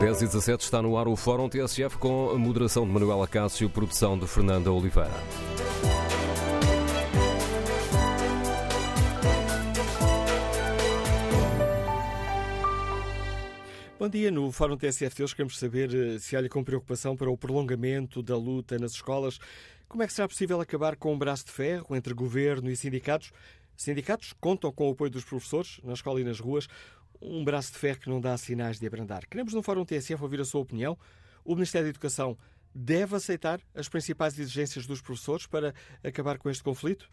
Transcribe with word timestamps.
10 0.00 0.22
e 0.22 0.26
17 0.28 0.64
está 0.64 0.80
no 0.80 0.96
ar 0.96 1.06
o 1.06 1.14
Fórum 1.14 1.46
TSF 1.46 1.98
com 1.98 2.30
a 2.30 2.38
moderação 2.38 2.86
de 2.86 2.90
Manuela 2.90 3.28
Cássio, 3.28 3.68
produção 3.68 4.18
de 4.18 4.26
Fernanda 4.26 4.72
Oliveira. 4.72 5.12
Bom 13.98 14.08
dia. 14.08 14.30
No 14.30 14.50
Fórum 14.50 14.78
TSF 14.78 15.22
hoje 15.22 15.36
queremos 15.36 15.58
saber 15.58 15.94
eh, 15.94 16.18
se 16.18 16.34
olha 16.34 16.48
com 16.48 16.64
preocupação 16.64 17.14
para 17.14 17.30
o 17.30 17.36
prolongamento 17.36 18.22
da 18.22 18.38
luta 18.38 18.78
nas 18.78 18.92
escolas. 18.92 19.38
Como 19.86 20.02
é 20.02 20.06
que 20.06 20.14
será 20.14 20.26
possível 20.26 20.58
acabar 20.62 20.96
com 20.96 21.12
um 21.12 21.18
braço 21.18 21.44
de 21.44 21.52
ferro 21.52 21.94
entre 21.94 22.14
governo 22.14 22.70
e 22.70 22.76
sindicatos? 22.76 23.32
Sindicatos 23.76 24.32
contam 24.40 24.72
com 24.72 24.88
o 24.88 24.92
apoio 24.92 25.10
dos 25.10 25.24
professores 25.24 25.78
na 25.84 25.92
escola 25.92 26.20
e 26.22 26.24
nas 26.24 26.40
ruas. 26.40 26.68
Um 27.20 27.44
braço 27.44 27.72
de 27.72 27.78
ferro 27.78 28.00
que 28.00 28.08
não 28.08 28.20
dá 28.20 28.36
sinais 28.36 28.78
de 28.78 28.86
abrandar. 28.86 29.26
Queremos 29.26 29.52
no 29.52 29.62
Fórum 29.62 29.84
TSF 29.84 30.22
ouvir 30.22 30.40
a 30.40 30.44
sua 30.44 30.60
opinião. 30.60 30.98
O 31.44 31.54
Ministério 31.54 31.86
da 31.86 31.90
Educação 31.90 32.36
deve 32.74 33.16
aceitar 33.16 33.60
as 33.74 33.88
principais 33.88 34.38
exigências 34.38 34.86
dos 34.86 35.00
professores 35.00 35.46
para 35.46 35.74
acabar 36.02 36.38
com 36.38 36.48
este 36.48 36.62
conflito? 36.62 37.10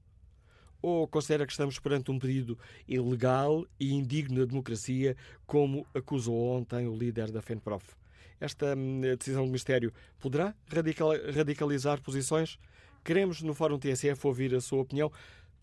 ou 0.86 1.08
considera 1.08 1.47
que 1.47 1.52
estamos 1.52 1.80
perante 1.80 2.11
um 2.11 2.19
pedido 2.19 2.59
ilegal 2.88 3.66
e 3.80 3.91
indigno 3.91 4.41
da 4.41 4.45
democracia, 4.45 5.17
como 5.47 5.88
acusou 5.95 6.56
ontem 6.56 6.88
o 6.88 6.95
líder 6.95 7.31
da 7.31 7.41
FENPROF? 7.41 7.95
Esta 8.39 8.75
hum, 8.75 9.02
decisão 9.17 9.44
do 9.44 9.47
Ministério 9.47 9.91
poderá 10.19 10.53
radicalizar 11.34 12.00
posições? 12.03 12.59
Queremos, 13.03 13.41
no 13.41 13.56
Fórum 13.56 13.80
TSF, 13.80 14.28
ouvir 14.28 14.53
a 14.53 14.62
sua 14.62 14.81
opinião. 14.81 15.12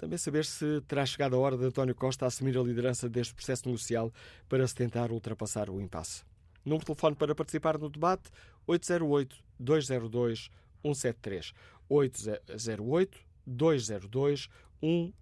Também 0.02 0.18
saber 0.18 0.44
se 0.44 0.82
terá 0.88 1.06
chegado 1.06 1.36
a 1.36 1.38
hora 1.38 1.56
de 1.56 1.64
António 1.64 1.94
Costa 1.94 2.26
assumir 2.26 2.58
a 2.58 2.60
liderança 2.60 3.08
deste 3.08 3.32
processo 3.34 3.66
negocial 3.66 4.12
para 4.48 4.66
se 4.66 4.74
tentar 4.74 5.12
ultrapassar 5.12 5.70
o 5.70 5.80
impasse. 5.80 6.24
Número 6.64 6.80
de 6.80 6.86
telefone 6.86 7.14
para 7.14 7.36
participar 7.36 7.78
no 7.78 7.88
debate: 7.88 8.28
808-202-173. 8.66 11.52
808-202-173. 11.88 14.50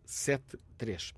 173. 0.07 1.13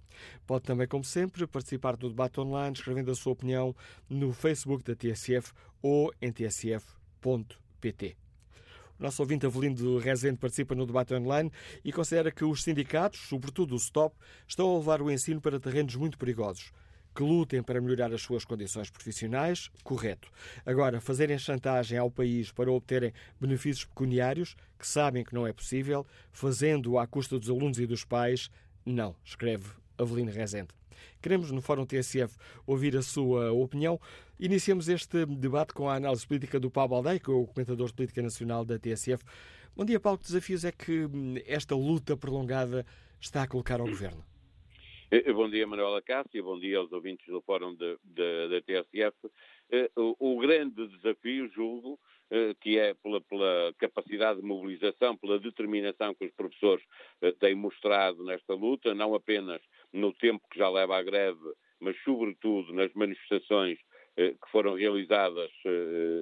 Pode 0.44 0.64
também, 0.64 0.88
como 0.88 1.04
sempre, 1.04 1.47
participar 1.47 1.97
do 1.97 2.08
debate 2.08 2.41
online 2.41 2.74
escrevendo 2.74 3.12
a 3.12 3.14
sua 3.14 3.32
opinião 3.32 3.76
no 4.10 4.32
Facebook 4.32 4.82
da 4.82 4.97
TSF 4.97 5.52
ou 5.80 6.12
em 6.20 6.32
tsf.pt. 6.32 8.16
Nosso 9.03 9.20
ouvinte 9.20 9.45
Avelino 9.45 9.75
de 9.75 9.98
Rezende 9.98 10.39
participa 10.39 10.77
no 10.77 10.86
debate 10.86 11.12
online 11.12 11.50
e 11.84 11.92
considera 11.92 12.31
que 12.31 12.45
os 12.45 12.62
sindicatos, 12.62 13.19
sobretudo 13.28 13.75
o 13.75 13.78
STOP, 13.78 14.14
estão 14.47 14.72
a 14.72 14.78
levar 14.78 15.03
o 15.03 15.11
ensino 15.11 15.41
para 15.41 15.59
terrenos 15.59 15.97
muito 15.97 16.17
perigosos 16.17 16.70
que 17.12 17.22
lutem 17.22 17.62
para 17.62 17.81
melhorar 17.81 18.14
as 18.14 18.22
suas 18.22 18.42
condições 18.42 18.89
profissionais, 18.89 19.69
correto. 19.83 20.31
Agora, 20.64 20.98
fazerem 20.98 21.36
chantagem 21.36 21.98
ao 21.98 22.11
país 22.11 22.50
para 22.50 22.72
obterem 22.72 23.12
benefícios 23.39 23.84
pecuniários, 23.84 24.56
que 24.78 24.86
sabem 24.86 25.22
que 25.22 25.34
não 25.34 25.47
é 25.47 25.53
possível, 25.53 26.06
fazendo-o 26.31 26.99
à 26.99 27.06
custa 27.06 27.38
dos 27.38 27.50
alunos 27.50 27.78
e 27.78 27.87
dos 27.87 28.03
pais, 28.03 28.50
não, 28.87 29.15
escreve 29.22 29.69
Avelino 29.99 30.31
Rezende. 30.31 30.71
Queremos, 31.20 31.50
no 31.50 31.60
Fórum 31.60 31.86
TSF, 31.86 32.36
ouvir 32.66 32.96
a 32.96 33.02
sua 33.02 33.52
opinião. 33.52 34.00
Iniciamos 34.38 34.88
este 34.88 35.24
debate 35.26 35.72
com 35.72 35.88
a 35.88 35.94
análise 35.94 36.26
política 36.26 36.58
do 36.58 36.70
Paulo 36.70 36.94
Aldeia, 36.94 37.20
que 37.20 37.30
é 37.30 37.34
o 37.34 37.46
comentador 37.46 37.86
de 37.86 37.94
política 37.94 38.22
nacional 38.22 38.64
da 38.64 38.78
TSF. 38.78 39.24
Bom 39.74 39.84
dia, 39.84 39.98
Paulo. 39.98 40.18
Que 40.18 40.24
desafios 40.24 40.64
é 40.64 40.72
que 40.72 41.06
hum, 41.06 41.36
esta 41.46 41.74
luta 41.74 42.16
prolongada 42.16 42.84
está 43.20 43.42
a 43.42 43.48
colocar 43.48 43.80
ao 43.80 43.86
Governo? 43.86 44.22
Eh, 45.12 45.24
eh, 45.26 45.32
bom 45.32 45.48
dia, 45.48 45.66
Manuela 45.66 46.00
Cássio, 46.00 46.42
bom 46.42 46.58
dia 46.58 46.78
aos 46.78 46.90
ouvintes 46.90 47.26
do 47.26 47.42
Fórum 47.42 47.74
da 47.76 48.60
TSF. 48.62 49.14
Eh, 49.70 49.90
o, 49.94 50.16
o, 50.19 50.38
grande 50.38 50.88
desafio, 50.88 51.50
julgo, 51.54 51.98
que 52.62 52.78
é 52.78 52.94
pela, 52.94 53.20
pela, 53.20 53.74
capacidade 53.76 54.40
de 54.40 54.46
mobilização, 54.46 55.14
pela 55.19 55.38
determinação 55.38 56.14
que 56.14 56.24
os 56.24 56.32
professores 56.32 56.82
têm 57.38 57.54
mostrado 57.54 58.24
nesta 58.24 58.54
luta, 58.54 58.94
não 58.94 59.14
apenas 59.14 59.60
no 59.92 60.12
tempo 60.14 60.47
que 60.50 60.58
já 60.58 60.69
leva 60.69 60.97
à 60.97 61.03
greve, 61.03 61.41
mas 61.80 61.97
sobretudo 62.03 62.72
nas 62.72 62.92
manifestações 62.94 63.78
que 64.14 64.50
foram 64.50 64.75
realizadas 64.75 65.50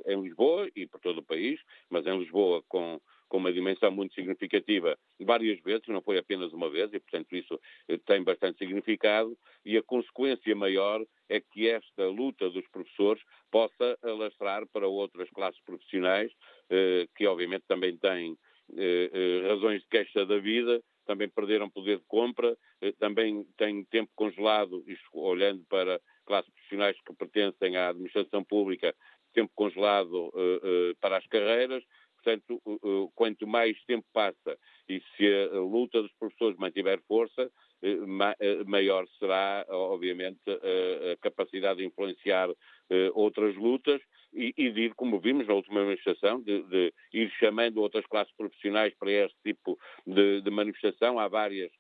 em 0.06 0.22
Lisboa 0.22 0.70
e 0.76 0.86
por 0.86 1.00
todo 1.00 1.18
o 1.18 1.24
país, 1.24 1.60
mas 1.90 2.06
em 2.06 2.18
Lisboa 2.18 2.62
com 2.68 3.00
com 3.30 3.38
uma 3.38 3.52
dimensão 3.52 3.92
muito 3.92 4.12
significativa 4.12 4.98
várias 5.20 5.60
vezes, 5.60 5.86
não 5.86 6.02
foi 6.02 6.18
apenas 6.18 6.52
uma 6.52 6.68
vez, 6.68 6.92
e 6.92 6.98
portanto 6.98 7.34
isso 7.34 7.58
eh, 7.88 7.96
tem 8.04 8.24
bastante 8.24 8.58
significado, 8.58 9.38
e 9.64 9.78
a 9.78 9.82
consequência 9.82 10.54
maior 10.54 11.00
é 11.28 11.40
que 11.40 11.68
esta 11.68 12.06
luta 12.08 12.50
dos 12.50 12.66
professores 12.68 13.22
possa 13.50 13.96
alastrar 14.02 14.66
para 14.72 14.88
outras 14.88 15.30
classes 15.30 15.60
profissionais, 15.64 16.32
eh, 16.70 17.06
que 17.16 17.24
obviamente 17.24 17.64
também 17.68 17.96
têm 17.96 18.32
eh, 18.32 18.36
razões 19.48 19.82
de 19.82 19.88
queixa 19.88 20.24
da 20.26 20.38
vida, 20.38 20.82
também 21.06 21.28
perderam 21.28 21.68
poder 21.68 21.98
de 21.98 22.04
compra, 22.06 22.56
também 22.98 23.44
têm 23.56 23.84
tempo 23.84 24.10
congelado, 24.14 24.84
isto 24.86 25.08
olhando 25.14 25.64
para 25.68 26.00
classes 26.24 26.50
profissionais 26.52 26.96
que 27.04 27.14
pertencem 27.14 27.76
à 27.76 27.88
administração 27.88 28.44
pública, 28.44 28.94
tempo 29.32 29.50
congelado 29.54 30.32
para 31.00 31.16
as 31.16 31.26
carreiras, 31.26 31.82
Portanto, 32.22 32.60
quanto 33.14 33.46
mais 33.46 33.82
tempo 33.84 34.06
passa 34.12 34.58
e 34.88 35.00
se 35.16 35.26
a 35.52 35.58
luta 35.58 36.02
dos 36.02 36.12
professores 36.12 36.58
mantiver 36.58 37.00
força, 37.08 37.50
eh, 37.82 37.96
eh, 38.40 38.64
maior 38.64 39.06
será, 39.18 39.64
obviamente, 39.70 40.40
a 40.46 41.16
capacidade 41.20 41.78
de 41.78 41.86
influenciar 41.86 42.50
eh, 42.90 43.10
outras 43.14 43.56
lutas 43.56 44.02
e, 44.32 44.70
de 44.70 44.80
ir, 44.82 44.94
como 44.94 45.18
vimos 45.18 45.46
na 45.46 45.54
última 45.54 45.84
manifestação, 45.84 46.40
de, 46.40 46.62
de 46.64 46.94
ir 47.12 47.30
chamando 47.38 47.78
outras 47.78 48.06
classes 48.06 48.34
profissionais 48.36 48.94
para 48.98 49.10
este 49.10 49.36
tipo 49.44 49.78
de, 50.06 50.40
de 50.40 50.50
manifestação. 50.50 51.18
Há 51.18 51.28
várias 51.28 51.70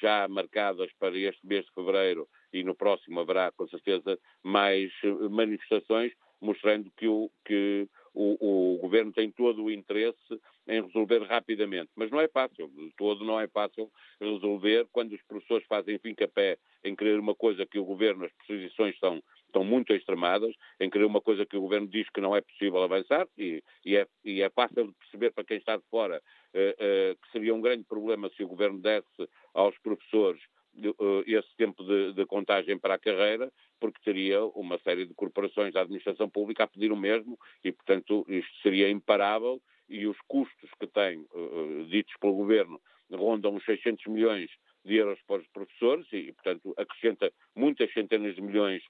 já 0.00 0.28
marcadas 0.28 0.90
para 0.98 1.16
este 1.16 1.44
mês 1.46 1.64
de 1.64 1.72
fevereiro 1.72 2.28
e 2.52 2.62
no 2.62 2.74
próximo 2.74 3.20
haverá, 3.20 3.50
com 3.52 3.66
certeza, 3.68 4.18
mais 4.42 4.92
manifestações, 5.30 6.12
mostrando 6.40 6.90
que 6.96 7.06
o, 7.06 7.30
que 7.44 7.88
o, 8.12 8.74
o, 8.74 8.78
governo 8.78 9.12
tem 9.12 9.30
todo 9.30 9.64
o 9.64 9.70
interesse 9.70 10.40
em 10.68 10.82
resolver 10.82 11.22
rapidamente. 11.22 11.90
Mas 11.96 12.10
não 12.10 12.20
é 12.20 12.28
fácil, 12.28 12.68
de 12.68 12.92
todo 12.96 13.24
não 13.24 13.40
é 13.40 13.46
fácil 13.48 13.90
resolver 14.20 14.86
quando 14.92 15.12
os 15.12 15.22
professores 15.22 15.66
fazem 15.66 15.98
fim-capé 15.98 16.58
em 16.84 16.94
querer 16.94 17.18
uma 17.18 17.34
coisa 17.34 17.64
que 17.64 17.78
o 17.78 17.84
governo, 17.84 18.24
as 18.24 18.32
posições 18.46 18.94
estão, 18.94 19.22
estão 19.52 19.62
muito 19.62 19.92
extremadas, 19.92 20.54
em 20.80 20.88
querer 20.88 21.04
uma 21.04 21.20
coisa 21.20 21.44
que 21.44 21.56
o 21.56 21.60
governo 21.60 21.86
diz 21.86 22.08
que 22.10 22.20
não 22.20 22.34
é 22.34 22.40
possível 22.40 22.82
avançar, 22.82 23.28
e, 23.36 23.62
e, 23.84 23.96
é, 23.96 24.06
e 24.24 24.40
é, 24.40 24.48
fácil 24.50 24.86
de 24.86 24.92
perceber 24.94 25.30
para 25.32 25.44
quem 25.44 25.58
está 25.58 25.76
de 25.76 25.84
fora 25.90 26.20
uh, 26.54 26.58
uh, 26.58 27.16
que 27.16 27.30
seria 27.30 27.54
um 27.54 27.60
grande 27.60 27.84
problema 27.84 28.30
se 28.30 28.42
o 28.42 28.48
governo 28.48 28.80
desse 28.80 29.28
aos 29.54 29.76
professores 29.78 30.40
uh, 30.76 31.22
esse 31.26 31.54
tempo 31.56 31.84
de, 31.84 32.14
de 32.14 32.26
contagem 32.26 32.78
para 32.78 32.94
a 32.94 32.98
carreira, 32.98 33.52
porque 33.78 34.00
teria 34.02 34.42
uma 34.46 34.78
série 34.78 35.06
de 35.06 35.14
corporações 35.14 35.74
da 35.74 35.82
administração 35.82 36.28
pública 36.28 36.64
a 36.64 36.68
pedir 36.68 36.90
o 36.90 36.96
mesmo 36.96 37.38
e, 37.62 37.70
portanto, 37.70 38.24
isto 38.28 38.56
seria 38.62 38.90
imparável 38.90 39.60
e 39.88 40.06
os 40.06 40.16
custos 40.26 40.70
que 40.80 40.86
tem, 40.86 41.18
uh, 41.18 41.84
ditos 41.88 42.14
pelo 42.20 42.34
Governo, 42.34 42.80
rondam 43.10 43.54
os 43.54 43.64
600 43.64 44.06
milhões 44.06 44.50
de 44.84 44.96
euros 44.96 45.20
para 45.26 45.42
os 45.42 45.48
professores 45.48 46.06
e, 46.12 46.32
portanto, 46.32 46.74
acrescenta 46.76 47.30
muitas 47.54 47.92
centenas 47.92 48.34
de 48.34 48.40
milhões 48.40 48.82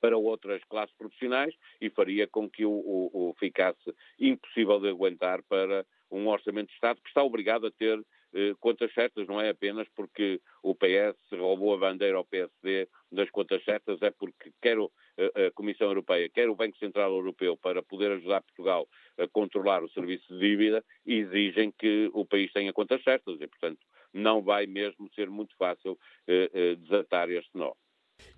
para 0.00 0.16
outras 0.16 0.62
classes 0.64 0.94
profissionais 0.96 1.54
e 1.80 1.90
faria 1.90 2.26
com 2.26 2.48
que 2.48 2.64
o, 2.64 2.70
o, 2.70 3.30
o 3.30 3.34
ficasse 3.38 3.94
impossível 4.18 4.80
de 4.80 4.88
aguentar 4.88 5.42
para 5.44 5.84
um 6.10 6.26
orçamento 6.28 6.68
de 6.68 6.74
Estado 6.74 7.00
que 7.02 7.08
está 7.08 7.22
obrigado 7.22 7.66
a 7.66 7.70
ter 7.70 8.02
eh, 8.34 8.54
contas 8.60 8.92
certas, 8.92 9.26
não 9.26 9.40
é 9.40 9.50
apenas 9.50 9.88
porque 9.94 10.40
o 10.62 10.74
PS 10.74 11.16
roubou 11.32 11.74
a 11.74 11.78
bandeira 11.78 12.16
ao 12.16 12.24
PSD 12.24 12.88
das 13.10 13.30
contas 13.30 13.62
certas, 13.64 14.00
é 14.02 14.10
porque 14.10 14.52
quer 14.60 14.76
a 14.78 15.50
Comissão 15.52 15.88
Europeia, 15.88 16.28
quer 16.28 16.48
o 16.48 16.54
Banco 16.54 16.78
Central 16.78 17.10
Europeu, 17.10 17.56
para 17.56 17.82
poder 17.82 18.12
ajudar 18.12 18.42
Portugal 18.42 18.88
a 19.18 19.26
controlar 19.26 19.82
o 19.82 19.88
serviço 19.90 20.32
de 20.32 20.38
dívida, 20.38 20.84
exigem 21.04 21.72
que 21.72 22.08
o 22.12 22.24
país 22.24 22.52
tenha 22.52 22.72
contas 22.72 23.02
certas 23.02 23.40
e, 23.40 23.46
portanto, 23.46 23.80
não 24.12 24.42
vai 24.42 24.66
mesmo 24.66 25.10
ser 25.14 25.28
muito 25.28 25.56
fácil 25.56 25.98
eh, 26.26 26.50
eh, 26.52 26.74
desatar 26.76 27.30
este 27.30 27.50
nó. 27.54 27.72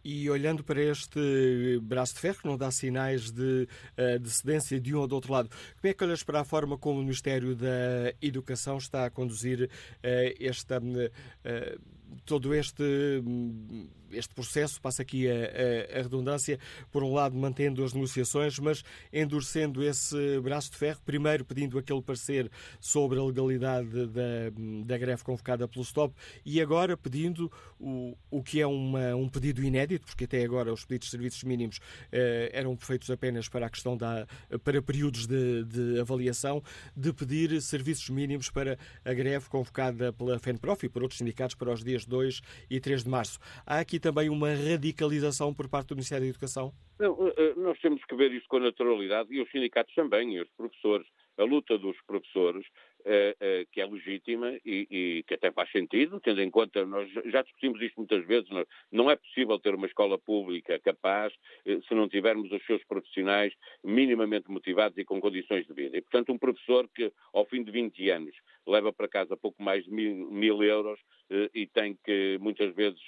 E 0.03 0.29
olhando 0.31 0.65
para 0.65 0.83
este 0.83 1.79
braço 1.83 2.15
de 2.15 2.21
ferro, 2.21 2.39
que 2.39 2.47
não 2.47 2.57
dá 2.57 2.71
sinais 2.71 3.31
de, 3.31 3.69
eh, 3.97 4.19
de 4.19 4.31
cedência 4.31 4.81
de 4.81 4.95
um 4.95 5.01
ou 5.01 5.07
do 5.07 5.15
outro 5.15 5.33
lado, 5.33 5.49
como 5.49 5.91
é 5.91 5.93
que 5.93 6.05
olhas 6.05 6.23
para 6.23 6.41
a 6.41 6.45
forma 6.45 6.79
como 6.79 7.01
o 7.01 7.03
Ministério 7.03 7.55
da 7.55 8.15
Educação 8.21 8.79
está 8.79 9.05
a 9.05 9.11
conduzir 9.11 9.69
eh, 10.03 10.35
esta, 10.41 10.81
eh, 11.45 11.79
todo 12.25 12.55
este 12.55 12.83
este 14.13 14.35
processo, 14.35 14.81
passa 14.81 15.03
aqui 15.03 15.29
a, 15.29 15.33
a, 15.33 15.99
a, 15.99 16.03
redundância, 16.03 16.59
por 16.91 17.03
um 17.03 17.13
lado 17.13 17.37
mantendo 17.37 17.85
as 17.85 17.93
negociações, 17.93 18.59
mas 18.59 18.83
endurecendo 19.13 19.83
esse 19.83 20.41
braço 20.41 20.71
de 20.71 20.77
ferro, 20.77 21.01
primeiro 21.05 21.45
pedindo 21.45 21.79
aquele 21.79 22.03
parecer 22.03 22.51
sobre 22.81 23.19
a 23.19 23.23
legalidade 23.23 24.07
da, 24.07 24.51
da 24.85 24.99
greve 24.99 25.23
convocada 25.23 25.67
pelo 25.69 25.85
STOP 25.85 26.15
e 26.45 26.61
agora 26.61 26.97
pedindo 26.97 27.51
o, 27.79 28.17
o 28.31 28.43
que 28.43 28.61
é 28.61 28.67
uma, 28.67 29.15
um 29.15 29.29
pedido 29.29 29.63
inédito, 29.63 30.07
porque 30.07 30.25
até 30.25 30.45
agora 30.45 30.73
os 30.73 30.85
pedidos 30.85 31.07
de 31.07 31.11
serviços 31.13 31.43
mínimos 31.45 31.79
eh, 32.13 32.51
eram 32.53 32.77
feitos 32.77 33.11
apenas 33.11 33.49
para 33.49 33.67
a 33.67 33.71
questão 33.71 33.97
da 33.97 34.27
para 34.65 34.83
períodos 34.83 35.27
de, 35.27 35.65
de 35.65 36.01
avaliação, 36.01 36.63
de 36.97 37.13
pedir 37.13 37.61
serviços 37.63 38.09
mínimos 38.11 38.51
para 38.51 38.79
a 39.05 39.15
greve 39.15 39.49
convocada 39.49 40.13
pela 40.13 40.39
FENPROF 40.39 40.87
e 40.87 40.89
por 40.89 41.03
outros 41.03 41.19
sindicatos 41.19 41.55
para 41.55 41.73
os 41.73 41.83
dias 41.83 42.00
2 42.05 42.41
e 42.71 42.81
3 42.81 43.05
de 43.05 43.11
março. 43.11 43.39
Há 43.67 43.79
aqui 43.79 43.99
também 43.99 44.29
uma 44.29 44.55
radicalização 44.55 45.55
por 45.55 45.69
parte 45.69 45.89
do 45.89 45.97
Ministério 45.97 46.25
da 46.25 46.31
Educação? 46.31 46.73
Não, 46.99 47.29
eh, 47.29 47.35
eh, 47.37 47.55
nós 47.57 47.79
temos 47.81 48.05
que 48.05 48.15
ver 48.15 48.33
isso 48.33 48.47
com 48.49 48.59
naturalidade 48.59 49.33
e 49.33 49.41
os 49.41 49.51
sindicatos 49.51 49.95
também, 49.95 50.35
e 50.35 50.43
os 50.43 50.49
professores. 50.57 51.07
A 51.39 51.45
luta 51.45 51.79
dos 51.79 51.97
professores, 52.07 52.67
que 53.73 53.81
é 53.81 53.87
legítima 53.87 54.53
e, 54.65 54.87
e, 54.91 55.25
que 55.27 55.35
até 55.35 55.51
faz 55.51 55.71
sentido, 55.71 56.21
tendo 56.21 56.41
em 56.41 56.51
conta, 56.51 56.85
nós 56.85 57.11
já 57.27 57.43
discutimos 57.43 57.81
isto 57.81 57.97
muitas 57.97 58.25
vezes, 58.27 58.49
não 58.91 59.11
é 59.11 59.17
possível 59.17 59.59
ter 59.59 59.75
uma 59.75 59.87
escola 59.87 60.19
pública 60.19 60.79
capaz 60.81 61.33
se 61.65 61.95
não 61.95 62.09
tivermos 62.09 62.51
os 62.53 62.65
seus 62.67 62.83
profissionais 62.85 63.53
minimamente 63.83 64.51
motivados 64.51 64.97
e 64.99 65.05
com 65.05 65.21
condições 65.21 65.67
de 65.67 65.73
vida. 65.73 65.97
E, 65.97 66.01
portanto, 66.01 66.33
um 66.33 66.39
professor 66.39 66.89
que, 66.95 67.13
ao 67.33 67.45
fim 67.47 67.63
de 67.63 67.71
20 67.71 68.11
anos, 68.11 68.35
leva 68.67 68.93
para 68.93 69.09
casa 69.09 69.37
pouco 69.37 69.63
mais 69.63 69.85
de 69.85 69.91
mil, 69.91 70.31
mil 70.31 70.63
euros 70.63 70.99
e 71.55 71.67
tem 71.67 71.97
que, 72.05 72.39
muitas 72.41 72.75
vezes, 72.75 73.01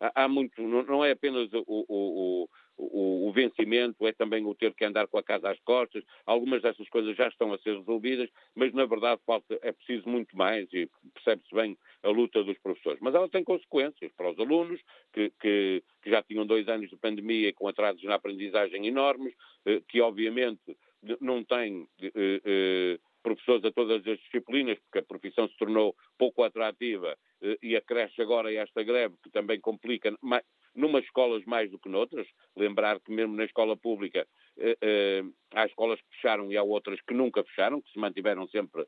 há, 0.00 0.28
muito, 0.28 0.62
não 0.62 1.04
é 1.04 1.10
apenas 1.10 1.52
o, 1.52 1.64
o, 1.66 2.48
o, 2.76 3.28
o, 3.28 3.32
vencimento, 3.32 4.06
é 4.06 4.12
também 4.12 4.44
o 4.44 4.54
ter 4.54 4.74
que 4.74 4.84
andar 4.84 5.06
com 5.06 5.18
a 5.18 5.22
casa 5.22 5.50
às 5.50 5.60
costas. 5.60 6.02
Algumas 6.26 6.62
dessas 6.62 6.88
coisas 6.88 7.16
já 7.16 7.28
estão 7.28 7.52
a 7.52 7.58
ser 7.58 7.76
resolvidas, 7.76 8.28
mas 8.54 8.72
na 8.72 8.84
verdade 8.84 9.20
falta, 9.26 9.58
é 9.62 9.72
preciso 9.72 10.08
muito 10.08 10.36
mais 10.36 10.68
e 10.72 10.88
percebe-se 11.14 11.54
bem 11.54 11.76
a 12.02 12.08
luta 12.08 12.42
dos 12.42 12.58
professores. 12.58 12.98
Mas 13.00 13.14
ela 13.14 13.28
tem 13.28 13.44
consequências 13.44 14.12
para 14.16 14.30
os 14.30 14.38
alunos, 14.38 14.80
que, 15.12 15.30
que, 15.40 15.82
que 16.02 16.10
já 16.10 16.22
tinham 16.22 16.46
dois 16.46 16.68
anos 16.68 16.90
de 16.90 16.96
pandemia 16.96 17.52
com 17.52 17.68
atrasos 17.68 18.02
na 18.04 18.14
aprendizagem 18.14 18.86
enormes, 18.86 19.34
eh, 19.66 19.80
que 19.88 20.00
obviamente 20.00 20.76
não 21.20 21.44
têm 21.44 21.86
eh, 22.02 22.40
eh, 22.44 22.98
professores 23.22 23.64
a 23.64 23.72
todas 23.72 24.06
as 24.06 24.18
disciplinas, 24.18 24.78
porque 24.80 24.98
a 24.98 25.02
profissão 25.02 25.48
se 25.48 25.56
tornou 25.56 25.94
pouco 26.18 26.42
atrativa 26.42 27.16
e 27.62 27.76
acresce 27.76 28.20
agora 28.22 28.52
esta 28.52 28.82
greve, 28.82 29.14
que 29.22 29.30
também 29.30 29.60
complica, 29.60 30.14
numas 30.74 31.04
escolas 31.04 31.44
mais 31.44 31.70
do 31.70 31.78
que 31.78 31.88
noutras. 31.88 32.26
Lembrar 32.56 33.00
que 33.00 33.12
mesmo 33.12 33.34
na 33.36 33.44
escola 33.44 33.76
pública 33.76 34.26
eh, 34.58 34.76
eh, 34.80 35.22
há 35.52 35.66
escolas 35.66 36.00
que 36.00 36.16
fecharam 36.16 36.50
e 36.50 36.56
há 36.56 36.62
outras 36.62 37.00
que 37.02 37.14
nunca 37.14 37.44
fecharam, 37.44 37.80
que 37.80 37.90
se 37.90 37.98
mantiveram 37.98 38.46
sempre 38.48 38.86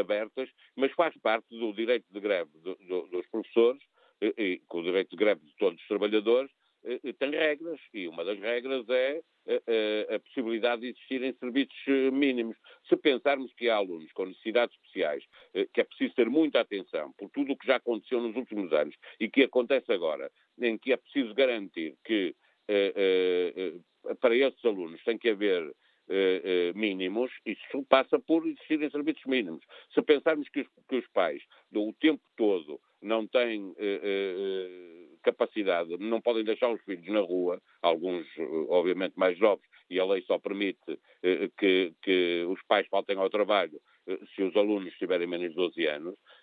abertas, 0.00 0.48
mas 0.76 0.92
faz 0.92 1.16
parte 1.18 1.48
do 1.50 1.72
direito 1.72 2.06
de 2.10 2.20
greve 2.20 2.50
dos 2.60 3.26
professores 3.28 3.82
e 4.20 4.60
com 4.66 4.80
o 4.80 4.82
direito 4.82 5.10
de 5.10 5.16
greve 5.16 5.40
de 5.44 5.54
todos 5.56 5.80
os 5.80 5.86
trabalhadores, 5.86 6.50
tem 7.18 7.30
regras, 7.30 7.80
e 7.92 8.08
uma 8.08 8.24
das 8.24 8.38
regras 8.38 8.88
é 8.88 9.20
a, 10.14 10.18
possibilidade 10.20 10.82
de 10.82 10.88
existirem 10.88 11.32
serviços 11.34 11.76
eh, 11.86 12.10
mínimos. 12.10 12.56
Se 12.88 12.96
pensarmos 12.96 13.52
que 13.54 13.68
há 13.68 13.76
alunos 13.76 14.12
com 14.12 14.26
necessidades 14.26 14.76
especiais, 14.76 15.24
eh, 15.54 15.66
que 15.72 15.80
é 15.80 15.84
preciso 15.84 16.14
ter 16.14 16.28
muita 16.28 16.60
atenção 16.60 17.12
por 17.16 17.30
tudo 17.30 17.52
o 17.52 17.56
que 17.56 17.66
já 17.66 17.76
aconteceu 17.76 18.20
nos 18.20 18.36
últimos 18.36 18.72
anos 18.72 18.94
e 19.18 19.28
que 19.28 19.42
acontece 19.42 19.90
agora, 19.92 20.30
em 20.60 20.78
que 20.78 20.92
é 20.92 20.96
preciso 20.96 21.34
garantir 21.34 21.96
que 22.04 22.34
eh, 22.68 23.74
para 24.20 24.36
esses 24.36 24.64
alunos 24.64 25.02
tem 25.04 25.18
que 25.18 25.30
haver 25.30 25.74
mínimos, 26.74 27.30
isso 27.44 27.84
passa 27.86 28.18
por 28.18 28.46
existirem 28.46 28.88
serviços 28.90 29.24
mínimos. 29.26 29.62
Se 29.92 30.00
pensarmos 30.00 30.48
que 30.48 30.60
os, 30.60 30.68
que 30.88 30.96
os 30.96 31.06
pais, 31.08 31.42
o 31.74 31.92
tempo 32.00 32.22
todo, 32.34 32.80
não 33.02 33.26
têm 33.26 33.74
capacidade, 35.22 35.98
não 35.98 36.22
podem 36.22 36.44
deixar 36.44 36.70
os 36.70 36.80
filhos 36.82 37.06
na 37.08 37.20
rua, 37.20 37.60
alguns, 37.82 38.26
obviamente, 38.70 39.12
mais 39.16 39.38
novos, 39.38 39.66
e 39.90 39.98
a 39.98 40.04
lei 40.04 40.22
só 40.22 40.38
permite 40.38 40.98
eh, 41.22 41.50
que, 41.56 41.94
que 42.02 42.44
os 42.48 42.62
pais 42.66 42.86
faltem 42.88 43.16
ao 43.16 43.30
trabalho 43.30 43.80
eh, 44.06 44.18
se 44.34 44.42
os 44.42 44.54
alunos 44.56 44.92
tiverem 44.94 45.26
menos 45.26 45.50
de 45.50 45.56
12 45.56 45.86
anos, 45.86 46.14
eh, 46.14 46.37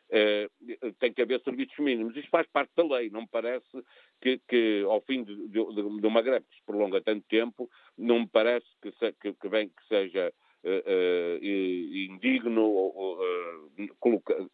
tem 0.99 1.13
que 1.13 1.21
haver 1.21 1.41
serviços 1.41 1.77
mínimos. 1.79 2.15
Isto 2.15 2.29
faz 2.29 2.47
parte 2.47 2.71
da 2.75 2.83
lei. 2.83 3.09
Não 3.09 3.21
me 3.21 3.27
parece 3.27 3.65
que, 4.21 4.39
que 4.47 4.83
ao 4.87 5.01
fim 5.01 5.23
de, 5.23 5.35
de, 5.47 5.99
de, 5.99 6.07
uma 6.07 6.21
greve 6.21 6.45
que 6.49 6.57
se 6.57 6.63
prolonga 6.65 7.01
tanto 7.01 7.25
tempo, 7.27 7.69
não 7.97 8.19
me 8.19 8.27
parece 8.27 8.67
que, 8.81 8.91
se, 8.91 9.11
que, 9.13 9.33
que, 9.33 9.49
que 9.49 9.87
seja 9.87 10.33
indigno 12.09 12.65
uh, 12.65 13.95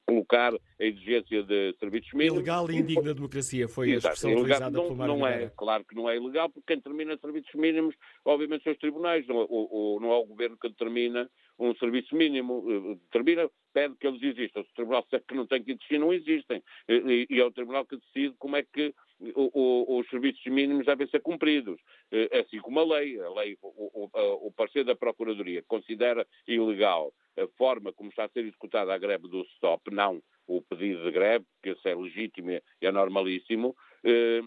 colocar 0.05 0.53
a 0.53 0.83
exigência 0.83 1.43
de 1.43 1.75
serviços 1.79 2.11
mínimos. 2.13 2.37
Ilegal 2.37 2.69
e 2.69 2.77
indigna 2.77 3.13
democracia 3.13 3.67
foi 3.67 3.93
a 3.93 3.95
expressão 3.97 4.31
Exato. 4.31 4.43
utilizada 4.43 4.77
não, 4.77 4.87
pelo 4.87 5.07
Não 5.07 5.27
é, 5.27 5.49
claro 5.55 5.85
que 5.85 5.95
não 5.95 6.09
é 6.09 6.17
ilegal, 6.17 6.49
porque 6.49 6.67
quem 6.67 6.77
determina 6.77 7.17
serviços 7.17 7.53
mínimos, 7.55 7.95
obviamente, 8.25 8.63
são 8.63 8.73
os 8.73 8.79
tribunais, 8.79 9.25
não, 9.27 9.37
o, 9.37 9.95
o, 9.95 9.99
não 9.99 10.11
é 10.11 10.17
o 10.17 10.25
governo 10.25 10.57
que 10.57 10.69
determina 10.69 11.29
um 11.57 11.75
serviço 11.75 12.15
mínimo, 12.15 12.97
determina, 13.05 13.49
pede 13.71 13.95
que 13.95 14.07
eles 14.07 14.21
existam. 14.21 14.63
Se 14.63 14.71
o 14.71 14.75
tribunal 14.75 15.03
disser 15.03 15.23
que 15.27 15.35
não 15.35 15.45
tem 15.45 15.63
que 15.63 15.71
existir, 15.71 15.99
não 15.99 16.11
existem. 16.11 16.63
E 16.89 17.39
é 17.39 17.45
o 17.45 17.51
tribunal 17.51 17.85
que 17.85 17.97
decide 17.97 18.35
como 18.39 18.55
é 18.55 18.63
que 18.63 18.93
o, 19.35 19.51
o, 19.53 19.99
os 19.99 20.09
serviços 20.09 20.43
mínimos 20.45 20.85
devem 20.85 21.07
ser 21.07 21.21
cumpridos, 21.21 21.79
eh, 22.11 22.39
assim 22.39 22.59
como 22.59 22.79
a 22.79 22.97
lei. 22.97 23.19
A 23.19 23.29
lei 23.29 23.57
o, 23.61 24.09
o, 24.47 24.51
parecer 24.51 24.83
da 24.83 24.95
Procuradoria 24.95 25.63
considera 25.67 26.25
ilegal 26.47 27.13
a 27.37 27.47
forma 27.57 27.93
como 27.93 28.09
está 28.09 28.25
a 28.25 28.29
ser 28.29 28.41
executada 28.41 28.93
a 28.93 28.97
greve 28.97 29.27
do 29.27 29.45
STOP, 29.45 29.91
não 29.91 30.21
o 30.47 30.61
pedido 30.61 31.03
de 31.03 31.11
greve, 31.11 31.45
que 31.61 31.69
isso 31.69 31.87
é 31.87 31.95
legítimo 31.95 32.51
e 32.51 32.61
é 32.81 32.91
normalíssimo. 32.91 33.75
Eh, 34.03 34.41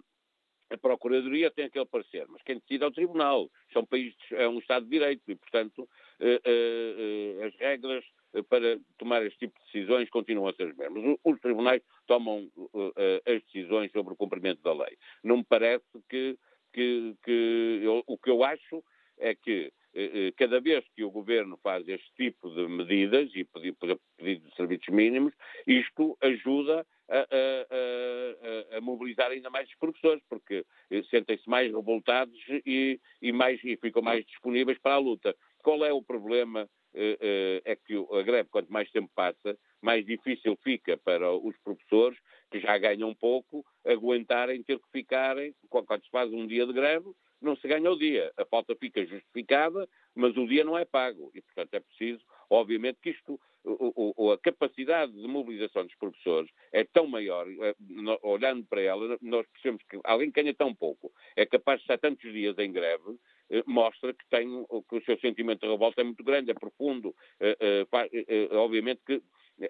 a 0.70 0.78
Procuradoria 0.78 1.50
tem 1.50 1.66
aquele 1.66 1.86
parecer, 1.86 2.26
mas 2.28 2.42
quem 2.42 2.58
decide 2.58 2.84
é 2.84 2.86
o 2.86 2.90
Tribunal. 2.92 3.48
É 3.74 3.78
um, 3.78 3.86
país, 3.86 4.14
é 4.32 4.48
um 4.48 4.58
Estado 4.58 4.84
de 4.84 4.90
Direito 4.90 5.22
e, 5.28 5.36
portanto, 5.36 5.88
eh, 6.20 7.46
as 7.46 7.54
regras 7.56 8.04
para 8.42 8.78
tomar 8.98 9.24
este 9.24 9.38
tipo 9.40 9.58
de 9.58 9.64
decisões 9.66 10.10
continuam 10.10 10.48
a 10.48 10.54
ser 10.54 10.68
as 10.68 10.76
mesmas. 10.76 11.16
Os 11.22 11.40
tribunais 11.40 11.82
tomam 12.06 12.50
uh, 12.56 12.92
as 13.26 13.42
decisões 13.44 13.92
sobre 13.92 14.14
o 14.14 14.16
cumprimento 14.16 14.62
da 14.62 14.72
lei. 14.72 14.96
Não 15.22 15.38
me 15.38 15.44
parece 15.44 15.84
que, 16.08 16.36
que, 16.72 17.14
que 17.22 17.80
eu, 17.82 18.02
o 18.06 18.18
que 18.18 18.30
eu 18.30 18.42
acho 18.42 18.82
é 19.18 19.34
que 19.34 19.72
uh, 19.94 20.34
cada 20.36 20.60
vez 20.60 20.84
que 20.94 21.04
o 21.04 21.10
governo 21.10 21.58
faz 21.62 21.86
este 21.88 22.10
tipo 22.16 22.50
de 22.50 22.66
medidas 22.66 23.30
e 23.34 23.44
pedido, 23.44 24.00
de 24.18 24.54
serviços 24.56 24.88
mínimos, 24.88 25.32
isto 25.66 26.16
ajuda 26.20 26.84
a, 27.08 27.18
a, 27.18 28.74
a, 28.74 28.78
a, 28.78 28.80
mobilizar 28.80 29.30
ainda 29.30 29.50
mais 29.50 29.68
os 29.68 29.74
professores, 29.76 30.22
porque 30.28 30.64
sentem-se 31.10 31.48
mais 31.48 31.70
revoltados 31.70 32.38
e, 32.64 32.98
e, 33.20 33.30
mais, 33.30 33.62
e 33.62 33.76
ficam 33.76 34.02
mais 34.02 34.24
disponíveis 34.24 34.78
para 34.78 34.94
a 34.94 34.98
luta. 34.98 35.36
Qual 35.62 35.84
é 35.84 35.92
o 35.92 36.02
problema 36.02 36.68
é 36.94 37.76
que 37.84 37.94
a 37.96 38.22
greve, 38.22 38.48
quanto 38.48 38.72
mais 38.72 38.90
tempo 38.90 39.10
passa, 39.14 39.58
mais 39.82 40.06
difícil 40.06 40.56
fica 40.62 40.96
para 40.96 41.32
os 41.32 41.56
professores, 41.58 42.18
que 42.50 42.60
já 42.60 42.78
ganham 42.78 43.14
pouco, 43.14 43.64
aguentarem 43.84 44.62
ter 44.62 44.78
que 44.78 44.90
ficarem, 44.92 45.54
quando 45.68 46.02
se 46.02 46.10
faz 46.10 46.32
um 46.32 46.46
dia 46.46 46.64
de 46.66 46.72
greve, 46.72 47.10
não 47.40 47.56
se 47.56 47.68
ganha 47.68 47.90
o 47.90 47.98
dia. 47.98 48.32
A 48.36 48.44
falta 48.46 48.74
fica 48.76 49.04
justificada, 49.04 49.88
mas 50.14 50.36
o 50.36 50.46
dia 50.46 50.64
não 50.64 50.78
é 50.78 50.84
pago. 50.84 51.30
E, 51.34 51.42
portanto, 51.42 51.74
é 51.74 51.80
preciso, 51.80 52.24
obviamente, 52.48 52.98
que 53.02 53.10
isto, 53.10 53.38
a 53.64 54.38
capacidade 54.38 55.12
de 55.12 55.26
mobilização 55.26 55.84
dos 55.84 55.94
professores 55.96 56.50
é 56.72 56.84
tão 56.84 57.06
maior, 57.06 57.46
é, 57.48 57.74
olhando 58.22 58.66
para 58.66 58.82
ela, 58.82 59.18
nós 59.22 59.46
percebemos 59.48 59.82
que 59.88 59.98
alguém 60.04 60.30
que 60.30 60.42
ganha 60.42 60.54
tão 60.54 60.74
pouco 60.74 61.12
é 61.34 61.46
capaz 61.46 61.78
de 61.78 61.84
estar 61.84 61.98
tantos 61.98 62.30
dias 62.32 62.58
em 62.58 62.70
greve, 62.70 63.18
eh, 63.50 63.62
mostra 63.66 64.12
que, 64.12 64.24
tem, 64.28 64.48
que 64.88 64.96
o 64.96 65.04
seu 65.04 65.18
sentimento 65.18 65.60
de 65.60 65.68
revolta 65.68 66.00
é 66.00 66.04
muito 66.04 66.22
grande, 66.22 66.50
é 66.50 66.54
profundo. 66.54 67.14
Eh, 67.40 67.86
eh, 67.88 68.56
obviamente 68.56 69.00
que 69.06 69.22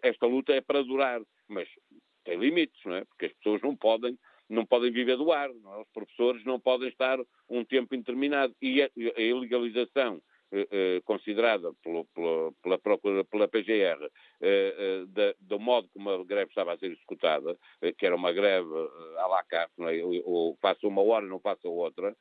esta 0.02 0.26
luta 0.26 0.52
é 0.52 0.60
para 0.60 0.82
durar, 0.82 1.20
mas 1.48 1.68
tem 2.24 2.38
limites, 2.38 2.80
não 2.84 2.96
é? 2.96 3.04
Porque 3.04 3.26
as 3.26 3.32
pessoas 3.34 3.62
não 3.62 3.76
podem 3.76 4.18
não 4.46 4.66
podem 4.66 4.90
viver 4.92 5.16
do 5.16 5.32
ar, 5.32 5.48
é? 5.48 5.80
os 5.80 5.88
professores 5.92 6.44
não 6.44 6.60
podem 6.60 6.88
estar 6.88 7.18
um 7.48 7.64
tempo 7.64 7.94
indeterminado. 7.94 8.54
E 8.60 8.82
a, 8.82 8.90
a 9.16 9.20
ilegalização 9.20 10.20
considerada 11.04 11.72
pelo, 11.82 12.04
pela, 12.06 12.52
pela, 12.62 12.78
procura, 12.78 13.24
pela 13.24 13.48
PGR 13.48 14.08
do 15.40 15.58
modo 15.58 15.88
como 15.92 16.10
a 16.10 16.24
greve 16.24 16.50
estava 16.50 16.72
a 16.72 16.78
ser 16.78 16.92
executada, 16.92 17.56
que 17.98 18.06
era 18.06 18.14
uma 18.14 18.32
greve 18.32 18.68
à 19.18 19.26
la 19.26 19.42
carte, 19.44 19.74
é? 19.80 20.02
ou 20.24 20.56
faço 20.60 20.88
uma 20.88 21.02
hora 21.02 21.26
não 21.26 21.40
faço 21.40 21.68
outra, 21.68 22.14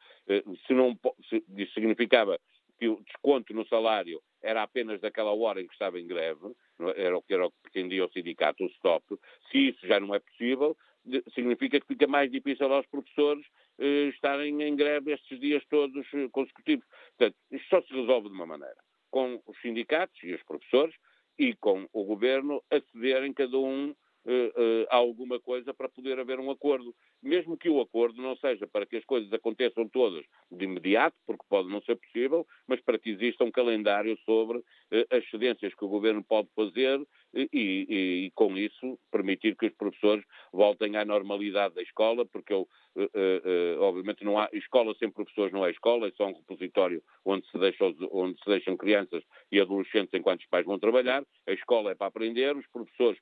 se 0.67 0.73
não, 0.73 0.97
se, 1.29 1.43
significava 1.73 2.39
que 2.79 2.87
o 2.87 3.01
desconto 3.01 3.53
no 3.53 3.65
salário 3.67 4.21
era 4.41 4.63
apenas 4.63 4.99
daquela 4.99 5.31
hora 5.33 5.61
em 5.61 5.67
que 5.67 5.73
estava 5.73 5.99
em 5.99 6.07
greve, 6.07 6.53
é? 6.81 7.05
era 7.05 7.17
o 7.17 7.21
que 7.21 7.37
pretendia 7.61 8.05
o 8.05 8.11
sindicato, 8.11 8.63
o 8.63 8.67
stop. 8.67 9.05
Se 9.51 9.69
isso 9.69 9.87
já 9.87 9.99
não 9.99 10.13
é 10.13 10.19
possível, 10.19 10.75
significa 11.33 11.79
que 11.79 11.87
fica 11.87 12.07
mais 12.07 12.31
difícil 12.31 12.71
aos 12.71 12.85
professores 12.87 13.45
eh, 13.79 14.09
estarem 14.09 14.61
em 14.61 14.75
greve 14.75 15.13
estes 15.13 15.39
dias 15.39 15.63
todos 15.69 16.05
eh, 16.13 16.27
consecutivos. 16.31 16.85
Portanto, 17.17 17.37
isto 17.51 17.67
só 17.69 17.81
se 17.81 17.93
resolve 17.93 18.29
de 18.29 18.35
uma 18.35 18.45
maneira, 18.45 18.77
com 19.11 19.41
os 19.45 19.59
sindicatos 19.61 20.21
e 20.23 20.33
os 20.33 20.43
professores 20.43 20.95
e 21.37 21.53
com 21.55 21.87
o 21.91 22.03
governo 22.03 22.63
acederem 22.69 23.33
cada 23.33 23.57
um 23.57 23.93
uh, 24.25 24.87
alguma 24.89 25.39
coisa 25.39 25.73
para 25.73 25.89
poder 25.89 26.19
haver 26.19 26.39
um 26.39 26.51
acordo. 26.51 26.95
Mesmo 27.21 27.57
que 27.57 27.69
o 27.69 27.81
acordo 27.81 28.21
não 28.21 28.35
seja 28.37 28.67
para 28.67 28.85
que 28.85 28.97
as 28.97 29.05
coisas 29.05 29.31
aconteçam 29.31 29.87
todas 29.87 30.25
de 30.51 30.65
imediato, 30.65 31.15
porque 31.25 31.43
pode 31.49 31.69
não 31.69 31.81
ser 31.81 31.95
possível, 31.95 32.45
mas 32.67 32.81
para 32.81 32.99
que 32.99 33.11
exista 33.11 33.43
um 33.43 33.51
calendário 33.51 34.17
sobre 34.25 34.57
uh, 34.57 34.63
as 35.09 35.27
cedências 35.29 35.73
que 35.73 35.85
o 35.85 35.89
governo 35.89 36.23
pode 36.23 36.49
fazer 36.55 37.01
e, 37.33 37.49
e, 37.51 38.25
e, 38.25 38.31
com 38.35 38.55
isso 38.55 38.99
permitir 39.11 39.55
que 39.55 39.65
os 39.65 39.73
professores 39.73 40.23
voltem 40.51 40.95
à 40.97 41.03
normalidade 41.03 41.73
da 41.73 41.81
escola, 41.81 42.25
porque 42.25 42.53
eu, 42.53 42.67
uh, 42.95 43.01
uh, 43.01 43.81
obviamente 43.81 44.23
não 44.23 44.37
há 44.37 44.47
escola 44.53 44.93
sem 44.99 45.09
professores 45.09 45.51
não 45.51 45.65
é 45.65 45.71
escola, 45.71 46.07
é 46.07 46.11
só 46.11 46.27
um 46.27 46.33
repositório 46.33 47.01
onde 47.25 47.49
se, 47.49 47.57
deixa 47.57 47.85
onde 48.11 48.37
se 48.39 48.45
deixam 48.45 48.77
crianças 48.77 49.23
e 49.51 49.59
adolescentes 49.59 50.13
enquanto 50.13 50.41
os 50.41 50.47
pais 50.47 50.65
vão 50.65 50.77
trabalhar. 50.77 51.23
A 51.47 51.51
escola 51.51 51.91
é 51.91 51.95
para 51.95 52.07
aprender, 52.07 52.55
os 52.55 52.67
professores 52.67 53.19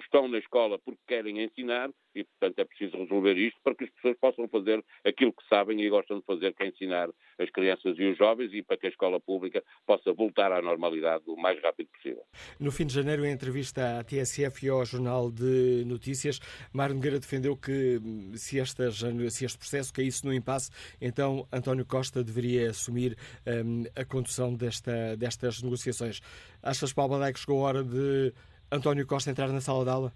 estão 0.00 0.28
na 0.28 0.38
escola 0.38 0.78
porque 0.78 1.00
querem 1.06 1.42
ensinar 1.42 1.90
e, 2.14 2.24
portanto, 2.24 2.58
é 2.60 2.64
preciso 2.64 2.96
resolver 2.96 3.36
isto 3.36 3.58
para 3.62 3.74
que 3.74 3.84
as 3.84 3.90
pessoas 3.90 4.16
possam 4.18 4.48
fazer 4.48 4.84
aquilo 5.04 5.32
que 5.32 5.46
sabem 5.48 5.80
e 5.80 5.90
gostam 5.90 6.18
de 6.18 6.24
fazer, 6.24 6.54
que 6.54 6.62
é 6.62 6.68
ensinar 6.68 7.08
as 7.38 7.50
crianças 7.50 7.98
e 7.98 8.04
os 8.04 8.16
jovens 8.16 8.52
e 8.52 8.62
para 8.62 8.76
que 8.76 8.86
a 8.86 8.90
escola 8.90 9.20
pública 9.20 9.62
possa 9.84 10.12
voltar 10.12 10.52
à 10.52 10.62
normalidade 10.62 11.24
o 11.26 11.36
mais 11.36 11.60
rápido 11.60 11.88
possível. 11.88 12.22
No 12.60 12.70
fim 12.70 12.86
de 12.86 12.94
janeiro, 12.94 13.24
em 13.24 13.32
entrevista 13.32 13.98
à 13.98 14.04
TSF 14.04 14.64
e 14.64 14.68
ao 14.68 14.84
Jornal 14.84 15.30
de 15.30 15.84
Notícias, 15.86 16.38
Mário 16.72 16.94
Nogueira 16.94 17.18
defendeu 17.18 17.56
que 17.56 17.98
hum, 18.02 18.32
se, 18.36 18.64
se 18.64 19.44
este 19.44 19.58
processo 19.58 19.92
caísse 19.92 20.24
no 20.24 20.32
impasse, 20.32 20.70
então 21.00 21.48
António 21.52 21.84
Costa 21.84 22.22
deveria 22.22 22.70
assumir 22.70 23.16
um, 23.46 23.84
a 24.00 24.04
condução 24.04 24.54
desta, 24.54 25.16
destas 25.16 25.62
negociações. 25.62 26.20
Achas, 26.62 26.92
Paulo 26.92 27.14
Badai, 27.14 27.32
que 27.32 27.40
chegou 27.40 27.64
a 27.64 27.68
hora 27.68 27.84
de 27.84 28.32
António 28.74 29.06
Costa 29.06 29.30
entrar 29.30 29.48
na 29.48 29.60
sala 29.60 29.84
de 29.84 29.90
aula? 29.90 30.12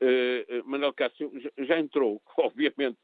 Uh, 0.00 0.68
Manuel 0.68 0.92
Cássio 0.92 1.32
já 1.58 1.78
entrou, 1.78 2.20
obviamente, 2.38 2.98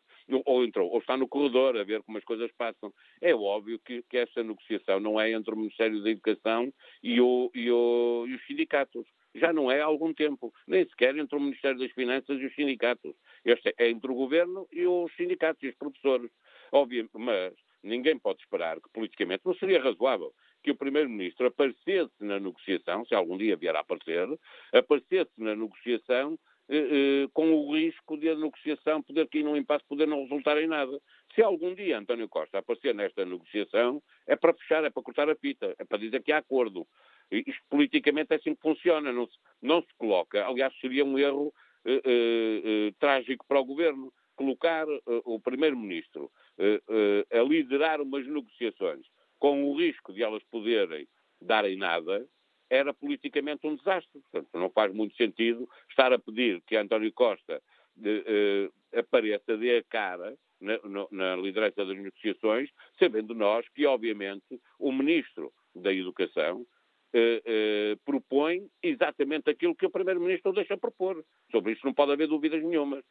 ou 0.44 0.64
entrou, 0.64 0.88
ou 0.90 0.98
está 0.98 1.16
no 1.16 1.26
corredor 1.26 1.76
a 1.76 1.82
ver 1.82 2.02
como 2.02 2.18
as 2.18 2.24
coisas 2.24 2.50
passam. 2.52 2.92
É 3.20 3.34
óbvio 3.34 3.80
que, 3.80 4.02
que 4.08 4.16
esta 4.16 4.42
negociação 4.44 5.00
não 5.00 5.20
é 5.20 5.32
entre 5.32 5.52
o 5.52 5.56
Ministério 5.56 6.02
da 6.02 6.10
Educação 6.10 6.72
e, 7.02 7.20
o, 7.20 7.50
e, 7.54 7.70
o, 7.70 8.26
e 8.28 8.34
os 8.34 8.46
sindicatos. 8.46 9.06
Já 9.34 9.52
não 9.52 9.70
é 9.70 9.80
há 9.80 9.84
algum 9.84 10.12
tempo. 10.14 10.52
Nem 10.66 10.84
sequer 10.88 11.16
entre 11.16 11.36
o 11.36 11.40
Ministério 11.40 11.78
das 11.78 11.90
Finanças 11.92 12.40
e 12.40 12.46
os 12.46 12.54
sindicatos. 12.54 13.14
Este 13.44 13.74
é 13.76 13.90
entre 13.90 14.10
o 14.10 14.14
Governo 14.14 14.68
e 14.72 14.86
os 14.86 15.12
sindicatos 15.16 15.62
e 15.62 15.68
os 15.68 15.74
professores. 15.74 16.30
Mas 17.14 17.54
ninguém 17.82 18.18
pode 18.18 18.40
esperar 18.40 18.80
que 18.80 18.90
politicamente 18.92 19.42
não 19.44 19.54
seria 19.54 19.82
razoável 19.82 20.32
que 20.62 20.70
o 20.70 20.76
Primeiro-Ministro 20.76 21.46
aparecesse 21.46 22.12
na 22.20 22.38
negociação, 22.38 23.04
se 23.04 23.14
algum 23.14 23.36
dia 23.36 23.56
vier 23.56 23.74
a 23.74 23.80
aparecer, 23.80 24.28
aparecesse 24.72 25.30
na 25.38 25.54
negociação 25.54 26.38
eh, 26.68 27.24
eh, 27.24 27.28
com 27.32 27.52
o 27.52 27.74
risco 27.74 28.16
de 28.16 28.28
a 28.28 28.34
negociação 28.36 29.02
poder 29.02 29.28
cair 29.28 29.42
num 29.42 29.56
impasse, 29.56 29.84
poder 29.88 30.06
não 30.06 30.22
resultar 30.22 30.56
em 30.62 30.68
nada. 30.68 31.00
Se 31.34 31.42
algum 31.42 31.74
dia 31.74 31.98
António 31.98 32.28
Costa 32.28 32.58
aparecer 32.58 32.94
nesta 32.94 33.24
negociação, 33.24 34.02
é 34.26 34.36
para 34.36 34.54
fechar, 34.54 34.84
é 34.84 34.90
para 34.90 35.02
cortar 35.02 35.28
a 35.28 35.34
fita, 35.34 35.74
é 35.78 35.84
para 35.84 35.98
dizer 35.98 36.22
que 36.22 36.30
há 36.30 36.38
acordo. 36.38 36.86
Isto 37.30 37.62
politicamente 37.68 38.32
é 38.32 38.36
assim 38.36 38.54
que 38.54 38.62
funciona, 38.62 39.12
não 39.12 39.26
se, 39.26 39.36
não 39.62 39.82
se 39.82 39.88
coloca. 39.96 40.46
Aliás, 40.46 40.72
seria 40.80 41.04
um 41.04 41.18
erro 41.18 41.52
eh, 41.84 42.02
eh, 42.04 42.62
eh 42.64 42.92
trágico 42.98 43.44
para 43.46 43.60
o 43.60 43.64
governo 43.64 44.12
colocar 44.36 44.86
eh, 44.88 45.22
o 45.24 45.40
Primeiro-Ministro 45.40 46.30
a 47.32 47.42
liderar 47.42 48.02
umas 48.02 48.26
negociações 48.26 49.06
com 49.40 49.64
o 49.64 49.76
risco 49.76 50.12
de 50.12 50.22
elas 50.22 50.42
poderem 50.44 51.08
dar 51.40 51.64
em 51.64 51.76
nada, 51.76 52.24
era 52.68 52.94
politicamente 52.94 53.66
um 53.66 53.74
desastre. 53.74 54.20
Portanto, 54.30 54.48
não 54.52 54.70
faz 54.70 54.94
muito 54.94 55.16
sentido 55.16 55.68
estar 55.88 56.12
a 56.12 56.18
pedir 56.18 56.62
que 56.66 56.76
António 56.76 57.12
Costa 57.12 57.60
de, 57.96 58.20
uh, 58.20 58.98
apareça, 58.98 59.56
dê 59.56 59.78
a 59.78 59.82
cara 59.82 60.36
na, 60.60 60.78
na, 61.10 61.36
liderança 61.36 61.84
das 61.84 61.96
negociações, 61.96 62.70
sabendo 62.98 63.34
nós 63.34 63.66
que, 63.70 63.86
obviamente, 63.86 64.60
o 64.78 64.92
Ministro 64.92 65.52
da 65.74 65.92
Educação 65.92 66.64
Uh, 67.12 67.42
uh, 67.42 67.96
propõe 68.04 68.70
exatamente 68.80 69.50
aquilo 69.50 69.74
que 69.74 69.84
o 69.84 69.90
Primeiro-Ministro 69.90 70.52
deixa 70.52 70.76
propor. 70.76 71.24
Sobre 71.50 71.72
isso 71.72 71.84
não 71.84 71.92
pode 71.92 72.12
haver 72.12 72.28
dúvidas 72.28 72.62
nenhumas. 72.62 73.04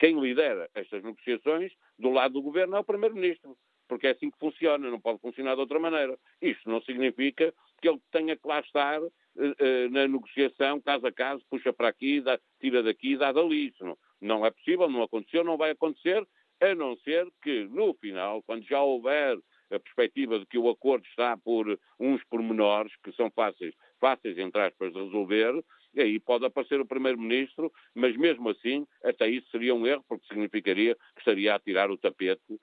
Quem 0.00 0.18
lidera 0.18 0.68
estas 0.74 1.04
negociações 1.04 1.72
do 1.96 2.10
lado 2.10 2.34
do 2.34 2.42
Governo 2.42 2.74
é 2.74 2.80
o 2.80 2.84
Primeiro-Ministro 2.84 3.56
porque 3.94 4.08
é 4.08 4.10
assim 4.10 4.28
que 4.28 4.38
funciona, 4.40 4.90
não 4.90 5.00
pode 5.00 5.20
funcionar 5.20 5.54
de 5.54 5.60
outra 5.60 5.78
maneira. 5.78 6.18
Isto 6.42 6.68
não 6.68 6.82
significa 6.82 7.54
que 7.80 7.88
ele 7.88 8.00
tenha 8.10 8.36
que 8.36 8.44
lá 8.44 8.58
estar 8.58 9.00
uh, 9.00 9.08
uh, 9.08 9.90
na 9.92 10.08
negociação, 10.08 10.80
caso 10.80 11.06
a 11.06 11.12
caso, 11.12 11.44
puxa 11.48 11.72
para 11.72 11.86
aqui, 11.86 12.20
dá, 12.20 12.36
tira 12.60 12.82
daqui, 12.82 13.16
dá 13.16 13.30
dali. 13.30 13.68
Isso 13.68 13.84
não, 13.84 13.96
não 14.20 14.44
é 14.44 14.50
possível, 14.50 14.90
não 14.90 15.04
aconteceu, 15.04 15.44
não 15.44 15.56
vai 15.56 15.70
acontecer, 15.70 16.26
a 16.60 16.74
não 16.74 16.96
ser 16.98 17.28
que, 17.40 17.68
no 17.70 17.94
final, 17.94 18.42
quando 18.42 18.64
já 18.64 18.82
houver 18.82 19.38
a 19.70 19.78
perspectiva 19.78 20.40
de 20.40 20.46
que 20.46 20.58
o 20.58 20.68
acordo 20.68 21.06
está 21.06 21.36
por 21.36 21.78
uns 22.00 22.22
pormenores 22.24 22.92
que 23.04 23.12
são 23.12 23.30
fáceis, 23.30 23.76
fáceis 24.00 24.36
entre 24.38 24.60
aspas, 24.60 24.92
de 24.92 24.98
resolver, 24.98 25.64
e 25.94 26.00
aí 26.00 26.18
pode 26.18 26.44
aparecer 26.44 26.80
o 26.80 26.86
Primeiro-Ministro, 26.86 27.72
mas 27.94 28.16
mesmo 28.16 28.48
assim, 28.50 28.84
até 29.04 29.28
isso 29.28 29.48
seria 29.50 29.74
um 29.74 29.86
erro, 29.86 30.04
porque 30.08 30.26
significaria 30.26 30.96
que 31.14 31.20
estaria 31.20 31.54
a 31.54 31.60
tirar 31.60 31.90
o 31.90 31.96
tapete 31.96 32.42
eh, 32.50 32.58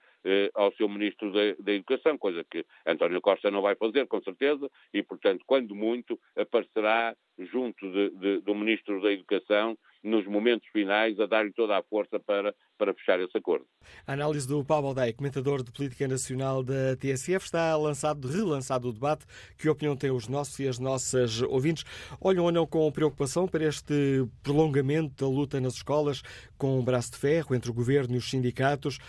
ao 0.53 0.71
seu 0.73 0.87
Ministro 0.87 1.31
da, 1.31 1.39
da, 1.59 1.71
Educação, 1.73 2.17
coisa 2.17 2.43
que 2.49 2.65
António 2.85 3.21
Costa 3.21 3.49
não 3.49 3.61
vai 3.61 3.75
fazer, 3.75 4.07
com 4.07 4.21
certeza, 4.21 4.69
e, 4.93 5.01
portanto, 5.01 5.43
quando 5.45 5.75
muito, 5.75 6.19
aparecerá 6.35 7.15
junto 7.39 7.91
de, 7.91 8.09
de, 8.11 8.41
do 8.41 8.53
Ministro 8.53 9.01
da 9.01 9.11
Educação 9.11 9.77
nos 10.03 10.25
momentos 10.25 10.67
finais 10.69 11.19
a 11.19 11.25
dar-lhe 11.25 11.51
toda 11.53 11.77
a 11.77 11.83
força 11.83 12.19
para, 12.19 12.53
para 12.77 12.93
fechar 12.93 13.19
esse 13.19 13.37
acordo. 13.37 13.65
A 14.05 14.13
análise 14.13 14.47
do 14.47 14.63
Paulo 14.65 14.87
Aldeia, 14.87 15.13
comentador 15.13 15.63
de 15.63 15.71
política 15.71 16.07
nacional 16.07 16.63
da 16.63 16.95
TSF, 16.95 17.45
está 17.45 17.75
lançado, 17.75 18.27
relançado 18.27 18.89
o 18.89 18.93
debate. 18.93 19.25
Que 19.57 19.69
opinião 19.69 19.95
têm 19.95 20.11
os 20.11 20.27
nossos 20.27 20.57
e 20.59 20.67
as 20.67 20.79
nossas 20.79 21.41
ouvintes? 21.43 21.83
Olham 22.19 22.45
ou 22.45 22.51
não 22.51 22.65
com 22.65 22.91
preocupação 22.91 23.47
para 23.47 23.65
este 23.65 24.25
prolongamento 24.41 25.23
da 25.23 25.29
luta 25.29 25.61
nas 25.61 25.75
escolas 25.75 26.21
com 26.57 26.79
um 26.79 26.83
braço 26.83 27.11
de 27.11 27.17
ferro 27.17 27.55
entre 27.55 27.71
o 27.71 27.73
governo 27.73 28.15
e 28.15 28.17
os 28.17 28.29
sindicatos, 28.29 28.99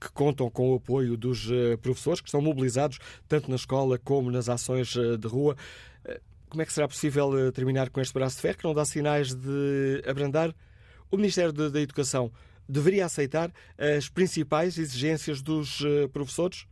que 0.00 0.10
contam 0.12 0.50
com 0.50 0.72
o 0.72 0.76
apoio 0.76 1.16
dos 1.16 1.50
eh, 1.50 1.76
professores, 1.76 2.20
que 2.20 2.28
estão 2.28 2.40
mobilizados 2.40 2.98
tanto 3.28 3.48
na 3.48 3.56
escola 3.56 3.98
como 3.98 4.30
nas 4.30 4.48
ações 4.48 4.96
eh, 4.96 5.16
de 5.16 5.28
rua? 5.28 5.56
Como 6.48 6.62
é 6.62 6.66
que 6.66 6.72
será 6.72 6.86
possível 6.86 7.36
eh, 7.38 7.50
terminar 7.50 7.90
com 7.90 8.00
este 8.00 8.14
braço 8.14 8.36
de 8.36 8.42
ferro 8.42 8.58
que 8.58 8.64
não 8.64 8.74
dá 8.74 8.84
sinais 8.84 9.34
de 9.34 10.02
abrandar? 10.06 10.54
O 11.10 11.16
Ministério 11.16 11.52
da 11.52 11.80
Educação 11.80 12.32
deveria 12.68 13.04
aceitar 13.04 13.52
as 13.78 14.08
principais 14.08 14.78
exigências 14.78 15.42
dos 15.42 15.82
eh, 15.84 16.08
professores? 16.08 16.66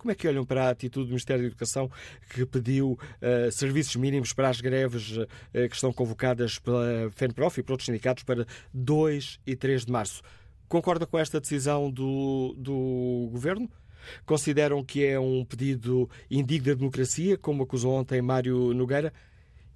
Como 0.00 0.10
é 0.10 0.14
que 0.14 0.26
olham 0.26 0.46
para 0.46 0.64
a 0.64 0.70
atitude 0.70 1.06
do 1.06 1.10
Ministério 1.10 1.42
da 1.42 1.48
Educação 1.48 1.90
que 2.30 2.46
pediu 2.46 2.92
uh, 2.92 3.52
serviços 3.52 3.96
mínimos 3.96 4.32
para 4.32 4.48
as 4.48 4.58
greves 4.58 5.14
uh, 5.18 5.26
que 5.52 5.74
estão 5.74 5.92
convocadas 5.92 6.58
pela 6.58 7.10
FENPROF 7.10 7.60
e 7.60 7.62
por 7.62 7.72
outros 7.72 7.84
sindicatos 7.84 8.24
para 8.24 8.46
2 8.72 9.40
e 9.46 9.54
3 9.54 9.84
de 9.84 9.92
março? 9.92 10.22
Concorda 10.66 11.06
com 11.06 11.18
esta 11.18 11.38
decisão 11.38 11.90
do, 11.90 12.54
do 12.56 13.28
Governo? 13.30 13.70
Consideram 14.24 14.84
que 14.84 15.04
é 15.04 15.18
um 15.18 15.44
pedido 15.44 16.08
indigno 16.30 16.66
da 16.66 16.74
democracia, 16.74 17.36
como 17.36 17.62
acusou 17.62 17.94
ontem 17.94 18.22
Mário 18.22 18.72
Nogueira? 18.74 19.12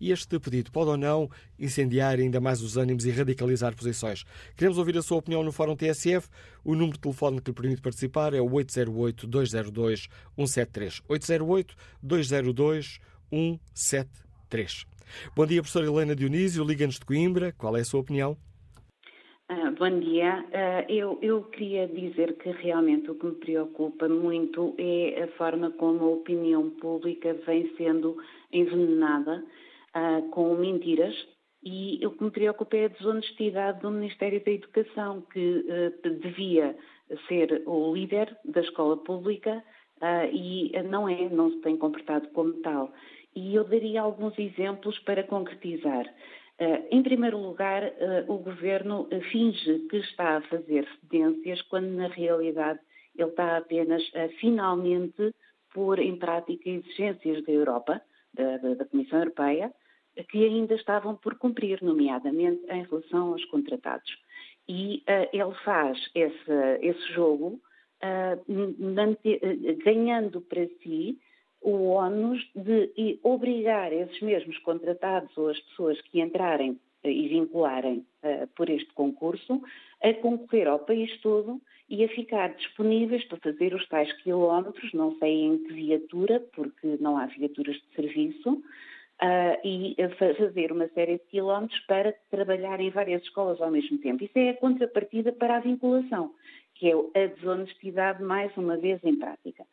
E 0.01 0.11
este 0.11 0.39
pedido 0.39 0.71
pode 0.71 0.91
ou 0.91 0.97
não 0.97 1.29
incendiar 1.59 2.19
ainda 2.19 2.41
mais 2.41 2.61
os 2.61 2.77
ânimos 2.77 3.07
e 3.07 3.11
radicalizar 3.11 3.75
posições? 3.75 4.25
Queremos 4.57 4.77
ouvir 4.77 4.99
a 4.99 5.03
sua 5.03 5.17
opinião 5.19 5.43
no 5.43 5.51
Fórum 5.53 5.75
TSF. 5.77 6.29
O 6.65 6.75
número 6.75 6.95
de 6.95 7.01
telefone 7.01 7.41
que 7.41 7.51
lhe 7.51 7.55
permite 7.55 7.81
participar 7.81 8.35
é 8.35 8.41
o 8.41 8.51
808-202-173. 8.51 11.01
808-202-173. 12.03 14.87
Bom 15.35 15.47
dia, 15.47 15.63
professora 15.63 15.87
Helena 15.87 16.15
Dionísio. 16.17 16.65
Liga-nos 16.65 16.99
de 16.99 17.07
Coimbra. 17.07 17.53
Qual 17.53 17.77
é 17.77 17.81
a 17.81 17.85
sua 17.85 18.01
opinião? 18.01 18.37
Uh, 19.51 19.71
bom 19.79 20.01
dia. 20.01 20.43
Uh, 20.49 20.91
eu, 20.91 21.19
eu, 21.21 21.45
queria 21.45 21.87
dizer 21.87 22.35
que 22.39 22.51
realmente 22.51 23.11
o 23.11 23.15
que 23.15 23.27
me 23.27 23.35
preocupa 23.35 24.09
muito 24.09 24.75
é 24.79 25.23
a 25.23 25.29
forma 25.37 25.71
como 25.73 26.03
a 26.03 26.13
opinião 26.13 26.71
pública 26.71 27.35
vem 27.47 27.71
sendo 27.77 28.17
envenenada 28.51 29.45
uh, 29.95 30.31
com 30.31 30.55
mentiras 30.55 31.15
e 31.63 32.01
o 32.07 32.13
que 32.13 32.25
me 32.25 32.31
preocupa 32.31 32.75
é 32.75 32.87
a 32.87 32.89
desonestidade 32.89 33.83
do 33.83 33.91
Ministério 33.91 34.43
da 34.43 34.51
Educação, 34.51 35.23
que 35.31 35.65
devia 36.23 36.77
ser 37.29 37.63
o 37.67 37.95
líder 37.95 38.35
da 38.47 38.61
escola 38.61 38.99
pública 38.99 39.65
e 40.31 40.73
não 40.91 41.09
é, 41.09 41.27
não 41.31 41.51
se 41.51 41.63
tem 41.63 41.79
comportado 41.79 42.29
como 42.35 42.53
tal. 42.61 42.93
E 43.35 43.55
eu 43.55 43.65
daria 43.65 44.03
alguns 44.03 44.39
exemplos 44.39 44.99
para 45.01 45.23
concretizar. 45.23 46.05
Eh, 46.59 46.89
em 46.91 47.03
primeiro 47.03 47.39
lugar, 47.39 47.83
eh, 47.83 48.25
o 48.29 48.39
governo 48.39 49.09
finge 49.33 49.81
que 49.91 49.97
está 49.97 50.37
a 50.37 50.41
fazer 50.43 50.87
cedências, 51.01 51.61
quando 51.63 51.89
na 51.89 52.09
realidade 52.09 52.81
ele 53.17 53.29
está 53.29 53.57
apenas 53.57 54.03
a 54.15 54.29
finalmente 54.41 55.35
pôr 55.73 55.99
em 55.99 56.17
prática 56.17 56.69
exigências 56.71 57.45
da 57.45 57.53
Europa, 57.53 58.01
da, 58.33 58.57
da 58.75 58.85
Comissão 58.85 59.21
Europeia, 59.21 59.73
que 60.29 60.45
ainda 60.45 60.75
estavam 60.75 61.17
por 61.17 61.37
cumprir, 61.37 61.83
nomeadamente 61.83 62.65
em 62.69 62.85
relação 62.85 63.33
aos 63.33 63.45
contratados. 63.47 64.17
E 64.69 65.03
uh, 65.09 65.29
ele 65.33 65.55
faz 65.65 65.99
esse, 66.15 66.53
esse 66.81 67.13
jogo 67.13 67.61
uh, 68.03 69.75
ganhando 69.85 70.41
para 70.41 70.67
si 70.83 71.19
o 71.65 71.89
ónus 71.89 72.47
de 72.55 73.19
obrigar 73.23 73.93
esses 73.93 74.21
mesmos 74.21 74.59
contratados 74.59 75.37
ou 75.37 75.49
as 75.49 75.59
pessoas 75.61 76.01
que 76.03 76.21
entrarem 76.21 76.79
e 77.03 77.29
vincularem 77.29 78.07
uh, 78.23 78.47
por 78.55 78.69
este 78.69 78.93
concurso 78.93 79.63
a 80.03 80.13
concorrer 80.15 80.69
ao 80.69 80.79
país 80.79 81.19
todo 81.21 81.61
e 81.89 82.05
a 82.05 82.09
ficar 82.09 82.55
disponíveis 82.55 83.25
para 83.25 83.39
fazer 83.39 83.75
os 83.75 83.87
tais 83.89 84.13
quilómetros, 84.23 84.93
não 84.93 85.19
sei 85.19 85.45
em 85.45 85.59
que 85.65 85.73
viatura, 85.73 86.41
porque 86.55 86.97
não 87.01 87.17
há 87.17 87.27
viaturas 87.27 87.77
de 87.77 87.95
serviço, 87.95 88.51
uh, 88.53 89.59
e 89.65 89.97
fazer 90.19 90.73
uma 90.73 90.89
série 90.89 91.15
de 91.19 91.25
quilómetros 91.27 91.81
para 91.81 92.13
trabalhar 92.31 92.81
em 92.81 92.91
várias 92.91 93.23
escolas 93.23 93.61
ao 93.61 93.71
mesmo 93.71 93.99
tempo. 93.99 94.25
Isso 94.25 94.39
é 94.39 94.51
a 94.51 94.57
contrapartida 94.57 95.33
para 95.33 95.57
a 95.57 95.61
vinculação, 95.61 96.33
que 96.75 96.91
é 96.91 96.95
a 96.95 97.27
desonestidade 97.27 98.23
mais 98.23 98.55
uma 98.57 98.77
vez 98.77 99.03
em 99.05 99.17
prática. 99.17 99.65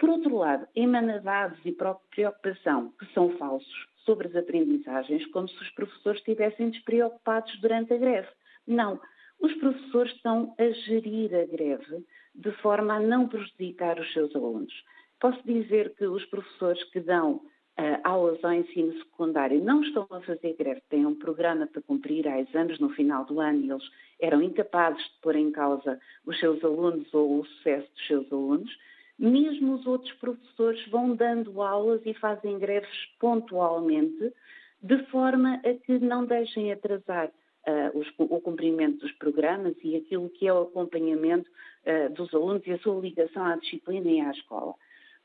Por 0.00 0.08
outro 0.08 0.34
lado, 0.34 0.66
emanadados 0.74 1.58
e 1.62 1.72
preocupação 1.72 2.90
que 2.98 3.04
são 3.12 3.36
falsos 3.36 3.86
sobre 4.06 4.28
as 4.28 4.34
aprendizagens, 4.34 5.26
como 5.26 5.46
se 5.46 5.62
os 5.62 5.70
professores 5.72 6.20
estivessem 6.20 6.70
despreocupados 6.70 7.54
durante 7.60 7.92
a 7.92 7.98
greve. 7.98 8.28
Não. 8.66 8.98
Os 9.38 9.52
professores 9.56 10.12
estão 10.14 10.54
a 10.58 10.70
gerir 10.70 11.34
a 11.34 11.44
greve 11.44 12.02
de 12.34 12.50
forma 12.62 12.94
a 12.94 13.00
não 13.00 13.28
prejudicar 13.28 14.00
os 14.00 14.10
seus 14.14 14.34
alunos. 14.34 14.72
Posso 15.20 15.42
dizer 15.44 15.94
que 15.96 16.06
os 16.06 16.24
professores 16.26 16.82
que 16.84 17.00
dão 17.00 17.32
uh, 17.32 18.00
aulas 18.02 18.42
ao 18.42 18.54
ensino 18.54 18.94
secundário 18.94 19.62
não 19.62 19.82
estão 19.82 20.06
a 20.08 20.20
fazer 20.22 20.56
greve, 20.58 20.80
têm 20.88 21.04
um 21.04 21.14
programa 21.14 21.66
para 21.66 21.82
cumprir 21.82 22.26
há 22.26 22.40
exames 22.40 22.78
no 22.78 22.88
final 22.88 23.26
do 23.26 23.38
ano 23.38 23.60
e 23.60 23.70
eles 23.70 23.84
eram 24.18 24.42
incapazes 24.42 25.02
de 25.02 25.20
pôr 25.20 25.36
em 25.36 25.52
causa 25.52 26.00
os 26.24 26.38
seus 26.40 26.64
alunos 26.64 27.12
ou 27.12 27.40
o 27.40 27.44
sucesso 27.44 27.90
dos 27.92 28.06
seus 28.06 28.32
alunos 28.32 28.70
mesmo 29.20 29.74
os 29.74 29.86
outros 29.86 30.12
professores 30.14 30.82
vão 30.88 31.14
dando 31.14 31.60
aulas 31.60 32.00
e 32.06 32.14
fazem 32.14 32.58
greves 32.58 32.88
pontualmente, 33.18 34.32
de 34.82 35.04
forma 35.06 35.60
a 35.62 35.74
que 35.74 35.98
não 35.98 36.24
deixem 36.24 36.72
atrasar 36.72 37.28
uh, 37.28 37.98
os, 37.98 38.08
o 38.16 38.40
cumprimento 38.40 39.00
dos 39.00 39.12
programas 39.12 39.76
e 39.84 39.94
aquilo 39.94 40.30
que 40.30 40.48
é 40.48 40.52
o 40.52 40.62
acompanhamento 40.62 41.50
uh, 41.84 42.10
dos 42.14 42.32
alunos 42.32 42.66
e 42.66 42.72
a 42.72 42.78
sua 42.78 42.98
ligação 42.98 43.44
à 43.44 43.56
disciplina 43.56 44.10
e 44.10 44.20
à 44.20 44.30
escola. 44.30 44.74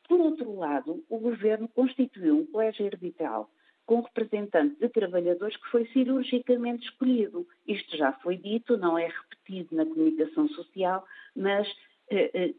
Por 0.10 0.20
outro 0.20 0.54
lado, 0.58 1.02
o 1.10 1.18
Governo 1.18 1.70
constituiu 1.70 2.36
um 2.36 2.46
colégio 2.46 2.86
arbitral 2.86 3.50
com 3.86 4.02
representantes 4.02 4.78
de 4.78 4.90
trabalhadores 4.90 5.56
que 5.56 5.70
foi 5.70 5.86
cirurgicamente 5.88 6.86
escolhido. 6.86 7.48
Isto 7.66 7.96
já 7.96 8.12
foi 8.12 8.36
dito, 8.36 8.78
não 8.78 8.98
é 8.98 9.08
repetido 9.08 9.74
na 9.74 9.86
comunicação 9.86 10.50
social, 10.50 11.06
mas 11.36 11.68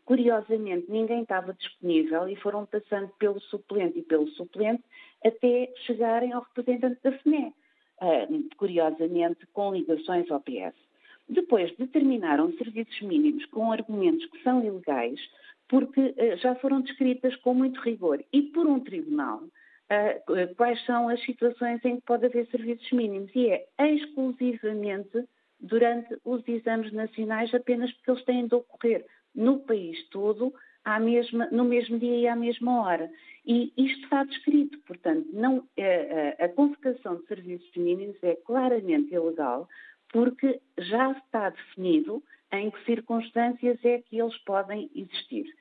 curiosamente, 0.05 0.91
ninguém 0.91 1.23
estava 1.23 1.53
disponível 1.53 2.29
e 2.29 2.37
foram 2.37 2.67
passando 2.67 3.09
pelo 3.19 3.41
suplente 3.41 3.99
e 3.99 4.03
pelo 4.03 4.29
suplente 4.31 4.83
até 5.25 5.73
chegarem 5.87 6.33
ao 6.33 6.43
representante 6.43 7.01
da 7.03 7.13
FNE, 7.13 7.53
eh, 8.03 8.29
curiosamente 8.57 9.47
com 9.53 9.73
ligações 9.73 10.31
ao 10.31 10.41
PS. 10.41 10.75
Depois 11.29 11.75
determinaram 11.77 12.53
serviços 12.53 13.01
mínimos 13.03 13.45
com 13.47 13.73
argumentos 13.73 14.27
que 14.27 14.43
são 14.43 14.65
ilegais, 14.65 15.21
porque 15.69 16.15
já 16.37 16.55
foram 16.57 16.81
descritas 16.81 17.35
com 17.37 17.53
muito 17.53 17.81
rigor. 17.81 18.25
E 18.33 18.43
por 18.43 18.67
um 18.67 18.79
tribunal 18.79 19.43
quais 20.57 20.85
são 20.85 21.09
as 21.09 21.23
situações 21.25 21.85
em 21.85 21.97
que 21.97 22.03
pode 22.03 22.27
haver 22.27 22.47
serviços 22.49 22.91
mínimos? 22.93 23.31
E 23.35 23.49
é 23.51 23.93
exclusivamente 23.93 25.25
durante 25.61 26.19
os 26.25 26.47
exames 26.49 26.93
nacionais 26.93 27.55
apenas 27.55 27.93
porque 27.93 28.11
eles 28.11 28.25
têm 28.25 28.47
de 28.47 28.55
ocorrer 28.55 29.07
no 29.37 29.61
país 29.61 30.03
todo 30.09 30.53
mesma, 31.01 31.49
no 31.51 31.65
mesmo 31.65 31.99
dia 31.99 32.17
e 32.17 32.29
à 32.29 32.37
mesma 32.37 32.83
hora. 32.83 33.11
E 33.45 33.73
isto 33.77 34.05
está 34.05 34.25
descrito, 34.25 34.79
portanto, 34.87 35.29
não, 35.33 35.67
a, 35.79 36.43
a, 36.43 36.47
a 36.47 36.49
convocação 36.49 37.17
de 37.17 37.27
serviços 37.27 37.77
mínimos 37.77 38.17
é 38.23 38.37
claramente 38.37 39.13
ilegal, 39.13 39.69
porque 40.13 40.61
já 40.79 41.13
está 41.13 41.51
definido 41.51 42.23
em 42.53 42.71
que 42.71 42.85
circunstâncias 42.85 43.79
é 43.85 43.99
que 43.99 44.19
eles 44.19 44.37
podem 44.39 44.89
existir. 44.95 45.53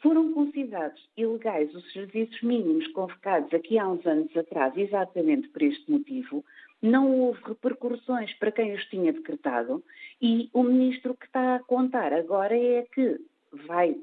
Foram 0.00 0.32
considerados 0.32 1.00
ilegais 1.16 1.74
os 1.74 1.92
serviços 1.92 2.40
mínimos 2.42 2.86
convocados 2.88 3.52
aqui 3.52 3.78
há 3.78 3.88
uns 3.88 4.04
anos 4.06 4.36
atrás, 4.36 4.76
exatamente 4.76 5.48
por 5.48 5.62
este 5.62 5.90
motivo, 5.90 6.44
não 6.82 7.18
houve 7.18 7.40
repercussões 7.44 8.32
para 8.34 8.52
quem 8.52 8.74
os 8.74 8.84
tinha 8.86 9.12
decretado 9.12 9.82
e 10.20 10.50
o 10.52 10.62
ministro 10.62 11.14
que 11.14 11.26
está 11.26 11.56
a 11.56 11.60
contar 11.60 12.12
agora 12.12 12.56
é 12.56 12.82
que 12.92 13.18
vai 13.66 13.96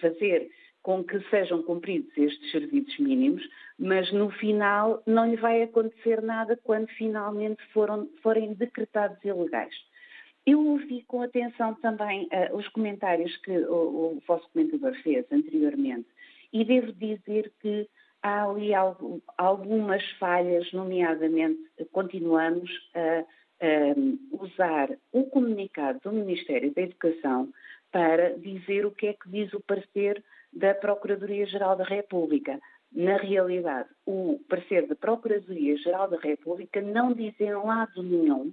fazer 0.00 0.50
com 0.82 1.04
que 1.04 1.20
sejam 1.30 1.62
cumpridos 1.62 2.10
estes 2.16 2.50
serviços 2.50 2.98
mínimos, 2.98 3.42
mas 3.78 4.12
no 4.12 4.30
final 4.30 5.02
não 5.06 5.30
lhe 5.30 5.36
vai 5.36 5.62
acontecer 5.62 6.20
nada 6.20 6.58
quando 6.64 6.88
finalmente 6.88 7.62
foram, 7.72 8.08
forem 8.20 8.52
decretados 8.54 9.16
ilegais. 9.24 9.74
Eu 10.44 10.66
ouvi 10.66 11.04
com 11.04 11.22
atenção 11.22 11.74
também 11.74 12.24
uh, 12.24 12.56
os 12.56 12.66
comentários 12.68 13.36
que 13.38 13.56
o, 13.58 14.16
o 14.16 14.22
vosso 14.26 14.48
comentador 14.50 14.94
fez 15.02 15.24
anteriormente 15.30 16.08
e 16.52 16.64
devo 16.64 16.92
dizer 16.92 17.52
que 17.60 17.88
há 18.22 18.44
ali 18.44 18.72
algumas 19.36 20.08
falhas, 20.12 20.70
nomeadamente 20.72 21.60
continuamos 21.90 22.70
a, 22.94 23.20
a, 23.20 24.44
usar 24.44 24.90
o 25.12 25.24
comunicado 25.24 26.00
do 26.04 26.12
Ministério 26.12 26.72
da 26.72 26.82
Educação 26.82 27.48
para 27.90 28.36
dizer 28.38 28.86
o 28.86 28.90
que 28.90 29.08
é 29.08 29.12
que 29.12 29.28
diz 29.28 29.52
o 29.52 29.60
parecer 29.60 30.22
da 30.52 30.74
Procuradoria-Geral 30.74 31.76
da 31.76 31.84
República. 31.84 32.60
Na 32.92 33.16
realidade, 33.16 33.88
o 34.06 34.38
parecer 34.48 34.86
da 34.86 34.94
Procuradoria-Geral 34.94 36.08
da 36.08 36.18
República 36.18 36.80
não 36.80 37.12
diz 37.12 37.34
em 37.40 37.52
lado 37.52 38.02
nenhum 38.02 38.52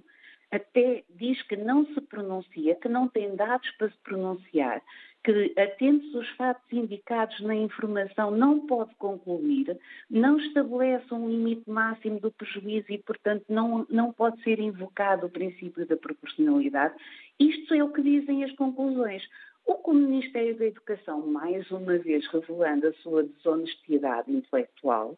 até 0.50 1.04
diz 1.10 1.40
que 1.42 1.56
não 1.56 1.86
se 1.86 2.00
pronuncia, 2.00 2.74
que 2.74 2.88
não 2.88 3.08
tem 3.08 3.36
dados 3.36 3.70
para 3.72 3.88
se 3.88 3.98
pronunciar, 3.98 4.82
que, 5.22 5.52
atentos 5.56 6.14
os 6.14 6.28
fatos 6.30 6.64
indicados 6.72 7.38
na 7.40 7.54
informação, 7.54 8.30
não 8.30 8.66
pode 8.66 8.94
concluir, 8.96 9.78
não 10.10 10.38
estabelece 10.38 11.12
um 11.12 11.28
limite 11.28 11.68
máximo 11.68 12.18
do 12.20 12.32
prejuízo 12.32 12.86
e, 12.90 12.98
portanto, 12.98 13.44
não, 13.48 13.86
não 13.88 14.12
pode 14.12 14.42
ser 14.42 14.58
invocado 14.58 15.26
o 15.26 15.30
princípio 15.30 15.86
da 15.86 15.96
proporcionalidade. 15.96 16.94
Isto 17.38 17.74
é 17.74 17.84
o 17.84 17.92
que 17.92 18.02
dizem 18.02 18.44
as 18.44 18.52
conclusões. 18.52 19.22
O 19.66 19.74
que 19.74 19.90
o 19.90 19.94
Ministério 19.94 20.58
da 20.58 20.66
Educação, 20.66 21.26
mais 21.26 21.70
uma 21.70 21.98
vez 21.98 22.26
revelando 22.28 22.88
a 22.88 22.92
sua 22.94 23.22
desonestidade 23.22 24.32
intelectual, 24.32 25.16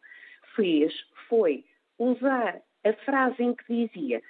fez 0.55 0.93
foi 1.27 1.63
usar 1.97 2.61
a 2.83 2.93
frase 3.05 3.41
em 3.41 3.55
que 3.55 3.87
dizia 3.87 4.21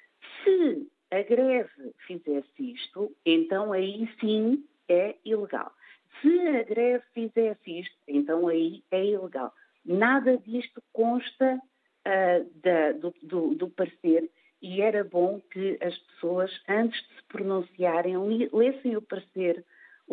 se 0.44 0.88
a 1.14 1.22
greve 1.22 1.94
fizesse 2.08 2.72
isto, 2.74 3.16
então 3.24 3.72
aí 3.72 4.10
sim 4.20 4.66
é 4.90 5.16
ilegal. 5.24 5.72
Se 6.20 6.40
a 6.48 6.64
greve 6.64 7.04
fizesse 7.14 7.80
isto, 7.80 7.96
então 8.08 8.48
aí 8.48 8.84
é 8.90 9.06
ilegal. 9.06 9.54
Nada 9.86 10.38
disto 10.38 10.82
consta 10.92 11.56
uh, 11.56 12.52
da, 12.62 12.94
do, 12.94 13.14
do, 13.22 13.56
do, 13.56 13.70
parecer 13.70 14.28
e 14.60 14.82
era 14.82 15.04
bom 15.04 15.40
que 15.52 15.78
as 15.82 15.96
pessoas, 16.00 16.52
antes 16.68 17.00
de 17.00 17.16
se 17.16 17.24
pronunciarem, 17.28 18.18
lessem 18.52 18.98
o 18.98 19.02
parecer, 19.02 19.64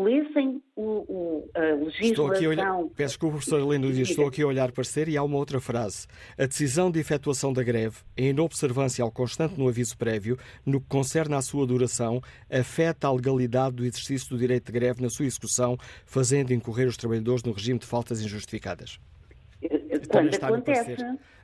lessem 0.03 0.63
o, 0.77 0.83
o, 0.83 1.51
a 1.55 1.61
legislação... 1.61 2.09
Estou 2.09 2.27
aqui 2.33 2.45
a 2.45 2.49
olhar, 2.49 2.77
peço 2.97 3.13
desculpa, 3.13 3.37
professor 3.37 3.61
Helena 3.61 3.93
diz, 3.93 4.11
estou 4.11 4.27
aqui 4.27 4.43
a 4.43 4.47
olhar 4.47 4.73
parecer 4.73 5.09
e 5.09 5.17
há 5.17 5.23
uma 5.23 5.37
outra 5.37 5.61
frase. 5.61 6.07
A 6.39 6.47
decisão 6.47 6.91
de 6.91 6.99
efetuação 6.99 7.53
da 7.53 7.63
greve, 7.63 7.99
em 8.17 8.39
observância 8.41 9.03
ao 9.03 9.11
constante 9.11 9.59
no 9.59 9.69
aviso 9.69 9.97
prévio, 9.97 10.39
no 10.65 10.81
que 10.81 10.89
concerne 10.89 11.35
à 11.35 11.43
sua 11.43 11.67
duração, 11.67 12.21
afeta 12.51 13.09
a 13.09 13.13
legalidade 13.13 13.77
do 13.77 13.85
exercício 13.85 14.29
do 14.31 14.39
direito 14.39 14.67
de 14.67 14.73
greve 14.73 15.03
na 15.03 15.11
sua 15.11 15.27
execução, 15.27 15.77
fazendo 16.05 16.53
incorrer 16.53 16.89
os 16.89 16.97
trabalhadores 16.97 17.43
no 17.43 17.53
regime 17.53 17.79
de 17.79 17.87
faltas 17.87 18.21
injustificadas. 18.21 18.99
Quando 20.09 20.35
acontece, 20.35 20.97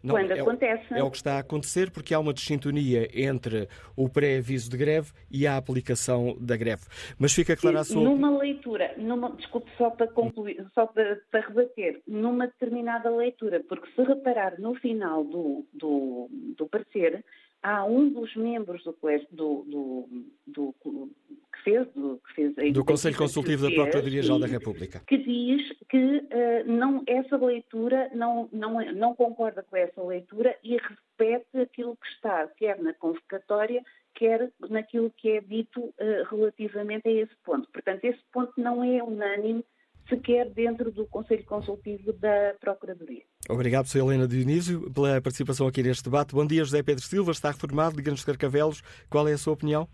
não, 0.03 0.15
quando 0.15 0.31
é, 0.31 0.41
acontece. 0.41 0.95
É 0.95 1.03
o 1.03 1.11
que 1.11 1.17
está 1.17 1.35
a 1.35 1.39
acontecer 1.41 1.91
porque 1.91 2.15
há 2.15 2.19
uma 2.19 2.33
desintonia 2.33 3.09
entre 3.13 3.69
o 3.97 4.09
pré-aviso 4.09 4.71
de 4.71 4.77
greve 4.77 5.13
e 5.31 5.47
a 5.47 5.57
aplicação 5.57 6.37
da 6.41 6.57
greve. 6.57 6.83
Mas 7.19 7.33
fica 7.33 7.57
clara 7.57 7.81
a 7.81 7.85
sua. 7.85 8.03
Numa 8.03 8.37
leitura, 8.39 8.95
numa, 8.97 9.31
desculpe 9.33 9.71
só 9.77 9.91
para 9.91 10.07
concluir, 10.07 10.65
só 10.75 10.87
para, 10.87 11.19
para 11.31 11.41
rebater, 11.41 12.01
numa 12.07 12.47
determinada 12.47 13.11
leitura, 13.11 13.63
porque 13.69 13.91
se 13.93 14.03
reparar 14.03 14.61
no 14.61 14.75
final 14.77 15.25
do, 15.25 15.67
do, 15.73 16.29
do 16.57 16.67
parecer, 16.69 17.25
há 17.67 17.85
um 17.85 18.09
dos 18.09 18.35
membros 18.37 18.85
do, 18.85 18.95
do, 19.33 20.09
do, 20.47 20.75
do 20.81 21.11
que 21.53 21.63
fez, 21.65 21.89
do, 21.95 22.21
que 22.25 22.35
fez 22.35 22.73
do 22.73 22.85
Conselho 22.85 23.17
Consultivo 23.17 23.69
da 23.69 23.75
Procuradoria-Geral 23.75 24.39
da 24.39 24.47
República, 24.47 25.03
que 25.05 25.19
diz 25.19 25.77
que 25.89 26.19
uh, 26.19 26.65
não, 26.65 27.03
essa 27.09 27.37
leitura 27.37 28.09
não, 28.15 28.49
não, 28.53 28.81
não 28.93 29.17
concorda 29.17 29.65
com 29.65 29.77
essa 29.77 30.01
leitura 30.01 30.57
e 30.63 30.77
repete 30.77 31.59
aquilo 31.59 31.97
que 31.97 32.07
está, 32.07 32.47
quer 32.57 32.81
na 32.81 32.95
convocatória, 32.95 33.83
quer 34.15 34.49
naquilo 34.71 35.11
que 35.17 35.31
é 35.31 35.41
dito 35.41 35.81
uh, 35.81 35.95
relativamente 36.31 37.09
a 37.09 37.13
esse 37.13 37.35
ponto. 37.45 37.69
Portanto, 37.73 38.05
esse 38.05 38.23
ponto 38.33 38.53
não 38.57 38.85
é 38.85 39.03
unânime 39.03 39.65
sequer 40.09 40.49
dentro 40.51 40.93
do 40.93 41.05
Conselho 41.07 41.45
Consultivo 41.45 42.13
da 42.13 42.55
Procuradoria. 42.61 43.25
Obrigado, 43.49 43.87
Sra. 43.87 44.01
Helena 44.01 44.27
Dionísio, 44.27 44.93
pela 44.93 45.21
participação 45.21 45.67
aqui 45.67 45.83
neste 45.83 46.05
debate. 46.05 46.35
Bom 46.35 46.47
dia, 46.47 46.65
José 46.65 46.83
Pedro 46.83 47.03
Silva, 47.03 47.31
está 47.31 47.51
reformado, 47.51 47.97
de 47.97 48.27
Carcavelos. 48.27 48.83
Qual 49.09 49.29
é 49.29 49.33
a 49.33 49.39
sua 49.39 49.55
opinião? 49.55 49.89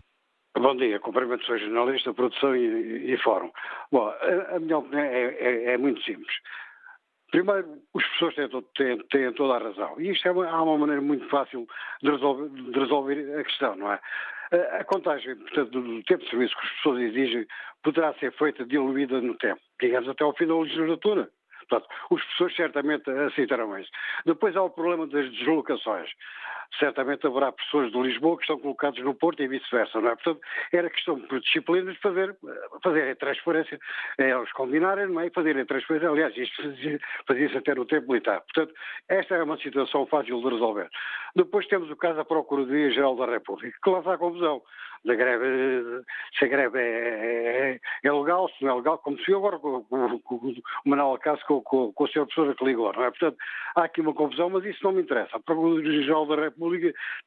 Bom 0.57 0.75
dia, 0.75 0.99
cumprimento, 0.99 1.45
sou 1.45 1.57
jornalista, 1.57 2.13
produção 2.13 2.55
e, 2.55 3.11
e 3.11 3.17
fórum. 3.17 3.51
Bom, 3.91 4.07
a, 4.07 4.55
a 4.55 4.59
minha 4.59 4.77
opinião 4.77 5.03
é, 5.03 5.35
é, 5.39 5.73
é, 5.73 5.77
muito 5.77 6.01
simples. 6.03 6.33
Primeiro, 7.31 7.79
as 7.95 8.07
pessoas 8.09 8.35
têm, 8.35 8.47
têm, 8.75 8.97
têm, 9.09 9.33
toda 9.33 9.55
a 9.55 9.63
razão. 9.67 9.99
E 9.99 10.11
isto 10.11 10.27
é 10.27 10.31
uma, 10.31 10.47
há 10.47 10.61
uma 10.61 10.77
maneira 10.77 11.01
muito 11.01 11.27
fácil 11.29 11.67
de 12.03 12.11
resolver, 12.11 12.49
de 12.49 12.79
resolver 12.79 13.39
a 13.39 13.43
questão, 13.43 13.75
não 13.75 13.91
é? 13.91 13.99
A 14.79 14.83
contagem, 14.83 15.35
portanto, 15.35 15.71
do 15.71 16.03
tempo 16.03 16.23
de 16.23 16.29
serviço 16.29 16.55
que 16.55 16.65
as 16.65 16.73
pessoas 16.73 17.01
exigem 17.01 17.47
poderá 17.81 18.13
ser 18.15 18.31
feita 18.33 18.63
diluída 18.63 19.19
no 19.19 19.35
tempo, 19.35 19.59
digamos 19.81 20.07
até 20.07 20.23
ao 20.23 20.35
fim 20.35 20.45
da 20.45 20.55
legislatura. 20.55 21.29
Portanto, 21.67 21.89
os 22.09 22.21
professores 22.21 22.55
certamente 22.55 23.09
aceitarão 23.09 23.77
isso. 23.77 23.91
Depois 24.25 24.55
há 24.55 24.61
o 24.61 24.69
problema 24.69 25.07
das 25.07 25.29
deslocações. 25.31 26.09
Certamente 26.79 27.27
haverá 27.27 27.51
pessoas 27.51 27.91
de 27.91 28.01
Lisboa 28.01 28.37
que 28.37 28.43
estão 28.43 28.59
colocadas 28.59 28.99
no 29.03 29.13
Porto 29.13 29.41
e 29.43 29.47
vice-versa, 29.47 30.01
não 30.01 30.09
é? 30.09 30.15
Portanto, 30.15 30.41
era 30.71 30.89
questão 30.89 31.19
por 31.19 31.39
disciplinas 31.39 31.93
de 31.93 32.01
fazer, 32.01 32.35
fazerem 32.83 33.15
transferência, 33.15 33.79
é, 34.17 34.31
eles 34.31 34.51
combinarem, 34.53 35.07
não 35.07 35.21
é? 35.21 35.27
E 35.27 35.29
fazerem 35.29 35.65
transferência. 35.65 36.09
Aliás, 36.09 36.35
isto 36.35 36.61
fazia-se 36.61 36.99
fazia 37.27 37.57
até 37.57 37.75
no 37.75 37.85
tempo 37.85 38.07
militar. 38.07 38.41
Portanto, 38.41 38.73
esta 39.07 39.35
é 39.35 39.43
uma 39.43 39.57
situação 39.57 40.05
fácil 40.07 40.41
de 40.41 40.49
resolver. 40.49 40.89
Depois 41.35 41.67
temos 41.67 41.89
o 41.89 41.95
caso 41.95 42.17
da 42.17 42.25
Procuradoria-Geral 42.25 43.15
da 43.15 43.25
República, 43.25 43.77
que 43.83 43.89
está 43.89 44.13
a 44.13 44.17
confusão 44.17 44.61
da 45.05 45.15
greve, 45.15 46.03
se 46.37 46.45
a 46.45 46.47
greve 46.47 46.79
é, 46.79 47.73
é, 47.73 47.79
é, 48.03 48.11
legal, 48.11 48.49
se 48.49 48.63
não 48.63 48.71
é 48.71 48.75
legal, 48.75 48.97
como 48.99 49.17
se 49.17 49.25
viu 49.25 49.37
agora 49.37 49.59
com, 49.59 49.83
com, 49.83 50.19
com 50.19 50.35
o 50.35 50.53
Manuel 50.85 51.07
Alcácio, 51.07 51.45
com, 51.45 51.61
com, 51.61 51.91
com 51.91 52.03
o 52.03 52.07
Sr. 52.07 52.25
Professor 52.25 52.55
que 52.55 52.65
ligou, 52.65 52.93
não 52.93 53.03
é? 53.03 53.09
Portanto, 53.09 53.37
há 53.75 53.83
aqui 53.83 54.01
uma 54.01 54.13
confusão, 54.13 54.49
mas 54.49 54.63
isso 54.63 54.83
não 54.83 54.93
me 54.93 55.01
interessa. 55.01 55.35
A 55.35 55.39
Procuradoria-Geral 55.39 56.25
da 56.25 56.35
República 56.35 56.62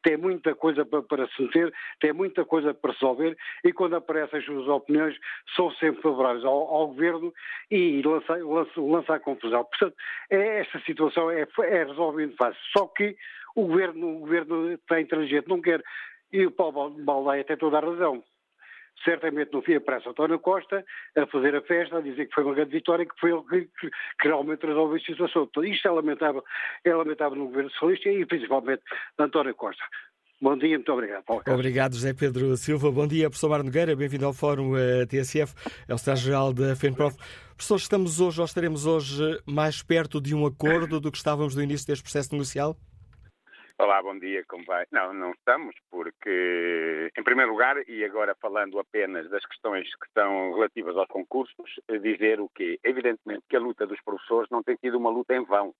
tem 0.02 0.16
muita 0.16 0.54
coisa 0.54 0.84
para, 0.84 1.02
para 1.02 1.28
se 1.28 1.42
meter, 1.42 1.72
tem 2.00 2.12
muita 2.12 2.44
coisa 2.44 2.72
para 2.74 2.92
resolver 2.92 3.36
e 3.64 3.72
quando 3.72 3.96
aparecem 3.96 4.38
as 4.38 4.44
suas 4.44 4.68
opiniões 4.68 5.16
são 5.54 5.70
sempre 5.72 6.02
favoráveis 6.02 6.44
ao, 6.44 6.54
ao 6.54 6.88
Governo 6.88 7.32
e 7.70 8.02
lança, 8.02 8.36
lança, 8.36 8.80
lança 8.80 9.14
a 9.14 9.20
confusão. 9.20 9.64
Portanto, 9.64 9.96
é, 10.30 10.60
esta 10.60 10.80
situação 10.80 11.30
é, 11.30 11.46
é 11.64 11.84
resolvida 11.84 12.34
fácil. 12.36 12.60
Só 12.76 12.86
que 12.86 13.16
o 13.54 13.66
Governo, 13.66 14.16
o 14.16 14.18
governo 14.20 14.72
está 14.72 15.00
intransigente, 15.00 15.48
não 15.48 15.60
quer 15.60 15.82
e 16.32 16.44
o 16.44 16.50
Paulo 16.50 16.90
Baldaia 16.90 17.44
tem 17.44 17.56
toda 17.56 17.78
a 17.78 17.80
razão. 17.80 18.22
Certamente 19.04 19.52
no 19.52 19.62
fim 19.62 19.74
aparece 19.74 20.08
António 20.08 20.38
Costa 20.38 20.84
a 21.16 21.26
fazer 21.26 21.54
a 21.54 21.62
festa, 21.62 21.98
a 21.98 22.00
dizer 22.00 22.26
que 22.26 22.34
foi 22.34 22.44
uma 22.44 22.54
grande 22.54 22.72
vitória 22.72 23.04
e 23.04 23.06
que 23.06 23.20
foi 23.20 23.30
ele 23.30 23.42
que, 23.42 23.60
que, 23.80 23.90
que 24.20 24.28
realmente 24.28 24.66
resolveu 24.66 24.96
a 24.96 25.00
situação. 25.00 25.44
Então, 25.44 25.64
isto 25.64 25.86
é 25.86 25.90
lamentável, 25.90 26.44
é 26.84 26.94
lamentável 26.94 27.38
no 27.38 27.46
governo 27.46 27.70
socialista 27.70 28.10
e 28.10 28.26
principalmente 28.26 28.82
António 29.18 29.54
Costa. 29.54 29.84
Bom 30.40 30.56
dia, 30.58 30.76
muito 30.76 30.92
obrigado. 30.92 31.24
Obrigado, 31.48 31.94
José 31.94 32.12
Pedro 32.12 32.56
Silva. 32.58 32.92
Bom 32.92 33.06
dia, 33.06 33.30
professor 33.30 33.48
Mar 33.48 33.62
Nogueira. 33.62 33.96
Bem-vindo 33.96 34.26
ao 34.26 34.34
Fórum 34.34 34.72
uh, 34.72 35.06
TSF, 35.06 35.54
é 35.88 35.94
o 35.94 35.96
Estado-Geral 35.96 36.52
da 36.52 36.76
FENPROF. 36.76 37.16
Professor, 37.56 37.76
estamos 37.76 38.20
hoje, 38.20 38.40
ou 38.40 38.44
estaremos 38.44 38.84
hoje 38.84 39.40
mais 39.46 39.82
perto 39.82 40.20
de 40.20 40.34
um 40.34 40.44
acordo 40.44 41.00
do 41.00 41.10
que 41.10 41.16
estávamos 41.16 41.54
no 41.54 41.62
início 41.62 41.86
deste 41.86 42.02
processo 42.02 42.32
negocial? 42.32 42.76
Olá, 43.78 44.02
bom 44.02 44.18
dia, 44.18 44.42
como 44.48 44.64
vai? 44.64 44.86
Não, 44.90 45.12
não 45.12 45.32
estamos, 45.32 45.76
porque, 45.90 47.12
em 47.14 47.22
primeiro 47.22 47.50
lugar, 47.50 47.76
e 47.86 48.02
agora 48.06 48.34
falando 48.40 48.78
apenas 48.78 49.28
das 49.28 49.44
questões 49.44 49.94
que 49.96 50.06
estão 50.06 50.54
relativas 50.54 50.96
aos 50.96 51.06
concursos, 51.08 51.78
dizer 52.00 52.40
o 52.40 52.48
quê? 52.48 52.80
Evidentemente 52.82 53.44
que 53.46 53.54
a 53.54 53.60
luta 53.60 53.86
dos 53.86 54.00
professores 54.00 54.48
não 54.50 54.62
tem 54.62 54.78
sido 54.78 54.96
uma 54.96 55.10
luta 55.10 55.34
em 55.34 55.44
vão. 55.44 55.74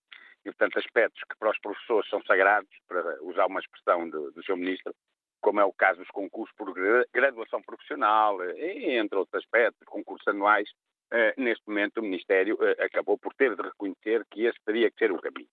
E, 0.44 0.50
portanto, 0.50 0.78
aspectos 0.78 1.22
que 1.22 1.38
para 1.38 1.50
os 1.50 1.58
professores 1.58 2.10
são 2.10 2.22
sagrados, 2.24 2.68
para 2.86 3.16
usar 3.22 3.46
uma 3.46 3.60
expressão 3.60 4.06
do, 4.10 4.30
do 4.30 4.44
seu 4.44 4.58
ministro, 4.58 4.94
como 5.40 5.60
é 5.60 5.64
o 5.64 5.72
caso 5.72 5.98
dos 5.98 6.10
concursos 6.10 6.54
por 6.54 6.74
graduação 7.14 7.62
profissional, 7.62 8.36
entre 8.58 9.16
outros 9.16 9.42
aspectos, 9.42 9.86
concursos 9.86 10.28
anuais, 10.28 10.68
eh, 11.12 11.34
neste 11.38 11.62
momento 11.66 11.98
o 11.98 12.02
Ministério 12.02 12.58
eh, 12.60 12.84
acabou 12.84 13.16
por 13.16 13.32
ter 13.34 13.54
de 13.54 13.62
reconhecer 13.62 14.26
que 14.30 14.44
esse 14.44 14.58
teria 14.66 14.90
que 14.90 14.98
ser 14.98 15.12
o 15.12 15.20
caminho. 15.20 15.48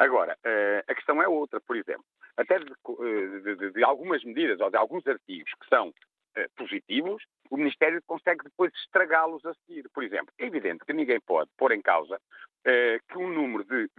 Agora, 0.00 0.34
uh, 0.46 0.90
a 0.90 0.94
questão 0.94 1.22
é 1.22 1.28
outra, 1.28 1.60
por 1.60 1.76
exemplo, 1.76 2.04
até 2.34 2.58
de, 2.58 2.72
eh, 2.72 3.54
de, 3.54 3.70
de, 3.72 3.84
algumas 3.84 4.24
medidas 4.24 4.58
ou 4.58 4.70
de 4.70 4.76
alguns 4.78 5.06
artigos 5.06 5.52
que 5.60 5.68
são 5.68 5.88
uh, 5.88 6.50
positivos, 6.56 7.22
o 7.50 7.58
Ministério 7.58 8.00
consegue 8.06 8.44
depois 8.44 8.72
estragá-los 8.76 9.44
a 9.44 9.52
seguir. 9.52 9.86
Por 9.92 10.02
exemplo, 10.02 10.32
é 10.38 10.46
evidente 10.46 10.86
que 10.86 10.94
ninguém 10.94 11.20
pode 11.20 11.50
pôr 11.58 11.72
em 11.72 11.82
causa 11.82 12.16
uh, 12.16 13.12
que 13.12 13.18
um 13.18 13.28
número 13.28 13.62
de 13.64 13.90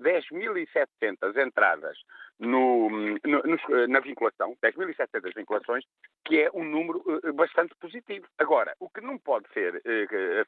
10.700 0.00 1.44
entradas 1.44 1.98
no, 2.38 2.88
no, 2.88 3.42
no, 3.42 3.88
na 3.88 3.98
vinculação, 3.98 4.56
10.700 4.62 5.34
vinculações, 5.34 5.84
que 6.24 6.40
é 6.40 6.50
um 6.54 6.62
número 6.62 7.02
bastante 7.34 7.74
positivo. 7.80 8.28
Agora, 8.38 8.76
o 8.78 8.88
que 8.88 9.00
não 9.00 9.18
pode 9.18 9.48
ser 9.52 9.82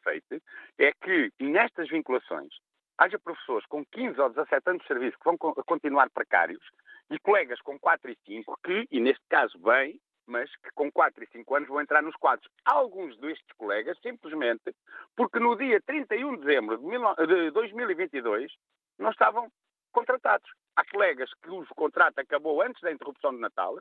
feito 0.04 0.40
é 0.78 0.92
que 0.92 1.32
nestas 1.40 1.88
vinculações 1.88 2.54
haja 2.98 3.18
professores 3.18 3.66
com 3.66 3.84
15 3.84 4.20
ou 4.20 4.30
17 4.30 4.70
anos 4.70 4.82
de 4.82 4.88
serviço 4.88 5.18
que 5.18 5.24
vão 5.24 5.36
continuar 5.36 6.10
precários 6.10 6.62
e 7.10 7.18
colegas 7.18 7.60
com 7.60 7.78
4 7.78 8.10
e 8.10 8.18
5 8.26 8.58
que, 8.64 8.88
e 8.90 9.00
neste 9.00 9.22
caso 9.28 9.58
bem, 9.58 10.00
mas 10.26 10.50
que 10.56 10.70
com 10.74 10.90
4 10.90 11.22
e 11.22 11.26
5 11.28 11.54
anos 11.54 11.68
vão 11.68 11.80
entrar 11.80 12.02
nos 12.02 12.16
quadros. 12.16 12.48
Alguns 12.64 13.16
destes 13.18 13.52
colegas, 13.56 13.98
simplesmente, 14.00 14.74
porque 15.16 15.38
no 15.38 15.56
dia 15.56 15.80
31 15.82 16.36
de 16.36 16.44
dezembro 16.44 16.78
de 17.26 17.50
2022 17.50 18.52
não 18.98 19.10
estavam 19.10 19.50
contratados. 19.92 20.50
Há 20.76 20.84
colegas 20.90 21.30
que 21.42 21.50
o 21.50 21.64
contrato 21.76 22.18
acabou 22.18 22.62
antes 22.62 22.80
da 22.82 22.90
interrupção 22.90 23.32
de 23.32 23.40
Natal, 23.40 23.78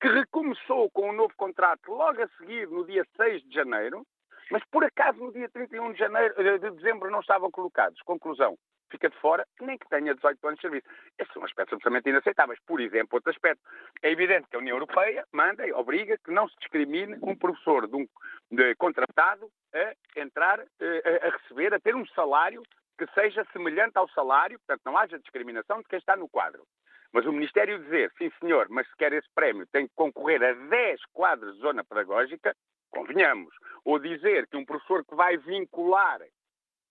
que 0.00 0.08
recomeçou 0.08 0.90
com 0.90 1.10
um 1.10 1.14
novo 1.14 1.34
contrato 1.36 1.90
logo 1.90 2.22
a 2.22 2.28
seguir, 2.36 2.68
no 2.68 2.84
dia 2.84 3.06
6 3.16 3.42
de 3.44 3.54
janeiro, 3.54 4.06
mas 4.50 4.62
por 4.70 4.84
acaso 4.84 5.18
no 5.18 5.32
dia 5.32 5.48
31 5.48 5.92
de, 5.92 5.98
janeiro, 5.98 6.34
eh, 6.38 6.58
de 6.58 6.70
dezembro 6.70 7.10
não 7.10 7.20
estavam 7.20 7.50
colocados. 7.50 8.00
Conclusão, 8.02 8.56
fica 8.90 9.10
de 9.10 9.16
fora, 9.18 9.46
nem 9.60 9.76
que 9.76 9.88
tenha 9.88 10.14
18 10.14 10.46
anos 10.46 10.56
de 10.58 10.62
serviço. 10.62 10.86
Esses 11.18 11.32
são 11.32 11.44
aspectos 11.44 11.74
absolutamente 11.74 12.08
inaceitáveis. 12.08 12.58
Por 12.66 12.80
exemplo, 12.80 13.16
outro 13.16 13.30
aspecto. 13.30 13.60
É 14.02 14.10
evidente 14.10 14.48
que 14.48 14.56
a 14.56 14.60
União 14.60 14.76
Europeia 14.76 15.24
manda 15.32 15.66
e 15.66 15.72
obriga 15.72 16.16
que 16.18 16.30
não 16.30 16.48
se 16.48 16.56
discrimine 16.58 17.18
um 17.22 17.36
professor 17.36 17.88
de 17.88 17.96
um 17.96 18.06
de, 18.50 18.74
contratado 18.76 19.50
a 19.74 20.20
entrar, 20.20 20.60
eh, 20.80 21.20
a, 21.22 21.26
a 21.26 21.30
receber, 21.30 21.74
a 21.74 21.80
ter 21.80 21.96
um 21.96 22.06
salário 22.08 22.62
que 22.98 23.06
seja 23.12 23.44
semelhante 23.52 23.98
ao 23.98 24.08
salário, 24.10 24.58
portanto 24.60 24.82
não 24.86 24.96
haja 24.96 25.18
discriminação 25.18 25.78
de 25.78 25.88
quem 25.88 25.98
está 25.98 26.16
no 26.16 26.28
quadro. 26.28 26.64
Mas 27.12 27.26
o 27.26 27.32
Ministério 27.32 27.82
dizer, 27.82 28.12
sim 28.18 28.30
senhor, 28.40 28.68
mas 28.68 28.86
se 28.88 28.96
quer 28.96 29.12
esse 29.12 29.28
prémio 29.34 29.66
tem 29.66 29.86
que 29.86 29.94
concorrer 29.94 30.42
a 30.42 30.52
10 30.52 31.00
quadros 31.12 31.54
de 31.54 31.60
zona 31.60 31.84
pedagógica, 31.84 32.54
convenhamos, 32.96 33.54
ou 33.84 33.98
dizer 33.98 34.46
que 34.46 34.56
um 34.56 34.64
professor 34.64 35.04
que 35.04 35.14
vai 35.14 35.36
vincular, 35.36 36.20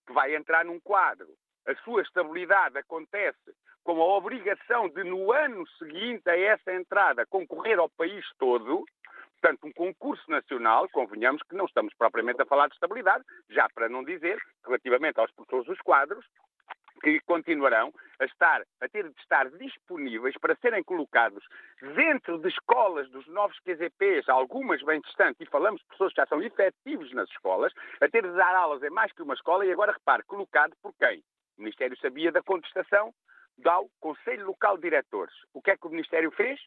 que 0.06 0.14
vai 0.14 0.36
entrar 0.36 0.64
num 0.64 0.80
quadro, 0.80 1.28
a 1.68 1.76
sua 1.78 2.04
estabilidade 2.04 2.78
acontece 2.78 3.56
com 3.84 4.00
a 4.02 4.18
obrigação 4.18 4.88
de, 4.90 5.04
no 5.04 5.32
ano 5.32 5.68
seguinte 5.80 6.30
a 6.30 6.38
essa 6.38 6.74
entrada, 6.74 7.26
concorrer 7.26 7.80
ao 7.80 7.90
país 7.90 8.26
todo, 8.38 8.86
Portanto, 9.42 9.68
um 9.68 9.74
concurso 9.74 10.32
nacional, 10.32 10.90
convenhamos 10.90 11.44
que 11.44 11.56
não 11.56 11.66
estamos 11.66 11.94
propriamente 11.94 12.42
a 12.42 12.46
falar 12.48 12.68
de 12.68 12.74
estabilidade, 12.74 13.24
já 13.50 13.68
para 13.76 13.88
não 13.88 14.04
dizer, 14.04 14.40
relativamente 14.66 15.20
aos 15.20 15.30
professores 15.34 15.68
dos 15.68 15.80
quadros, 15.82 16.26
que 17.06 17.20
continuarão 17.20 17.94
a, 18.20 18.26
estar, 18.26 18.64
a 18.82 18.90
ter 18.90 19.08
de 19.08 19.22
estar 19.22 19.48
disponíveis 19.52 20.36
para 20.40 20.56
serem 20.56 20.84
colocados 20.84 21.46
dentro 21.96 22.40
de 22.40 22.50
escolas 22.50 23.08
dos 23.12 23.28
novos 23.28 23.60
QZPs, 23.60 24.28
algumas 24.28 24.82
bem 24.82 25.00
distantes, 25.02 25.40
e 25.40 25.50
falamos 25.52 25.82
de 25.82 25.88
pessoas 25.90 26.12
que 26.12 26.22
já 26.22 26.26
são 26.26 26.42
efetivos 26.42 27.14
nas 27.14 27.30
escolas, 27.30 27.72
a 28.02 28.10
ter 28.10 28.24
de 28.24 28.36
dar 28.36 28.56
aulas 28.56 28.82
em 28.82 28.90
mais 28.90 29.12
que 29.12 29.22
uma 29.22 29.36
escola, 29.36 29.64
e 29.64 29.72
agora 29.72 29.92
repare, 29.92 30.24
colocado 30.24 30.74
por 30.82 30.96
quem? 30.96 31.20
O 31.60 31.62
Ministério 31.62 31.96
sabia 32.00 32.32
da 32.32 32.42
contestação 32.42 33.14
ao 33.64 33.88
Conselho 34.00 34.48
Local 34.48 34.76
de 34.78 34.84
Diretores. 34.84 35.36
O 35.54 35.62
que 35.62 35.72
é 35.72 35.78
que 35.78 35.86
o 35.86 35.92
Ministério 35.92 36.32
fez? 36.32 36.60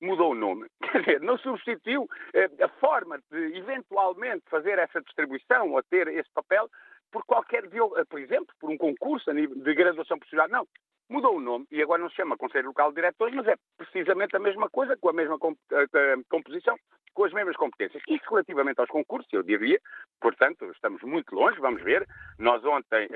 Mudou 0.00 0.32
o 0.32 0.34
nome. 0.34 0.66
Quer 0.90 1.00
dizer, 1.02 1.20
não 1.20 1.38
substituiu 1.38 2.08
eh, 2.34 2.50
a 2.60 2.68
forma 2.80 3.20
de 3.30 3.56
eventualmente 3.56 4.42
fazer 4.50 4.76
essa 4.76 5.00
distribuição 5.00 5.70
ou 5.70 5.82
ter 5.84 6.08
esse 6.08 6.30
papel 6.34 6.68
por 7.10 7.24
qualquer, 7.24 7.64
eh, 7.64 8.04
por 8.08 8.20
exemplo, 8.20 8.54
por 8.60 8.70
um 8.70 8.76
concurso 8.76 9.32
de 9.32 9.74
graduação 9.74 10.18
profissional. 10.18 10.48
Não. 10.48 10.66
Mudou 11.08 11.36
o 11.36 11.40
nome 11.40 11.66
e 11.70 11.82
agora 11.82 12.00
não 12.00 12.08
se 12.08 12.16
chama 12.16 12.36
Conselho 12.36 12.68
Local 12.68 12.88
de 12.88 12.94
Diretores, 12.94 13.34
mas 13.34 13.46
é 13.46 13.56
precisamente 13.76 14.34
a 14.34 14.38
mesma 14.38 14.70
coisa, 14.70 14.96
com 14.96 15.10
a 15.10 15.12
mesma 15.12 15.36
eh, 15.72 16.16
composição, 16.30 16.76
com 17.12 17.24
as 17.24 17.32
mesmas 17.32 17.56
competências. 17.56 18.02
Isso 18.08 18.24
relativamente 18.30 18.80
aos 18.80 18.88
concursos, 18.88 19.30
eu 19.32 19.42
diria, 19.42 19.78
portanto, 20.20 20.64
estamos 20.72 21.02
muito 21.02 21.34
longe, 21.34 21.60
vamos 21.60 21.82
ver. 21.82 22.06
Nós 22.38 22.64
ontem, 22.64 23.06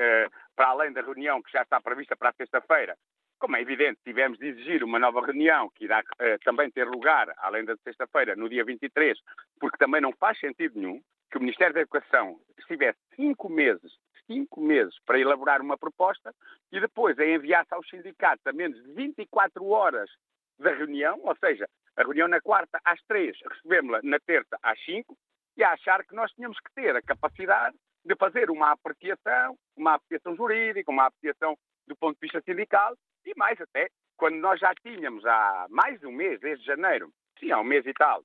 para 0.54 0.68
além 0.68 0.92
da 0.92 1.00
reunião 1.00 1.42
que 1.42 1.50
já 1.50 1.62
está 1.62 1.80
prevista 1.80 2.14
para 2.14 2.32
sexta-feira, 2.34 2.94
como 3.38 3.56
é 3.56 3.62
evidente, 3.62 3.98
tivemos 4.04 4.38
de 4.38 4.48
exigir 4.48 4.84
uma 4.84 4.98
nova 4.98 5.24
reunião 5.24 5.70
que 5.74 5.84
irá 5.84 6.02
também 6.44 6.70
ter 6.70 6.86
lugar, 6.86 7.32
além 7.38 7.64
da 7.64 7.74
sexta-feira, 7.78 8.36
no 8.36 8.48
dia 8.48 8.64
23, 8.64 9.18
porque 9.58 9.78
também 9.78 10.00
não 10.00 10.12
faz 10.12 10.38
sentido 10.38 10.78
nenhum 10.78 11.00
que 11.30 11.38
o 11.38 11.40
Ministério 11.40 11.74
da 11.74 11.80
Educação 11.80 12.40
estivesse 12.58 12.98
cinco 13.14 13.48
meses, 13.48 13.92
cinco 14.26 14.60
meses 14.60 14.94
para 15.04 15.18
elaborar 15.18 15.60
uma 15.60 15.78
proposta 15.78 16.34
e 16.72 16.80
depois 16.80 17.18
a 17.18 17.26
enviasse 17.26 17.72
aos 17.72 17.88
sindicatos 17.88 18.46
a 18.46 18.52
menos 18.52 18.82
de 18.82 18.92
24 18.92 19.66
horas 19.66 20.10
da 20.58 20.72
reunião, 20.72 21.20
ou 21.22 21.36
seja, 21.36 21.68
a 21.96 22.02
reunião 22.02 22.28
na 22.28 22.40
quarta 22.40 22.80
às 22.84 23.00
três, 23.04 23.36
recebemos-la 23.48 24.00
na 24.02 24.18
terça 24.20 24.58
às 24.62 24.78
cinco, 24.84 25.16
e 25.56 25.64
a 25.64 25.72
achar 25.72 26.04
que 26.04 26.14
nós 26.14 26.30
tínhamos 26.32 26.58
que 26.60 26.72
ter 26.74 26.94
a 26.94 27.02
capacidade 27.02 27.76
de 28.04 28.14
fazer 28.16 28.50
uma 28.50 28.72
apreciação, 28.72 29.56
uma 29.76 29.94
apreciação 29.94 30.36
jurídica, 30.36 30.90
uma 30.90 31.06
apreciação 31.06 31.56
do 31.86 31.96
ponto 31.96 32.14
de 32.14 32.20
vista 32.20 32.40
sindical, 32.42 32.96
e 33.24 33.32
mais 33.36 33.60
até, 33.60 33.88
quando 34.16 34.36
nós 34.36 34.60
já 34.60 34.72
tínhamos 34.82 35.24
há 35.26 35.66
mais 35.70 35.98
de 36.00 36.06
um 36.06 36.12
mês, 36.12 36.40
desde 36.40 36.64
janeiro, 36.64 37.10
sim, 37.38 37.50
há 37.50 37.60
um 37.60 37.64
mês 37.64 37.84
e 37.86 37.92
tal, 37.92 38.22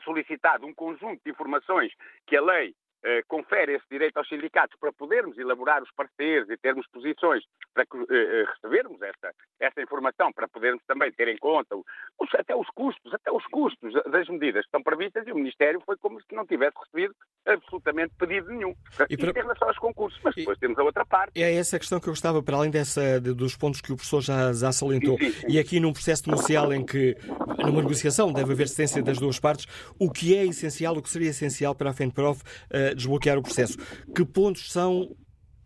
solicitado 0.00 0.66
um 0.66 0.74
conjunto 0.74 1.22
de 1.24 1.30
informações 1.30 1.92
que 2.26 2.36
a 2.36 2.42
lei 2.42 2.74
eh, 3.04 3.22
confere 3.28 3.74
esse 3.76 3.84
direito 3.90 4.16
aos 4.16 4.28
sindicatos 4.28 4.76
para 4.80 4.92
podermos 4.92 5.38
elaborar 5.38 5.82
os 5.82 5.90
parceiros 5.92 6.50
e 6.50 6.56
termos 6.56 6.86
posições 6.88 7.44
para 7.72 7.86
que, 7.86 7.96
eh, 7.96 8.04
eh, 8.10 8.44
recebermos 8.52 9.00
essa, 9.00 9.32
essa 9.60 9.80
informação, 9.80 10.32
para 10.32 10.48
podermos 10.48 10.82
também 10.86 11.12
ter 11.12 11.28
em 11.28 11.38
conta 11.38 11.76
os, 11.76 12.34
até 12.34 12.56
os 12.56 12.68
custos, 12.70 13.14
até 13.14 13.30
os 13.30 13.44
custos 13.46 13.92
das 14.10 14.28
medidas 14.28 14.62
que 14.62 14.68
estão 14.68 14.82
previstas 14.82 15.26
e 15.26 15.32
o 15.32 15.36
Ministério 15.36 15.80
foi 15.86 15.96
como 15.96 16.20
se 16.20 16.34
não 16.34 16.44
tivesse 16.44 16.76
recebido 16.76 17.14
absolutamente 17.46 18.14
pedido 18.18 18.48
nenhum. 18.50 18.74
E 19.08 19.16
para... 19.16 19.30
em 19.30 19.42
relação 19.42 19.68
aos 19.68 19.78
concursos, 19.78 20.20
mas 20.24 20.34
depois 20.34 20.56
e... 20.58 20.60
temos 20.60 20.78
a 20.78 20.82
outra 20.82 21.06
parte. 21.06 21.40
É 21.40 21.54
essa 21.54 21.76
a 21.76 21.78
questão 21.78 22.00
que 22.00 22.08
eu 22.08 22.12
gostava, 22.12 22.42
para 22.42 22.56
além 22.56 22.70
dessa, 22.70 23.20
de, 23.20 23.32
dos 23.32 23.56
pontos 23.56 23.80
que 23.80 23.92
o 23.92 23.96
professor 23.96 24.20
já, 24.20 24.52
já 24.52 24.72
salientou, 24.72 25.16
sim, 25.18 25.30
sim. 25.30 25.46
e 25.48 25.58
aqui 25.58 25.78
num 25.78 25.92
processo 25.92 26.28
negocial 26.28 26.72
em 26.72 26.84
que, 26.84 27.16
numa 27.58 27.80
negociação, 27.80 28.32
deve 28.32 28.52
haver 28.52 28.68
cedência 28.68 29.02
das 29.02 29.18
duas 29.18 29.38
partes, 29.38 29.66
o 29.98 30.10
que 30.10 30.36
é 30.36 30.44
essencial, 30.44 30.96
o 30.96 31.02
que 31.02 31.08
seria 31.08 31.30
essencial 31.30 31.74
para 31.74 31.90
a 31.90 31.92
FENPROF 31.92 32.42
uh, 32.42 32.87
desbloquear 32.94 33.38
o 33.38 33.42
processo? 33.42 33.76
Que 34.14 34.24
pontos 34.24 34.72
são 34.72 35.14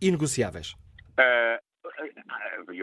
inegociáveis? 0.01 0.73
Uh, 1.19 1.61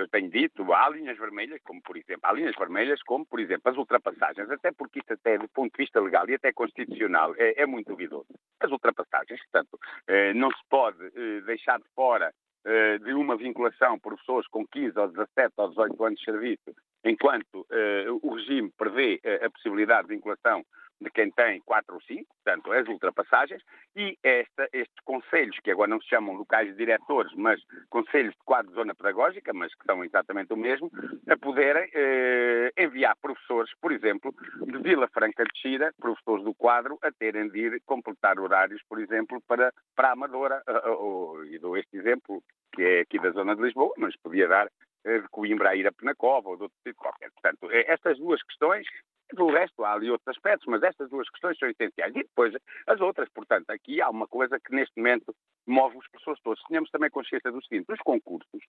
eu 0.00 0.08
tenho 0.08 0.30
dito, 0.30 0.72
há 0.72 0.88
linhas 0.88 1.18
vermelhas, 1.18 1.60
como 1.62 1.80
por 1.82 1.96
exemplo, 1.96 2.20
há 2.22 2.32
linhas 2.32 2.54
vermelhas, 2.56 3.02
como 3.02 3.26
por 3.26 3.40
exemplo 3.40 3.70
as 3.70 3.76
ultrapassagens, 3.76 4.50
até 4.50 4.72
porque 4.72 5.00
isto 5.00 5.12
até 5.12 5.38
do 5.38 5.48
ponto 5.48 5.72
de 5.72 5.82
vista 5.82 6.00
legal 6.00 6.28
e 6.28 6.34
até 6.34 6.52
constitucional 6.52 7.34
é, 7.36 7.62
é 7.62 7.66
muito 7.66 7.88
duvidoso. 7.88 8.26
As 8.60 8.70
ultrapassagens, 8.70 9.40
portanto, 9.50 9.78
eh, 10.06 10.34
não 10.34 10.50
se 10.50 10.62
pode 10.68 11.04
eh, 11.04 11.40
deixar 11.42 11.78
de 11.78 11.88
fora 11.94 12.32
eh, 12.64 12.98
de 12.98 13.12
uma 13.12 13.36
vinculação 13.36 13.98
por 13.98 14.16
pessoas 14.16 14.46
com 14.48 14.66
15 14.66 14.98
ou 14.98 15.08
17 15.08 15.54
ou 15.56 15.68
18 15.68 16.04
anos 16.04 16.18
de 16.18 16.24
serviço, 16.24 16.74
enquanto 17.04 17.66
o 18.22 18.34
regime 18.34 18.70
prevê 18.76 19.18
a 19.42 19.50
possibilidade 19.50 20.06
de 20.06 20.14
vinculação 20.14 20.62
de 21.00 21.10
quem 21.10 21.30
tem 21.30 21.60
quatro 21.60 21.94
ou 21.94 22.00
cinco, 22.02 22.34
portanto, 22.42 22.72
as 22.72 22.86
ultrapassagens, 22.88 23.62
e 23.96 24.16
esta, 24.22 24.68
estes 24.72 25.00
conselhos, 25.04 25.58
que 25.60 25.70
agora 25.70 25.90
não 25.90 26.00
se 26.00 26.08
chamam 26.08 26.34
locais 26.34 26.68
de 26.68 26.76
diretores, 26.76 27.32
mas 27.34 27.60
conselhos 27.88 28.34
de 28.34 28.44
quadro 28.44 28.70
de 28.70 28.76
zona 28.76 28.94
pedagógica, 28.94 29.52
mas 29.52 29.74
que 29.74 29.84
são 29.84 30.04
exatamente 30.04 30.52
o 30.52 30.56
mesmo, 30.56 30.90
a 31.28 31.36
poderem 31.36 31.88
eh, 31.94 32.72
enviar 32.78 33.16
professores, 33.20 33.72
por 33.80 33.92
exemplo, 33.92 34.34
de 34.66 34.78
Vila 34.78 35.08
Franca 35.08 35.44
de 35.44 35.60
Xira, 35.60 35.92
professores 35.98 36.44
do 36.44 36.54
quadro, 36.54 36.98
a 37.02 37.10
terem 37.10 37.48
de 37.48 37.58
ir 37.58 37.82
completar 37.86 38.38
horários, 38.38 38.82
por 38.88 39.00
exemplo, 39.00 39.40
para, 39.46 39.72
para 39.96 40.08
a 40.08 40.12
Amadora, 40.12 40.62
uh, 40.68 40.90
uh, 40.92 41.44
e 41.46 41.58
dou 41.58 41.76
este 41.76 41.96
exemplo, 41.96 42.42
que 42.72 42.82
é 42.82 43.00
aqui 43.00 43.18
da 43.18 43.30
zona 43.30 43.56
de 43.56 43.62
Lisboa, 43.62 43.92
mas 43.96 44.16
podia 44.16 44.46
dar 44.46 44.68
eh, 45.04 45.20
de 45.20 45.28
Coimbra 45.28 45.70
a 45.70 45.76
ir 45.76 45.86
a 45.86 45.92
Penacova 45.92 46.50
ou 46.50 46.56
de 46.56 46.62
outro 46.64 46.78
tipo 46.84 47.00
qualquer. 47.00 47.30
Portanto, 47.30 47.70
eh, 47.70 47.84
estas 47.88 48.18
duas 48.18 48.42
questões 48.42 48.86
do 49.34 49.46
resto, 49.48 49.84
há 49.84 49.92
ali 49.92 50.10
outros 50.10 50.28
aspectos, 50.28 50.66
mas 50.66 50.82
estas 50.82 51.08
duas 51.10 51.28
questões 51.30 51.58
são 51.58 51.68
essenciais. 51.68 52.14
E 52.14 52.22
depois 52.22 52.54
as 52.86 53.00
outras. 53.00 53.28
Portanto, 53.30 53.70
aqui 53.70 54.00
há 54.00 54.08
uma 54.08 54.26
coisa 54.26 54.58
que 54.58 54.74
neste 54.74 54.96
momento 54.96 55.34
move 55.66 55.96
os 55.98 56.08
professores 56.08 56.40
todos. 56.42 56.62
Tenhamos 56.64 56.90
também 56.90 57.10
consciência 57.10 57.50
do 57.50 57.62
seguinte: 57.64 57.88
nos 57.88 58.00
concursos, 58.00 58.62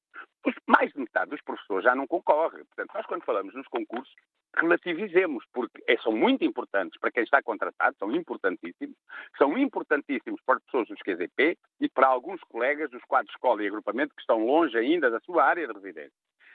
mais 0.68 0.92
de 0.92 1.00
metade 1.00 1.32
dos 1.32 1.42
professores 1.42 1.84
já 1.84 1.96
não 1.96 2.08
concorre. 2.08 2.64
Portanto, 2.66 2.92
nós 2.94 3.06
quando 3.06 3.24
falamos 3.24 3.54
nos 3.54 3.68
concursos, 3.68 4.14
relativizemos, 4.56 5.44
porque 5.54 5.82
é, 5.88 5.98
são 5.98 6.12
muito 6.12 6.44
importantes 6.44 7.00
para 7.00 7.12
quem 7.12 7.24
está 7.24 7.42
contratado, 7.42 7.96
são 7.98 8.12
importantíssimos, 8.12 8.96
são 9.38 9.58
importantíssimos 9.58 10.42
para 10.46 10.58
as 10.58 10.64
pessoas 10.64 10.88
dos 10.88 11.00
QZP 11.00 11.58
e 11.80 11.90
para 11.90 12.08
alguns 12.08 12.42
colegas 12.42 12.90
dos 12.90 13.04
quadros 13.04 13.34
escola 13.34 13.64
e 13.64 13.68
agrupamento 13.68 14.14
que 14.16 14.22
estão 14.22 14.46
longe 14.46 14.78
ainda 14.78 15.10
da 15.10 15.20
sua 15.22 15.44
área 15.46 15.68
de 15.68 15.74
residência. 15.74 16.12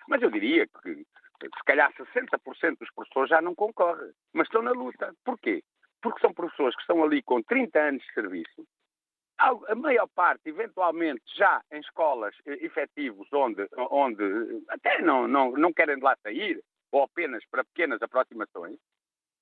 Mas 0.08 0.22
eu 0.22 0.30
diria 0.30 0.66
que 0.66 1.04
se 1.42 1.64
calhar 1.64 1.92
60% 1.92 2.78
dos 2.78 2.90
professores 2.94 3.30
já 3.30 3.40
não 3.40 3.54
concorrem, 3.54 4.12
mas 4.32 4.46
estão 4.46 4.62
na 4.62 4.72
luta. 4.72 5.14
Porquê? 5.24 5.62
Porque 6.02 6.20
são 6.20 6.32
professores 6.32 6.74
que 6.74 6.82
estão 6.82 7.02
ali 7.02 7.22
com 7.22 7.42
30 7.42 7.78
anos 7.78 8.02
de 8.02 8.12
serviço, 8.12 8.66
a 9.38 9.74
maior 9.74 10.08
parte, 10.08 10.48
eventualmente, 10.48 11.22
já 11.36 11.62
em 11.70 11.80
escolas 11.80 12.34
eh, 12.46 12.64
efetivos 12.64 13.28
onde, 13.32 13.68
onde 13.90 14.24
até 14.68 15.02
não, 15.02 15.28
não, 15.28 15.52
não 15.52 15.72
querem 15.72 15.96
de 15.96 16.02
lá 16.02 16.16
sair, 16.22 16.62
ou 16.90 17.02
apenas 17.02 17.44
para 17.50 17.64
pequenas 17.64 18.00
aproximações, 18.00 18.78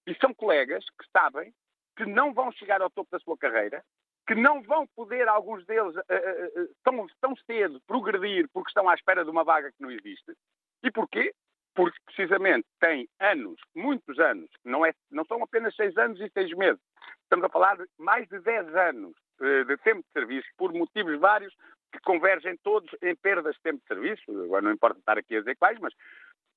e 0.07 0.15
são 0.17 0.35
colegas 0.35 0.85
que 0.99 1.07
sabem 1.13 1.53
que 1.97 2.05
não 2.05 2.35
vão 2.35 2.51
chegar 2.53 2.83
ao 2.83 2.91
topo 2.91 3.09
da 3.11 3.21
sua 3.21 3.39
carreira, 3.39 3.85
que 4.27 4.35
não 4.35 4.63
vão 4.63 4.87
poder, 4.97 5.29
alguns 5.29 5.65
deles, 5.65 5.95
uh, 5.95 6.01
uh, 6.01 6.75
tão, 6.83 7.07
tão 7.21 7.37
cedo, 7.47 7.81
progredir 7.87 8.49
porque 8.53 8.71
estão 8.71 8.89
à 8.89 8.95
espera 8.95 9.25
de 9.25 9.31
uma 9.31 9.45
vaga 9.45 9.71
que 9.71 9.83
não 9.83 9.91
existe. 9.91 10.35
E 10.83 10.91
porquê? 10.91 11.33
Porque 11.75 11.99
precisamente 12.07 12.67
tem 12.81 13.09
anos, 13.21 13.61
muitos 13.75 14.19
anos, 14.19 14.49
não, 14.65 14.87
é, 14.87 14.93
não 15.11 15.25
são 15.25 15.43
apenas 15.43 15.75
seis 15.75 15.97
anos 15.97 16.21
e 16.21 16.31
seis 16.31 16.51
meses, 16.57 16.81
estamos 17.23 17.45
a 17.45 17.49
falar 17.49 17.77
de 17.77 17.85
mais 17.99 18.29
de 18.29 18.39
dez 18.41 18.75
anos 18.75 19.15
eh, 19.41 19.65
de 19.65 19.77
tempo 19.79 20.03
de 20.03 20.13
serviço, 20.13 20.49
por 20.57 20.73
motivos 20.73 21.19
vários 21.19 21.53
que 21.93 21.99
convergem 22.01 22.57
todos 22.63 22.91
em 23.03 23.15
perdas 23.17 23.55
de 23.57 23.63
tempo 23.63 23.81
de 23.81 23.87
serviço, 23.87 24.45
agora 24.45 24.63
não 24.63 24.73
importa 24.73 24.99
estar 24.99 25.19
aqui 25.19 25.37
a 25.37 25.41
dizer 25.41 25.57
quais, 25.57 25.79
mas 25.81 25.93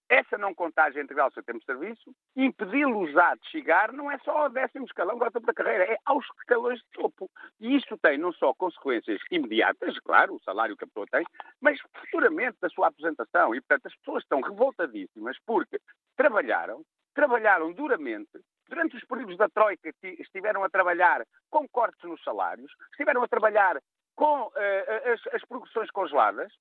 essa 0.10 0.38
não 0.38 0.54
contagem 0.54 1.04
integral 1.04 1.32
seu 1.32 1.44
tempo 1.44 1.60
de 1.60 1.66
serviço, 1.66 2.16
impedi-los 2.36 3.12
de 3.36 3.50
chegar 3.50 3.92
não 3.92 4.10
é 4.10 4.18
só 4.20 4.32
ao 4.32 4.50
décimo 4.50 4.86
escalão 4.86 5.18
topo 5.20 5.46
da 5.46 5.54
carreira, 5.54 5.84
é 5.84 5.98
aos 6.06 6.26
escalões 6.40 6.80
de 6.80 6.86
topo. 6.94 7.30
E 7.60 7.76
isso 7.76 7.98
tem 7.98 8.18
não 8.18 8.32
só 8.34 8.54
consequências 8.54 9.20
imediatas, 9.32 10.00
claro, 10.00 10.36
o 10.36 10.42
salário 10.44 10.78
que 10.78 10.84
a 10.84 10.88
pessoa 10.88 11.06
tem, 11.12 11.26
mas 11.62 11.80
futuramente 12.00 12.58
da 12.62 12.70
sua 12.70 12.88
apresentação. 12.88 13.54
E, 13.54 13.62
portanto, 13.62 13.88
as 13.88 13.96
pessoas 13.98 14.24
estão 14.24 14.42
revoltadíssimas 14.42 15.38
porque 15.46 15.80
trabalharam, 16.16 16.84
trabalharam 17.14 17.74
duramente, 17.74 18.40
durante 18.70 18.96
os 18.96 19.04
períodos 19.06 19.38
da 19.38 19.50
Troika 19.50 19.92
estiveram 20.04 20.64
a 20.64 20.70
trabalhar 20.70 21.26
com 21.50 21.68
cortes 21.68 22.04
nos 22.04 22.22
salários, 22.24 22.72
estiveram 22.92 23.24
a 23.24 23.28
trabalhar 23.28 23.78
com 24.16 24.48
uh, 24.48 25.12
as, 25.14 25.28
as 25.34 25.44
congeladas, 25.92 26.52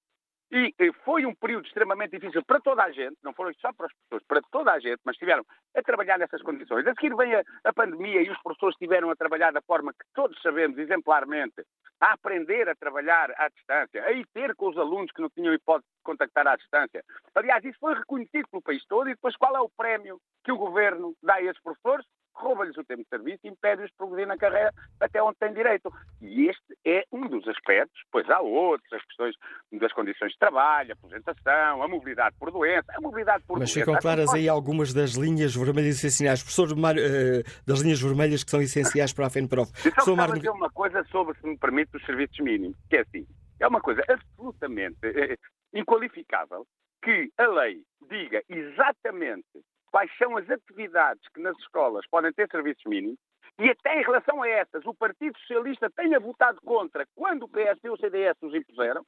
e 0.50 0.92
foi 1.04 1.26
um 1.26 1.34
período 1.34 1.66
extremamente 1.66 2.12
difícil 2.12 2.42
para 2.44 2.60
toda 2.60 2.84
a 2.84 2.90
gente, 2.92 3.16
não 3.22 3.32
foram 3.32 3.52
só 3.54 3.72
para 3.72 3.86
as 3.86 3.92
pessoas, 3.92 4.22
para 4.28 4.40
toda 4.50 4.72
a 4.72 4.78
gente, 4.78 5.00
mas 5.04 5.14
estiveram 5.14 5.44
a 5.74 5.82
trabalhar 5.82 6.18
nessas 6.18 6.40
condições. 6.42 6.86
A 6.86 6.94
seguir 6.94 7.16
vem 7.16 7.34
a, 7.34 7.42
a, 7.64 7.72
pandemia 7.72 8.22
e 8.22 8.30
os 8.30 8.40
professores 8.42 8.74
estiveram 8.74 9.10
a 9.10 9.16
trabalhar 9.16 9.52
da 9.52 9.60
forma 9.62 9.92
que 9.92 10.06
todos 10.14 10.40
sabemos, 10.40 10.78
exemplarmente, 10.78 11.64
a 12.00 12.12
aprender 12.12 12.68
a 12.68 12.76
trabalhar 12.76 13.32
à 13.36 13.48
distância, 13.48 14.04
a 14.04 14.12
ir 14.12 14.26
ter 14.32 14.54
com 14.54 14.68
os 14.68 14.78
alunos 14.78 15.10
que 15.10 15.20
não 15.20 15.30
tinham 15.30 15.52
hipótese 15.52 15.88
de 15.88 16.02
contactar 16.04 16.46
à 16.46 16.56
distância. 16.56 17.02
Aliás, 17.34 17.64
isso 17.64 17.78
foi 17.80 17.94
reconhecido 17.94 18.48
pelo 18.48 18.62
país 18.62 18.84
todo 18.86 19.08
e 19.08 19.14
depois 19.14 19.36
qual 19.36 19.56
é 19.56 19.60
o 19.60 19.70
prémio 19.76 20.20
que 20.44 20.52
o 20.52 20.58
governo 20.58 21.14
dá 21.22 21.34
a 21.34 21.42
esses 21.42 21.60
professores? 21.60 22.06
Rouba-lhes 22.36 22.76
o 22.76 22.84
tempo 22.84 23.02
de 23.02 23.08
serviço 23.08 23.40
e 23.44 23.48
impede-os 23.48 23.90
de 23.90 23.96
progredir 23.96 24.26
na 24.26 24.36
carreira 24.36 24.72
até 25.00 25.22
onde 25.22 25.36
têm 25.38 25.52
direito. 25.52 25.92
E 26.20 26.48
este 26.48 26.78
é 26.84 27.04
um 27.12 27.28
dos 27.28 27.46
aspectos, 27.48 28.00
pois 28.10 28.28
há 28.30 28.40
outros, 28.40 28.92
as 28.92 29.02
questões 29.04 29.34
das 29.72 29.92
condições 29.92 30.32
de 30.32 30.38
trabalho, 30.38 30.90
a 30.90 30.94
aposentação, 30.94 31.82
a 31.82 31.88
mobilidade 31.88 32.36
por 32.38 32.50
doença, 32.50 32.92
a 32.96 33.00
mobilidade 33.00 33.42
por 33.46 33.58
Mas 33.58 33.72
doença. 33.72 33.80
ficam 33.80 34.00
claras 34.00 34.32
aí 34.34 34.48
algumas 34.48 34.92
das 34.92 35.12
linhas 35.12 35.54
vermelhas 35.54 35.96
essenciais. 35.96 36.42
Professor, 36.42 36.72
uh, 36.72 37.66
das 37.66 37.80
linhas 37.80 38.00
vermelhas 38.00 38.44
que 38.44 38.50
são 38.50 38.60
essenciais 38.60 39.12
para 39.12 39.26
a 39.26 39.30
FENPROF. 39.30 39.72
Gostava 39.94 40.32
de 40.32 40.40
dizer 40.40 40.50
uma 40.50 40.70
coisa 40.70 41.04
sobre, 41.10 41.36
se 41.38 41.46
me 41.46 41.56
permite, 41.58 41.96
os 41.96 42.04
serviços 42.04 42.38
mínimos, 42.40 42.76
que 42.88 42.96
é 42.96 43.00
assim, 43.00 43.26
é 43.60 43.66
uma 43.66 43.80
coisa 43.80 44.02
absolutamente 44.08 44.98
eh, 45.02 45.36
inqualificável 45.72 46.66
que 47.02 47.30
a 47.38 47.46
lei 47.46 47.82
diga 48.08 48.42
exatamente 48.48 49.62
quais 49.90 50.10
são 50.18 50.36
as 50.36 50.48
atividades 50.50 51.26
que 51.28 51.40
nas 51.40 51.56
escolas 51.58 52.06
podem 52.08 52.32
ter 52.32 52.48
serviços 52.50 52.84
mínimos 52.86 53.18
e 53.58 53.70
até 53.70 53.98
em 53.98 54.04
relação 54.04 54.42
a 54.42 54.48
essas 54.48 54.84
o 54.84 54.94
Partido 54.94 55.38
Socialista 55.38 55.90
tenha 55.90 56.20
votado 56.20 56.60
contra 56.60 57.06
quando 57.14 57.44
o 57.44 57.48
PS 57.48 57.82
e 57.84 57.88
o 57.88 57.96
CDS 57.96 58.36
os 58.42 58.54
impuseram 58.54 59.04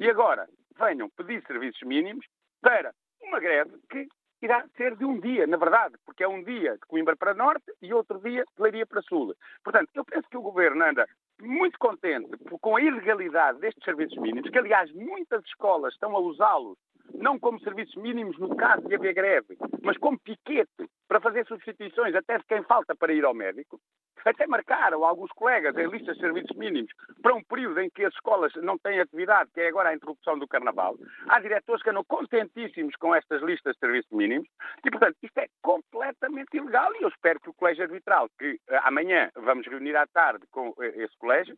e 0.00 0.08
agora 0.10 0.48
venham 0.78 1.08
pedir 1.10 1.42
serviços 1.46 1.82
mínimos 1.82 2.26
para 2.60 2.92
uma 3.22 3.38
greve 3.38 3.78
que 3.90 4.08
irá 4.40 4.64
ser 4.76 4.96
de 4.96 5.04
um 5.04 5.18
dia, 5.18 5.46
na 5.46 5.56
verdade, 5.56 5.96
porque 6.04 6.22
é 6.22 6.28
um 6.28 6.42
dia 6.42 6.74
de 6.74 6.86
Coimbra 6.86 7.16
para 7.16 7.34
Norte 7.34 7.72
e 7.82 7.92
outro 7.92 8.20
dia 8.20 8.44
de 8.44 8.62
Leiria 8.62 8.86
para 8.86 9.02
Sul. 9.02 9.34
Portanto, 9.64 9.90
eu 9.94 10.04
penso 10.04 10.28
que 10.28 10.36
o 10.36 10.42
Governo 10.42 10.84
anda 10.84 11.06
muito 11.40 11.78
contente 11.78 12.30
com 12.60 12.76
a 12.76 12.80
ilegalidade 12.80 13.58
destes 13.60 13.84
serviços 13.84 14.18
mínimos, 14.18 14.50
que 14.50 14.58
aliás 14.58 14.92
muitas 14.92 15.44
escolas 15.44 15.92
estão 15.92 16.16
a 16.16 16.20
usá-los 16.20 16.76
não 17.14 17.38
como 17.38 17.60
serviços 17.60 17.94
mínimos 17.96 18.38
no 18.38 18.54
caso 18.56 18.86
de 18.86 18.94
haver 18.94 19.14
greve, 19.14 19.56
mas 19.82 19.96
como 19.98 20.18
piquete 20.18 20.88
para 21.08 21.20
fazer 21.20 21.46
substituições 21.46 22.14
até 22.14 22.38
de 22.38 22.44
quem 22.44 22.62
falta 22.64 22.94
para 22.94 23.12
ir 23.12 23.24
ao 23.24 23.34
médico, 23.34 23.80
até 24.24 24.46
marcaram 24.46 25.04
alguns 25.04 25.30
colegas 25.32 25.76
em 25.76 25.88
listas 25.88 26.16
de 26.16 26.20
serviços 26.20 26.56
mínimos 26.56 26.92
para 27.22 27.34
um 27.34 27.42
período 27.42 27.80
em 27.80 27.88
que 27.90 28.04
as 28.04 28.12
escolas 28.14 28.52
não 28.56 28.76
têm 28.78 29.00
atividade, 29.00 29.50
que 29.52 29.60
é 29.60 29.68
agora 29.68 29.90
a 29.90 29.94
interrupção 29.94 30.38
do 30.38 30.46
Carnaval. 30.46 30.96
Há 31.28 31.40
diretores 31.40 31.82
que 31.82 31.90
andam 31.90 32.04
contentíssimos 32.04 32.94
com 32.96 33.14
estas 33.14 33.42
listas 33.42 33.74
de 33.74 33.80
serviços 33.80 34.10
mínimos 34.12 34.46
e, 34.84 34.90
portanto, 34.90 35.16
isto 35.22 35.38
é 35.38 35.46
completamente 35.62 36.56
ilegal 36.56 36.92
e 36.96 37.02
eu 37.02 37.08
espero 37.08 37.40
que 37.40 37.50
o 37.50 37.54
Colégio 37.54 37.84
Arbitral, 37.84 38.28
que 38.38 38.60
eh, 38.68 38.80
amanhã 38.84 39.30
vamos 39.36 39.66
reunir 39.66 39.96
à 39.96 40.06
tarde 40.06 40.44
com 40.50 40.74
eh, 40.80 41.04
esse 41.04 41.16
colégio, 41.18 41.56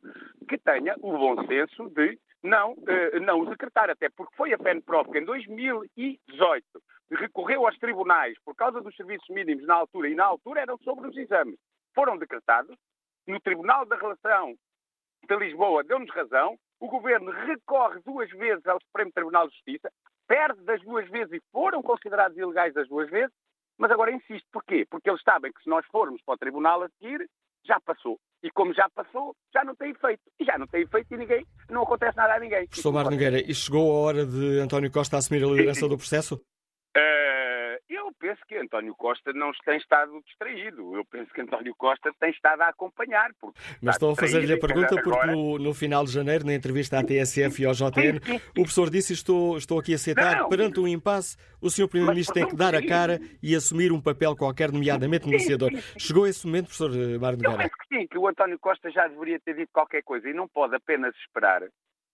que 0.48 0.58
tenha 0.58 0.94
o 1.00 1.12
bom 1.12 1.44
senso 1.46 1.88
de 1.90 2.18
não, 2.42 2.72
uh, 2.72 3.20
não 3.20 3.40
o 3.40 3.46
decretar, 3.46 3.90
até 3.90 4.08
porque 4.08 4.34
foi 4.36 4.52
a 4.52 4.58
FENPROF 4.58 5.10
que 5.10 5.18
em 5.18 5.24
2018 5.24 6.64
recorreu 7.10 7.66
aos 7.66 7.78
tribunais 7.78 8.36
por 8.44 8.54
causa 8.54 8.80
dos 8.80 8.94
serviços 8.96 9.28
mínimos 9.28 9.66
na 9.66 9.74
altura, 9.74 10.08
e 10.08 10.14
na 10.14 10.24
altura 10.24 10.60
eram 10.60 10.78
sobre 10.78 11.08
os 11.08 11.16
exames, 11.16 11.58
foram 11.94 12.16
decretados, 12.16 12.76
no 13.26 13.40
Tribunal 13.40 13.84
da 13.84 13.96
Relação 13.96 14.54
de 15.28 15.36
Lisboa 15.36 15.84
deu-nos 15.84 16.10
razão, 16.10 16.56
o 16.80 16.88
Governo 16.88 17.30
recorre 17.30 18.00
duas 18.00 18.30
vezes 18.30 18.66
ao 18.66 18.80
Supremo 18.80 19.12
Tribunal 19.12 19.46
de 19.46 19.54
Justiça, 19.54 19.92
perde 20.26 20.62
das 20.62 20.80
duas 20.82 21.08
vezes 21.10 21.32
e 21.34 21.42
foram 21.52 21.82
considerados 21.82 22.36
ilegais 22.38 22.72
das 22.72 22.88
duas 22.88 23.10
vezes, 23.10 23.34
mas 23.76 23.90
agora 23.90 24.12
insiste. 24.12 24.46
Porquê? 24.50 24.86
Porque 24.88 25.10
eles 25.10 25.22
sabem 25.22 25.52
que 25.52 25.62
se 25.62 25.68
nós 25.68 25.84
formos 25.86 26.22
para 26.22 26.34
o 26.34 26.38
Tribunal 26.38 26.82
a 26.82 26.88
seguir, 26.90 27.28
já 27.64 27.78
passou. 27.80 28.18
E 28.42 28.50
como 28.50 28.72
já 28.72 28.88
passou, 28.94 29.34
já 29.52 29.62
não 29.64 29.74
tem 29.74 29.90
efeito. 29.90 30.22
E 30.40 30.44
já 30.44 30.56
não 30.56 30.66
tem 30.66 30.82
efeito 30.82 31.12
e 31.12 31.16
ninguém, 31.16 31.46
não 31.68 31.82
acontece 31.82 32.16
nada 32.16 32.34
a 32.34 32.40
ninguém. 32.40 32.66
Professor 32.66 32.92
Mar 32.92 33.04
Nogueira, 33.04 33.38
e 33.38 33.54
chegou 33.54 33.92
a 33.92 34.00
hora 34.00 34.26
de 34.26 34.58
António 34.60 34.90
Costa 34.90 35.18
assumir 35.18 35.44
a 35.44 35.48
liderança 35.48 35.86
do 35.86 35.98
processo? 35.98 36.36
Uh, 36.96 37.59
eu 38.10 38.14
penso 38.18 38.40
que 38.46 38.56
António 38.56 38.94
Costa 38.94 39.32
não 39.32 39.52
tem 39.64 39.76
estado 39.76 40.20
distraído. 40.26 40.96
Eu 40.96 41.04
penso 41.04 41.32
que 41.32 41.40
António 41.40 41.74
Costa 41.76 42.12
tem 42.18 42.30
estado 42.30 42.62
a 42.62 42.68
acompanhar. 42.68 43.30
Mas 43.80 43.94
estou 43.94 44.12
a 44.12 44.16
fazer-lhe 44.16 44.52
a 44.52 44.58
pergunta 44.58 45.00
porque 45.00 45.26
no, 45.26 45.58
no, 45.58 45.72
final 45.72 46.04
de 46.04 46.12
janeiro, 46.12 46.44
na 46.44 46.54
entrevista 46.54 46.98
à 46.98 47.04
TSF 47.04 47.62
e 47.62 47.66
ao 47.66 47.72
JN, 47.72 48.18
o 48.50 48.62
professor 48.62 48.90
disse, 48.90 49.12
estou, 49.12 49.56
estou 49.56 49.78
aqui 49.78 49.94
a 49.94 49.98
citar, 49.98 50.38
não, 50.38 50.48
perante 50.48 50.80
um 50.80 50.88
impasse, 50.88 51.36
o 51.60 51.70
senhor 51.70 51.88
Primeiro-Ministro 51.88 52.34
tem 52.34 52.48
que 52.48 52.56
dar 52.56 52.74
a 52.74 52.84
cara 52.84 53.20
e 53.42 53.54
assumir 53.54 53.92
um 53.92 54.00
papel 54.00 54.36
qualquer, 54.36 54.72
nomeadamente 54.72 55.28
negociador. 55.28 55.70
Chegou 55.96 56.26
esse 56.26 56.44
momento, 56.46 56.66
professor 56.66 56.90
Mário 57.20 57.38
Nogueira? 57.38 57.52
Eu 57.52 57.58
penso 57.58 57.76
que 57.78 57.96
sim, 57.96 58.06
que 58.08 58.18
o 58.18 58.26
António 58.26 58.58
Costa 58.58 58.90
já 58.90 59.06
deveria 59.06 59.38
ter 59.38 59.54
dito 59.54 59.70
qualquer 59.72 60.02
coisa 60.02 60.28
e 60.28 60.34
não 60.34 60.48
pode 60.48 60.74
apenas 60.74 61.14
esperar, 61.16 61.62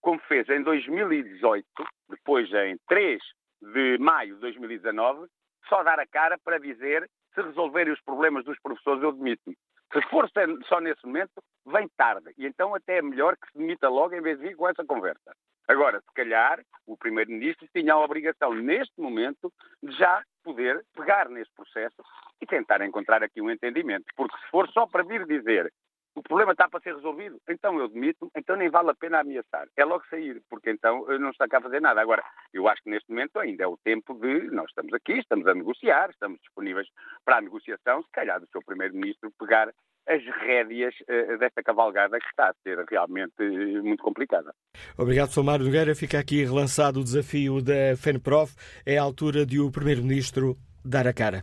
como 0.03 0.21
fez 0.29 0.47
em 0.51 0.63
2018, 0.63 1.67
depois 2.11 2.53
em 2.53 2.77
3 2.87 3.19
de 3.63 3.99
maio 3.99 4.35
de 4.35 4.41
2019, 4.43 5.27
só 5.69 5.83
dar 5.83 5.99
a 5.99 6.07
cara 6.07 6.39
para 6.45 6.59
dizer 6.59 7.09
se 7.35 7.43
resolverem 7.43 7.93
os 7.93 8.01
problemas 8.01 8.45
dos 8.45 8.59
professores 8.61 9.03
eu 9.03 9.13
demito-me. 9.13 9.57
Se 9.93 10.03
for 10.09 10.29
só 10.67 10.81
nesse 10.81 11.07
momento, 11.07 11.43
vem 11.67 11.89
tarde. 11.97 12.33
E 12.37 12.47
então 12.47 12.75
até 12.75 12.99
é 12.99 13.03
melhor 13.03 13.37
que 13.37 13.47
se 13.51 13.59
demita 13.59 13.89
logo 13.89 14.15
em 14.15 14.21
vez 14.21 14.39
de 14.39 14.49
vir 14.49 14.57
com 14.57 14.69
essa 14.69 14.85
conversa. 14.85 15.35
Agora, 15.69 16.01
se 16.01 16.13
calhar, 16.15 16.61
o 16.87 16.97
Primeiro-Ministro 16.97 17.67
tinha 17.75 17.95
a 17.95 17.99
obrigação, 17.99 18.55
neste 18.55 19.01
momento, 19.01 19.53
de 19.83 19.93
já 19.97 20.23
poder 20.45 20.85
pegar 20.95 21.29
nesse 21.29 21.51
processo 21.55 22.03
e 22.41 22.47
tentar 22.47 22.85
encontrar 22.85 23.23
aqui 23.23 23.41
um 23.41 23.51
entendimento. 23.51 24.05
Porque 24.17 24.37
se 24.39 24.51
for 24.51 24.69
só 24.71 24.87
para 24.87 25.03
vir 25.03 25.27
dizer 25.27 25.73
o 26.17 26.23
problema 26.23 26.53
está 26.53 26.69
para 26.69 26.81
ser 26.81 26.95
resolvido, 26.95 27.39
então 27.49 27.79
eu 27.79 27.89
demito, 27.89 28.31
então 28.35 28.57
nem 28.57 28.71
vale 28.71 28.91
a 28.91 28.95
pena 28.95 29.21
ameaçar. 29.21 29.69
É 29.77 29.85
logo 29.85 30.03
sair, 30.09 30.43
porque 30.49 30.71
então 30.71 31.07
não 31.19 31.31
está 31.31 31.47
cá 31.47 31.59
a 31.59 31.63
fazer 31.63 31.81
nada. 31.81 32.01
Agora, 32.01 32.25
eu 32.53 32.67
acho 32.67 32.83
que 32.83 32.91
neste 32.91 33.11
momento 33.11 33.39
ainda 33.39 33.65
é 33.65 33.67
o 33.67 33.77
tempo 33.77 34.15
de, 34.15 34.51
nós 34.51 34.67
estamos 34.69 34.93
aqui, 34.95 35.13
estamos 35.13 35.47
a 35.47 35.55
negociar, 35.55 36.09
estamos 36.11 36.41
disponíveis 36.41 36.89
para 37.25 37.37
a 37.37 37.41
negociação, 37.43 38.03
se 38.03 38.11
calhar 38.11 38.41
do 38.41 38.49
seu 38.49 38.63
Primeiro-Ministro 38.63 39.31
pegar 39.39 39.71
as 40.09 40.25
rédeas 40.25 40.95
uh, 41.03 41.37
desta 41.39 41.63
cavalgada 41.63 42.19
que 42.19 42.27
está 42.27 42.49
a 42.49 42.55
ser 42.63 42.83
realmente 42.89 43.35
uh, 43.43 43.85
muito 43.85 44.03
complicada. 44.03 44.55
Obrigado, 44.97 45.31
Sr. 45.31 45.43
Mário 45.43 45.67
Nogueira. 45.67 45.95
Fica 45.95 46.19
aqui 46.19 46.45
relançado 46.45 47.01
o 47.01 47.05
desafio 47.05 47.61
da 47.61 47.97
FENPROF. 47.97 48.55
É 48.87 48.97
a 48.97 49.03
altura 49.03 49.45
de 49.45 49.61
o 49.61 49.71
Primeiro-Ministro 49.71 50.57
dar 50.85 51.07
a 51.07 51.13
cara. 51.13 51.43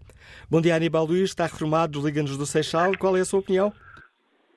Bom 0.50 0.62
dia, 0.62 0.76
Aníbal 0.76 1.06
Luís. 1.06 1.30
Está 1.30 1.46
reformado, 1.46 2.04
Liga-nos 2.04 2.38
do 2.38 2.46
Seixal. 2.46 2.98
Qual 2.98 3.18
é 3.18 3.20
a 3.20 3.26
sua 3.26 3.42
opinião? 3.42 3.74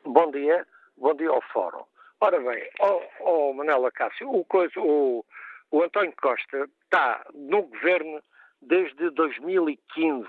Bom 0.06 0.30
dia, 0.30 0.64
bom 0.96 1.14
dia 1.14 1.30
ao 1.30 1.42
Fórum. 1.52 1.84
Ora 2.20 2.38
bem, 2.38 2.70
oh, 2.78 3.02
oh 3.18 3.52
Manela 3.52 3.90
Cássio, 3.90 4.30
o, 4.30 4.46
o, 4.76 5.24
o 5.72 5.82
António 5.82 6.14
Costa 6.22 6.68
está 6.84 7.26
no 7.34 7.62
governo 7.62 8.22
desde 8.62 9.10
2015. 9.10 10.28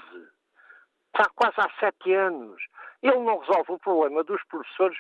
Está 1.14 1.30
quase 1.36 1.62
há 1.62 1.70
sete 1.80 2.12
anos. 2.12 2.60
Ele 3.04 3.20
não 3.20 3.38
resolve 3.38 3.74
o 3.74 3.80
problema 3.80 4.24
dos 4.24 4.44
professores 4.46 4.98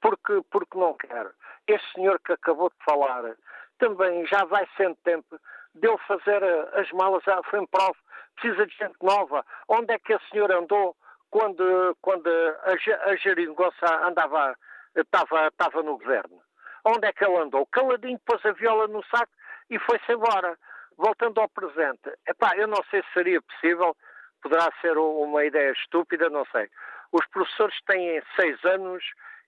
porque, 0.00 0.40
porque 0.48 0.78
não 0.78 0.94
quer. 0.94 1.28
Este 1.66 1.92
senhor 1.94 2.20
que 2.20 2.32
acabou 2.32 2.70
de 2.70 2.84
falar 2.84 3.34
também 3.78 4.24
já 4.26 4.44
vai 4.44 4.64
sendo 4.76 4.94
tempo 5.02 5.40
de 5.74 5.88
ele 5.88 5.98
fazer 6.06 6.44
as 6.74 6.88
malas 6.92 7.26
à 7.26 7.42
prova. 7.42 7.96
Precisa 8.36 8.64
de 8.64 8.76
gente 8.76 8.96
nova. 9.02 9.44
Onde 9.68 9.92
é 9.92 9.98
que 9.98 10.12
esse 10.12 10.28
senhor 10.30 10.52
andou 10.52 10.94
quando, 11.30 11.96
quando 12.00 12.28
a, 12.28 13.10
a 13.10 13.16
Geringonça 13.16 14.06
andava, 14.06 14.54
estava, 14.94 15.46
estava 15.46 15.82
no 15.82 15.96
governo. 15.96 16.40
Onde 16.84 17.06
é 17.06 17.12
que 17.12 17.24
ele 17.24 17.38
andou? 17.38 17.66
Caladinho, 17.66 18.18
pôs 18.26 18.44
a 18.44 18.52
viola 18.52 18.88
no 18.88 19.02
saco 19.04 19.32
e 19.68 19.78
foi-se 19.78 20.12
embora. 20.12 20.58
Voltando 20.96 21.40
ao 21.40 21.48
presente, 21.48 22.12
epá, 22.26 22.54
eu 22.56 22.66
não 22.66 22.82
sei 22.90 23.02
se 23.02 23.12
seria 23.14 23.40
possível, 23.40 23.96
poderá 24.42 24.70
ser 24.82 24.98
uma 24.98 25.44
ideia 25.44 25.72
estúpida, 25.72 26.28
não 26.28 26.44
sei. 26.52 26.68
Os 27.12 27.26
professores 27.28 27.76
têm 27.86 28.22
seis 28.36 28.62
anos 28.64 29.02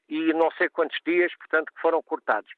e 0.08 0.32
não 0.32 0.50
sei 0.52 0.68
quantos 0.70 0.98
dias, 1.06 1.34
portanto, 1.36 1.72
que 1.74 1.80
foram 1.80 2.02
cortados. 2.02 2.50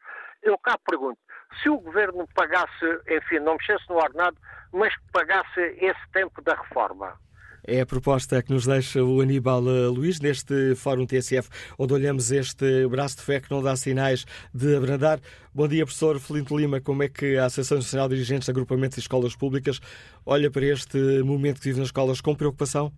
Eu 0.42 0.56
cá 0.58 0.78
pergunto, 0.86 1.18
se 1.60 1.68
o 1.68 1.78
governo 1.78 2.28
pagasse, 2.34 3.00
enfim, 3.08 3.40
não 3.40 3.54
mexesse 3.54 3.88
no 3.88 3.96
ordenado, 3.96 4.36
mas 4.72 4.94
pagasse 5.12 5.60
esse 5.80 6.10
tempo 6.12 6.40
da 6.42 6.54
reforma, 6.54 7.18
é 7.66 7.80
a 7.80 7.86
proposta 7.86 8.42
que 8.42 8.52
nos 8.52 8.66
deixa 8.66 9.02
o 9.02 9.20
Aníbal 9.20 9.62
eh, 9.68 9.88
Luís 9.88 10.20
neste 10.20 10.74
Fórum 10.74 11.06
TSF, 11.06 11.48
onde 11.78 11.94
olhamos 11.94 12.30
este 12.30 12.86
braço 12.88 13.16
de 13.16 13.22
fé 13.22 13.40
que 13.40 13.50
não 13.50 13.62
dá 13.62 13.74
sinais 13.76 14.24
de 14.54 14.76
abrandar. 14.76 15.18
Bom 15.54 15.66
dia, 15.66 15.84
professor 15.84 16.18
Felinto 16.18 16.56
Lima. 16.56 16.80
Como 16.80 17.02
é 17.02 17.08
que 17.08 17.36
a 17.36 17.46
Associação 17.46 17.78
Nacional 17.78 18.08
de 18.08 18.14
Dirigentes 18.16 18.46
de 18.46 18.50
Agrupamentos 18.50 18.98
e 18.98 19.00
Escolas 19.00 19.34
Públicas 19.34 19.80
olha 20.26 20.50
para 20.50 20.64
este 20.66 20.98
momento 21.22 21.60
que 21.60 21.68
vive 21.68 21.78
nas 21.78 21.88
escolas 21.88 22.20
com 22.20 22.34
preocupação? 22.34 22.92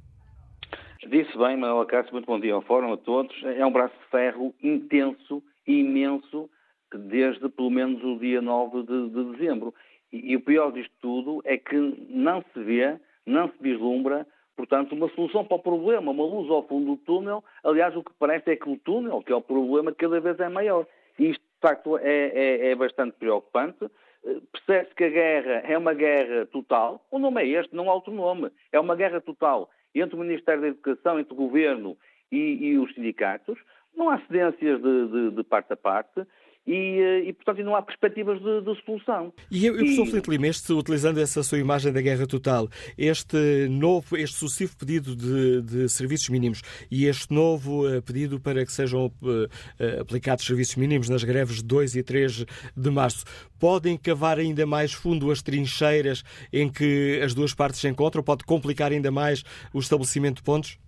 Disse 1.08 1.38
bem, 1.38 1.56
Manuel 1.56 1.86
Cássio, 1.86 2.12
muito 2.12 2.26
bom 2.26 2.40
dia 2.40 2.54
ao 2.54 2.62
Fórum, 2.62 2.92
a 2.92 2.96
todos. 2.96 3.32
É 3.44 3.64
um 3.64 3.72
braço 3.72 3.94
de 3.94 4.10
ferro 4.10 4.52
intenso 4.62 5.42
imenso 5.66 6.50
desde 6.92 7.48
pelo 7.48 7.70
menos 7.70 8.02
o 8.02 8.18
dia 8.18 8.40
9 8.40 8.82
de, 8.82 9.10
de 9.10 9.32
dezembro. 9.32 9.74
E, 10.12 10.32
e 10.32 10.36
o 10.36 10.40
pior 10.40 10.72
disto 10.72 10.92
tudo 11.00 11.40
é 11.44 11.56
que 11.56 11.76
não 12.08 12.42
se 12.52 12.62
vê, 12.62 12.96
não 13.24 13.48
se 13.48 13.54
vislumbra 13.60 14.26
Portanto, 14.56 14.94
uma 14.94 15.08
solução 15.10 15.44
para 15.44 15.56
o 15.56 15.62
problema, 15.62 16.10
uma 16.10 16.24
luz 16.24 16.50
ao 16.50 16.66
fundo 16.66 16.92
do 16.92 16.96
túnel. 16.96 17.44
Aliás, 17.62 17.94
o 17.94 18.02
que 18.02 18.12
parece 18.18 18.52
é 18.52 18.56
que 18.56 18.68
o 18.68 18.78
túnel, 18.78 19.22
que 19.22 19.32
é 19.32 19.36
o 19.36 19.42
problema, 19.42 19.92
cada 19.92 20.18
vez 20.18 20.40
é 20.40 20.48
maior. 20.48 20.86
E 21.18 21.30
isto, 21.30 21.42
de 21.42 21.60
facto, 21.60 21.98
é, 21.98 22.28
é, 22.28 22.70
é 22.70 22.74
bastante 22.74 23.16
preocupante. 23.18 23.84
Eh, 24.24 24.40
percebe-se 24.50 24.94
que 24.94 25.04
a 25.04 25.10
guerra 25.10 25.62
é 25.64 25.76
uma 25.76 25.92
guerra 25.92 26.46
total. 26.46 27.04
O 27.10 27.18
nome 27.18 27.42
é 27.42 27.60
este, 27.60 27.76
não 27.76 27.90
há 27.90 27.94
outro 27.94 28.12
nome. 28.12 28.50
É 28.72 28.80
uma 28.80 28.96
guerra 28.96 29.20
total 29.20 29.68
entre 29.94 30.16
o 30.16 30.20
Ministério 30.20 30.62
da 30.62 30.68
Educação, 30.68 31.20
entre 31.20 31.34
o 31.34 31.36
Governo 31.36 31.96
e, 32.32 32.68
e 32.68 32.78
os 32.78 32.92
sindicatos. 32.94 33.58
Não 33.94 34.10
há 34.10 34.18
cedências 34.20 34.80
de, 34.82 35.08
de, 35.08 35.30
de 35.32 35.42
parte 35.44 35.72
a 35.72 35.76
parte 35.76 36.26
e, 36.66 37.00
eh, 37.00 37.28
e, 37.28 37.32
portanto, 37.32 37.64
não 37.64 37.76
há 37.76 37.82
perspectivas 37.82 38.42
de, 38.42 38.60
de 38.62 38.84
solução. 38.84 39.32
E, 39.50 39.66
e 39.66 39.70
o 39.70 39.74
professor 39.74 40.06
Filipe 40.06 40.30
Lima, 40.30 40.48
este, 40.48 40.72
utilizando 40.72 41.20
essa 41.20 41.42
sua 41.42 41.58
imagem 41.58 41.92
da 41.92 42.00
guerra 42.00 42.26
total, 42.26 42.68
este 42.98 43.68
novo, 43.68 44.16
este 44.16 44.36
sucessivo 44.36 44.76
pedido 44.76 45.14
de, 45.14 45.62
de 45.62 45.88
serviços 45.88 46.28
mínimos 46.28 46.62
e 46.90 47.06
este 47.06 47.32
novo 47.32 47.86
uh, 47.86 48.02
pedido 48.02 48.40
para 48.40 48.64
que 48.64 48.72
sejam 48.72 49.06
uh, 49.06 50.00
aplicados 50.00 50.44
serviços 50.44 50.76
mínimos 50.76 51.08
nas 51.08 51.22
greves 51.22 51.56
de 51.56 51.64
2 51.64 51.96
e 51.96 52.02
3 52.02 52.44
de 52.76 52.90
março, 52.90 53.24
podem 53.60 53.96
cavar 53.96 54.38
ainda 54.38 54.66
mais 54.66 54.92
fundo 54.92 55.30
as 55.30 55.42
trincheiras 55.42 56.24
em 56.52 56.70
que 56.70 57.20
as 57.22 57.32
duas 57.32 57.54
partes 57.54 57.80
se 57.80 57.88
encontram? 57.88 58.22
Pode 58.22 58.44
complicar 58.44 58.90
ainda 58.90 59.10
mais 59.10 59.44
o 59.72 59.78
estabelecimento 59.78 60.36
de 60.36 60.42
pontos? 60.42 60.78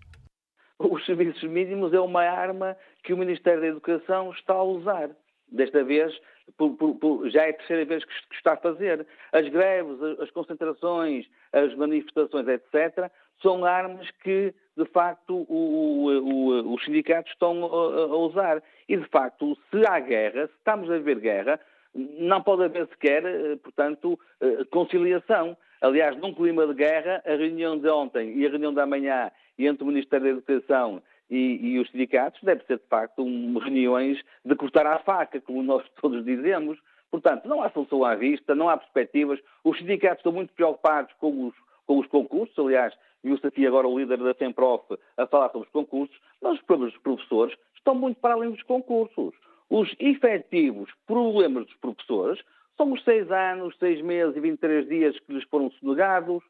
Os 0.78 1.04
serviços 1.06 1.42
mínimos 1.42 1.92
é 1.92 2.00
uma 2.00 2.22
arma 2.22 2.76
que 3.02 3.12
o 3.12 3.16
Ministério 3.16 3.60
da 3.60 3.66
Educação 3.66 4.30
está 4.32 4.54
a 4.54 4.62
usar 4.62 5.10
Desta 5.50 5.82
vez, 5.82 6.14
por, 6.56 6.76
por, 6.76 7.28
já 7.30 7.44
é 7.46 7.50
a 7.50 7.54
terceira 7.54 7.84
vez 7.84 8.04
que, 8.04 8.12
está 8.34 8.52
a 8.52 8.56
fazer. 8.56 9.06
As 9.32 9.48
greves, 9.48 10.00
as 10.20 10.30
concentrações, 10.30 11.26
as 11.52 11.74
manifestações, 11.74 12.46
etc., 12.48 13.10
são 13.42 13.64
armas 13.64 14.10
que, 14.22 14.52
de 14.76 14.84
facto, 14.86 15.46
o, 15.48 16.06
o, 16.06 16.74
os 16.74 16.84
sindicatos 16.84 17.32
estão 17.32 17.64
a, 17.64 18.02
a, 18.02 18.16
usar. 18.16 18.62
E, 18.88 18.96
de 18.96 19.08
facto, 19.08 19.56
se 19.70 19.86
há 19.86 20.00
guerra, 20.00 20.46
se 20.46 20.52
estamos 20.54 20.90
a 20.90 20.98
ver 20.98 21.20
guerra, 21.20 21.60
não 21.94 22.42
pode 22.42 22.64
haver 22.64 22.86
sequer, 22.88 23.24
eh, 23.24 23.56
portanto, 23.56 24.18
eh, 24.40 24.64
conciliação. 24.70 25.56
Aliás, 25.80 26.16
num 26.16 26.34
clima 26.34 26.66
de 26.66 26.74
guerra, 26.74 27.22
a 27.24 27.30
reunião 27.30 27.78
de 27.78 27.88
ontem 27.88 28.36
e 28.36 28.46
a 28.46 28.50
reunião 28.50 28.74
da 28.74 28.86
manhã 28.86 29.30
entre 29.58 29.84
o 29.84 29.86
Ministério 29.86 30.24
da 30.24 30.30
Educação 30.30 31.02
e, 31.30 31.72
e, 31.72 31.78
os 31.78 31.90
sindicatos 31.90 32.40
deve 32.42 32.64
ser, 32.64 32.78
de 32.78 32.86
facto, 32.86 33.22
um, 33.22 33.58
reuniões 33.58 34.18
de 34.44 34.54
cortar 34.56 34.86
à 34.86 34.98
faca, 35.00 35.40
como 35.40 35.62
nós 35.62 35.84
todos 36.00 36.24
dizemos. 36.24 36.78
Portanto, 37.10 37.48
não 37.48 37.62
há 37.62 37.70
solução 37.70 38.04
à 38.04 38.14
vista, 38.14 38.54
não 38.54 38.68
há 38.68 38.76
perspectivas. 38.76 39.40
Os 39.64 39.78
sindicatos 39.78 40.18
estão 40.18 40.32
muito 40.32 40.52
preocupados 40.54 41.12
com 41.18 41.46
os, 41.46 41.54
com 41.86 41.98
os 41.98 42.06
concursos, 42.06 42.58
aliás, 42.58 42.94
viu-se 43.22 43.46
aqui 43.46 43.66
agora 43.66 43.88
o 43.88 43.98
líder 43.98 44.18
da 44.18 44.34
FEMPROF 44.34 44.98
a 45.16 45.26
falar 45.26 45.50
sobre 45.50 45.66
os 45.66 45.72
concursos, 45.72 46.16
mas 46.40 46.58
os 46.58 46.96
professores 46.98 47.56
estão 47.74 47.94
muito 47.94 48.20
para 48.20 48.34
além 48.34 48.50
dos 48.50 48.62
concursos. 48.62 49.34
Os 49.70 49.94
efetivos 49.98 50.90
problemas 51.06 51.66
dos 51.66 51.76
professores 51.76 52.40
são 52.76 52.92
os 52.92 53.02
seis 53.04 53.30
anos, 53.30 53.76
seis 53.78 54.00
meses 54.00 54.36
e 54.36 54.40
23 54.40 54.88
dias 54.88 55.18
que 55.20 55.32
lhes 55.32 55.44
foram 55.44 55.70
sonegados. 55.72 56.42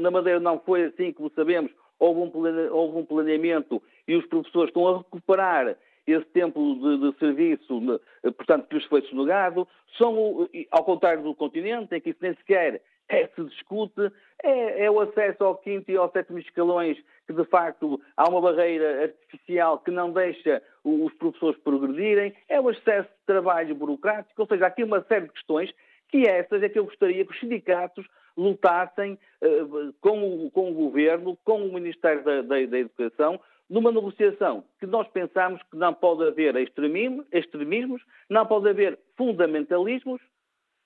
na 0.00 0.10
Madeira 0.10 0.40
não 0.40 0.58
foi 0.58 0.84
assim, 0.86 1.12
como 1.12 1.30
sabemos, 1.30 1.70
houve 1.98 2.20
um, 2.20 2.74
houve 2.74 2.98
um 2.98 3.04
planeamento 3.04 3.82
e 4.06 4.16
os 4.16 4.26
professores 4.26 4.68
estão 4.68 4.86
a 4.88 4.98
recuperar 4.98 5.76
esse 6.06 6.26
tempo 6.26 6.74
de, 6.74 7.10
de, 7.10 7.18
serviço, 7.18 8.00
portanto, 8.22 8.66
que 8.66 8.76
lhes 8.76 8.84
foi 8.86 9.02
sonegado, 9.02 9.68
são, 9.98 10.48
ao 10.70 10.84
contrário 10.84 11.22
do 11.22 11.34
continente, 11.34 11.94
em 11.94 12.00
que 12.00 12.10
isso 12.10 12.18
nem 12.22 12.34
sequer 12.34 12.80
é, 13.08 13.26
se 13.26 13.44
discute, 13.44 14.12
é, 14.42 14.84
é, 14.84 14.90
o 14.90 15.00
acesso 15.00 15.44
ao 15.44 15.56
quinto 15.56 15.90
e 15.90 15.96
ao 15.96 16.10
sétimo 16.10 16.38
escalões, 16.38 16.98
que 17.26 17.32
de 17.32 17.44
facto 17.44 18.00
há 18.16 18.28
uma 18.28 18.40
barreira 18.40 19.02
artificial 19.02 19.78
que 19.78 19.90
não 19.90 20.12
deixa 20.12 20.62
os 20.84 21.12
professores 21.14 21.58
progredirem, 21.60 22.34
é 22.48 22.60
o 22.60 22.70
excesso 22.70 23.08
de 23.08 23.26
trabalho 23.26 23.74
burocrático, 23.74 24.40
ou 24.40 24.46
seja, 24.46 24.64
há 24.64 24.68
aqui 24.68 24.84
uma 24.84 25.02
série 25.04 25.26
de 25.26 25.32
questões 25.32 25.74
que 26.08 26.26
essas 26.26 26.62
é 26.62 26.68
que 26.68 26.78
eu 26.78 26.84
gostaria 26.84 27.24
que 27.24 27.32
os 27.32 27.40
sindicatos 27.40 28.06
lutassem 28.38 29.18
uh, 29.42 29.92
com, 30.00 30.46
o, 30.46 30.50
com, 30.50 30.70
o, 30.70 30.74
Governo, 30.74 31.36
com 31.44 31.66
o 31.66 31.72
Ministério 31.72 32.22
da, 32.22 32.42
da, 32.42 32.64
da, 32.66 32.78
Educação, 32.78 33.40
numa 33.68 33.90
negociação 33.90 34.64
que 34.78 34.86
nós 34.86 35.06
pensamos 35.08 35.60
que 35.64 35.76
não 35.76 35.92
pode 35.92 36.26
haver 36.26 36.56
extremismos, 36.56 37.26
extremismos 37.32 38.00
não 38.30 38.46
pode 38.46 38.68
haver 38.68 38.98
fundamentalismos, 39.16 40.20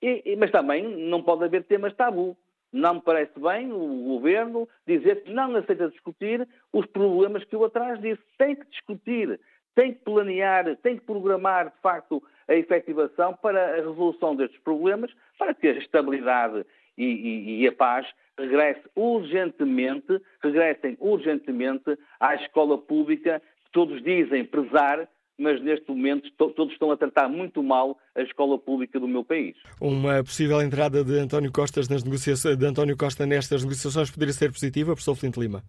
e, 0.01 0.21
e, 0.25 0.35
mas 0.35 0.51
também 0.51 0.83
não 0.83 1.21
pode 1.21 1.45
haver 1.45 1.63
temas 1.63 1.93
tabu. 1.95 2.35
Não 2.73 2.95
me 2.95 3.01
parece 3.01 3.39
bem 3.39 3.71
o 3.71 4.03
Governo 4.03 4.67
dizer 4.85 5.23
que 5.23 5.31
não 5.31 5.55
aceita 5.55 5.89
discutir 5.89 6.47
os 6.73 6.87
problemas 6.87 7.43
que 7.43 7.55
o 7.55 7.63
atrás 7.63 8.01
disso. 8.01 8.21
Tem 8.37 8.55
que 8.55 8.65
discutir, 8.65 9.39
tem 9.75 9.93
que 9.93 9.99
planear, 9.99 10.75
tem 10.77 10.97
que 10.97 11.05
programar, 11.05 11.69
de 11.69 11.79
facto, 11.81 12.21
a 12.47 12.55
efetivação 12.55 13.35
para 13.35 13.73
a 13.73 13.75
resolução 13.75 14.35
destes 14.35 14.59
problemas, 14.61 15.11
para 15.37 15.53
que 15.53 15.67
a 15.67 15.77
estabilidade 15.77 16.65
e, 16.97 17.05
e, 17.05 17.61
e 17.61 17.67
a 17.67 17.71
paz 17.71 18.07
regresse 18.37 18.81
urgentemente, 18.95 20.19
regressem 20.41 20.97
urgentemente 20.99 21.97
à 22.19 22.35
escola 22.35 22.77
pública 22.77 23.41
que 23.65 23.71
todos 23.71 24.01
dizem 24.03 24.45
prezar, 24.45 25.07
mas 25.37 25.61
neste 25.61 25.89
momento 25.89 26.31
todos 26.31 26.71
estão 26.73 26.91
a 26.91 26.97
tratar 26.97 27.27
muito 27.27 27.61
mal 27.61 27.97
a 28.15 28.21
escola 28.21 28.57
pública 28.57 28.99
do 28.99 29.07
meu 29.07 29.23
país. 29.23 29.55
Uma 29.81 30.23
possível 30.23 30.61
entrada 30.61 31.03
de 31.03 31.17
António, 31.17 31.51
Costas 31.51 31.89
nas 31.89 32.03
negociações, 32.03 32.57
de 32.57 32.65
António 32.65 32.97
Costa 32.97 33.25
nestas 33.25 33.63
negociações 33.63 34.11
poderia 34.11 34.33
ser 34.33 34.51
positiva, 34.51 34.91
professor 34.91 35.15
Flint 35.15 35.37
Lima? 35.37 35.63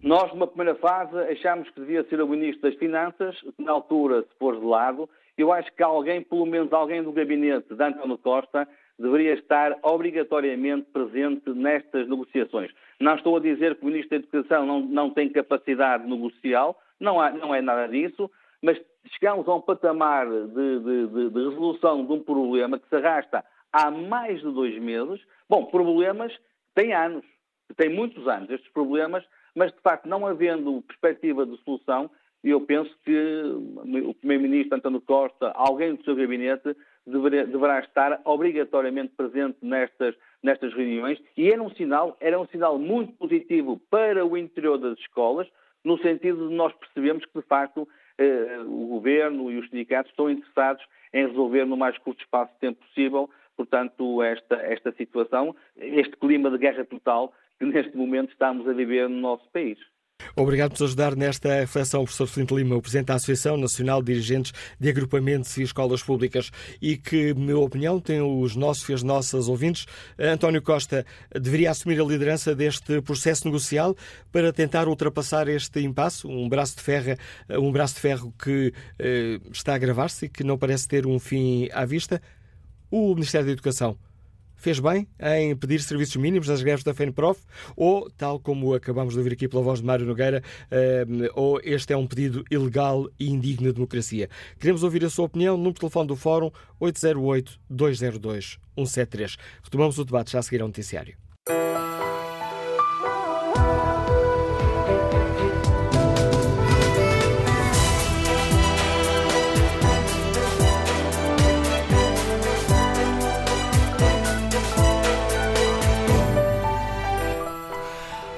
Nós, 0.00 0.32
numa 0.32 0.46
primeira 0.46 0.76
fase, 0.76 1.16
achámos 1.18 1.68
que 1.70 1.80
devia 1.80 2.04
ser 2.04 2.20
o 2.20 2.28
Ministro 2.28 2.70
das 2.70 2.78
Finanças, 2.78 3.36
que 3.40 3.64
na 3.64 3.72
altura 3.72 4.22
se 4.22 4.34
pôs 4.38 4.58
de 4.58 4.64
lado. 4.64 5.08
Eu 5.36 5.52
acho 5.52 5.72
que 5.74 5.82
alguém, 5.82 6.22
pelo 6.22 6.46
menos 6.46 6.72
alguém 6.72 7.02
do 7.02 7.12
gabinete 7.12 7.74
de 7.74 7.82
António 7.82 8.18
Costa, 8.18 8.68
deveria 8.98 9.34
estar 9.34 9.78
obrigatoriamente 9.82 10.86
presente 10.92 11.48
nestas 11.50 12.08
negociações. 12.08 12.72
Não 12.98 13.14
estou 13.14 13.36
a 13.36 13.40
dizer 13.40 13.76
que 13.76 13.82
o 13.82 13.86
Ministro 13.86 14.10
da 14.10 14.16
Educação 14.16 14.66
não, 14.66 14.80
não 14.80 15.10
tem 15.10 15.28
capacidade 15.28 16.06
negocial, 16.06 16.78
não, 16.98 17.20
há, 17.20 17.30
não 17.30 17.54
é 17.54 17.62
nada 17.62 17.86
disso, 17.86 18.30
mas 18.60 18.80
chegamos 19.12 19.46
a 19.48 19.54
um 19.54 19.60
patamar 19.60 20.26
de, 20.26 20.80
de, 20.80 21.06
de, 21.06 21.30
de, 21.30 21.48
resolução 21.48 22.04
de 22.04 22.12
um 22.12 22.20
problema 22.20 22.78
que 22.78 22.88
se 22.88 22.96
arrasta 22.96 23.44
há 23.72 23.90
mais 23.90 24.40
de 24.40 24.52
dois 24.52 24.76
meses. 24.80 25.20
Bom, 25.48 25.66
problemas 25.66 26.36
têm 26.74 26.92
anos, 26.92 27.24
têm 27.76 27.88
muitos 27.88 28.26
anos 28.26 28.50
estes 28.50 28.70
problemas, 28.72 29.24
mas 29.54 29.72
de 29.72 29.80
facto 29.80 30.08
não 30.08 30.26
havendo 30.26 30.82
perspectiva 30.82 31.46
de 31.46 31.56
solução, 31.58 32.10
eu 32.42 32.60
penso 32.60 32.94
que 33.04 33.42
o 34.06 34.14
Primeiro-Ministro 34.14 34.76
António 34.76 35.00
Costa, 35.00 35.50
alguém 35.54 35.94
do 35.94 36.04
seu 36.04 36.14
gabinete, 36.14 36.76
deverá, 37.08 37.80
estar 37.80 38.20
obrigatoriamente 38.24 39.12
presente 39.16 39.58
nestas, 39.62 40.14
nestas 40.42 40.72
reuniões 40.74 41.18
e 41.36 41.50
era 41.50 41.62
um 41.62 41.70
sinal, 41.70 42.16
era 42.20 42.38
um 42.38 42.46
sinal 42.46 42.78
muito 42.78 43.12
positivo 43.14 43.80
para 43.90 44.24
o 44.24 44.36
interior 44.36 44.78
das 44.78 44.98
escolas, 44.98 45.48
no 45.84 45.98
sentido 45.98 46.48
de 46.48 46.54
nós 46.54 46.72
percebemos 46.74 47.24
que, 47.24 47.38
de 47.38 47.46
facto, 47.46 47.88
eh, 48.18 48.58
o 48.66 48.86
Governo 48.88 49.50
e 49.50 49.58
os 49.58 49.68
sindicatos 49.70 50.10
estão 50.10 50.30
interessados 50.30 50.84
em 51.12 51.26
resolver 51.26 51.64
no 51.64 51.76
mais 51.76 51.96
curto 51.98 52.20
espaço 52.20 52.52
de 52.54 52.58
tempo 52.58 52.84
possível, 52.84 53.30
portanto, 53.56 54.22
esta, 54.22 54.56
esta 54.56 54.92
situação, 54.92 55.54
este 55.76 56.16
clima 56.16 56.50
de 56.50 56.58
guerra 56.58 56.84
total 56.84 57.32
que 57.58 57.64
neste 57.64 57.96
momento 57.96 58.30
estamos 58.30 58.68
a 58.68 58.72
viver 58.72 59.08
no 59.08 59.16
nosso 59.16 59.48
país. 59.50 59.78
Obrigado 60.40 60.70
por 60.70 60.80
nos 60.80 60.90
ajudar 60.90 61.16
nesta 61.16 61.52
reflexão, 61.60 62.04
professor 62.04 62.28
Flint 62.28 62.52
Lima, 62.52 62.76
o 62.76 62.80
Presidente 62.80 63.06
da 63.06 63.14
Associação 63.14 63.56
Nacional 63.56 64.00
de 64.00 64.12
Dirigentes 64.12 64.52
de 64.78 64.88
Agrupamentos 64.88 65.56
e 65.56 65.62
Escolas 65.62 66.00
Públicas 66.00 66.52
e 66.80 66.96
que, 66.96 67.34
na 67.34 67.40
minha 67.40 67.58
opinião, 67.58 68.00
tem 68.00 68.20
os 68.20 68.54
nossos 68.54 68.88
e 68.88 68.92
as 68.92 69.02
nossas 69.02 69.48
ouvintes. 69.48 69.86
António 70.16 70.62
Costa 70.62 71.04
deveria 71.34 71.72
assumir 71.72 72.00
a 72.00 72.04
liderança 72.04 72.54
deste 72.54 73.00
processo 73.02 73.46
negocial 73.46 73.96
para 74.30 74.52
tentar 74.52 74.86
ultrapassar 74.86 75.48
este 75.48 75.80
impasse, 75.80 76.24
um 76.24 76.48
braço 76.48 76.76
de 76.76 76.82
ferro, 76.82 77.16
um 77.60 77.72
braço 77.72 77.94
de 77.94 78.00
ferro 78.00 78.32
que 78.40 78.72
eh, 78.96 79.40
está 79.52 79.72
a 79.72 79.74
agravar-se 79.74 80.26
e 80.26 80.28
que 80.28 80.44
não 80.44 80.56
parece 80.56 80.86
ter 80.86 81.04
um 81.04 81.18
fim 81.18 81.68
à 81.72 81.84
vista. 81.84 82.22
O 82.90 83.12
Ministério 83.12 83.46
da 83.46 83.52
Educação 83.52 83.98
fez 84.58 84.78
bem 84.80 85.08
em 85.18 85.56
pedir 85.56 85.80
serviços 85.80 86.16
mínimos 86.16 86.48
nas 86.48 86.62
greves 86.62 86.84
da 86.84 86.92
FENPROF 86.92 87.40
ou, 87.74 88.10
tal 88.10 88.38
como 88.38 88.74
acabamos 88.74 89.14
de 89.14 89.20
ouvir 89.20 89.32
aqui 89.32 89.48
pela 89.48 89.62
voz 89.62 89.80
de 89.80 89.86
Mário 89.86 90.04
Nogueira, 90.04 90.42
eh, 90.70 91.06
ou 91.34 91.58
este 91.62 91.94
é 91.94 91.96
um 91.96 92.06
pedido 92.06 92.44
ilegal 92.50 93.08
e 93.18 93.30
indigno 93.30 93.68
de 93.68 93.74
democracia. 93.74 94.28
Queremos 94.58 94.82
ouvir 94.82 95.02
a 95.04 95.10
sua 95.10 95.24
opinião. 95.24 95.56
no 95.56 95.72
telefone 95.72 96.08
do 96.08 96.16
Fórum 96.16 96.50
808-202-173. 96.80 99.38
Retomamos 99.62 99.96
o 99.98 100.04
debate 100.04 100.32
já 100.32 100.40
a 100.40 100.42
seguir 100.42 100.60
ao 100.60 100.68
noticiário. 100.68 101.16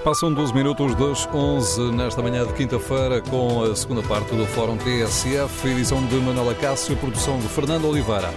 Passam 0.04 0.32
12 0.32 0.54
minutos 0.54 0.94
das 0.94 1.26
11 1.26 1.92
nesta 1.92 2.22
manhã 2.22 2.46
de 2.46 2.54
quinta-feira 2.54 3.20
com 3.20 3.62
a 3.62 3.76
segunda 3.76 4.02
parte 4.02 4.34
do 4.34 4.46
Fórum 4.46 4.78
TSF, 4.78 5.68
edição 5.68 6.04
de 6.06 6.14
Manuela 6.14 6.54
Cássio, 6.54 6.96
produção 6.96 7.38
de 7.38 7.46
Fernando 7.46 7.84
Oliveira. 7.84 8.30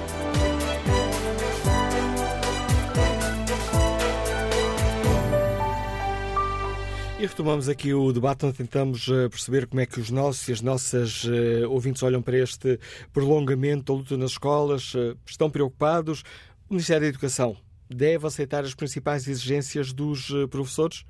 E 7.18 7.26
retomamos 7.26 7.70
aqui 7.70 7.94
o 7.94 8.12
debate 8.12 8.46
onde 8.46 8.58
tentamos 8.58 9.08
eh, 9.08 9.30
perceber 9.30 9.66
como 9.66 9.80
é 9.80 9.86
que 9.86 10.02
os 10.02 10.10
nossos 10.10 10.46
e 10.50 10.52
as 10.52 10.60
nossas 10.60 11.24
uh, 11.24 11.70
ouvintes 11.70 12.04
olham 12.04 12.22
para 12.22 12.38
este 12.40 12.78
prolongamento 13.14 13.94
da 13.94 14.00
luta 14.00 14.18
nas 14.18 14.32
escolas. 14.32 14.94
Uh, 14.94 15.18
estão 15.26 15.50
preocupados? 15.50 16.24
O 16.70 16.74
Ministério 16.74 17.04
da 17.04 17.08
Educação 17.08 17.56
deve 17.90 18.28
aceitar 18.28 18.66
as 18.66 18.76
principais 18.76 19.30
exigências 19.30 19.94
dos 19.94 20.30
professores? 20.50 21.06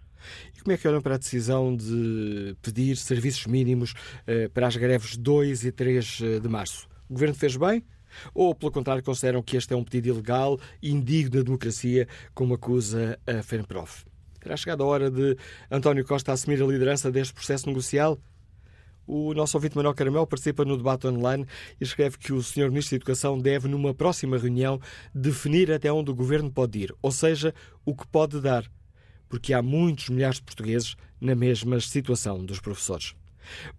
E 0.55 0.61
como 0.61 0.71
é 0.71 0.78
que 0.78 0.88
olham 0.88 1.01
para 1.01 1.15
a 1.15 1.17
decisão 1.17 1.76
de 1.76 2.55
pedir 2.61 2.97
serviços 2.97 3.45
mínimos 3.45 3.93
para 4.53 4.67
as 4.67 4.76
greves 4.76 5.17
2 5.17 5.65
e 5.65 5.71
3 5.71 6.19
de 6.41 6.49
março? 6.49 6.88
O 7.09 7.13
Governo 7.13 7.36
fez 7.36 7.55
bem? 7.55 7.84
Ou, 8.34 8.53
pelo 8.53 8.71
contrário, 8.71 9.03
consideram 9.03 9.41
que 9.41 9.57
este 9.57 9.74
é 9.74 9.76
um 9.76 9.84
pedido 9.84 10.09
ilegal 10.09 10.59
indigno 10.82 11.38
da 11.38 11.41
democracia, 11.41 12.07
como 12.34 12.53
acusa 12.53 13.19
a 13.26 13.41
FENPROF? 13.41 14.05
Terá 14.39 14.55
chegado 14.57 14.84
a 14.84 14.86
hora 14.86 15.09
de 15.09 15.38
António 15.71 16.05
Costa 16.05 16.32
assumir 16.32 16.61
a 16.61 16.65
liderança 16.65 17.11
deste 17.11 17.34
processo 17.34 17.67
negocial? 17.67 18.19
O 19.07 19.34
nosso 19.34 19.57
ouvinte 19.57 19.76
Manuel 19.76 19.93
Caramel 19.93 20.28
participa 20.28 20.63
no 20.63 20.78
debate 20.78 21.07
online 21.07 21.45
e 21.80 21.84
escreve 21.84 22.17
que 22.17 22.32
o 22.32 22.41
Sr. 22.41 22.69
Ministro 22.69 22.91
da 22.91 22.97
Educação 22.97 23.38
deve, 23.38 23.67
numa 23.67 23.93
próxima 23.93 24.38
reunião, 24.38 24.80
definir 25.13 25.71
até 25.71 25.91
onde 25.91 26.11
o 26.11 26.15
Governo 26.15 26.51
pode 26.51 26.80
ir, 26.80 26.95
ou 27.01 27.11
seja, 27.11 27.53
o 27.84 27.95
que 27.95 28.07
pode 28.07 28.39
dar, 28.39 28.63
porque 29.34 29.52
há 29.52 29.64
muitos 29.64 30.10
milhares 30.10 30.38
de 30.38 30.44
portugueses 30.44 30.96
na 31.20 31.34
mesma 31.34 31.80
situação 31.80 32.46
dos 32.46 32.60
professores. 32.60 33.16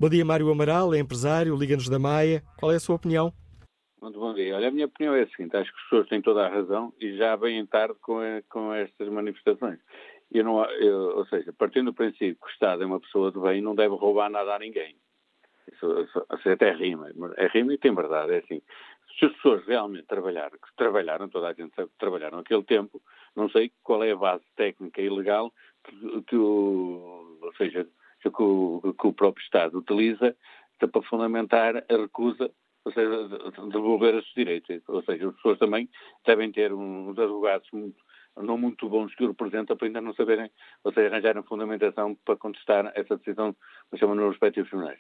Bom 0.01 0.09
dia, 0.09 0.25
Mário 0.25 0.51
Amaral, 0.51 0.93
é 0.93 0.99
empresário, 0.99 1.55
liga-nos 1.55 1.89
da 1.89 1.97
Maia. 1.97 2.43
Qual 2.59 2.73
é 2.73 2.75
a 2.75 2.81
sua 2.81 2.97
opinião? 2.97 3.33
Muito 4.03 4.19
bom 4.19 4.35
dia. 4.35 4.57
Olha, 4.57 4.67
a 4.67 4.71
minha 4.73 4.87
opinião 4.87 5.15
é 5.15 5.23
a 5.23 5.29
seguinte: 5.29 5.57
acho 5.57 5.71
que 5.71 5.79
as 5.79 5.85
pessoas 5.85 6.09
têm 6.09 6.21
toda 6.21 6.45
a 6.45 6.49
razão 6.49 6.93
e 7.01 7.17
já 7.17 7.37
vêm 7.37 7.65
tarde 7.67 7.95
com, 8.03 8.19
a, 8.19 8.43
com 8.51 8.75
estas 8.75 9.09
manifestações. 9.09 9.79
Eu 10.33 10.43
não, 10.43 10.65
eu, 10.65 11.19
ou 11.19 11.27
seja, 11.27 11.53
partindo 11.53 11.93
do 11.93 11.95
princípio 11.95 12.35
que 12.35 12.47
o 12.47 12.51
Estado 12.51 12.83
é 12.83 12.87
uma 12.87 12.99
pessoa 12.99 13.31
de 13.31 13.39
bem, 13.39 13.63
não 13.63 13.77
deve 13.77 13.95
roubar 13.95 14.29
nada 14.29 14.57
a 14.57 14.59
ninguém. 14.59 14.97
Isso, 15.73 16.01
isso 16.01 16.51
até 16.51 16.73
rima. 16.73 17.13
É 17.37 17.47
rima 17.47 17.73
e 17.73 17.79
tem 17.79 17.95
verdade. 17.95 18.33
É 18.33 18.39
assim. 18.39 18.61
Se 19.21 19.27
as 19.27 19.33
pessoas 19.35 19.65
realmente 19.65 20.09
trabalharam, 20.09 20.59
que 20.59 20.77
trabalharam, 20.77 21.29
toda 21.29 21.47
a 21.47 21.53
gente 21.53 21.73
sabe 21.77 21.89
que 21.91 21.99
trabalharam 21.99 22.39
naquele 22.39 22.65
tempo, 22.65 23.01
não 23.37 23.49
sei 23.49 23.73
qual 23.83 24.03
é 24.03 24.13
a 24.13 24.17
base 24.17 24.45
técnica 24.57 25.01
e 25.01 25.09
legal 25.09 25.53
que, 25.85 26.23
que 26.23 26.37
o, 26.37 27.39
ou 27.43 27.55
seja, 27.57 27.87
que 28.23 28.43
o, 28.43 28.95
que 28.99 29.07
o 29.07 29.13
próprio 29.13 29.43
Estado 29.43 29.79
utiliza 29.79 30.37
para 30.79 31.03
fundamentar 31.03 31.77
a 31.77 31.97
recusa 31.97 32.51
ou 32.85 32.93
seja, 32.93 33.29
de 33.29 33.69
devolver 33.71 34.15
esses 34.15 34.33
direitos. 34.35 34.83
Ou 34.89 35.03
seja, 35.03 35.29
as 35.29 35.35
pessoas 35.37 35.59
também 35.59 35.89
devem 36.27 36.53
ter 36.53 36.73
uns 36.73 37.19
advogados 37.19 37.69
muito 37.73 37.97
não 38.43 38.59
muito 38.59 38.89
bons 38.89 39.15
que 39.15 39.25
o 39.25 39.29
representam 39.29 39.77
para 39.77 39.87
ainda 39.87 40.01
não 40.01 40.13
saberem, 40.15 40.51
ou 40.83 40.93
seja, 40.93 41.09
arranjarem 41.09 41.43
fundamentação 41.45 42.17
para 42.25 42.37
contestar 42.37 42.91
essa 42.97 43.17
decisão, 43.17 43.55
mas 43.91 44.01
chama 44.01 44.15
nos 44.15 44.31
respectivos 44.31 44.71
tribunais. 44.71 44.99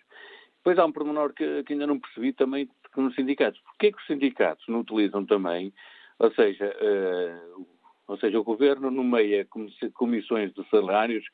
Depois 0.59 0.79
há 0.79 0.85
um 0.85 0.93
pormenor 0.93 1.33
que, 1.35 1.65
que, 1.65 1.73
ainda 1.73 1.87
não 1.87 1.99
percebi 1.99 2.33
também 2.33 2.69
nos 2.97 3.15
sindicatos. 3.15 3.61
Porquê 3.63 3.93
que 3.93 3.99
os 3.99 4.07
sindicatos 4.07 4.65
não 4.69 4.81
utilizam 4.81 5.27
também, 5.27 5.75
ou 6.19 6.33
seja, 6.33 6.75
uh, 6.81 7.67
ou 8.07 8.19
seja, 8.19 8.39
o 8.39 8.45
governo 8.45 8.91
nomeia 8.91 9.47
comissões 9.95 10.53
de 10.53 10.69
salários 10.69 11.25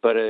para, 0.00 0.20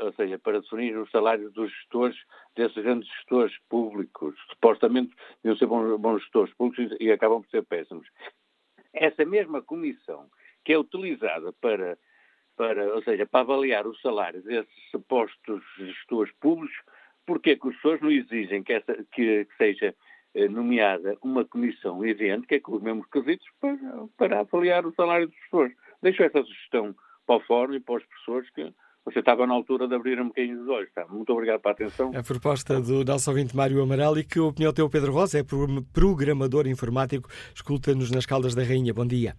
ou 0.00 0.12
seja, 0.12 0.38
para 0.38 0.60
definir 0.60 0.96
os 0.96 1.10
salários 1.10 1.52
dos 1.52 1.70
gestores, 1.72 2.16
desses 2.54 2.82
grandes 2.82 3.08
gestores 3.08 3.56
públicos, 3.68 4.34
supostamente 4.50 5.14
deviam 5.42 5.58
ser 5.58 5.66
bons, 5.66 5.98
bons 5.98 6.20
gestores 6.20 6.54
públicos 6.54 6.96
e 7.00 7.10
acabam 7.10 7.42
por 7.42 7.50
ser 7.50 7.64
péssimos. 7.64 8.06
Essa 8.92 9.24
mesma 9.24 9.62
comissão 9.62 10.28
que 10.64 10.72
é 10.72 10.78
utilizada 10.78 11.52
para, 11.54 11.98
para, 12.56 12.94
ou 12.94 13.02
seja, 13.02 13.26
para 13.26 13.40
avaliar 13.40 13.86
os 13.86 14.00
salários 14.00 14.44
desses 14.44 14.90
supostos 14.90 15.62
gestores 15.78 16.32
públicos, 16.40 16.76
porque 17.26 17.50
é 17.50 17.56
que 17.56 17.68
os 17.68 17.74
pessoas 17.76 18.00
não 18.00 18.10
exigem 18.10 18.62
que, 18.62 18.72
essa, 18.72 18.94
que, 19.12 19.44
que 19.44 19.56
seja 19.56 19.94
nomeada 20.46 21.16
uma 21.22 21.44
comissão 21.44 22.04
idêntica 22.04 22.60
com 22.60 22.76
os 22.76 22.82
mesmos 22.82 23.06
quesitos 23.10 23.46
para, 23.60 23.78
para 24.16 24.40
avaliar 24.40 24.86
o 24.86 24.94
salário 24.94 25.26
dos 25.26 25.36
professores. 25.36 25.76
Deixo 26.02 26.22
essa 26.22 26.42
sugestão 26.42 26.94
para 27.26 27.36
o 27.36 27.40
fórum 27.40 27.74
e 27.74 27.80
para 27.80 27.96
os 27.96 28.04
professores 28.04 28.50
que 28.50 28.72
você 29.04 29.20
estava 29.20 29.46
na 29.46 29.54
altura 29.54 29.88
de 29.88 29.94
abrir 29.94 30.20
um 30.20 30.28
bocadinho 30.28 30.62
os 30.62 30.68
olhos. 30.68 30.92
Tá? 30.94 31.06
Muito 31.08 31.32
obrigado 31.32 31.60
pela 31.60 31.72
atenção. 31.72 32.12
A 32.14 32.22
proposta 32.22 32.80
do 32.80 33.04
nosso 33.04 33.30
ouvinte 33.30 33.56
Mário 33.56 33.82
Amaral 33.82 34.18
e 34.18 34.24
que 34.24 34.38
a 34.38 34.44
opinião 34.44 34.72
teu 34.72 34.88
Pedro 34.88 35.12
Rosa 35.12 35.38
é 35.38 35.42
programador 35.92 36.66
informático. 36.66 37.28
Escuta-nos 37.54 38.10
nas 38.10 38.26
Caldas 38.26 38.54
da 38.54 38.62
Rainha. 38.62 38.92
Bom 38.92 39.06
dia. 39.06 39.34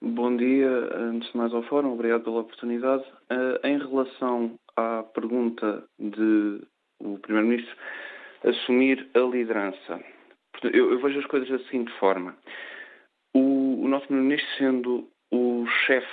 Bom 0.00 0.36
dia, 0.36 0.68
antes 0.94 1.30
de 1.32 1.38
mais 1.38 1.52
ao 1.54 1.62
Fórum, 1.64 1.92
obrigado 1.92 2.24
pela 2.24 2.40
oportunidade. 2.40 3.02
Uh, 3.30 3.66
em 3.66 3.78
relação 3.78 4.58
à 4.76 5.02
pergunta 5.02 5.84
de 5.98 6.60
o 7.00 7.18
Primeiro-Ministro 7.18 7.74
assumir 8.46 9.08
a 9.14 9.18
liderança, 9.20 10.00
eu, 10.62 10.92
eu, 10.92 10.98
vejo 11.00 11.18
as 11.18 11.26
coisas 11.26 11.48
da 11.48 11.58
seguinte 11.66 11.92
forma. 11.98 12.36
O, 13.34 13.82
o 13.82 13.88
nosso 13.88 14.06
Primeiro-Ministro, 14.06 14.56
sendo 14.56 15.08
o 15.30 15.66
chefe 15.86 16.06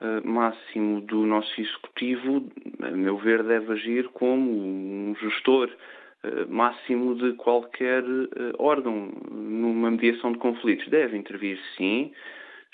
uh, 0.00 0.26
máximo 0.26 1.00
do 1.02 1.26
nosso 1.26 1.60
Executivo, 1.60 2.50
a 2.82 2.90
meu 2.90 3.18
ver, 3.18 3.42
deve 3.42 3.72
agir 3.72 4.08
como 4.10 4.50
um 4.50 5.14
gestor 5.20 5.68
uh, 5.68 6.50
máximo 6.50 7.14
de 7.16 7.34
qualquer 7.34 8.02
órgão 8.58 9.12
numa 9.30 9.90
mediação 9.90 10.32
de 10.32 10.38
conflitos. 10.38 10.88
Deve 10.88 11.16
intervir, 11.18 11.58
sim 11.76 12.12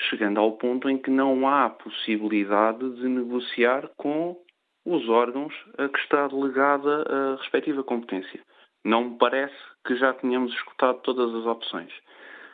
chegando 0.08 0.40
ao 0.40 0.52
ponto 0.52 0.88
em 0.88 0.96
que 0.96 1.10
não 1.10 1.46
há 1.46 1.68
possibilidade 1.68 2.88
de 2.96 3.08
negociar 3.08 3.90
com 3.96 4.36
os 4.84 5.08
órgãos 5.08 5.54
a 5.76 5.88
que 5.88 5.98
está 5.98 6.26
delegada 6.26 7.02
a 7.02 7.36
respectiva 7.36 7.82
competência. 7.82 8.40
Não 8.84 9.10
me 9.10 9.18
parece 9.18 9.54
que 9.84 9.94
já 9.96 10.12
tenhamos 10.14 10.52
escutado 10.54 11.00
todas 11.02 11.34
as 11.34 11.46
opções. 11.46 11.92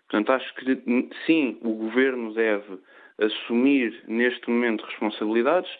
Portanto, 0.09 0.31
acho 0.31 0.55
que 0.55 1.09
sim, 1.27 1.59
o 1.62 1.72
governo 1.72 2.33
deve 2.35 2.79
assumir 3.20 4.03
neste 4.07 4.49
momento 4.49 4.85
responsabilidades. 4.85 5.70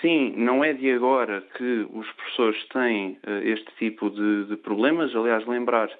Sim, 0.00 0.34
não 0.36 0.64
é 0.64 0.72
de 0.72 0.90
agora 0.92 1.42
que 1.56 1.86
os 1.92 2.10
professores 2.12 2.68
têm 2.68 3.18
uh, 3.26 3.42
este 3.44 3.72
tipo 3.78 4.10
de, 4.10 4.44
de, 4.46 4.56
problemas. 4.56 5.14
Aliás, 5.14 5.46
lembrar, 5.46 5.90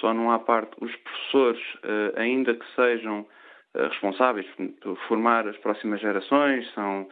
só 0.00 0.12
não 0.12 0.30
há 0.30 0.38
parte, 0.38 0.72
os 0.80 0.94
professores, 0.96 1.62
uh, 1.76 2.18
ainda 2.18 2.54
que 2.54 2.64
sejam 2.74 3.26
eh, 3.74 3.88
responsáveis 3.88 4.46
por 4.82 4.96
formar 5.08 5.48
as 5.48 5.56
próximas 5.58 5.98
gerações, 6.00 6.70
são 6.74 7.02
uh, 7.02 7.08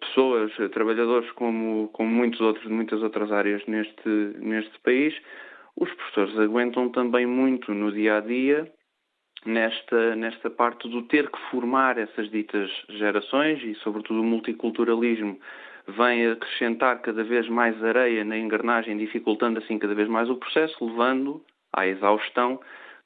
pessoas, 0.00 0.52
eh, 0.58 0.68
trabalhadores 0.68 1.30
como, 1.32 1.88
como 1.92 2.10
muitos 2.10 2.40
outros 2.40 2.66
de 2.66 2.72
muitas 2.72 3.02
outras 3.02 3.30
áreas 3.30 3.64
neste, 3.66 4.08
neste 4.38 4.78
país. 4.80 5.14
Os 5.76 5.92
professores 5.92 6.38
aguentam 6.38 6.88
também 6.90 7.26
muito 7.26 7.74
no 7.74 7.92
dia 7.92 8.18
a 8.18 8.20
dia 8.20 8.70
nesta, 9.44 10.16
nesta 10.16 10.50
parte 10.50 10.88
do 10.88 11.02
ter 11.02 11.30
que 11.30 11.38
formar 11.50 11.98
essas 11.98 12.30
ditas 12.30 12.70
gerações 12.88 13.62
e, 13.62 13.74
sobretudo, 13.76 14.20
o 14.20 14.24
multiculturalismo 14.24 15.38
vem 15.86 16.26
acrescentar 16.26 17.02
cada 17.02 17.22
vez 17.22 17.48
mais 17.48 17.82
areia 17.84 18.24
na 18.24 18.38
engrenagem, 18.38 18.96
dificultando 18.96 19.58
assim 19.58 19.78
cada 19.78 19.94
vez 19.94 20.08
mais 20.08 20.30
o 20.30 20.36
processo, 20.36 20.84
levando 20.84 21.42
à 21.72 21.86
exaustão 21.86 22.58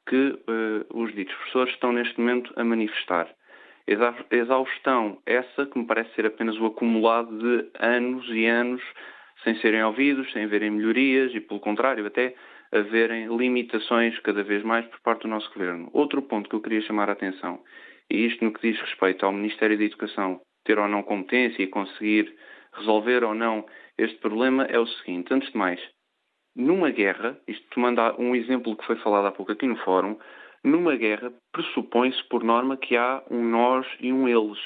que 0.07 0.17
uh, 0.17 1.03
os 1.03 1.13
ditos 1.15 1.35
professores 1.35 1.75
estão 1.75 1.93
neste 1.93 2.19
momento 2.21 2.53
a 2.57 2.65
manifestar. 2.65 3.29
Exaustão 4.31 5.19
essa 5.25 5.67
que 5.67 5.79
me 5.79 5.87
parece 5.87 6.15
ser 6.15 6.27
apenas 6.27 6.59
o 6.59 6.67
acumulado 6.67 7.39
de 7.39 7.71
anos 7.79 8.29
e 8.29 8.47
anos 8.47 8.83
sem 9.43 9.55
serem 9.61 9.83
ouvidos, 9.83 10.31
sem 10.33 10.45
haverem 10.45 10.71
melhorias 10.71 11.35
e, 11.35 11.41
pelo 11.41 11.61
contrário, 11.61 12.07
até 12.07 12.35
haverem 12.73 13.35
limitações 13.35 14.19
cada 14.21 14.43
vez 14.43 14.63
mais 14.63 14.85
por 14.87 15.01
parte 15.01 15.23
do 15.23 15.29
nosso 15.29 15.49
governo. 15.53 15.89
Outro 15.93 16.21
ponto 16.23 16.49
que 16.49 16.57
eu 16.57 16.61
queria 16.61 16.83
chamar 16.83 17.09
a 17.09 17.13
atenção, 17.13 17.61
e 18.11 18.27
isto 18.27 18.45
no 18.45 18.53
que 18.53 18.61
diz 18.61 18.81
respeito 18.81 19.25
ao 19.25 19.33
Ministério 19.33 19.79
da 19.79 19.85
Educação 19.85 20.41
ter 20.65 20.79
ou 20.79 20.89
não 20.89 21.03
competência 21.03 21.63
e 21.63 21.67
conseguir 21.67 22.35
resolver 22.75 23.25
ou 23.25 23.35
não 23.35 23.65
este 23.97 24.19
problema, 24.19 24.65
é 24.65 24.79
o 24.79 24.87
seguinte: 24.87 25.33
antes 25.33 25.51
de 25.51 25.57
mais, 25.57 25.81
numa 26.55 26.91
guerra, 26.91 27.39
isto 27.47 27.67
tomando 27.71 28.03
um 28.19 28.35
exemplo 28.35 28.77
que 28.77 28.85
foi 28.85 28.97
falado 28.97 29.27
há 29.27 29.33
pouco 29.33 29.53
aqui 29.53 29.67
no 29.67 29.77
fórum, 29.77 30.19
numa 30.69 30.95
guerra 30.97 31.33
pressupõe-se 31.51 32.23
por 32.29 32.45
norma 32.45 32.77
que 32.77 32.97
há 32.97 33.23
um 33.31 33.43
nós 33.43 33.87
e 34.01 34.13
um 34.13 34.29
eles. 34.29 34.59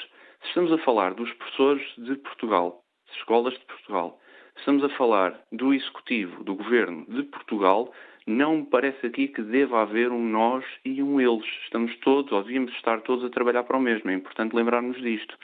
Estamos 0.45 0.71
a 0.73 0.77
falar 0.79 1.13
dos 1.13 1.31
professores 1.33 1.83
de 1.97 2.15
Portugal, 2.17 2.83
das 3.07 3.17
escolas 3.17 3.53
de 3.53 3.65
Portugal, 3.65 4.19
estamos 4.57 4.83
a 4.83 4.89
falar 4.89 5.39
do 5.51 5.73
executivo, 5.73 6.43
do 6.43 6.55
governo 6.55 7.05
de 7.07 7.23
Portugal, 7.23 7.91
não 8.25 8.57
me 8.57 8.65
parece 8.65 9.05
aqui 9.05 9.27
que 9.27 9.41
deva 9.41 9.81
haver 9.81 10.11
um 10.11 10.23
nós 10.23 10.63
e 10.85 11.03
um 11.03 11.19
eles. 11.19 11.45
Estamos 11.65 11.93
todos, 11.97 12.31
ou 12.31 12.41
devíamos 12.41 12.71
estar 12.73 13.01
todos 13.01 13.25
a 13.25 13.29
trabalhar 13.29 13.63
para 13.63 13.77
o 13.77 13.81
mesmo. 13.81 14.09
É 14.09 14.13
importante 14.13 14.55
lembrarmos 14.55 15.01
disto. 15.01 15.37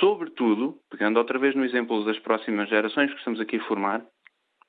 Sobretudo, 0.00 0.76
pegando 0.90 1.18
outra 1.18 1.38
vez 1.38 1.54
no 1.54 1.64
exemplo 1.64 2.04
das 2.04 2.18
próximas 2.18 2.68
gerações 2.68 3.12
que 3.12 3.18
estamos 3.18 3.40
aqui 3.40 3.56
a 3.56 3.64
formar, 3.64 4.04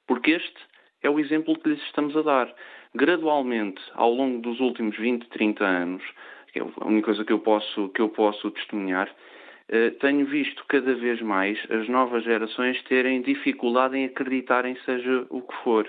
porque 0.07 0.31
este 0.31 0.59
é 1.01 1.09
o 1.09 1.19
exemplo 1.19 1.57
que 1.59 1.69
lhes 1.69 1.81
estamos 1.83 2.15
a 2.15 2.21
dar. 2.21 2.55
Gradualmente, 2.95 3.81
ao 3.93 4.11
longo 4.11 4.41
dos 4.41 4.59
últimos 4.59 4.97
20, 4.97 5.27
30 5.29 5.63
anos, 5.63 6.03
que 6.51 6.59
é 6.59 6.61
a 6.61 6.87
única 6.87 7.05
coisa 7.05 7.25
que 7.25 7.33
eu 7.33 7.39
posso, 7.39 7.89
que 7.89 8.01
eu 8.01 8.09
posso 8.09 8.49
testemunhar, 8.51 9.09
eh, 9.69 9.91
tenho 9.99 10.25
visto 10.25 10.63
cada 10.67 10.95
vez 10.95 11.21
mais 11.21 11.59
as 11.69 11.89
novas 11.89 12.23
gerações 12.23 12.81
terem 12.83 13.21
dificuldade 13.21 13.97
em 13.97 14.05
acreditarem 14.05 14.77
seja 14.85 15.25
o 15.29 15.41
que 15.41 15.55
for. 15.63 15.87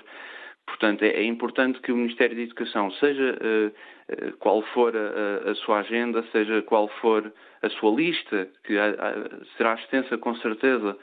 Portanto, 0.66 1.02
é, 1.02 1.08
é 1.08 1.24
importante 1.24 1.80
que 1.80 1.92
o 1.92 1.96
Ministério 1.96 2.36
da 2.36 2.42
Educação, 2.42 2.90
seja 2.92 3.38
uh, 3.40 4.26
uh, 4.26 4.36
qual 4.38 4.60
for 4.74 4.94
a, 4.94 5.50
a, 5.50 5.54
sua 5.54 5.78
agenda, 5.78 6.22
seja 6.30 6.60
qual 6.62 6.88
for 7.00 7.32
a 7.62 7.70
sua 7.70 7.90
lista, 7.94 8.48
que 8.64 8.74
será 9.56 9.74
extensa 9.74 10.18
com 10.18 10.34
certeza, 10.36 10.96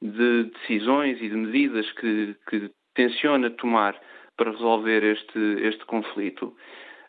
de 0.00 0.44
decisões 0.44 1.22
e 1.22 1.28
de 1.28 1.36
medidas 1.36 1.90
que, 1.92 2.34
que 2.50 2.70
tenciona 2.94 3.48
tomar 3.50 3.94
para 4.36 4.50
resolver 4.50 5.04
este, 5.04 5.38
este 5.62 5.84
conflito, 5.86 6.46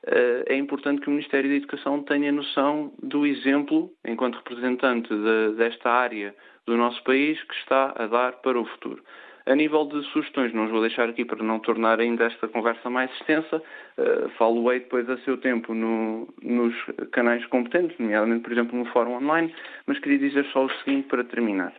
uh, 0.08 0.44
é 0.48 0.56
importante 0.56 1.02
que 1.02 1.08
o 1.08 1.12
Ministério 1.12 1.50
da 1.50 1.56
Educação 1.56 2.04
tenha 2.04 2.32
noção 2.32 2.94
do 3.02 3.26
exemplo, 3.26 3.92
enquanto 4.06 4.38
representante 4.38 5.10
de, 5.10 5.56
desta 5.56 5.90
área 5.90 6.36
do 6.66 6.78
nosso 6.78 7.04
país, 7.04 7.42
que 7.44 7.56
está 7.56 7.94
a 7.96 8.08
dar 8.08 8.34
para 8.42 8.60
o 8.60 8.66
futuro. 8.66 9.04
A 9.46 9.56
nível 9.56 9.86
de 9.86 10.02
sugestões, 10.12 10.54
não 10.54 10.66
os 10.66 10.72
vou 10.72 10.80
deixar 10.80 11.10
aqui 11.10 11.26
para 11.26 11.44
não 11.44 11.60
tornar 11.60 12.00
ainda 12.00 12.24
esta 12.26 12.48
conversa 12.48 12.90
mais 12.90 13.12
extensa. 13.20 13.62
Uh, 13.98 14.30
Falo-ei 14.38 14.80
depois 14.80 15.10
a 15.10 15.18
seu 15.20 15.38
tempo 15.38 15.74
no, 15.74 16.34
nos 16.42 16.74
canais 17.12 17.46
competentes, 17.48 17.98
nomeadamente, 18.00 18.42
por 18.42 18.54
exemplo, 18.54 18.78
no 18.78 18.86
fórum 18.86 19.16
online, 19.16 19.54
mas 19.86 20.00
queria 20.00 20.18
dizer 20.18 20.46
só 20.54 20.64
o 20.64 20.72
seguinte 20.80 21.10
para 21.10 21.26
terminar. 21.26 21.74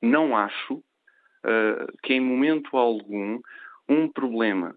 Não 0.00 0.34
acho 0.34 0.74
uh, 0.74 1.98
que 2.02 2.14
em 2.14 2.20
momento 2.20 2.74
algum 2.78 3.40
um 3.88 4.08
problema 4.08 4.74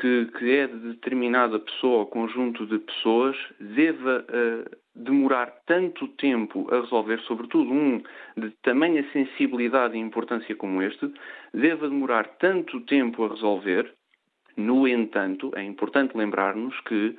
que, 0.00 0.26
que, 0.38 0.56
é 0.56 0.66
de 0.66 0.78
determinada 0.90 1.58
pessoa 1.58 2.00
ou 2.00 2.06
conjunto 2.06 2.66
de 2.66 2.78
pessoas 2.78 3.36
deva 3.58 4.24
uh, 4.28 4.76
demorar 4.94 5.52
tanto 5.66 6.08
tempo 6.08 6.68
a 6.72 6.80
resolver, 6.80 7.20
sobretudo 7.20 7.72
um 7.72 8.02
de 8.36 8.50
tamanha 8.62 9.04
sensibilidade 9.12 9.96
e 9.96 10.00
importância 10.00 10.54
como 10.54 10.82
este, 10.82 11.12
deva 11.52 11.88
demorar 11.88 12.28
tanto 12.38 12.80
tempo 12.82 13.24
a 13.24 13.28
resolver. 13.28 13.92
No 14.56 14.86
entanto, 14.86 15.52
é 15.54 15.62
importante 15.62 16.16
lembrar-nos 16.16 16.78
que 16.80 17.16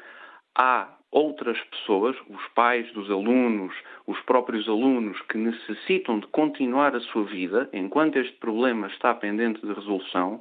há 0.57 0.89
outras 1.11 1.59
pessoas, 1.71 2.15
os 2.29 2.47
pais 2.53 2.91
dos 2.93 3.09
alunos, 3.09 3.73
os 4.05 4.19
próprios 4.21 4.67
alunos, 4.67 5.19
que 5.23 5.37
necessitam 5.37 6.19
de 6.19 6.27
continuar 6.27 6.95
a 6.95 6.99
sua 6.99 7.23
vida 7.23 7.69
enquanto 7.73 8.17
este 8.17 8.35
problema 8.37 8.87
está 8.87 9.13
pendente 9.13 9.65
de 9.65 9.73
resolução 9.73 10.39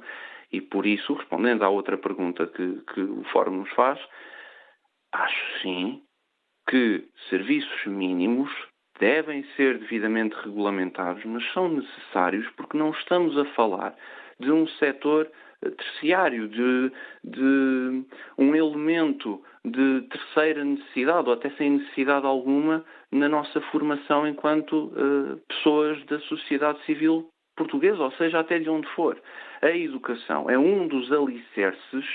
e 0.51 0.61
por 0.61 0.85
isso, 0.85 1.13
respondendo 1.13 1.63
à 1.63 1.69
outra 1.69 1.97
pergunta 1.97 2.47
que, 2.47 2.81
que 2.93 3.01
o 3.01 3.23
Fórum 3.25 3.57
nos 3.57 3.69
faz, 3.71 3.99
acho 5.11 5.61
sim 5.61 6.01
que 6.67 7.07
serviços 7.29 7.85
mínimos 7.85 8.49
devem 8.99 9.43
ser 9.55 9.79
devidamente 9.79 10.35
regulamentados, 10.35 11.23
mas 11.25 11.43
são 11.53 11.69
necessários 11.69 12.47
porque 12.57 12.77
não 12.77 12.91
estamos 12.91 13.37
a 13.37 13.45
falar 13.53 13.95
de 14.39 14.51
um 14.51 14.67
setor 14.67 15.29
eh, 15.63 15.69
terciário, 15.69 16.47
de, 16.47 16.91
de, 17.23 18.03
um 18.37 18.55
elemento 18.55 19.41
de 19.63 20.01
terceira 20.09 20.63
necessidade, 20.63 21.27
ou 21.27 21.33
até 21.33 21.49
sem 21.51 21.71
necessidade 21.71 22.25
alguma, 22.25 22.83
na 23.11 23.27
nossa 23.27 23.59
formação 23.71 24.27
enquanto 24.27 24.85
uh, 24.87 25.37
pessoas 25.47 26.03
da 26.05 26.19
sociedade 26.21 26.79
civil 26.85 27.29
portuguesa, 27.59 28.01
ou 28.01 28.11
seja, 28.13 28.39
até 28.39 28.57
de 28.57 28.69
onde 28.69 28.87
for. 28.95 29.21
A 29.61 29.69
educação 29.69 30.49
é 30.49 30.57
um 30.57 30.87
dos 30.87 31.11
alicerces 31.11 32.05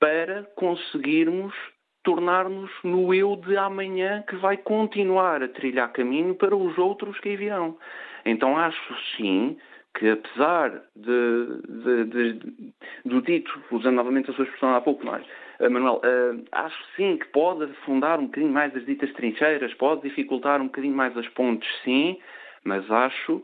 para 0.00 0.42
conseguirmos 0.56 1.54
tornar-nos 2.02 2.70
no 2.82 3.14
eu 3.14 3.36
de 3.36 3.56
amanhã 3.56 4.22
que 4.28 4.36
vai 4.36 4.56
continuar 4.56 5.42
a 5.42 5.48
trilhar 5.48 5.92
caminho 5.92 6.34
para 6.34 6.54
os 6.54 6.76
outros 6.76 7.18
que 7.20 7.30
aí 7.30 7.36
virão. 7.36 7.78
Então 8.26 8.58
acho 8.58 8.94
sim 9.16 9.56
que 9.96 10.10
apesar 10.10 10.82
de, 10.96 11.46
de, 11.68 12.04
de, 12.04 12.72
do 13.04 13.22
dito, 13.22 13.62
usando 13.70 13.94
novamente 13.94 14.28
a 14.28 14.34
sua 14.34 14.44
expressão 14.44 14.74
há 14.74 14.80
pouco 14.80 15.06
mais, 15.06 15.24
uh, 15.60 15.70
Manuel, 15.70 16.00
uh, 16.04 16.44
acho 16.50 16.76
sim 16.96 17.16
que 17.16 17.26
pode 17.26 17.62
afundar 17.64 18.18
um 18.18 18.26
bocadinho 18.26 18.52
mais 18.52 18.74
as 18.74 18.84
ditas 18.84 19.12
trincheiras, 19.12 19.72
pode 19.74 20.02
dificultar 20.02 20.60
um 20.60 20.66
bocadinho 20.66 20.96
mais 20.96 21.16
as 21.16 21.28
pontes, 21.28 21.68
sim, 21.84 22.18
mas 22.64 22.90
acho 22.90 23.42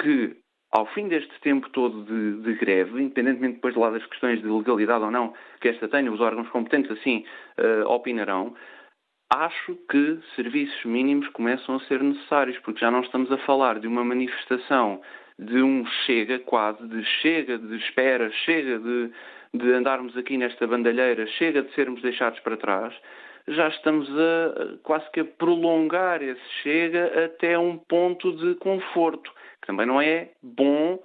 que 0.00 0.36
ao 0.72 0.86
fim 0.86 1.08
deste 1.08 1.40
tempo 1.40 1.68
todo 1.70 2.04
de, 2.04 2.42
de, 2.42 2.54
greve, 2.54 3.02
independentemente 3.02 3.54
depois 3.56 3.74
de 3.74 3.80
lá 3.80 3.90
das 3.90 4.06
questões 4.06 4.40
de 4.40 4.48
legalidade 4.48 5.04
ou 5.04 5.10
não 5.10 5.34
que 5.60 5.68
esta 5.68 5.88
tenha, 5.88 6.12
os 6.12 6.20
órgãos 6.20 6.48
competentes 6.50 6.90
assim 6.92 7.24
uh, 7.58 7.88
opinarão, 7.88 8.54
acho 9.32 9.76
que 9.88 10.20
serviços 10.36 10.84
mínimos 10.84 11.28
começam 11.28 11.76
a 11.76 11.80
ser 11.80 12.02
necessários, 12.02 12.58
porque 12.60 12.80
já 12.80 12.90
não 12.90 13.00
estamos 13.00 13.30
a 13.32 13.38
falar 13.38 13.78
de 13.80 13.86
uma 13.86 14.04
manifestação 14.04 15.00
de 15.38 15.62
um 15.62 15.86
chega 16.04 16.38
quase, 16.38 16.86
de 16.86 17.02
chega 17.22 17.58
de 17.58 17.76
espera, 17.76 18.30
chega 18.44 18.78
de, 18.78 19.10
de 19.54 19.72
andarmos 19.72 20.16
aqui 20.16 20.36
nesta 20.36 20.66
bandalheira, 20.66 21.26
chega 21.26 21.62
de 21.62 21.74
sermos 21.74 22.02
deixados 22.02 22.38
para 22.40 22.56
trás, 22.56 22.94
já 23.48 23.68
estamos 23.68 24.08
a 24.10 24.78
quase 24.82 25.10
que 25.10 25.20
a 25.20 25.24
prolongar 25.24 26.22
esse 26.22 26.48
chega 26.62 27.24
até 27.26 27.58
um 27.58 27.76
ponto 27.76 28.36
de 28.36 28.54
conforto 28.56 29.32
também 29.66 29.86
não 29.86 30.00
é 30.00 30.30
bom 30.42 30.98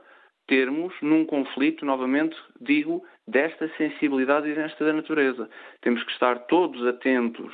termos 0.47 0.93
num 1.01 1.25
conflito, 1.25 1.86
novamente 1.86 2.36
digo, 2.59 3.05
desta 3.27 3.67
sensibilidade 3.77 4.49
e 4.49 4.55
desta 4.55 4.91
natureza. 4.93 5.49
Temos 5.81 6.03
que 6.03 6.11
estar 6.11 6.39
todos 6.47 6.86
atentos 6.86 7.53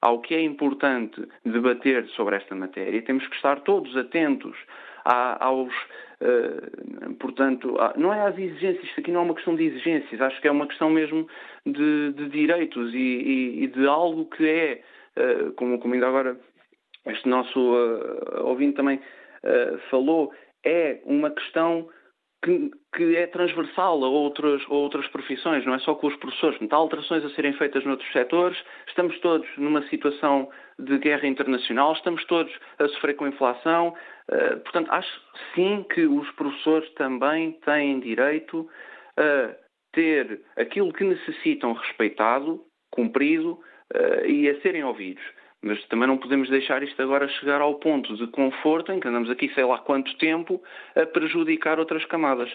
ao 0.00 0.20
que 0.20 0.34
é 0.34 0.40
importante 0.42 1.20
debater 1.44 2.06
sobre 2.10 2.36
esta 2.36 2.54
matéria, 2.54 3.02
temos 3.02 3.26
que 3.26 3.36
estar 3.36 3.60
todos 3.60 3.96
atentos 3.96 4.56
aos. 5.04 5.72
Uh, 6.18 7.14
portanto, 7.16 7.76
não 7.96 8.12
é 8.12 8.22
às 8.22 8.38
exigências, 8.38 8.84
isto 8.84 9.00
aqui 9.00 9.12
não 9.12 9.20
é 9.20 9.24
uma 9.24 9.34
questão 9.34 9.54
de 9.54 9.64
exigências, 9.64 10.20
acho 10.20 10.40
que 10.40 10.48
é 10.48 10.50
uma 10.50 10.66
questão 10.66 10.88
mesmo 10.88 11.28
de, 11.66 12.12
de 12.12 12.28
direitos 12.30 12.94
e, 12.94 12.96
e, 12.96 13.64
e, 13.64 13.66
de 13.66 13.86
algo 13.86 14.24
que 14.26 14.48
é, 14.48 14.82
uh, 15.18 15.52
como, 15.52 15.78
como 15.78 15.92
ainda 15.92 16.08
agora 16.08 16.38
este 17.06 17.28
nosso 17.28 17.58
uh, 17.58 18.46
ouvinte 18.46 18.76
também 18.76 19.00
eh, 19.46 19.78
falou, 19.90 20.32
é 20.64 21.00
uma 21.04 21.30
questão 21.30 21.88
que, 22.44 22.70
que, 22.94 23.16
é 23.16 23.26
transversal 23.26 24.02
a 24.04 24.08
outras, 24.08 24.62
a 24.68 24.74
outras 24.74 25.06
profissões, 25.08 25.64
não 25.64 25.74
é 25.74 25.78
só 25.80 25.94
com 25.94 26.06
os 26.06 26.16
professores. 26.16 26.58
Há 26.70 26.76
alterações 26.76 27.24
a 27.24 27.30
serem 27.30 27.52
feitas 27.54 27.84
noutros 27.84 28.10
setores, 28.12 28.56
estamos 28.86 29.18
todos 29.20 29.48
numa 29.56 29.82
situação 29.88 30.48
de 30.78 30.98
guerra 30.98 31.26
internacional, 31.26 31.92
estamos 31.92 32.24
todos 32.26 32.52
a 32.78 32.88
sofrer 32.88 33.16
com 33.16 33.24
a 33.24 33.28
inflação. 33.28 33.94
Uh, 34.30 34.60
portanto, 34.60 34.90
acho 34.92 35.20
sim 35.54 35.84
que 35.92 36.06
os 36.06 36.30
professores 36.32 36.88
também 36.94 37.52
têm 37.64 38.00
direito 38.00 38.68
a 39.16 39.54
ter 39.92 40.42
aquilo 40.56 40.92
que 40.92 41.04
necessitam 41.04 41.72
respeitado, 41.72 42.60
cumprido 42.90 43.52
uh, 43.94 44.26
e 44.26 44.48
a 44.48 44.60
serem 44.60 44.84
ouvidos. 44.84 45.24
Mas 45.66 45.84
também 45.86 46.06
não 46.06 46.16
podemos 46.16 46.48
deixar 46.48 46.80
isto 46.84 47.00
agora 47.02 47.28
chegar 47.28 47.60
ao 47.60 47.74
ponto 47.74 48.16
de 48.16 48.28
conforto 48.28 48.92
em 48.92 49.00
que 49.00 49.08
andamos 49.08 49.28
aqui 49.28 49.52
sei 49.52 49.64
lá 49.64 49.78
quanto 49.78 50.16
tempo 50.16 50.62
a 50.94 51.04
prejudicar 51.04 51.80
outras 51.80 52.04
camadas. 52.04 52.48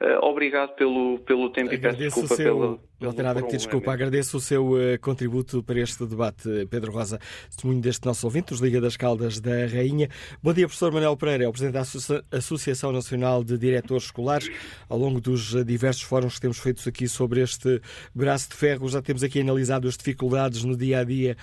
Uh, 0.00 0.18
obrigado 0.22 0.74
pelo, 0.74 1.20
pelo 1.20 1.48
tempo 1.50 1.72
Agradeço 1.72 2.02
e 2.02 2.04
peço 2.04 2.20
desculpa 2.20 2.34
seu, 2.34 2.54
pelo, 2.54 2.80
Não 2.98 3.12
tem 3.12 3.22
nada 3.22 3.40
que 3.40 3.46
pedir 3.48 3.58
desculpa. 3.58 3.92
Agradeço 3.92 4.38
o 4.38 4.40
seu 4.40 4.70
uh, 4.70 4.98
contributo 5.02 5.62
para 5.62 5.78
este 5.78 6.06
debate, 6.06 6.48
Pedro 6.70 6.90
Rosa, 6.90 7.20
testemunho 7.50 7.78
deste 7.78 8.06
nosso 8.06 8.26
ouvinte, 8.26 8.48
dos 8.48 8.60
Liga 8.60 8.80
das 8.80 8.96
Caldas 8.96 9.38
da 9.38 9.66
Rainha. 9.66 10.08
Bom 10.42 10.54
dia, 10.54 10.66
professor 10.66 10.90
Manuel 10.90 11.14
Pereira, 11.14 11.44
é 11.44 11.48
o 11.48 11.52
Presidente 11.52 11.74
da 11.74 12.38
Associação 12.38 12.92
Nacional 12.92 13.44
de 13.44 13.58
Diretores 13.58 14.04
Escolares. 14.04 14.50
Ao 14.88 14.96
longo 14.96 15.20
dos 15.20 15.52
uh, 15.52 15.62
diversos 15.62 16.04
fóruns 16.04 16.36
que 16.36 16.40
temos 16.40 16.58
feitos 16.58 16.86
aqui 16.86 17.06
sobre 17.06 17.42
este 17.42 17.82
braço 18.14 18.48
de 18.48 18.54
ferro, 18.54 18.88
já 18.88 19.02
temos 19.02 19.22
aqui 19.22 19.42
analisado 19.42 19.86
as 19.86 19.96
dificuldades 19.96 20.64
no 20.64 20.74
dia 20.74 21.00
a 21.00 21.04
dia 21.04 21.36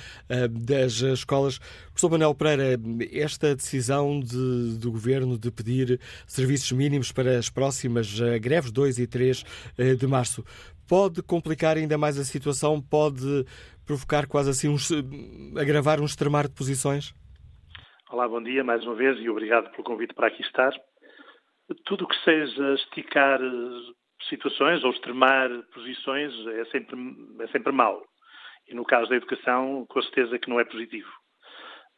das 0.49 0.93
escolas. 1.01 1.59
Professor 1.93 2.09
Manuel 2.09 2.33
Pereira, 2.33 2.81
esta 3.11 3.55
decisão 3.55 4.19
de, 4.19 4.77
do 4.79 4.91
Governo 4.91 5.37
de 5.37 5.51
pedir 5.51 5.99
serviços 6.25 6.71
mínimos 6.71 7.11
para 7.11 7.37
as 7.37 7.49
próximas 7.49 8.19
greves 8.41 8.71
2 8.71 8.97
e 8.97 9.07
3 9.07 9.43
eh, 9.77 9.95
de 9.95 10.07
março. 10.07 10.43
Pode 10.87 11.23
complicar 11.23 11.77
ainda 11.77 11.97
mais 11.97 12.19
a 12.19 12.23
situação? 12.23 12.81
Pode 12.81 13.45
provocar 13.85 14.27
quase 14.27 14.49
assim, 14.49 14.75
agravar 15.59 16.01
um 16.01 16.05
extremar 16.05 16.47
de 16.47 16.53
posições? 16.53 17.13
Olá, 18.11 18.27
bom 18.27 18.43
dia 18.43 18.63
mais 18.63 18.83
uma 18.83 18.93
vez 18.93 19.17
e 19.19 19.29
obrigado 19.29 19.71
pelo 19.71 19.83
convite 19.83 20.13
para 20.13 20.27
aqui 20.27 20.41
estar. 20.41 20.71
Tudo 21.85 22.03
o 22.03 22.07
que 22.07 22.15
seja 22.23 22.73
esticar 22.73 23.41
eh, 23.41 23.93
situações 24.29 24.83
ou 24.83 24.91
extremar 24.91 25.49
posições 25.73 26.31
é 26.47 26.65
sempre, 26.65 26.97
é 27.39 27.47
sempre 27.47 27.71
mau. 27.71 28.03
E 28.67 28.75
no 28.75 28.85
caso 28.85 29.09
da 29.09 29.15
educação, 29.15 29.85
com 29.87 30.01
certeza 30.03 30.37
que 30.37 30.49
não 30.49 30.59
é 30.59 30.65
positivo. 30.65 31.09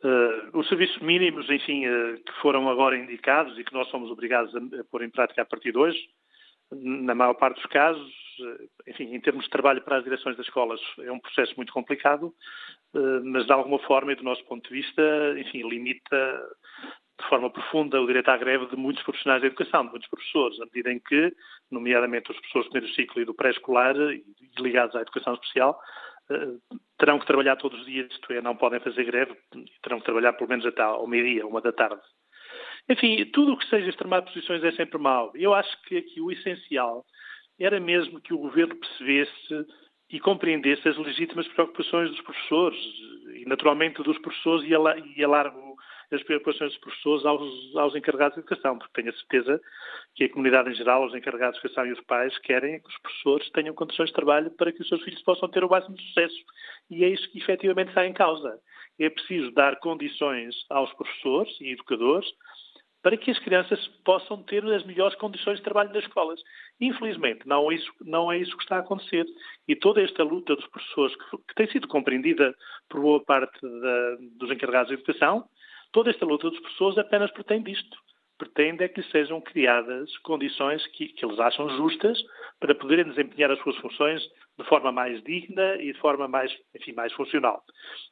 Uh, 0.03 0.57
os 0.57 0.67
serviços 0.67 1.01
mínimos, 1.01 1.49
enfim, 1.49 1.88
uh, 1.88 2.15
que 2.23 2.31
foram 2.41 2.69
agora 2.69 2.97
indicados 2.97 3.57
e 3.57 3.63
que 3.63 3.73
nós 3.73 3.89
somos 3.89 4.11
obrigados 4.11 4.55
a, 4.55 4.59
a 4.59 4.83
pôr 4.91 5.03
em 5.03 5.09
prática 5.09 5.41
a 5.41 5.45
partir 5.45 5.71
de 5.71 5.77
hoje, 5.77 5.99
na 6.71 7.15
maior 7.15 7.33
parte 7.33 7.55
dos 7.55 7.65
casos, 7.71 8.24
enfim, 8.88 9.15
em 9.15 9.19
termos 9.19 9.45
de 9.45 9.49
trabalho 9.49 9.81
para 9.81 9.97
as 9.97 10.03
direções 10.03 10.38
das 10.38 10.45
escolas, 10.45 10.79
é 10.99 11.11
um 11.11 11.19
processo 11.19 11.53
muito 11.57 11.73
complicado, 11.73 12.33
mas 13.23 13.45
de 13.45 13.51
alguma 13.51 13.79
forma, 13.79 14.11
e 14.11 14.15
do 14.15 14.23
nosso 14.23 14.43
ponto 14.45 14.67
de 14.67 14.75
vista, 14.75 15.01
enfim, 15.38 15.67
limita 15.67 16.47
de 17.19 17.29
forma 17.29 17.49
profunda 17.49 18.01
o 18.01 18.07
direito 18.07 18.29
à 18.29 18.38
greve 18.38 18.65
de 18.67 18.75
muitos 18.75 19.03
profissionais 19.03 19.41
da 19.41 19.47
educação, 19.47 19.86
de 19.86 19.91
muitos 19.91 20.09
professores, 20.09 20.59
à 20.59 20.65
medida 20.65 20.91
em 20.91 20.99
que, 20.99 21.33
nomeadamente 21.71 22.31
os 22.31 22.38
professores 22.38 22.67
do 22.67 22.71
primeiro 22.71 22.95
ciclo 22.95 23.21
e 23.21 23.25
do 23.25 23.33
pré-escolar 23.33 23.95
e 23.95 24.23
ligados 24.59 24.95
à 24.95 25.01
educação 25.01 25.33
especial, 25.33 25.79
eh, 26.29 26.75
terão 26.97 27.19
que 27.19 27.25
trabalhar 27.25 27.55
todos 27.55 27.79
os 27.79 27.86
dias, 27.86 28.11
isto 28.11 28.33
é, 28.33 28.41
não 28.41 28.55
podem 28.55 28.79
fazer 28.79 29.03
greve, 29.05 29.36
terão 29.81 29.99
que 29.99 30.05
trabalhar 30.05 30.33
pelo 30.33 30.49
menos 30.49 30.65
até 30.65 30.81
ao 30.81 31.07
meio-dia, 31.07 31.47
uma 31.47 31.61
da 31.61 31.71
tarde. 31.71 32.01
Enfim, 32.89 33.25
tudo 33.25 33.53
o 33.53 33.57
que 33.57 33.67
seja 33.69 33.89
extremar 33.89 34.23
posições 34.23 34.63
é 34.63 34.71
sempre 34.73 34.97
mau. 34.97 35.31
Eu 35.36 35.53
acho 35.53 35.81
que 35.83 35.97
aqui 35.97 36.21
o 36.21 36.31
essencial 36.31 37.05
era 37.59 37.79
mesmo 37.79 38.21
que 38.21 38.33
o 38.33 38.37
governo 38.37 38.75
percebesse 38.75 39.65
e 40.09 40.19
compreendesse 40.19 40.87
as 40.87 40.97
legítimas 40.97 41.47
preocupações 41.49 42.09
dos 42.11 42.21
professores 42.21 42.79
e, 43.33 43.45
naturalmente, 43.45 44.03
dos 44.03 44.17
professores 44.19 44.67
e 44.69 45.23
a 45.23 45.27
largo 45.27 45.75
as 46.11 46.23
preocupações 46.23 46.71
dos 46.71 46.79
professores 46.79 47.25
aos, 47.25 47.75
aos 47.75 47.95
encarregados 47.95 48.35
de 48.35 48.41
educação, 48.41 48.77
porque 48.77 49.01
tenho 49.01 49.09
a 49.09 49.17
certeza 49.17 49.61
que 50.15 50.25
a 50.25 50.29
comunidade 50.29 50.69
em 50.69 50.75
geral, 50.75 51.05
os 51.05 51.15
encarregados 51.15 51.59
de 51.59 51.65
educação 51.65 51.85
e 51.85 51.91
os 51.91 52.01
pais 52.01 52.37
querem 52.39 52.79
que 52.79 52.87
os 52.87 52.97
professores 52.99 53.49
tenham 53.51 53.73
condições 53.73 54.09
de 54.09 54.15
trabalho 54.15 54.51
para 54.51 54.71
que 54.71 54.81
os 54.81 54.87
seus 54.87 55.01
filhos 55.03 55.21
possam 55.23 55.49
ter 55.49 55.63
o 55.63 55.69
máximo 55.69 55.95
de 55.95 56.03
sucesso. 56.07 56.35
E 56.89 57.03
é 57.03 57.09
isso 57.09 57.29
que 57.31 57.39
efetivamente 57.39 57.89
está 57.89 58.05
em 58.05 58.13
causa. 58.13 58.59
É 58.99 59.09
preciso 59.09 59.51
dar 59.51 59.77
condições 59.79 60.55
aos 60.69 60.93
professores 60.93 61.59
e 61.59 61.71
educadores 61.71 62.27
para 63.05 63.17
que 63.17 63.29
as 63.29 63.37
crianças 63.37 63.87
possam 64.03 64.41
ter 64.41 64.65
as 64.65 64.83
melhores 64.83 65.15
condições 65.17 65.57
de 65.57 65.63
trabalho 65.63 65.93
nas 65.93 66.03
escolas. 66.03 66.41
Infelizmente, 66.81 67.47
não 67.47 67.71
é 67.71 67.75
isso, 67.75 67.91
não 68.01 68.31
é 68.31 68.39
isso 68.39 68.57
que 68.57 68.63
está 68.63 68.77
a 68.77 68.79
acontecer. 68.79 69.27
E 69.67 69.75
toda 69.75 70.01
esta 70.01 70.23
luta 70.23 70.55
dos 70.55 70.65
professores, 70.65 71.15
que, 71.15 71.37
que 71.37 71.53
tem 71.53 71.67
sido 71.71 71.87
compreendida 71.87 72.55
por 72.89 73.01
boa 73.01 73.23
parte 73.23 73.61
da, 73.61 74.15
dos 74.39 74.49
encarregados 74.49 74.87
de 74.87 74.95
educação, 74.95 75.47
Toda 75.95 76.09
esta 76.09 76.25
luta 76.25 76.49
dos 76.49 76.59
professores 76.59 76.97
apenas 76.97 77.31
pretende 77.31 77.71
isto. 77.71 77.97
Pretende 78.37 78.83
é 78.83 78.89
que 78.89 78.99
lhes 78.99 79.09
sejam 79.11 79.39
criadas 79.39 80.17
condições 80.17 80.85
que, 80.87 81.07
que 81.07 81.25
eles 81.25 81.39
acham 81.39 81.69
justas 81.77 82.21
para 82.59 82.75
poderem 82.75 83.05
desempenhar 83.05 83.49
as 83.49 83.59
suas 83.59 83.77
funções 83.77 84.21
de 84.59 84.65
forma 84.65 84.91
mais 84.91 85.23
digna 85.23 85.77
e 85.77 85.93
de 85.93 85.99
forma 85.99 86.27
mais, 86.27 86.51
enfim, 86.75 86.91
mais 86.91 87.13
funcional. 87.13 87.63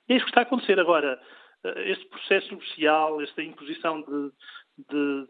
E 0.07 0.13
é 0.13 0.15
isso 0.15 0.23
que 0.23 0.31
está 0.31 0.39
a 0.39 0.43
acontecer 0.43 0.79
agora. 0.79 1.19
Eh, 1.65 1.91
este 1.91 2.05
processo 2.05 2.57
social, 2.61 3.21
esta 3.21 3.43
imposição 3.43 3.99
de, 3.99 4.31
de, 4.77 5.27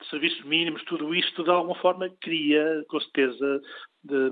de 0.00 0.08
serviços 0.10 0.44
mínimos, 0.44 0.82
tudo 0.84 1.14
isto 1.14 1.42
de 1.42 1.50
alguma 1.50 1.74
forma 1.80 2.08
cria, 2.20 2.84
com 2.88 3.00
certeza, 3.00 3.60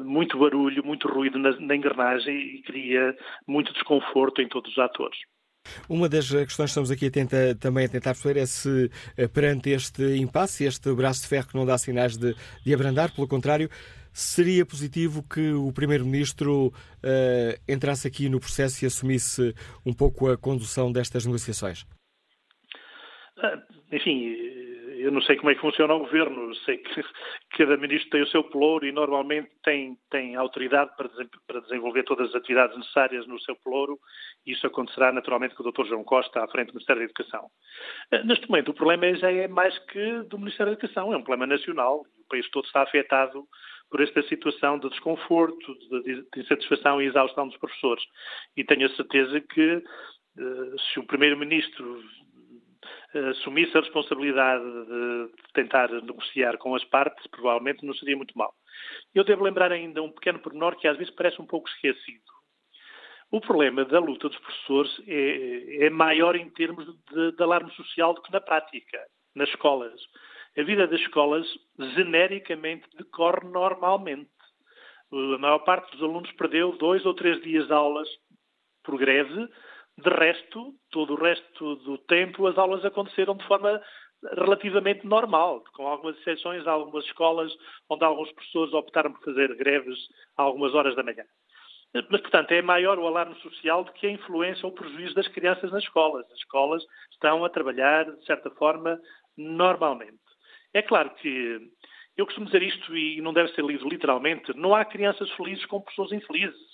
muito 0.04 0.38
barulho, 0.38 0.84
muito 0.84 1.08
ruído 1.08 1.38
na, 1.38 1.58
na 1.58 1.76
engrenagem 1.76 2.36
e 2.36 2.62
cria 2.62 3.16
muito 3.46 3.72
desconforto 3.72 4.40
em 4.42 4.48
todos 4.48 4.70
os 4.70 4.78
atores. 4.78 5.18
Uma 5.88 6.08
das 6.08 6.28
questões 6.28 6.56
que 6.56 6.62
estamos 6.64 6.90
aqui 6.90 7.06
a 7.06 7.10
tenta, 7.10 7.54
também 7.54 7.86
a 7.86 7.88
tentar 7.88 8.14
perceber 8.14 8.40
é 8.40 8.46
se, 8.46 8.90
eh, 9.16 9.28
perante 9.28 9.70
este 9.70 10.16
impasse, 10.16 10.64
este 10.64 10.92
braço 10.92 11.22
de 11.22 11.28
ferro 11.28 11.48
que 11.48 11.54
não 11.54 11.64
dá 11.64 11.78
sinais 11.78 12.16
de, 12.16 12.34
de 12.64 12.74
abrandar, 12.74 13.14
pelo 13.14 13.28
contrário, 13.28 13.70
seria 14.12 14.66
positivo 14.66 15.22
que 15.22 15.52
o 15.52 15.72
Primeiro-Ministro 15.72 16.66
uh, 16.68 16.72
entrasse 17.66 18.06
aqui 18.06 18.28
no 18.28 18.38
processo 18.38 18.84
e 18.84 18.86
assumisse 18.86 19.54
um 19.86 19.92
pouco 19.92 20.28
a 20.28 20.36
condução 20.36 20.92
destas 20.92 21.24
negociações? 21.24 21.86
Ah, 23.38 23.56
enfim, 23.92 24.34
eu 25.02 25.10
não 25.10 25.20
sei 25.22 25.36
como 25.36 25.50
é 25.50 25.54
que 25.54 25.60
funciona 25.60 25.94
o 25.94 26.00
governo, 26.00 26.54
sei 26.64 26.78
que 26.78 27.02
cada 27.56 27.76
ministro 27.76 28.10
tem 28.10 28.22
o 28.22 28.26
seu 28.28 28.44
pelouro 28.44 28.86
e 28.86 28.92
normalmente 28.92 29.50
tem, 29.64 29.96
tem 30.10 30.36
autoridade 30.36 30.90
para, 30.96 31.08
para 31.46 31.60
desenvolver 31.60 32.04
todas 32.04 32.28
as 32.28 32.34
atividades 32.36 32.76
necessárias 32.76 33.26
no 33.26 33.40
seu 33.40 33.56
pelouro 33.56 33.98
e 34.46 34.52
isso 34.52 34.66
acontecerá 34.66 35.12
naturalmente 35.12 35.54
com 35.54 35.62
o 35.62 35.72
Dr. 35.72 35.86
João 35.86 36.04
Costa 36.04 36.42
à 36.42 36.48
frente 36.48 36.68
do 36.68 36.74
Ministério 36.74 37.00
da 37.00 37.04
Educação. 37.04 37.48
Eh, 38.12 38.24
neste 38.24 38.48
momento 38.48 38.70
o 38.70 38.74
problema 38.74 39.14
já 39.16 39.30
é 39.30 39.48
mais 39.48 39.76
que 39.86 40.22
do 40.22 40.38
Ministério 40.38 40.72
da 40.72 40.78
Educação, 40.78 41.12
é 41.12 41.16
um 41.16 41.22
problema 41.22 41.46
nacional 41.52 42.04
e 42.16 42.22
o 42.22 42.28
país 42.28 42.48
todo 42.50 42.64
está 42.64 42.82
afetado 42.82 43.44
por 43.90 44.00
esta 44.00 44.22
situação 44.22 44.78
de 44.78 44.88
desconforto, 44.88 45.74
de, 46.04 46.24
insatisfação 46.36 47.02
e 47.02 47.06
exaustão 47.06 47.46
dos 47.46 47.58
professores. 47.58 48.02
E 48.56 48.64
tenho 48.64 48.86
a 48.86 48.96
certeza 48.96 49.40
que 49.40 49.82
eh, 50.38 50.74
se 50.92 51.00
o 51.00 51.06
Primeiro-Ministro 51.06 52.02
assumisse 53.30 53.76
a 53.76 53.80
responsabilidade 53.80 54.64
de 54.64 55.30
tentar 55.52 55.90
negociar 55.90 56.56
com 56.58 56.74
as 56.74 56.84
partes, 56.84 57.26
provavelmente 57.26 57.84
não 57.84 57.94
seria 57.94 58.16
muito 58.16 58.36
mal. 58.36 58.54
Eu 59.14 59.24
devo 59.24 59.44
lembrar 59.44 59.70
ainda 59.70 60.02
um 60.02 60.10
pequeno 60.10 60.38
pormenor 60.38 60.76
que 60.76 60.88
às 60.88 60.96
vezes 60.96 61.14
parece 61.14 61.40
um 61.40 61.46
pouco 61.46 61.68
esquecido. 61.68 62.22
O 63.30 63.40
problema 63.40 63.84
da 63.84 63.98
luta 63.98 64.28
dos 64.28 64.38
professores 64.38 65.02
é, 65.06 65.86
é 65.86 65.90
maior 65.90 66.36
em 66.36 66.50
termos 66.50 66.86
de, 66.86 67.32
de 67.32 67.42
alarme 67.42 67.70
social 67.72 68.12
do 68.12 68.22
que 68.22 68.32
na 68.32 68.40
prática, 68.40 68.98
nas 69.34 69.48
escolas. 69.48 70.00
A 70.56 70.62
vida 70.62 70.86
das 70.86 71.00
escolas 71.00 71.46
genericamente 71.94 72.86
decorre 72.96 73.48
normalmente. 73.48 74.30
A 75.10 75.38
maior 75.38 75.60
parte 75.60 75.90
dos 75.92 76.02
alunos 76.02 76.30
perdeu 76.32 76.76
dois 76.76 77.04
ou 77.06 77.14
três 77.14 77.40
dias 77.42 77.66
de 77.66 77.72
aulas 77.72 78.08
por 78.84 78.98
greve 78.98 79.48
de 79.98 80.10
resto, 80.10 80.74
todo 80.90 81.14
o 81.14 81.16
resto 81.16 81.76
do 81.76 81.98
tempo, 81.98 82.46
as 82.46 82.56
aulas 82.56 82.84
aconteceram 82.84 83.36
de 83.36 83.46
forma 83.46 83.80
relativamente 84.36 85.06
normal, 85.06 85.62
com 85.74 85.86
algumas 85.86 86.16
exceções, 86.18 86.66
algumas 86.66 87.04
escolas 87.04 87.52
onde 87.90 88.04
alguns 88.04 88.30
professores 88.32 88.72
optaram 88.72 89.12
por 89.12 89.24
fazer 89.24 89.54
greves 89.56 89.98
a 90.36 90.42
algumas 90.42 90.74
horas 90.74 90.94
da 90.94 91.02
manhã. 91.02 91.24
Mas, 91.94 92.20
portanto, 92.22 92.52
é 92.52 92.62
maior 92.62 92.98
o 92.98 93.06
alarme 93.06 93.34
social 93.40 93.84
do 93.84 93.92
que 93.92 94.06
a 94.06 94.10
influência 94.10 94.64
ou 94.64 94.72
o 94.72 94.74
prejuízo 94.74 95.14
das 95.14 95.28
crianças 95.28 95.70
nas 95.70 95.82
escolas. 95.82 96.24
As 96.30 96.38
escolas 96.38 96.82
estão 97.10 97.44
a 97.44 97.50
trabalhar, 97.50 98.10
de 98.10 98.24
certa 98.24 98.50
forma, 98.52 98.98
normalmente. 99.36 100.18
É 100.72 100.80
claro 100.80 101.10
que 101.16 101.60
eu 102.16 102.24
costumo 102.24 102.46
dizer 102.46 102.62
isto 102.62 102.96
e 102.96 103.20
não 103.20 103.34
deve 103.34 103.52
ser 103.52 103.62
lido 103.62 103.86
literalmente: 103.86 104.56
não 104.56 104.74
há 104.74 104.84
crianças 104.86 105.30
felizes 105.32 105.66
com 105.66 105.82
pessoas 105.82 106.12
infelizes. 106.12 106.71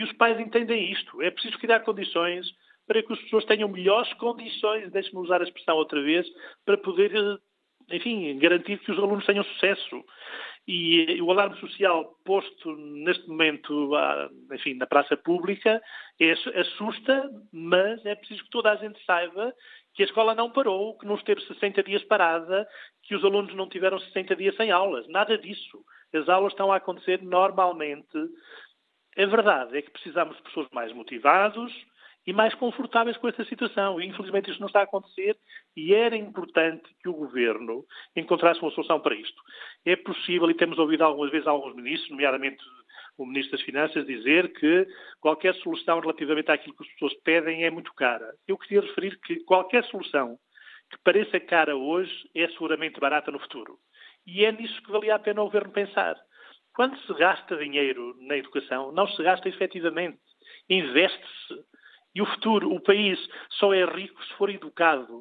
E 0.00 0.02
os 0.02 0.12
pais 0.14 0.40
entendem 0.40 0.90
isto. 0.90 1.20
É 1.20 1.30
preciso 1.30 1.58
criar 1.58 1.80
condições 1.80 2.46
para 2.86 3.02
que 3.02 3.12
as 3.12 3.20
pessoas 3.20 3.44
tenham 3.44 3.68
melhores 3.68 4.10
condições, 4.14 4.90
deixe-me 4.90 5.20
usar 5.20 5.42
a 5.42 5.44
expressão 5.44 5.76
outra 5.76 6.02
vez, 6.02 6.26
para 6.64 6.78
poder, 6.78 7.14
eh, 7.14 7.96
enfim, 7.96 8.38
garantir 8.38 8.78
que 8.78 8.90
os 8.90 8.98
alunos 8.98 9.26
tenham 9.26 9.44
sucesso. 9.44 10.02
E 10.66 11.20
o 11.20 11.30
alarme 11.30 11.60
social 11.60 12.16
posto 12.24 12.74
neste 12.76 13.28
momento, 13.28 13.90
enfim, 14.54 14.72
na 14.74 14.86
praça 14.86 15.18
pública, 15.18 15.82
é, 16.18 16.32
assusta, 16.32 17.30
mas 17.52 18.04
é 18.06 18.14
preciso 18.14 18.42
que 18.44 18.50
toda 18.50 18.72
a 18.72 18.76
gente 18.76 18.98
saiba 19.04 19.52
que 19.94 20.02
a 20.02 20.06
escola 20.06 20.34
não 20.34 20.50
parou, 20.50 20.96
que 20.96 21.04
não 21.04 21.16
esteve 21.16 21.42
60 21.42 21.82
dias 21.82 22.02
parada, 22.04 22.66
que 23.02 23.14
os 23.14 23.22
alunos 23.22 23.54
não 23.54 23.68
tiveram 23.68 23.98
60 23.98 24.34
dias 24.34 24.56
sem 24.56 24.70
aulas. 24.70 25.06
Nada 25.08 25.36
disso. 25.36 25.84
As 26.14 26.26
aulas 26.26 26.52
estão 26.52 26.72
a 26.72 26.76
acontecer 26.76 27.20
normalmente 27.22 28.18
a 29.16 29.26
verdade 29.26 29.76
é 29.76 29.82
que 29.82 29.90
precisamos 29.90 30.36
de 30.36 30.42
pessoas 30.42 30.68
mais 30.72 30.92
motivados 30.92 31.72
e 32.26 32.32
mais 32.32 32.54
confortáveis 32.54 33.16
com 33.16 33.28
essa 33.28 33.44
situação. 33.44 34.00
E, 34.00 34.06
infelizmente, 34.06 34.50
isto 34.50 34.60
não 34.60 34.66
está 34.66 34.80
a 34.80 34.84
acontecer 34.84 35.36
e 35.76 35.94
era 35.94 36.16
importante 36.16 36.84
que 37.02 37.08
o 37.08 37.14
Governo 37.14 37.84
encontrasse 38.14 38.60
uma 38.60 38.70
solução 38.70 39.00
para 39.00 39.14
isto. 39.14 39.42
É 39.84 39.96
possível, 39.96 40.50
e 40.50 40.54
temos 40.54 40.78
ouvido 40.78 41.02
algumas 41.02 41.30
vezes 41.30 41.46
alguns 41.46 41.74
ministros, 41.74 42.10
nomeadamente 42.10 42.62
o 43.16 43.26
Ministro 43.26 43.56
das 43.56 43.66
Finanças, 43.66 44.06
dizer 44.06 44.52
que 44.52 44.86
qualquer 45.20 45.54
solução 45.56 46.00
relativamente 46.00 46.50
àquilo 46.50 46.76
que 46.76 46.84
as 46.84 46.90
pessoas 46.90 47.14
pedem 47.22 47.64
é 47.64 47.70
muito 47.70 47.92
cara. 47.94 48.34
Eu 48.46 48.56
queria 48.56 48.80
referir 48.80 49.18
que 49.20 49.40
qualquer 49.44 49.84
solução 49.84 50.38
que 50.90 50.98
pareça 51.04 51.38
cara 51.38 51.76
hoje 51.76 52.12
é 52.34 52.48
seguramente 52.48 53.00
barata 53.00 53.30
no 53.30 53.38
futuro. 53.38 53.78
E 54.26 54.44
é 54.44 54.52
nisso 54.52 54.82
que 54.82 54.90
valia 54.90 55.14
a 55.14 55.18
pena 55.18 55.40
o 55.40 55.44
Governo 55.44 55.72
pensar. 55.72 56.16
Quando 56.80 56.98
se 57.00 57.12
gasta 57.12 57.58
dinheiro 57.58 58.16
na 58.20 58.38
educação, 58.38 58.90
não 58.90 59.06
se 59.06 59.22
gasta 59.22 59.46
efetivamente. 59.46 60.18
Investe-se. 60.66 61.54
E 62.14 62.22
o 62.22 62.24
futuro, 62.24 62.72
o 62.72 62.80
país 62.80 63.18
só 63.50 63.74
é 63.74 63.84
rico 63.84 64.24
se 64.24 64.32
for 64.38 64.48
educado. 64.48 65.18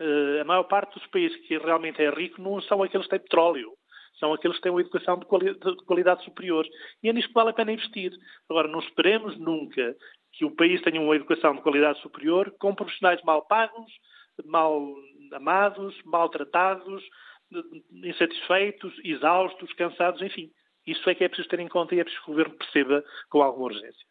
Uh, 0.00 0.40
a 0.40 0.44
maior 0.44 0.62
parte 0.62 0.98
dos 0.98 1.06
países 1.08 1.36
que 1.46 1.58
realmente 1.58 2.02
é 2.02 2.08
rico 2.08 2.40
não 2.40 2.62
são 2.62 2.82
aqueles 2.82 3.06
que 3.06 3.10
têm 3.10 3.20
petróleo. 3.20 3.72
São 4.18 4.32
aqueles 4.32 4.56
que 4.56 4.62
têm 4.62 4.72
uma 4.72 4.80
educação 4.80 5.18
de, 5.18 5.26
quali 5.26 5.52
de 5.52 5.84
qualidade 5.84 6.24
superior. 6.24 6.66
E 7.02 7.10
é 7.10 7.12
nisto 7.12 7.28
que 7.28 7.34
vale 7.34 7.50
a 7.50 7.52
pena 7.52 7.72
investir. 7.72 8.12
Agora, 8.48 8.66
não 8.66 8.80
esperemos 8.80 9.38
nunca 9.38 9.94
que 10.32 10.46
o 10.46 10.56
país 10.56 10.80
tenha 10.80 10.98
uma 10.98 11.14
educação 11.14 11.56
de 11.56 11.60
qualidade 11.60 12.00
superior 12.00 12.50
com 12.58 12.74
profissionais 12.74 13.20
mal 13.22 13.46
pagos, 13.46 13.92
mal 14.46 14.82
amados, 15.34 15.94
maltratados, 16.06 17.04
insatisfeitos, 18.02 18.98
exaustos, 19.04 19.70
cansados, 19.74 20.22
enfim. 20.22 20.50
Isso 20.86 21.08
é 21.10 21.14
que 21.14 21.24
é 21.24 21.28
preciso 21.28 21.48
ter 21.48 21.60
em 21.60 21.68
conta 21.68 21.94
e 21.94 22.00
é 22.00 22.04
preciso 22.04 22.24
que 22.24 22.30
o 22.30 22.34
Governo 22.34 22.54
perceba 22.54 23.04
com 23.28 23.42
alguma 23.42 23.66
urgência. 23.66 24.06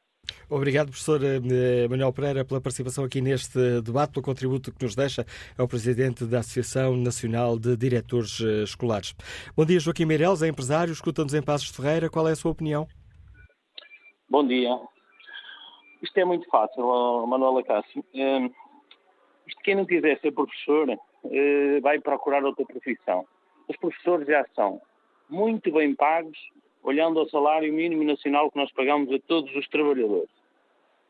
Obrigado, 0.49 0.87
professor 0.87 1.21
eh, 1.23 1.87
Manuel 1.87 2.11
Pereira, 2.11 2.43
pela 2.43 2.59
participação 2.59 3.03
aqui 3.03 3.21
neste 3.21 3.81
debate, 3.81 4.13
pelo 4.13 4.25
contributo 4.25 4.73
que 4.73 4.83
nos 4.83 4.95
deixa 4.95 5.25
ao 5.57 5.67
presidente 5.67 6.25
da 6.25 6.39
Associação 6.39 6.97
Nacional 6.97 7.59
de 7.59 7.77
Diretores 7.77 8.41
eh, 8.41 8.63
Escolares. 8.63 9.15
Bom 9.55 9.65
dia, 9.65 9.79
Joaquim 9.79 10.05
Meireles, 10.05 10.41
é 10.41 10.47
empresário, 10.47 10.91
escuta-nos 10.91 11.33
em 11.33 11.43
Passos 11.43 11.71
de 11.71 11.77
Ferreira. 11.77 12.09
Qual 12.09 12.27
é 12.27 12.31
a 12.31 12.35
sua 12.35 12.51
opinião? 12.51 12.87
Bom 14.29 14.45
dia. 14.45 14.77
Isto 16.01 16.17
é 16.19 16.25
muito 16.25 16.47
fácil, 16.49 17.25
Manuela 17.27 17.63
Cássio. 17.63 18.03
Ehm, 18.13 18.49
isto, 19.47 19.61
quem 19.63 19.75
não 19.75 19.85
quiser 19.85 20.19
ser 20.19 20.31
professor 20.31 20.89
eh, 20.89 21.79
vai 21.81 21.99
procurar 21.99 22.43
outra 22.43 22.65
profissão. 22.65 23.25
Os 23.67 23.77
professores 23.77 24.27
já 24.27 24.45
são 24.55 24.81
muito 25.29 25.71
bem 25.71 25.95
pagos, 25.95 26.37
olhando 26.85 27.19
ao 27.19 27.27
salário 27.29 27.73
mínimo 27.73 28.03
nacional 28.03 28.51
que 28.51 28.57
nós 28.57 28.71
pagamos 28.71 29.11
a 29.11 29.19
todos 29.27 29.53
os 29.55 29.67
trabalhadores. 29.67 30.29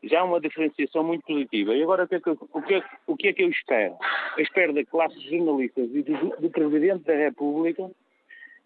Já 0.02 0.24
uma 0.24 0.40
diferenciação 0.40 1.04
muito 1.04 1.24
positiva. 1.26 1.74
E 1.74 1.82
agora 1.82 2.04
o 2.04 2.08
que 2.08 2.14
é 2.14 2.20
que, 2.20 2.30
o 2.30 2.62
que, 2.62 2.74
é, 2.74 2.84
o 3.06 3.16
que, 3.16 3.28
é 3.28 3.32
que 3.32 3.42
eu 3.42 3.50
espero? 3.50 3.96
Eu 4.36 4.42
espero 4.42 4.72
da 4.72 4.84
classe 4.84 5.18
de 5.18 5.36
jornalistas 5.36 5.90
e 5.94 6.02
do, 6.02 6.36
do 6.40 6.50
Presidente 6.50 7.04
da 7.04 7.14
República 7.14 7.90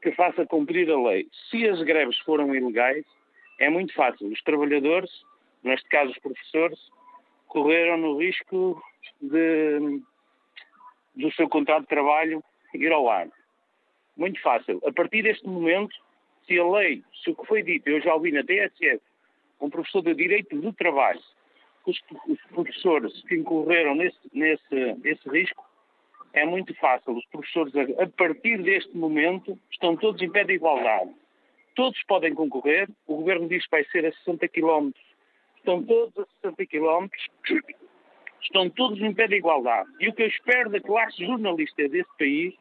que 0.01 0.13
faça 0.13 0.47
cumprir 0.47 0.91
a 0.91 1.01
lei. 1.01 1.27
Se 1.51 1.69
as 1.69 1.83
greves 1.83 2.17
foram 2.19 2.55
ilegais, 2.55 3.05
é 3.59 3.69
muito 3.69 3.93
fácil. 3.93 4.29
Os 4.29 4.41
trabalhadores, 4.43 5.11
neste 5.65 5.89
caso 5.89 6.13
os 6.13 6.19
professores, 6.19 6.79
correram 7.49 7.97
no 7.97 8.19
risco 8.19 8.81
de, 9.21 10.01
do 11.17 11.33
seu 11.33 11.49
contrato 11.49 11.83
de 11.83 11.89
trabalho 11.89 12.43
ir 12.73 12.93
ao 12.93 13.11
ar. 13.11 13.29
Muito 14.17 14.41
fácil. 14.41 14.81
A 14.87 14.93
partir 14.93 15.23
deste 15.23 15.47
momento, 15.47 15.95
se 16.51 16.59
a 16.59 16.68
lei, 16.68 17.05
se 17.22 17.30
o 17.30 17.36
que 17.36 17.46
foi 17.46 17.62
dito, 17.62 17.88
eu 17.88 18.01
já 18.01 18.12
ouvi 18.12 18.32
na 18.32 18.42
TSF, 18.42 19.01
um 19.61 19.70
professor 19.70 20.03
de 20.03 20.14
Direito 20.14 20.61
do 20.61 20.72
Trabalho, 20.72 21.20
os, 21.86 21.96
os 22.26 22.40
professores 22.53 23.22
que 23.22 23.36
incorreram 23.36 23.94
nesse, 23.94 24.18
nesse, 24.32 24.94
nesse 25.05 25.28
risco, 25.28 25.64
é 26.32 26.44
muito 26.44 26.74
fácil. 26.74 27.16
Os 27.16 27.24
professores, 27.26 27.72
a, 27.76 28.03
a 28.03 28.09
partir 28.09 28.61
deste 28.62 28.96
momento, 28.96 29.57
estão 29.70 29.96
todos 29.96 30.20
em 30.20 30.30
pé 30.30 30.42
de 30.42 30.55
igualdade. 30.55 31.12
Todos 31.76 32.03
podem 32.05 32.34
concorrer. 32.34 32.88
O 33.07 33.16
governo 33.18 33.48
diz 33.48 33.64
que 33.64 33.70
vai 33.70 33.84
ser 33.84 34.05
a 34.07 34.12
60 34.12 34.48
km. 34.48 34.90
Estão 35.57 35.82
todos 35.84 36.18
a 36.18 36.26
60 36.42 36.66
km. 36.66 37.07
Estão 38.42 38.68
todos 38.70 39.01
em 39.01 39.14
pé 39.14 39.28
de 39.28 39.36
igualdade. 39.36 39.88
E 40.01 40.09
o 40.09 40.12
que 40.12 40.22
eu 40.22 40.28
espero 40.28 40.70
da 40.70 40.80
classe 40.80 41.24
jornalista 41.24 41.88
desse 41.88 42.11
país 42.18 42.55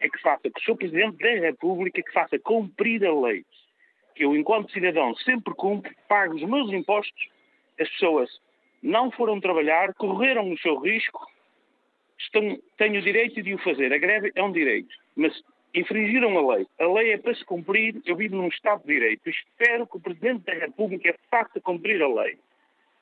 é 0.00 0.08
que 0.08 0.20
faça, 0.20 0.50
que 0.50 0.60
o 0.60 0.62
Sr. 0.62 0.76
Presidente 0.76 1.18
da 1.18 1.46
República, 1.46 2.02
que 2.02 2.12
faça 2.12 2.38
cumprir 2.38 3.04
a 3.04 3.12
lei. 3.12 3.44
Que 4.14 4.24
eu, 4.24 4.36
enquanto 4.36 4.72
cidadão, 4.72 5.14
sempre 5.16 5.54
cumpro, 5.54 5.94
pago 6.08 6.34
os 6.34 6.42
meus 6.42 6.72
impostos, 6.72 7.28
as 7.78 7.88
pessoas 7.90 8.30
não 8.82 9.10
foram 9.10 9.40
trabalhar, 9.40 9.92
correram 9.94 10.50
o 10.50 10.58
seu 10.58 10.78
risco, 10.78 11.26
estão, 12.18 12.58
têm 12.76 12.96
o 12.96 13.02
direito 13.02 13.42
de 13.42 13.54
o 13.54 13.58
fazer. 13.58 13.92
A 13.92 13.98
greve 13.98 14.32
é 14.34 14.42
um 14.42 14.52
direito, 14.52 14.94
mas 15.14 15.32
infringiram 15.74 16.36
a 16.38 16.56
lei. 16.56 16.66
A 16.78 16.86
lei 16.86 17.12
é 17.12 17.18
para 17.18 17.34
se 17.34 17.44
cumprir, 17.44 18.00
eu 18.06 18.16
vivo 18.16 18.36
num 18.36 18.48
Estado 18.48 18.82
de 18.82 18.94
Direito. 18.94 19.28
Espero 19.28 19.86
que 19.86 19.96
o 19.96 20.00
Presidente 20.00 20.44
da 20.44 20.54
República 20.54 21.14
faça 21.30 21.60
cumprir 21.60 22.02
a 22.02 22.08
lei. 22.08 22.38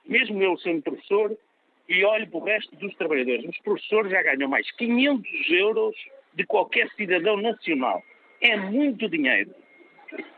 Mesmo 0.06 0.42
ele 0.42 0.58
sendo 0.58 0.82
professor, 0.82 1.36
e 1.88 2.04
olhe 2.04 2.26
para 2.26 2.38
o 2.38 2.44
resto 2.44 2.74
dos 2.76 2.94
trabalhadores. 2.96 3.44
Os 3.44 3.58
professores 3.58 4.10
já 4.10 4.22
ganham 4.22 4.48
mais 4.48 4.70
500 4.72 5.50
euros 5.50 5.96
de 6.34 6.44
qualquer 6.46 6.88
cidadão 6.90 7.36
nacional. 7.36 8.02
É 8.40 8.56
muito 8.56 9.08
dinheiro. 9.08 9.54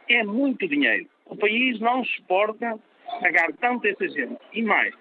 É 0.08 0.22
muito 0.22 0.66
dinheiro. 0.68 1.08
O 1.24 1.36
país 1.36 1.80
não 1.80 2.04
suporta 2.04 2.78
pagar 3.20 3.52
tanto 3.60 3.86
essa 3.86 4.08
gente. 4.08 4.38
E 4.52 4.62
mais, 4.62 4.94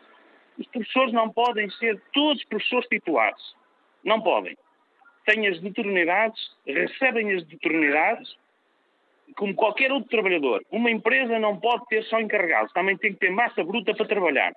os 0.57 0.67
professores 0.67 1.13
não 1.13 1.29
podem 1.29 1.69
ser 1.71 2.01
todos 2.13 2.43
professores 2.45 2.87
titulares. 2.87 3.55
Não 4.03 4.21
podem. 4.21 4.57
Têm 5.25 5.47
as 5.47 5.59
determinidades, 5.59 6.39
recebem 6.65 7.33
as 7.33 7.43
determinidades, 7.45 8.35
como 9.35 9.55
qualquer 9.55 9.91
outro 9.91 10.09
trabalhador. 10.09 10.63
Uma 10.71 10.91
empresa 10.91 11.39
não 11.39 11.59
pode 11.59 11.85
ter 11.87 12.03
só 12.03 12.19
encarregados, 12.19 12.71
também 12.73 12.97
tem 12.97 13.13
que 13.13 13.19
ter 13.19 13.31
massa 13.31 13.63
bruta 13.63 13.93
para 13.93 14.05
trabalhar. 14.05 14.53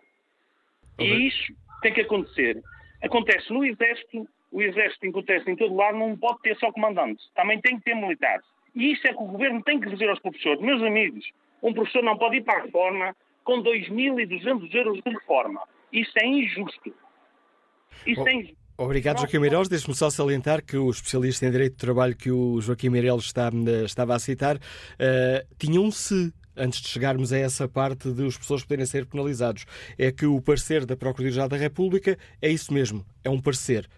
E 0.99 1.28
isso 1.28 1.53
tem 1.80 1.93
que 1.93 2.03
acontecer. 2.03 2.61
Acontece 3.03 3.53
no 3.53 3.64
Exército, 3.64 4.28
o 4.51 4.62
Exército 4.62 5.09
acontece 5.09 5.51
em 5.51 5.57
todo 5.57 5.74
lado, 5.74 5.99
não 5.99 6.16
pode 6.16 6.40
ter 6.40 6.57
só 6.57 6.72
comandantes, 6.72 7.24
também 7.34 7.61
tem 7.61 7.76
que 7.78 7.84
ter 7.84 7.94
militares. 7.94 8.44
E 8.74 8.92
isso 8.92 9.07
é 9.07 9.12
que 9.12 9.22
o 9.22 9.26
Governo 9.26 9.62
tem 9.62 9.80
que 9.80 9.90
dizer 9.90 10.09
aos 10.09 10.20
professores. 10.20 10.61
Meus 10.61 10.82
amigos, 10.82 11.24
um 11.62 11.72
professor 11.72 12.03
não 12.03 12.16
pode 12.16 12.36
ir 12.36 12.44
para 12.44 12.61
a 12.61 12.62
reforma 12.62 13.16
com 13.44 13.62
2.200 13.62 14.74
euros 14.74 15.01
de 15.03 15.11
reforma. 15.11 15.61
Isso 15.92 16.12
é 16.16 16.26
injusto. 16.26 16.94
Isso 18.07 18.22
oh. 18.22 18.28
é 18.28 18.34
injusto. 18.34 18.59
Obrigado, 18.76 19.18
Joaquim 19.18 19.40
Meireles. 19.40 19.68
Deixe-me 19.68 19.94
só 19.94 20.09
salientar 20.09 20.64
que 20.64 20.76
o 20.76 20.88
especialista 20.88 21.44
em 21.44 21.51
Direito 21.51 21.72
de 21.72 21.78
Trabalho 21.78 22.14
que 22.14 22.30
o 22.30 22.61
Joaquim 22.61 22.90
Meireles 22.90 23.24
está, 23.24 23.51
estava 23.84 24.14
a 24.14 24.18
citar 24.20 24.57
uh, 24.57 25.57
tinha 25.59 25.80
um 25.80 25.90
se 25.90 26.32
antes 26.57 26.80
de 26.80 26.88
chegarmos 26.88 27.32
a 27.32 27.38
essa 27.38 27.68
parte 27.68 28.12
de 28.12 28.22
os 28.22 28.34
professores 28.34 28.64
poderem 28.64 28.86
ser 28.86 29.07
penalizados. 29.07 29.64
É 29.99 30.12
que 30.12 30.26
o 30.26 30.40
parecer 30.40 30.86
da 30.86 30.96
Procuradoria-Geral 30.96 31.49
da 31.49 31.57
República 31.57 32.16
é 32.40 32.51
isso 32.51 32.72
mesmo, 32.72 33.05
é 33.24 33.30
um 33.30 33.40
parecer 33.40 33.88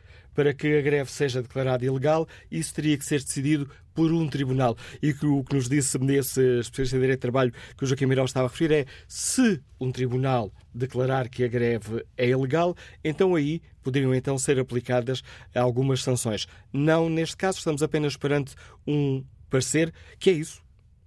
para 0.40 0.54
que 0.54 0.78
a 0.78 0.80
greve 0.80 1.12
seja 1.12 1.42
declarada 1.42 1.84
ilegal, 1.84 2.26
isso 2.50 2.72
teria 2.72 2.96
que 2.96 3.04
ser 3.04 3.22
decidido 3.22 3.68
por 3.92 4.10
um 4.10 4.26
tribunal. 4.26 4.74
E 5.02 5.12
que 5.12 5.26
o 5.26 5.44
que 5.44 5.54
nos 5.54 5.68
disse 5.68 5.98
nesse 5.98 6.40
especialista 6.60 6.96
em 6.96 7.00
Direito 7.00 7.18
de 7.18 7.20
Trabalho 7.20 7.52
que 7.76 7.84
o 7.84 7.86
Joaquim 7.86 8.06
Mirão 8.06 8.24
estava 8.24 8.46
a 8.46 8.50
referir 8.50 8.72
é 8.72 8.86
se 9.06 9.60
um 9.78 9.92
tribunal 9.92 10.50
declarar 10.74 11.28
que 11.28 11.44
a 11.44 11.48
greve 11.48 12.06
é 12.16 12.30
ilegal, 12.30 12.74
então 13.04 13.34
aí 13.34 13.60
poderiam 13.82 14.14
então 14.14 14.38
ser 14.38 14.58
aplicadas 14.58 15.22
algumas 15.54 16.02
sanções. 16.02 16.46
Não 16.72 17.10
neste 17.10 17.36
caso, 17.36 17.58
estamos 17.58 17.82
apenas 17.82 18.16
perante 18.16 18.54
um 18.86 19.22
parecer, 19.50 19.92
que 20.18 20.30
é 20.30 20.32
isso, 20.32 20.62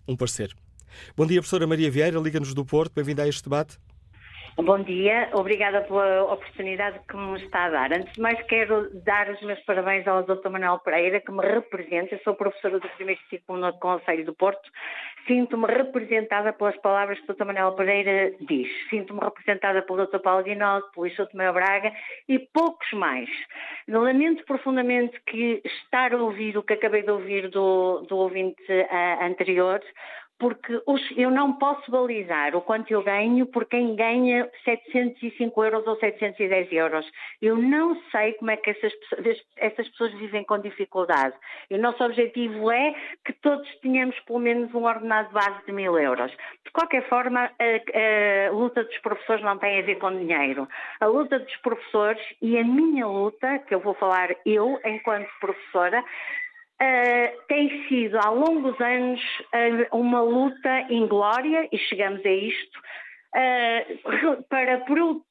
um 0.08 0.16
parecer. 0.16 0.56
Bom 1.18 1.26
dia, 1.26 1.42
professora 1.42 1.66
Maria 1.66 1.90
Vieira, 1.90 2.20
Liga-nos 2.20 2.54
do 2.54 2.64
Porto, 2.64 2.94
bem-vinda 2.94 3.24
a 3.24 3.28
este 3.28 3.42
debate. 3.42 3.80
Bom 4.56 4.84
dia, 4.84 5.30
obrigada 5.34 5.82
pela 5.82 6.26
oportunidade 6.32 7.00
que 7.10 7.18
me 7.18 7.40
está 7.44 7.66
a 7.66 7.70
dar. 7.72 7.92
Antes 7.92 8.14
de 8.14 8.22
mais, 8.22 8.40
quero 8.44 8.88
dar 9.04 9.28
os 9.28 9.42
meus 9.42 9.60
parabéns 9.62 10.08
ao 10.08 10.22
Dr. 10.22 10.48
Manuel 10.48 10.78
Pereira, 10.78 11.20
que 11.20 11.32
me 11.32 11.42
representa. 11.42 12.14
Eu 12.14 12.20
sou 12.20 12.36
professora 12.36 12.80
do 12.80 12.88
primeiro 12.90 13.20
ciclo 13.32 13.58
no 13.58 13.74
Conselho 13.80 14.24
do 14.24 14.34
Porto. 14.36 14.70
Sinto-me 15.26 15.66
representada 15.66 16.54
pelas 16.54 16.78
palavras 16.78 17.20
que 17.20 17.32
o 17.32 17.34
Dr. 17.34 17.46
Manuel 17.46 17.72
Pereira 17.72 18.32
diz. 18.42 18.70
Sinto-me 18.92 19.22
representada 19.22 19.82
pelo 19.82 20.06
Dr. 20.06 20.20
Paulo 20.20 20.44
Guinaldo, 20.44 20.86
pelo 20.94 21.08
Ixo 21.08 21.26
Tomé 21.28 21.52
Braga 21.52 21.92
e 22.30 22.38
poucos 22.38 22.92
mais. 22.94 23.30
Lamento 23.88 24.46
profundamente 24.46 25.20
que 25.26 25.64
estar 25.66 26.14
a 26.14 26.18
ouvir 26.18 26.56
o 26.58 26.64
que 26.64 26.74
acabei 26.74 27.02
de 27.02 27.10
ouvir 27.10 27.50
do, 27.50 28.06
do 28.08 28.18
ouvinte 28.18 28.62
uh, 28.72 29.24
anterior, 29.24 29.82
porque 30.44 30.82
os, 30.86 31.02
eu 31.16 31.32
não 31.32 31.54
posso 31.54 31.90
balizar 31.90 32.54
o 32.54 32.60
quanto 32.60 32.92
eu 32.92 33.02
ganho 33.02 33.46
por 33.46 33.64
quem 33.64 33.96
ganha 33.96 34.52
705 34.66 35.64
euros 35.64 35.88
ou 35.88 35.96
710 35.96 36.70
euros. 36.74 37.10
Eu 37.42 37.56
não 37.56 37.96
sei 38.12 38.34
como 38.34 38.52
é 38.52 38.58
que 38.58 38.72
essas, 38.72 38.92
essas 39.56 39.88
pessoas 39.88 40.12
vivem 40.16 40.44
com 40.44 40.60
dificuldade. 40.60 41.34
E 41.70 41.76
o 41.76 41.82
nosso 41.82 42.04
objetivo 42.04 42.70
é 42.70 42.94
que 43.24 43.32
todos 43.32 43.74
tenhamos 43.78 44.20
pelo 44.20 44.40
menos 44.40 44.76
um 44.76 44.84
ordenado 44.84 45.32
base 45.32 45.66
de 45.66 45.72
mil 45.72 45.98
euros. 45.98 46.30
De 46.66 46.72
qualquer 46.74 47.08
forma, 47.08 47.50
a, 47.58 48.50
a 48.50 48.52
luta 48.52 48.84
dos 48.84 48.98
professores 48.98 49.42
não 49.46 49.58
tem 49.58 49.80
a 49.80 49.84
ver 49.84 49.96
com 49.96 50.12
dinheiro. 50.12 50.68
A 51.00 51.06
luta 51.06 51.40
dos 51.40 51.56
professores 51.58 52.22
e 52.42 52.58
a 52.58 52.66
minha 52.66 53.08
luta, 53.08 53.60
que 53.60 53.74
eu 53.74 53.80
vou 53.80 53.94
falar 53.94 54.36
eu 54.46 54.78
enquanto 54.84 55.30
professora, 55.40 56.04
Uh, 56.84 57.42
tem 57.48 57.88
sido 57.88 58.18
ao 58.18 58.36
longo 58.36 58.72
dos 58.72 58.82
anos 58.82 59.22
uh, 59.54 59.98
uma 59.98 60.22
luta 60.22 60.82
inglória, 60.90 61.70
e 61.72 61.78
chegamos 61.78 62.26
a 62.26 62.30
isto, 62.30 62.80
uh, 63.36 64.44
para 64.50 64.84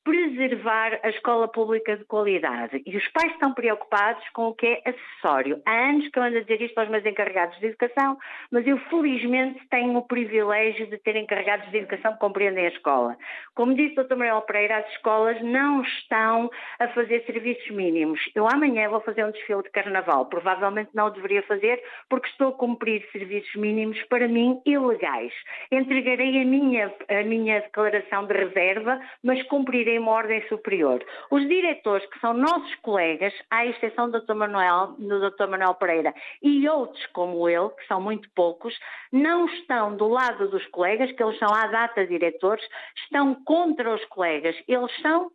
preservar 0.05 0.99
a 1.03 1.11
escola 1.11 1.49
pública 1.49 1.97
de 1.97 2.05
qualidade. 2.05 2.83
E 2.85 2.97
os 2.97 3.09
pais 3.09 3.33
estão 3.33 3.55
preocupados 3.55 4.23
com 4.31 4.49
o 4.49 4.55
que 4.55 4.67
é 4.67 4.83
acessório. 4.91 5.61
Há 5.65 5.91
anos 5.91 6.09
que 6.09 6.19
eu 6.19 6.23
ando 6.23 6.39
a 6.39 6.41
dizer 6.41 6.61
isto 6.61 6.79
aos 6.79 6.89
meus 6.89 7.05
encarregados 7.07 7.59
de 7.59 7.67
educação, 7.67 8.19
mas 8.51 8.67
eu 8.67 8.79
felizmente 8.91 9.61
tenho 9.71 9.97
o 9.97 10.03
privilégio 10.03 10.87
de 10.89 10.99
ter 10.99 11.17
encarregados 11.17 11.71
de 11.71 11.79
educação 11.79 12.13
que 12.15 12.19
compreendem 12.19 12.67
a 12.67 12.71
escola. 12.71 13.17
Como 13.55 13.75
disse 13.75 13.99
o 14.01 14.05
Dr. 14.05 14.17
Manuel 14.17 14.43
Pereira, 14.43 14.79
as 14.79 14.89
escolas 14.91 15.41
não 15.43 15.83
estão 15.83 16.51
a 16.79 16.89
fazer 16.89 17.25
serviços 17.25 17.71
mínimos. 17.71 18.21
Eu 18.35 18.49
amanhã 18.49 18.89
vou 18.89 19.01
fazer 19.01 19.25
um 19.25 19.31
desfile 19.31 19.63
de 19.63 19.71
carnaval. 19.71 20.27
Provavelmente 20.27 20.91
não 20.95 21.07
o 21.07 21.11
deveria 21.11 21.43
fazer 21.43 21.83
porque 22.09 22.29
estou 22.29 22.49
a 22.49 22.53
cumprir 22.53 23.07
serviços 23.13 23.55
mínimos, 23.55 24.01
para 24.05 24.27
mim, 24.27 24.61
ilegais. 24.67 25.33
Entregarei 25.71 26.43
a 26.43 26.45
minha, 26.45 26.93
a 27.09 27.23
minha 27.23 27.61
declaração 27.61 27.92
declaração 27.93 28.27
de 28.27 28.33
reserva, 28.33 29.01
mas 29.23 29.43
cumprirem 29.45 29.99
uma 29.99 30.13
ordem 30.13 30.47
superior. 30.49 31.05
Os 31.31 31.47
diretores, 31.47 32.07
que 32.07 32.19
são 32.21 32.33
nossos 32.33 32.75
colegas, 32.77 33.33
à 33.51 33.67
exceção 33.67 34.11
do 34.11 34.21
Dr. 34.21 34.35
Manuel, 34.35 34.95
do 34.99 35.31
Dr. 35.31 35.47
Manuel 35.49 35.75
Pereira 35.75 36.15
e 36.43 36.69
outros 36.69 37.05
como 37.09 37.49
ele, 37.49 37.69
que 37.71 37.87
são 37.87 38.01
muito 38.01 38.29
poucos, 38.35 38.75
não 39.13 39.47
estão 39.47 39.97
do 39.97 40.09
lado 40.09 40.49
dos 40.49 40.67
colegas, 40.69 41.13
que 41.13 41.23
eles 41.23 41.39
são 41.39 41.53
à 41.53 41.67
data 41.67 42.07
diretores, 42.07 42.65
estão 43.05 43.35
contra 43.45 43.95
os 43.95 44.05
colegas. 44.07 44.57
Eles 44.67 44.91
são 45.01 45.31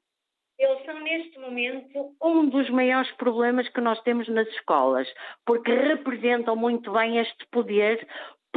eles 0.60 0.84
são, 0.86 0.99
neste 1.01 1.38
momento, 1.38 2.16
um 2.20 2.49
dos 2.49 2.68
maiores 2.72 3.12
problemas 3.12 3.70
que 3.70 3.80
nós 3.80 4.01
temos 4.01 4.28
nas 4.28 4.47
escolas, 4.47 5.08
porque 5.45 5.72
representam 5.72 6.55
muito 6.55 6.91
bem 6.91 7.20
este 7.20 7.45
poder 7.51 8.08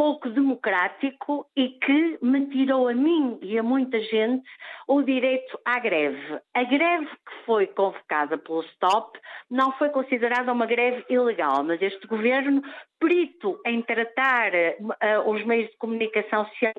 pouco 0.00 0.30
democrático 0.30 1.46
e 1.54 1.78
que 1.78 2.18
me 2.22 2.46
tirou 2.46 2.88
a 2.88 2.94
mim 2.94 3.38
e 3.42 3.58
a 3.58 3.62
muita 3.62 4.00
gente 4.00 4.48
o 4.88 5.02
direito 5.02 5.60
à 5.62 5.78
greve. 5.78 6.40
A 6.54 6.64
greve 6.64 7.04
que 7.06 7.44
foi 7.44 7.66
convocada 7.66 8.38
pelo 8.38 8.62
STOP 8.62 9.18
não 9.50 9.76
foi 9.76 9.90
considerada 9.90 10.50
uma 10.54 10.64
greve 10.64 11.04
ilegal, 11.10 11.62
mas 11.62 11.82
este 11.82 12.06
governo, 12.06 12.62
perito 12.98 13.60
em 13.66 13.82
tratar 13.82 14.52
uh, 14.54 15.30
os 15.30 15.44
meios 15.44 15.70
de 15.70 15.76
comunicação 15.76 16.46
social. 16.46 16.72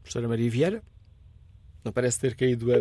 Professora 0.00 0.26
Maria 0.26 0.50
Vieira? 0.50 0.82
Não 1.84 1.92
parece 1.92 2.20
ter 2.20 2.34
caído 2.34 2.72
a, 2.72 2.78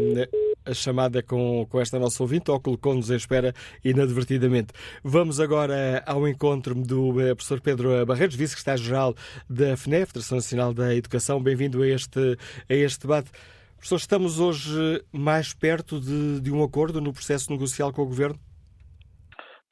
a 0.66 0.74
chamada 0.74 1.22
com, 1.22 1.66
com 1.70 1.80
esta 1.80 2.00
nossa 2.00 2.22
ouvinte 2.24 2.50
ou 2.50 2.60
colocou-nos 2.60 3.10
em 3.10 3.16
espera 3.16 3.54
inadvertidamente. 3.84 4.74
Vamos 5.04 5.40
agora 5.40 6.04
ao 6.06 6.28
encontro 6.28 6.76
do 6.76 7.22
eh, 7.22 7.36
professor 7.36 7.62
Pedro 7.62 8.06
Barreiros, 8.06 8.36
vice-secretário-geral 8.36 9.16
da 9.50 9.78
FNE, 9.78 10.06
Federação 10.06 10.38
Nacional 10.38 10.74
da 10.74 10.96
Educação. 10.96 11.42
Bem-vindo 11.42 11.82
a 11.84 11.88
este, 11.88 12.38
a 12.70 12.74
este 12.74 13.02
debate. 13.02 13.30
Professor, 13.78 13.98
estamos 13.98 14.40
hoje 14.40 15.04
mais 15.12 15.54
perto 15.54 16.00
de, 16.00 16.42
de 16.42 16.52
um 16.52 16.64
acordo 16.64 17.00
no 17.00 17.14
processo 17.14 17.52
negocial 17.52 17.94
com 17.94 18.02
o 18.02 18.06
Governo? 18.06 18.40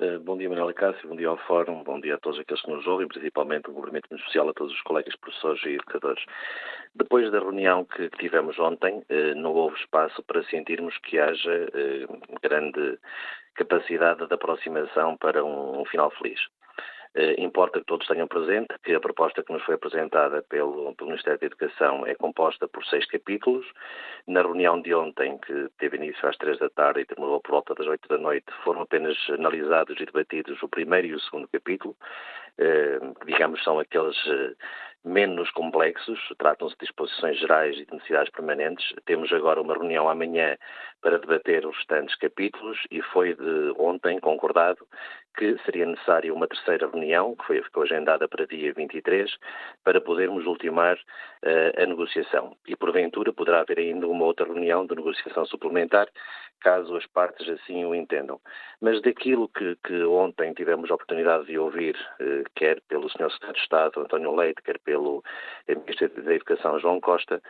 Eh, 0.03 0.17
bom 0.17 0.37
dia, 0.37 0.49
Manuela 0.49 0.73
Cássio, 0.73 1.07
bom 1.07 1.15
dia 1.15 1.29
ao 1.29 1.37
Fórum, 1.37 1.81
bom 1.81 1.97
dia 1.97 2.15
a 2.15 2.17
todos 2.17 2.37
aqueles 2.37 2.61
que 2.61 2.69
nos 2.69 2.85
ouvem, 2.85 3.07
principalmente 3.07 3.69
o 3.69 3.73
Governo 3.73 4.01
Social, 4.25 4.49
a 4.49 4.53
todos 4.53 4.73
os 4.73 4.81
colegas 4.81 5.15
professores 5.15 5.63
e 5.63 5.75
educadores. 5.75 6.21
Depois 6.93 7.31
da 7.31 7.39
reunião 7.39 7.85
que 7.85 8.09
tivemos 8.19 8.59
ontem, 8.59 9.01
eh, 9.07 9.33
não 9.33 9.53
houve 9.53 9.79
espaço 9.79 10.21
para 10.23 10.43
sentirmos 10.43 10.97
que 10.97 11.17
haja 11.17 11.69
eh, 11.73 12.05
grande 12.41 12.99
capacidade 13.55 14.27
de 14.27 14.33
aproximação 14.33 15.15
para 15.15 15.41
um 15.41 15.85
final 15.85 16.11
feliz. 16.11 16.41
Eh, 17.15 17.35
importa 17.37 17.79
que 17.79 17.85
todos 17.85 18.07
tenham 18.07 18.27
presente 18.27 18.73
que 18.83 18.93
a 18.95 18.99
proposta 18.99 19.43
que 19.43 19.53
nos 19.53 19.63
foi 19.63 19.75
apresentada 19.75 20.41
pelo, 20.49 20.95
pelo, 20.95 21.11
Ministério 21.11 21.39
da 21.39 21.45
Educação 21.45 22.07
é 22.07 22.15
composta 22.15 22.67
por 22.67 22.83
seis 22.85 23.05
capítulos. 23.05 23.65
Na 24.25 24.41
reunião 24.41 24.81
de 24.81 24.95
ontem, 24.95 25.37
que 25.37 25.69
teve 25.77 25.97
início 25.97 26.27
às 26.27 26.37
três 26.37 26.57
da 26.57 26.69
tarde 26.69 27.01
e 27.01 27.05
terminou 27.05 27.39
por 27.39 27.51
volta 27.51 27.75
das 27.75 27.85
oito 27.85 28.07
da 28.07 28.17
noite, 28.17 28.45
foram 28.63 28.81
apenas 28.81 29.15
analisados 29.29 29.99
e 29.99 30.05
debatidos 30.05 30.61
o 30.63 30.67
primeiro 30.67 31.07
e 31.07 31.13
o 31.13 31.19
segundo 31.19 31.47
capítulo, 31.49 31.95
eh, 32.57 32.99
que 33.19 33.25
digamos 33.27 33.63
são 33.63 33.77
aqueles 33.77 34.17
eh, 34.27 34.55
menos 35.05 35.51
complexos, 35.51 36.19
tratam-se 36.39 36.75
de 36.75 36.85
disposições 36.85 37.37
gerais 37.37 37.77
e 37.77 37.85
de 37.85 37.93
necessidades 37.93 38.31
permanentes. 38.31 38.85
Temos 39.05 39.31
agora 39.33 39.61
uma 39.61 39.73
reunião 39.73 40.09
amanhã 40.09 40.57
para 41.01 41.19
debater 41.19 41.65
os 41.65 41.75
restantes 41.75 42.15
capítulos 42.15 42.79
e 42.89 43.01
foi 43.01 43.35
de 43.35 43.73
ontem 43.77 44.19
concordado 44.19 44.87
que 45.35 45.57
seria 45.65 45.85
necessária 45.85 46.33
uma 46.33 46.47
terceira 46.47 46.87
reunião, 46.87 47.35
que 47.35 47.45
foi, 47.45 47.61
ficou 47.61 47.83
agendada 47.83 48.27
para 48.27 48.45
dia 48.45 48.73
23, 48.73 49.31
para 49.83 49.99
podermos 49.99 50.45
ultimar 50.45 50.95
uh, 50.95 51.81
a 51.81 51.85
negociação. 51.85 52.55
E, 52.67 52.75
porventura, 52.75 53.33
poderá 53.33 53.61
haver 53.61 53.79
ainda 53.79 54.07
uma 54.07 54.25
outra 54.25 54.45
reunião 54.45 54.85
de 54.85 54.95
negociação 54.95 55.45
suplementar, 55.45 56.07
caso 56.61 56.95
as 56.95 57.05
partes 57.07 57.47
assim 57.49 57.83
o 57.83 57.95
entendam. 57.95 58.39
Mas 58.81 59.01
daquilo 59.01 59.49
que, 59.49 59.75
que 59.83 60.03
ontem 60.03 60.53
tivemos 60.53 60.89
a 60.89 60.95
oportunidade 60.95 61.45
de 61.45 61.57
ouvir, 61.57 61.95
uh, 62.21 62.43
quer 62.55 62.79
pelo 62.87 63.09
Sr. 63.09 63.31
Secretário 63.31 63.53
de 63.55 63.61
Estado, 63.61 64.01
António 64.01 64.35
Leite, 64.35 64.61
quer 64.61 64.79
pelo 64.79 65.23
Ministro 65.67 66.09
da 66.21 66.33
Educação, 66.33 66.79
João 66.79 66.99
Costa, 67.01 67.41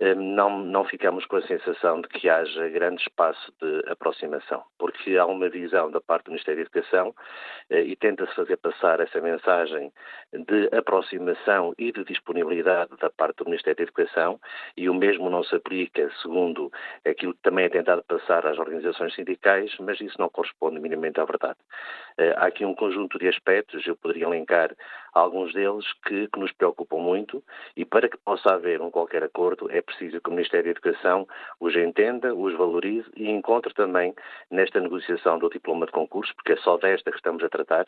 uh, 0.00 0.14
não, 0.16 0.58
não 0.58 0.84
ficamos 0.84 1.24
com 1.26 1.36
a 1.36 1.46
sensação 1.46 2.00
de 2.00 2.08
que 2.08 2.28
haja 2.28 2.68
grande 2.68 3.02
espaço 3.02 3.52
de 3.60 3.90
aproximação, 3.90 4.64
porque 4.78 5.16
há 5.16 5.24
uma 5.24 5.48
visão 5.48 5.90
da 5.90 6.00
parte 6.00 6.24
do 6.24 6.32
Ministério 6.32 6.58
da 6.58 6.62
Educação 6.62 7.14
eh, 7.14 7.27
e 7.70 7.94
tenta-se 7.96 8.34
fazer 8.34 8.56
passar 8.56 9.00
essa 9.00 9.20
mensagem 9.20 9.92
de 10.32 10.68
aproximação 10.74 11.74
e 11.78 11.92
de 11.92 12.04
disponibilidade 12.04 12.90
da 12.98 13.10
parte 13.10 13.36
do 13.38 13.44
Ministério 13.44 13.76
da 13.76 13.82
Educação 13.82 14.40
e 14.76 14.88
o 14.88 14.94
mesmo 14.94 15.28
não 15.28 15.42
se 15.42 15.54
aplica, 15.54 16.10
segundo 16.22 16.72
aquilo 17.06 17.34
que 17.34 17.42
também 17.42 17.66
é 17.66 17.68
tentado 17.68 18.02
passar 18.04 18.46
às 18.46 18.58
organizações 18.58 19.14
sindicais, 19.14 19.74
mas 19.80 20.00
isso 20.00 20.18
não 20.18 20.28
corresponde 20.28 20.80
minimamente 20.80 21.20
à 21.20 21.24
verdade. 21.24 21.58
Eh, 22.16 22.34
há 22.36 22.46
aqui 22.46 22.64
um 22.64 22.74
conjunto 22.74 23.18
de 23.18 23.28
aspectos, 23.28 23.86
eu 23.86 23.96
poderia 23.96 24.24
elencar 24.24 24.74
alguns 25.12 25.52
deles 25.52 25.84
que, 26.06 26.28
que 26.28 26.38
nos 26.38 26.52
preocupam 26.52 26.98
muito 26.98 27.42
e 27.76 27.84
para 27.84 28.08
que 28.08 28.16
possa 28.18 28.54
haver 28.54 28.80
um 28.80 28.90
qualquer 28.90 29.22
acordo 29.22 29.70
é 29.70 29.80
preciso 29.80 30.20
que 30.20 30.28
o 30.28 30.32
Ministério 30.32 30.64
da 30.64 30.70
Educação 30.70 31.26
os 31.60 31.74
entenda, 31.76 32.34
os 32.34 32.56
valorize 32.56 33.08
e 33.16 33.30
encontre 33.30 33.72
também 33.74 34.14
nesta 34.50 34.80
negociação 34.80 35.38
do 35.38 35.48
diploma 35.48 35.86
de 35.86 35.92
concurso, 35.92 36.34
porque 36.34 36.52
é 36.52 36.56
só 36.56 36.76
desta 36.76 37.10
que 37.10 37.16
estamos 37.16 37.42
a 37.42 37.48
tratar, 37.48 37.86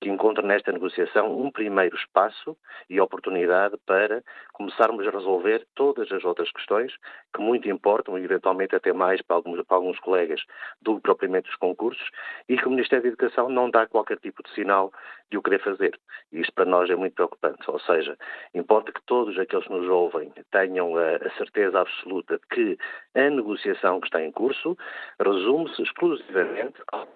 que 0.00 0.08
encontre 0.08 0.44
nesta 0.46 0.72
negociação 0.72 1.38
um 1.38 1.50
primeiro 1.50 1.96
espaço 1.96 2.56
e 2.88 3.00
oportunidade 3.00 3.76
para 3.86 4.22
começarmos 4.52 5.06
a 5.06 5.10
resolver 5.10 5.66
todas 5.74 6.10
as 6.12 6.24
outras 6.24 6.50
questões 6.52 6.92
que 7.34 7.40
muito 7.40 7.68
importam 7.68 8.18
e 8.18 8.24
eventualmente 8.24 8.74
até 8.74 8.92
mais 8.92 9.22
para 9.22 9.36
alguns, 9.36 9.62
para 9.62 9.76
alguns 9.76 9.98
colegas 10.00 10.40
do 10.80 10.96
que 10.96 11.02
propriamente 11.02 11.48
os 11.48 11.56
concursos 11.56 12.08
e 12.48 12.56
que 12.56 12.66
o 12.66 12.70
Ministério 12.70 13.02
da 13.02 13.08
Educação 13.08 13.48
não 13.48 13.70
dá 13.70 13.86
qualquer 13.86 14.18
tipo 14.18 14.42
de 14.42 14.50
sinal 14.54 14.92
de 15.30 15.38
o 15.38 15.42
querer 15.42 15.62
fazer. 15.62 15.98
Isto 16.32 16.52
para 16.52 16.65
nós 16.68 16.88
é 16.90 16.96
muito 16.96 17.14
preocupante. 17.14 17.70
Ou 17.70 17.78
seja, 17.80 18.16
importa 18.54 18.92
que 18.92 19.02
todos 19.06 19.38
aqueles 19.38 19.66
que 19.66 19.72
nos 19.72 19.88
ouvem 19.88 20.32
tenham 20.50 20.96
a, 20.96 21.16
a 21.16 21.30
certeza 21.36 21.80
absoluta 21.80 22.38
de 22.38 22.46
que 22.48 22.78
a 23.14 23.30
negociação 23.30 24.00
que 24.00 24.06
está 24.06 24.22
em 24.22 24.32
curso 24.32 24.76
resume-se 25.20 25.82
exclusivamente 25.82 26.82
ao 26.92 27.06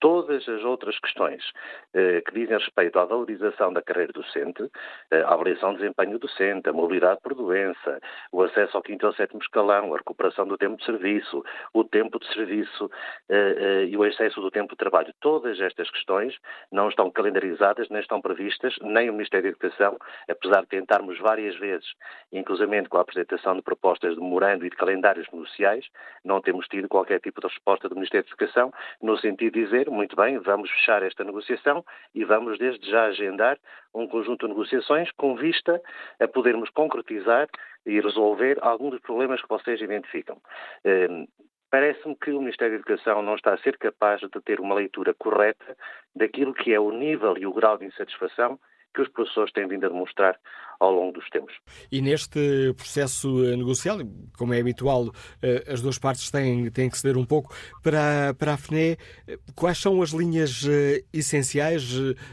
Todas 0.00 0.48
as 0.48 0.64
outras 0.64 0.98
questões 0.98 1.44
eh, 1.92 2.22
que 2.22 2.32
dizem 2.32 2.56
respeito 2.56 2.98
à 2.98 3.04
valorização 3.04 3.70
da 3.70 3.82
carreira 3.82 4.12
docente, 4.12 4.70
eh, 5.10 5.20
a 5.20 5.34
avaliação 5.34 5.72
de 5.72 5.80
desempenho 5.80 6.18
docente, 6.18 6.70
a 6.70 6.72
mobilidade 6.72 7.20
por 7.22 7.34
doença, 7.34 8.00
o 8.32 8.42
acesso 8.42 8.78
ao 8.78 8.82
quinto 8.82 9.06
ao 9.06 9.12
sétimo 9.12 9.42
escalão, 9.42 9.92
a 9.92 9.98
recuperação 9.98 10.46
do 10.46 10.56
tempo 10.56 10.78
de 10.78 10.86
serviço, 10.86 11.44
o 11.74 11.84
tempo 11.84 12.18
de 12.18 12.26
serviço 12.32 12.90
eh, 13.28 13.56
eh 13.58 13.84
e 13.90 13.96
o 13.96 14.04
excesso 14.06 14.40
do 14.40 14.50
tempo 14.50 14.70
de 14.70 14.76
trabalho, 14.76 15.12
todas 15.20 15.60
estas 15.60 15.90
questões 15.90 16.34
não 16.72 16.88
estão 16.88 17.10
calendarizadas, 17.10 17.88
nem 17.90 18.00
estão 18.00 18.22
previstas, 18.22 18.74
nem 18.80 19.10
o 19.10 19.12
Ministério 19.12 19.44
da 19.44 19.48
Educação, 19.50 19.98
apesar 20.28 20.62
de 20.62 20.68
tentarmos 20.68 21.18
várias 21.18 21.56
vezes, 21.56 21.88
inclusivamente 22.32 22.88
com 22.88 22.96
a 22.96 23.02
apresentação 23.02 23.54
de 23.54 23.62
propostas 23.62 24.14
de 24.14 24.20
memorando 24.20 24.64
e 24.64 24.70
de 24.70 24.76
calendários 24.76 25.28
negociais, 25.30 25.84
não 26.24 26.40
temos 26.40 26.66
tido 26.68 26.88
qualquer 26.88 27.20
tipo 27.20 27.40
de 27.40 27.48
resposta 27.48 27.88
do 27.88 27.96
Ministério 27.96 28.24
da 28.24 28.30
Educação, 28.30 28.72
no 29.02 29.18
sentido 29.18 29.52
de 29.52 29.64
dizer 29.64 29.89
muito 29.90 30.16
bem, 30.16 30.38
vamos 30.38 30.70
fechar 30.70 31.02
esta 31.02 31.24
negociação 31.24 31.84
e 32.14 32.24
vamos 32.24 32.58
desde 32.58 32.88
já 32.90 33.06
agendar 33.06 33.58
um 33.94 34.06
conjunto 34.06 34.46
de 34.46 34.52
negociações 34.52 35.10
com 35.12 35.34
vista 35.34 35.80
a 36.20 36.28
podermos 36.28 36.70
concretizar 36.70 37.48
e 37.84 38.00
resolver 38.00 38.58
alguns 38.62 38.92
dos 38.92 39.00
problemas 39.00 39.42
que 39.42 39.48
vocês 39.48 39.80
identificam. 39.80 40.40
Ehm, 40.84 41.26
parece-me 41.70 42.14
que 42.16 42.30
o 42.30 42.40
Ministério 42.40 42.74
da 42.74 42.80
Educação 42.80 43.22
não 43.22 43.34
está 43.34 43.54
a 43.54 43.58
ser 43.58 43.78
capaz 43.78 44.20
de 44.20 44.28
ter 44.42 44.60
uma 44.60 44.74
leitura 44.74 45.14
correta 45.14 45.76
daquilo 46.14 46.54
que 46.54 46.72
é 46.72 46.80
o 46.80 46.90
nível 46.90 47.36
e 47.36 47.46
o 47.46 47.52
grau 47.52 47.76
de 47.76 47.86
insatisfação 47.86 48.58
que 48.94 49.02
os 49.02 49.08
professores 49.08 49.52
têm 49.52 49.68
vindo 49.68 49.86
a 49.86 49.88
demonstrar 49.88 50.38
ao 50.80 50.90
longo 50.90 51.12
dos 51.12 51.28
tempos. 51.28 51.54
E 51.92 52.00
neste 52.00 52.72
processo 52.74 53.44
eh, 53.44 53.54
negocial, 53.54 53.98
como 54.36 54.54
é 54.54 54.60
habitual, 54.60 55.10
eh, 55.42 55.64
as 55.68 55.82
duas 55.82 55.98
partes 55.98 56.30
têm, 56.30 56.70
têm 56.70 56.88
que 56.88 56.98
ceder 56.98 57.18
um 57.18 57.24
pouco. 57.24 57.54
Para, 57.82 58.34
para 58.34 58.54
a 58.54 58.56
FNE, 58.56 58.96
eh, 59.28 59.38
quais 59.54 59.78
são 59.78 60.00
as 60.00 60.10
linhas 60.10 60.66
essenciais 61.12 61.92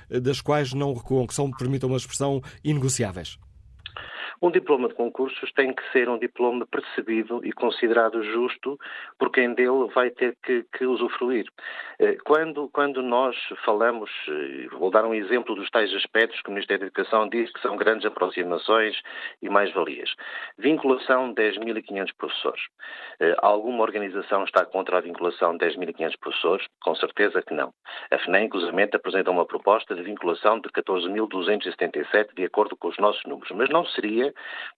das 0.10 0.40
quais 0.40 0.74
não 0.74 0.94
recuam, 0.94 1.28
que 1.28 1.34
são, 1.34 1.52
permitam 1.52 1.90
uma 1.90 1.98
expressão, 1.98 2.42
inegociáveis? 2.64 3.38
Um 4.42 4.52
diploma 4.52 4.88
de 4.88 4.94
concursos 4.94 5.52
tem 5.54 5.74
que 5.74 5.82
ser 5.92 6.10
um 6.10 6.18
diploma 6.18 6.66
percebido 6.68 7.42
e 7.44 7.52
considerado 7.52 8.22
justo 8.24 8.78
por 9.18 9.32
quem 9.32 9.54
dele 9.54 9.88
vai 9.94 10.12
ter 10.12 10.36
que, 10.44 10.64
que 10.78 10.86
usufruir. 10.86 11.46
Eh, 12.00 12.18
quando, 12.24 12.70
quando 12.70 13.02
nós 13.02 13.36
falamos, 13.66 14.10
eh, 14.28 14.68
vou 14.78 14.92
dar 14.92 15.06
um 15.06 15.14
exemplo 15.14 15.56
dos 15.56 15.70
tais 15.72 15.92
aspectos 15.94 16.42
que 16.42 16.50
o 16.50 16.54
Ministério 16.54 16.82
da 16.82 16.88
Educação 16.88 17.28
diz 17.28 17.52
que 17.52 17.62
são 17.62 17.76
grandes 17.76 18.06
aproximações 18.06 19.02
e 19.42 19.50
mais-valias. 19.50 20.14
Vinculação 20.58 21.34
10.500 21.34 22.12
professores. 22.18 22.62
Eh, 23.20 23.36
alguma 23.40 23.82
organização 23.84 24.44
está 24.44 24.66
contra 24.66 24.98
a 24.98 25.02
vinculação 25.02 25.58
de 25.58 25.66
10.500 25.66 26.14
professores? 26.20 26.68
Com 26.82 26.96
certeza 26.96 27.42
que 27.42 27.54
não. 27.54 27.74
A 28.12 28.18
FNEM, 28.20 28.46
inclusive, 28.46 28.68
apresenta 28.94 29.32
uma 29.32 29.46
proposta 29.46 29.96
de 29.96 30.04
vinculação 30.04 30.60
de 30.60 30.70
14.277 30.70 32.36
de 32.36 32.46
acordo 32.46 32.76
com 32.76 32.90
os 32.90 32.98
nossos 32.98 33.24
números, 33.26 33.52
mas 33.52 33.70
não 33.70 33.86
seria 33.86 34.27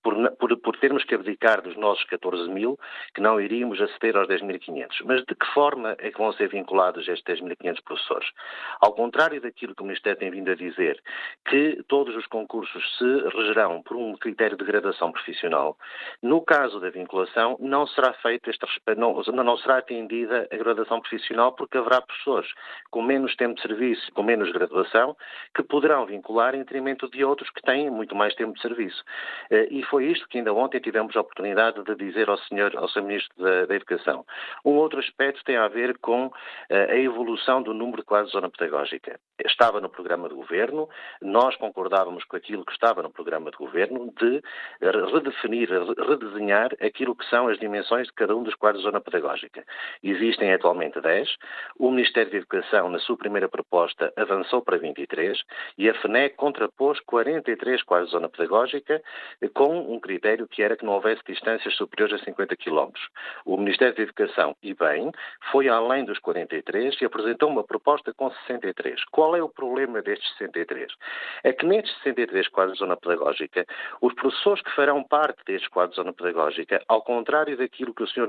por, 0.04 0.16
por, 0.38 0.58
por 0.58 0.78
termos 0.78 1.04
que 1.04 1.16
abdicar 1.16 1.62
dos 1.62 1.76
nossos 1.78 2.04
14 2.06 2.50
mil 2.50 2.78
que 3.14 3.22
não 3.22 3.40
iríamos 3.40 3.82
aceder 3.82 4.18
aos 4.18 4.28
10.500. 4.28 4.88
Mas 5.06 5.24
de 5.26 5.36
que 5.36 5.46
forma 5.54 5.96
é 6.00 6.12
que 6.12 6.18
vão 6.18 6.32
ser 6.34 6.50
vinculados 6.50 7.08
estes 7.08 7.40
10.500 7.42 7.84
professores? 7.84 8.30
Ao 8.82 8.94
contrário 8.94 9.42
daquilo 9.42 9.76
que 9.76 9.82
o 9.82 9.86
Ministério 9.86 10.20
tem 10.20 10.32
vindo 10.32 10.52
a 10.52 10.56
dizer, 10.56 11.02
que 11.48 11.84
todos 11.88 12.16
os 12.16 12.26
concursos 12.28 12.98
se 12.98 13.38
regerão 13.38 13.82
por 13.82 13.98
um 13.98 14.16
critério 14.16 14.58
de 14.58 14.64
gradação 14.64 15.12
profissional, 15.12 15.78
no 16.22 16.42
caso 16.42 16.80
da 16.80 16.90
vinculação 16.90 17.58
não 17.60 17.88
será 17.88 18.14
feito 18.14 18.50
este 18.50 18.66
não, 18.98 19.22
não 19.24 19.58
será 19.58 19.78
atendida 19.78 20.48
a 20.52 20.58
gradação 20.58 21.00
profissional 21.00 21.54
porque 21.54 21.78
haverá 21.78 22.02
professores 22.02 22.52
com 22.92 23.02
menos 23.02 23.36
tempo 23.36 23.56
de 23.56 23.62
serviço, 23.62 24.12
com 24.14 24.24
menos 24.24 24.52
graduação, 24.52 25.16
que 25.56 25.64
poderão 25.64 26.06
vincular 26.06 26.56
em 26.56 26.60
detrimento 26.60 27.10
de 27.10 27.24
outros 27.24 27.50
que 27.50 27.62
têm 27.62 27.90
muito 27.90 28.16
mais 28.16 28.34
tempo 28.36 28.54
de 28.54 28.62
serviço. 28.62 29.04
Eh, 29.50 29.68
e 29.72 29.84
foi 29.84 30.06
isto 30.06 30.28
que 30.28 30.38
ainda 30.38 30.54
ontem 30.54 30.80
tivemos 30.80 31.16
a 31.16 31.22
oportunidade 31.22 31.84
de 31.84 31.96
dizer 31.96 32.30
ao 32.30 32.38
senhor, 32.38 32.76
ao 32.76 32.88
senhor 32.90 33.06
Ministro 33.06 33.44
da, 33.44 33.66
da 33.66 33.76
Educação. 33.76 34.26
Um 34.64 34.72
outro 34.72 35.00
aspecto 35.00 35.44
tem 35.44 35.58
a 35.58 35.68
ver 35.68 35.98
com 36.00 36.32
eh, 36.70 36.92
a 36.92 36.98
evolução 36.98 37.62
do 37.62 37.74
número 37.74 37.98
de 37.98 38.06
quadros 38.06 38.32
de 38.32 38.38
zona 38.38 38.50
pedagógica. 38.50 39.20
Estava 39.46 39.80
no 39.80 39.90
programa 39.90 40.28
de 40.30 40.36
governo, 40.36 40.90
nós 41.22 41.56
concordávamos 41.56 42.24
com 42.26 42.36
aquilo 42.36 42.66
que 42.66 42.72
estava 42.72 43.02
no 43.02 43.10
programa 43.10 43.52
de 43.52 43.58
governo 43.58 44.14
de 44.18 44.42
redefinir, 44.82 45.70
redesenhar 46.08 46.72
aquilo 46.82 47.16
que 47.16 47.26
são 47.26 47.48
as 47.48 47.60
dimensões 47.60 48.08
de 48.08 48.14
cada 48.14 48.36
um 48.36 48.44
dos 48.44 48.56
quadros 48.56 48.82
de 48.82 48.90
zona 48.90 49.02
pedagógica. 49.02 49.64
Existem 50.04 50.54
atualmente 50.54 51.00
10. 51.00 51.36
O 51.78 51.92
Ministério 51.92 52.32
da 52.32 52.38
Educação, 52.38 52.90
na 52.90 53.00
sua 53.00 53.18
primeira 53.18 53.48
proposta, 53.48 54.12
avançou 54.16 54.62
para 54.62 54.78
23 54.78 55.42
e 55.78 55.90
a 55.90 55.94
FNEC 55.96 56.36
contrapôs 56.36 57.00
43 57.02 57.84
quadros 57.84 58.10
de 58.10 58.16
zona 58.16 58.30
pedagógica 58.30 59.02
com 59.54 59.94
um 59.94 60.00
critério 60.00 60.48
que 60.48 60.62
era 60.62 60.76
que 60.76 60.86
não 60.86 60.94
houvesse 60.94 61.22
distâncias 61.26 61.76
superiores 61.76 62.22
a 62.22 62.26
50 62.26 62.56
km. 62.56 62.92
O 63.46 63.58
Ministério 63.58 63.96
da 63.96 64.04
Educação, 64.04 64.56
e 64.62 64.74
bem, 64.74 65.12
foi 65.52 65.68
além 65.70 66.06
dos 66.06 66.20
43 66.20 67.02
e 67.02 67.06
apresentou 67.06 67.50
uma 67.50 67.64
proposta 67.64 68.14
com 68.14 68.30
63. 68.48 69.04
Qual 69.06 69.29
é 69.36 69.44
o 69.44 69.50
problema 69.50 70.02
destes 70.02 70.30
63? 70.38 70.92
É 71.44 71.54
que 71.54 71.66
nestes 71.66 71.96
63 72.04 72.48
quadros 72.50 72.74
de 72.74 72.80
zona 72.80 72.98
pedagógica, 72.98 73.66
os 74.02 74.14
professores 74.14 74.62
que 74.62 74.76
farão 74.76 75.04
parte 75.04 75.44
destes 75.46 75.70
quadros 75.70 75.96
de 75.96 76.02
zona 76.02 76.14
pedagógica, 76.14 76.84
ao 76.88 77.02
contrário 77.02 77.58
daquilo 77.58 77.94
que 77.94 78.04
o 78.04 78.08
Sr. 78.08 78.28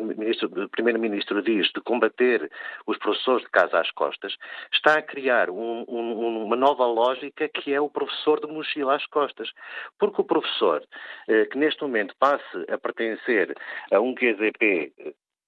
Primeiro-Ministro 0.71 1.43
diz 1.43 1.71
de 1.73 1.81
combater 1.81 2.51
os 2.87 2.99
professores 2.99 3.45
de 3.45 3.51
casa 3.51 3.81
às 3.81 3.91
costas, 3.91 4.37
está 4.73 4.95
a 4.95 5.03
criar 5.03 5.51
um, 5.51 5.85
um, 5.89 6.45
uma 6.45 6.57
nova 6.57 6.87
lógica 6.87 7.49
que 7.49 7.73
é 7.73 7.81
o 7.81 7.89
professor 7.89 8.41
de 8.41 8.47
mochila 8.47 8.97
às 8.97 9.07
costas. 9.07 9.51
Porque 9.99 10.21
o 10.21 10.25
professor 10.25 10.83
eh, 11.29 11.47
que 11.47 11.59
neste 11.59 11.83
momento 11.83 12.15
passe 12.19 12.65
a 12.69 12.79
pertencer 12.79 13.55
a 13.91 14.01
um 14.01 14.15
QZP 14.15 14.93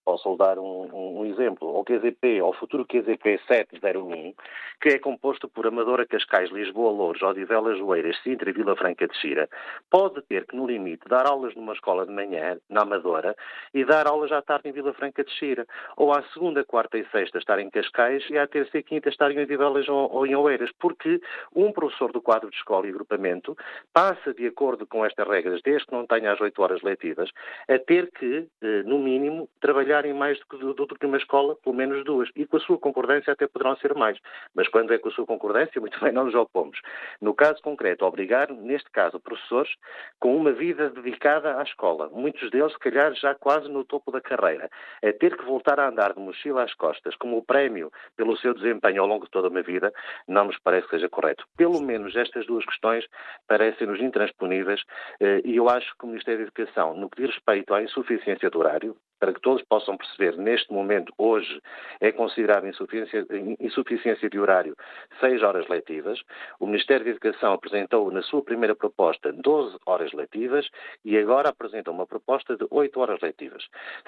Posso 0.04 0.36
dar 0.36 0.58
um, 0.58 0.88
um, 0.92 1.20
um, 1.20 1.26
exemplo. 1.26 1.78
O 1.78 1.84
QZP, 1.84 2.40
ao 2.40 2.52
futuro 2.52 2.84
QZP 2.84 3.40
701, 3.46 4.34
que 4.80 4.88
é 4.88 4.98
composto 4.98 5.48
por 5.48 5.66
Amadora, 5.66 6.04
Cascais, 6.04 6.50
Lisboa, 6.50 6.90
Louros, 6.90 7.22
Odivelas, 7.22 7.80
Oeiras, 7.80 8.20
Sintra 8.22 8.50
e 8.50 8.52
Vila 8.52 8.74
Franca 8.74 9.06
de 9.06 9.16
Xira, 9.16 9.48
pode 9.88 10.20
ter 10.22 10.44
que, 10.46 10.56
no 10.56 10.66
limite, 10.66 11.08
dar 11.08 11.26
aulas 11.26 11.54
numa 11.54 11.72
escola 11.72 12.04
de 12.04 12.12
manhã, 12.12 12.58
na 12.68 12.82
Amadora, 12.82 13.36
e 13.72 13.84
dar 13.84 14.08
aulas 14.08 14.32
à 14.32 14.42
tarde 14.42 14.68
em 14.68 14.72
Vila 14.72 14.92
Franca 14.92 15.22
de 15.22 15.30
Xira. 15.30 15.66
Ou 15.96 16.12
à 16.12 16.22
segunda, 16.34 16.64
quarta 16.64 16.98
e 16.98 17.06
sexta 17.10 17.38
estar 17.38 17.60
em 17.60 17.70
Cascais 17.70 18.24
e 18.28 18.36
à 18.36 18.46
terça 18.46 18.78
e 18.78 18.82
quinta 18.82 19.08
estar 19.08 19.30
em 19.30 19.40
Odivelas 19.40 19.88
ou, 19.88 20.12
ou 20.12 20.26
em 20.26 20.34
Oeiras. 20.34 20.70
Porque 20.80 21.20
um 21.54 21.70
professor 21.70 22.10
do 22.10 22.20
quadro 22.20 22.50
de 22.50 22.56
escola 22.56 22.86
e 22.86 22.90
agrupamento 22.90 23.56
passa, 23.92 24.34
de 24.34 24.46
acordo 24.46 24.84
com 24.84 25.06
estas 25.06 25.28
regras, 25.28 25.60
desde 25.62 25.86
que 25.86 25.92
não 25.92 26.06
tenha 26.06 26.32
as 26.32 26.40
oito 26.40 26.60
horas 26.60 26.82
letivas, 26.82 27.30
a 27.68 27.78
ter 27.78 28.10
que, 28.10 28.48
eh, 28.62 28.82
no 28.84 28.98
mínimo, 28.98 29.48
trabalhar 29.60 29.91
mais 30.14 30.38
do 30.38 30.46
que, 30.46 30.56
do, 30.58 30.74
do 30.74 30.86
que 30.86 31.06
uma 31.06 31.16
escola, 31.16 31.56
pelo 31.56 31.74
menos 31.74 32.04
duas. 32.04 32.28
E 32.34 32.46
com 32.46 32.56
a 32.56 32.60
sua 32.60 32.78
concordância 32.78 33.32
até 33.32 33.46
poderão 33.46 33.76
ser 33.76 33.94
mais. 33.94 34.18
Mas 34.54 34.68
quando 34.68 34.92
é 34.92 34.98
com 34.98 35.08
a 35.08 35.12
sua 35.12 35.26
concordância, 35.26 35.80
muito 35.80 35.98
bem, 36.00 36.12
não 36.12 36.24
nos 36.24 36.34
opomos. 36.34 36.78
No 37.20 37.34
caso 37.34 37.60
concreto, 37.62 38.04
obrigar, 38.04 38.50
neste 38.52 38.90
caso, 38.90 39.20
professores 39.20 39.70
com 40.18 40.36
uma 40.36 40.52
vida 40.52 40.90
dedicada 40.90 41.58
à 41.58 41.62
escola, 41.62 42.08
muitos 42.12 42.50
deles, 42.50 42.72
se 42.72 42.78
calhar, 42.78 43.12
já 43.14 43.34
quase 43.34 43.68
no 43.68 43.84
topo 43.84 44.10
da 44.10 44.20
carreira, 44.20 44.68
a 45.02 45.12
ter 45.12 45.36
que 45.36 45.44
voltar 45.44 45.78
a 45.78 45.88
andar 45.88 46.14
de 46.14 46.20
mochila 46.20 46.64
às 46.64 46.74
costas 46.74 47.14
como 47.16 47.44
prémio 47.44 47.90
pelo 48.16 48.36
seu 48.36 48.54
desempenho 48.54 49.02
ao 49.02 49.08
longo 49.08 49.24
de 49.24 49.30
toda 49.30 49.48
uma 49.48 49.62
vida, 49.62 49.92
não 50.26 50.46
nos 50.46 50.58
parece 50.58 50.86
que 50.86 50.96
seja 50.96 51.08
correto. 51.08 51.44
Pelo 51.56 51.80
menos 51.80 52.14
estas 52.16 52.46
duas 52.46 52.64
questões 52.64 53.06
parecem-nos 53.46 54.00
intransponíveis 54.00 54.82
eh, 55.20 55.40
e 55.44 55.56
eu 55.56 55.68
acho 55.68 55.92
que 55.98 56.04
o 56.04 56.08
Ministério 56.08 56.40
da 56.40 56.44
Educação, 56.44 56.94
no 56.94 57.08
que 57.08 57.22
diz 57.22 57.34
respeito 57.34 57.74
à 57.74 57.82
insuficiência 57.82 58.50
do 58.50 58.58
horário, 58.58 58.96
para 59.22 59.32
que 59.32 59.40
todos 59.40 59.62
possam 59.62 59.96
perceber, 59.96 60.36
neste 60.36 60.72
momento, 60.72 61.14
hoje, 61.16 61.62
é 62.00 62.10
considerado 62.10 62.66
insuficiência, 62.66 63.24
insuficiência 63.60 64.28
de 64.28 64.36
horário 64.36 64.74
seis 65.20 65.44
horas 65.44 65.68
letivas. 65.68 66.20
O 66.58 66.66
Ministério 66.66 67.04
da 67.04 67.12
Educação 67.12 67.52
apresentou, 67.52 68.10
na 68.10 68.20
sua 68.22 68.42
primeira 68.42 68.74
proposta, 68.74 69.32
12 69.32 69.78
horas 69.86 70.12
letivas 70.12 70.68
e 71.04 71.16
agora 71.16 71.50
apresenta 71.50 71.92
uma 71.92 72.04
proposta 72.04 72.56
de 72.56 72.66
8 72.68 72.98
horas 72.98 73.20
letivas. 73.20 73.64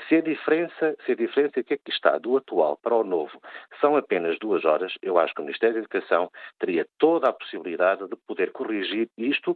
Se 0.08 0.16
a 0.16 0.20
diferença, 0.20 0.96
se 1.06 1.12
a 1.12 1.14
diferença 1.14 1.62
que 1.62 1.74
aqui 1.74 1.92
está 1.92 2.18
do 2.18 2.36
atual 2.36 2.76
para 2.82 2.96
o 2.96 3.04
novo 3.04 3.40
são 3.80 3.96
apenas 3.96 4.36
duas 4.40 4.64
horas, 4.64 4.94
eu 5.00 5.16
acho 5.16 5.32
que 5.32 5.42
o 5.42 5.44
Ministério 5.44 5.74
da 5.74 5.80
Educação 5.82 6.28
teria 6.58 6.84
toda 6.98 7.28
a 7.28 7.32
possibilidade 7.32 8.04
de 8.08 8.16
poder 8.26 8.50
corrigir 8.50 9.08
isto, 9.16 9.54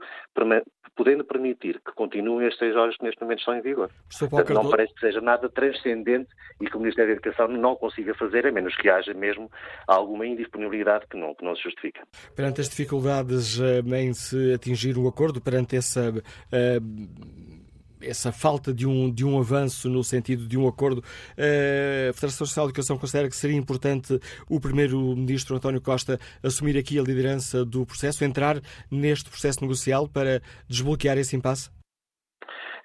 podendo 0.95 1.25
permitir 1.25 1.81
que 1.81 1.91
continuem 1.97 2.47
as 2.47 2.57
seis 2.57 2.77
horas 2.77 2.97
que 2.97 3.03
neste 3.03 3.21
momento 3.21 3.41
estão 3.41 3.57
em 3.57 3.61
vigor. 3.61 3.91
Portanto, 4.21 4.55
não 4.55 4.71
parece 4.71 4.95
que 4.95 5.01
seja 5.01 5.21
nada 5.21 5.48
transcendente 5.49 6.29
e 6.61 6.67
que 6.67 6.77
o 6.77 6.81
Ministério 6.81 7.15
da 7.15 7.21
Educação 7.21 7.49
não 7.49 7.77
consiga 7.77 8.15
fazer, 8.15 8.47
a 8.47 8.53
menos 8.53 8.77
que 8.77 8.89
haja 8.89 9.15
mesmo 9.15 9.51
alguma 9.87 10.27
indisponibilidade 10.27 11.07
que 11.09 11.17
não, 11.17 11.35
que 11.35 11.45
não 11.45 11.55
se 11.55 11.63
justifica. 11.63 12.03
Perante 12.35 12.61
as 12.61 12.69
dificuldades 12.69 13.61
eh, 13.61 13.81
em 14.01 14.13
se 14.13 14.53
atingir 14.53 14.99
um 14.99 15.07
acordo, 15.07 15.41
perante 15.41 15.77
essa. 15.77 16.11
Uh 16.11 17.59
essa 18.01 18.33
falta 18.33 18.73
de 18.73 18.87
um, 18.87 19.11
de 19.11 19.25
um 19.25 19.39
avanço 19.39 19.89
no 19.89 20.03
sentido 20.05 20.47
de 20.47 20.59
um 20.59 20.69
acordo, 20.69 21.03
a 21.37 22.13
Federação 22.13 22.47
Social 22.47 22.67
de 22.67 22.71
Educação 22.71 22.99
considera 22.99 23.29
que 23.29 23.37
seria 23.37 23.57
importante 23.57 24.19
o 24.49 24.61
Primeiro-Ministro 24.61 25.57
António 25.57 25.81
Costa 25.81 26.19
assumir 26.43 26.77
aqui 26.77 26.99
a 26.99 27.03
liderança 27.03 27.65
do 27.65 27.85
processo, 27.85 28.25
entrar 28.25 28.61
neste 28.91 29.29
processo 29.29 29.61
negocial 29.61 30.09
para 30.09 30.41
desbloquear 30.69 31.19
esse 31.19 31.37
impasse? 31.37 31.71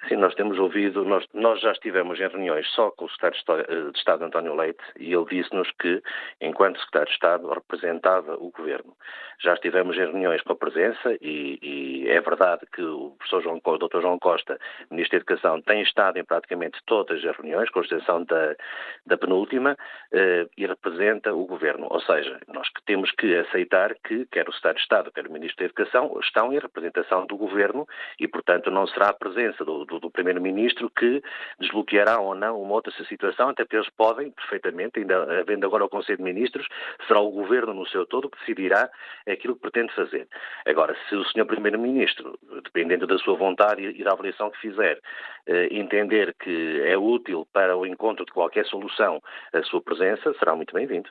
Sim, 0.08 0.18
nós 0.18 0.36
temos 0.36 0.60
ouvido, 0.60 1.06
nós, 1.06 1.26
nós 1.34 1.62
já 1.62 1.72
estivemos 1.72 2.20
em 2.20 2.28
reuniões 2.28 2.68
só 2.72 2.92
com 2.92 3.06
o 3.06 3.10
Secretário 3.10 3.66
de 3.66 3.74
eh, 3.74 3.92
Estado 3.96 4.26
António 4.26 4.54
Leite 4.54 4.84
e 5.00 5.14
ele 5.14 5.26
disse-nos 5.26 5.72
que, 5.80 6.02
enquanto 6.42 6.80
Secretário 6.80 7.08
de 7.08 7.14
Estado, 7.14 7.50
representava 7.50 8.36
o 8.36 8.52
Governo. 8.52 8.94
Já 9.42 9.54
estivemos 9.54 9.96
em 9.96 10.02
reuniões 10.02 10.42
com 10.42 10.54
a 10.54 10.56
presença 10.56 11.18
e, 11.22 11.58
e 11.62 12.10
é 12.10 12.20
verdade 12.20 12.66
que 12.74 12.82
o 12.82 13.12
professor 13.12 13.42
João, 13.42 13.62
o 13.64 13.78
Dr. 13.78 14.02
João 14.02 14.20
Costa, 14.20 14.60
Ministro 14.92 15.20
da 15.20 15.22
Educação, 15.22 15.62
tem 15.62 15.82
estado 15.82 16.18
em 16.18 16.24
praticamente 16.24 16.80
todas 16.86 17.24
as 17.24 17.36
reuniões, 17.38 17.70
com 17.70 17.82
exceção 17.82 18.24
da, 18.26 18.56
da 19.06 19.18
penúltima, 19.18 19.78
eh, 20.12 20.48
e 20.58 20.66
representa 20.66 21.34
o 21.34 21.46
Governo. 21.46 21.88
Ou 21.90 22.02
seja, 22.02 22.40
nós 22.48 22.68
temos 22.86 23.12
que 23.12 23.36
aceitar 23.36 23.96
que 24.04 24.26
quer 24.26 24.48
o 24.48 24.52
Secretário 24.52 24.78
de 24.78 24.84
Estado, 24.84 25.12
quer 25.12 25.28
o 25.28 25.32
Ministro 25.32 25.60
da 25.60 25.66
Educação, 25.66 26.20
estão 26.22 26.52
em 26.52 26.60
representação 26.60 27.26
do 27.26 27.38
Governo 27.38 27.88
e, 28.20 28.28
portanto, 28.28 28.70
não 28.70 28.86
será 28.88 29.10
a 29.10 29.14
presença 29.14 29.64
do, 29.64 29.86
do, 29.86 29.93
do 30.00 30.12
Primeiro-Ministro 30.12 30.90
que 30.90 31.22
desbloqueará 31.60 32.20
ou 32.20 32.36
não 32.36 32.62
uma 32.62 32.74
outra 32.74 32.92
situação, 33.06 33.50
até 33.50 33.64
porque 33.64 33.78
eles 33.78 33.90
podem, 33.92 34.32
perfeitamente, 34.32 35.00
ainda 35.00 35.42
havendo 35.42 35.66
agora 35.66 35.86
o 35.86 35.90
Conselho 35.90 36.18
de 36.18 36.24
Ministros, 36.24 36.68
será 37.08 37.20
o 37.20 37.32
Governo 37.32 37.74
no 37.74 37.88
seu 37.88 38.06
todo 38.06 38.30
que 38.30 38.40
decidirá 38.40 38.90
aquilo 39.28 39.56
que 39.56 39.62
pretende 39.62 39.94
fazer. 39.94 40.28
Agora, 40.66 40.96
se 41.08 41.16
o 41.16 41.24
Sr. 41.26 41.46
Primeiro-Ministro, 41.46 42.38
dependendo 42.64 43.08
da 43.08 43.18
sua 43.18 43.36
vontade 43.36 43.82
e 43.84 44.04
da 44.04 44.12
avaliação 44.12 44.50
que 44.52 44.60
fizer, 44.60 45.00
eh, 45.48 45.68
entender 45.72 46.34
que 46.40 46.82
é 46.86 46.98
útil 46.98 47.48
para 47.52 47.76
o 47.76 47.86
encontro 47.86 48.26
de 48.26 48.32
qualquer 48.32 48.66
solução 48.66 49.22
a 49.54 49.64
sua 49.64 49.82
presença, 49.82 50.34
será 50.40 50.56
muito 50.56 50.74
bem-vindo. 50.74 51.10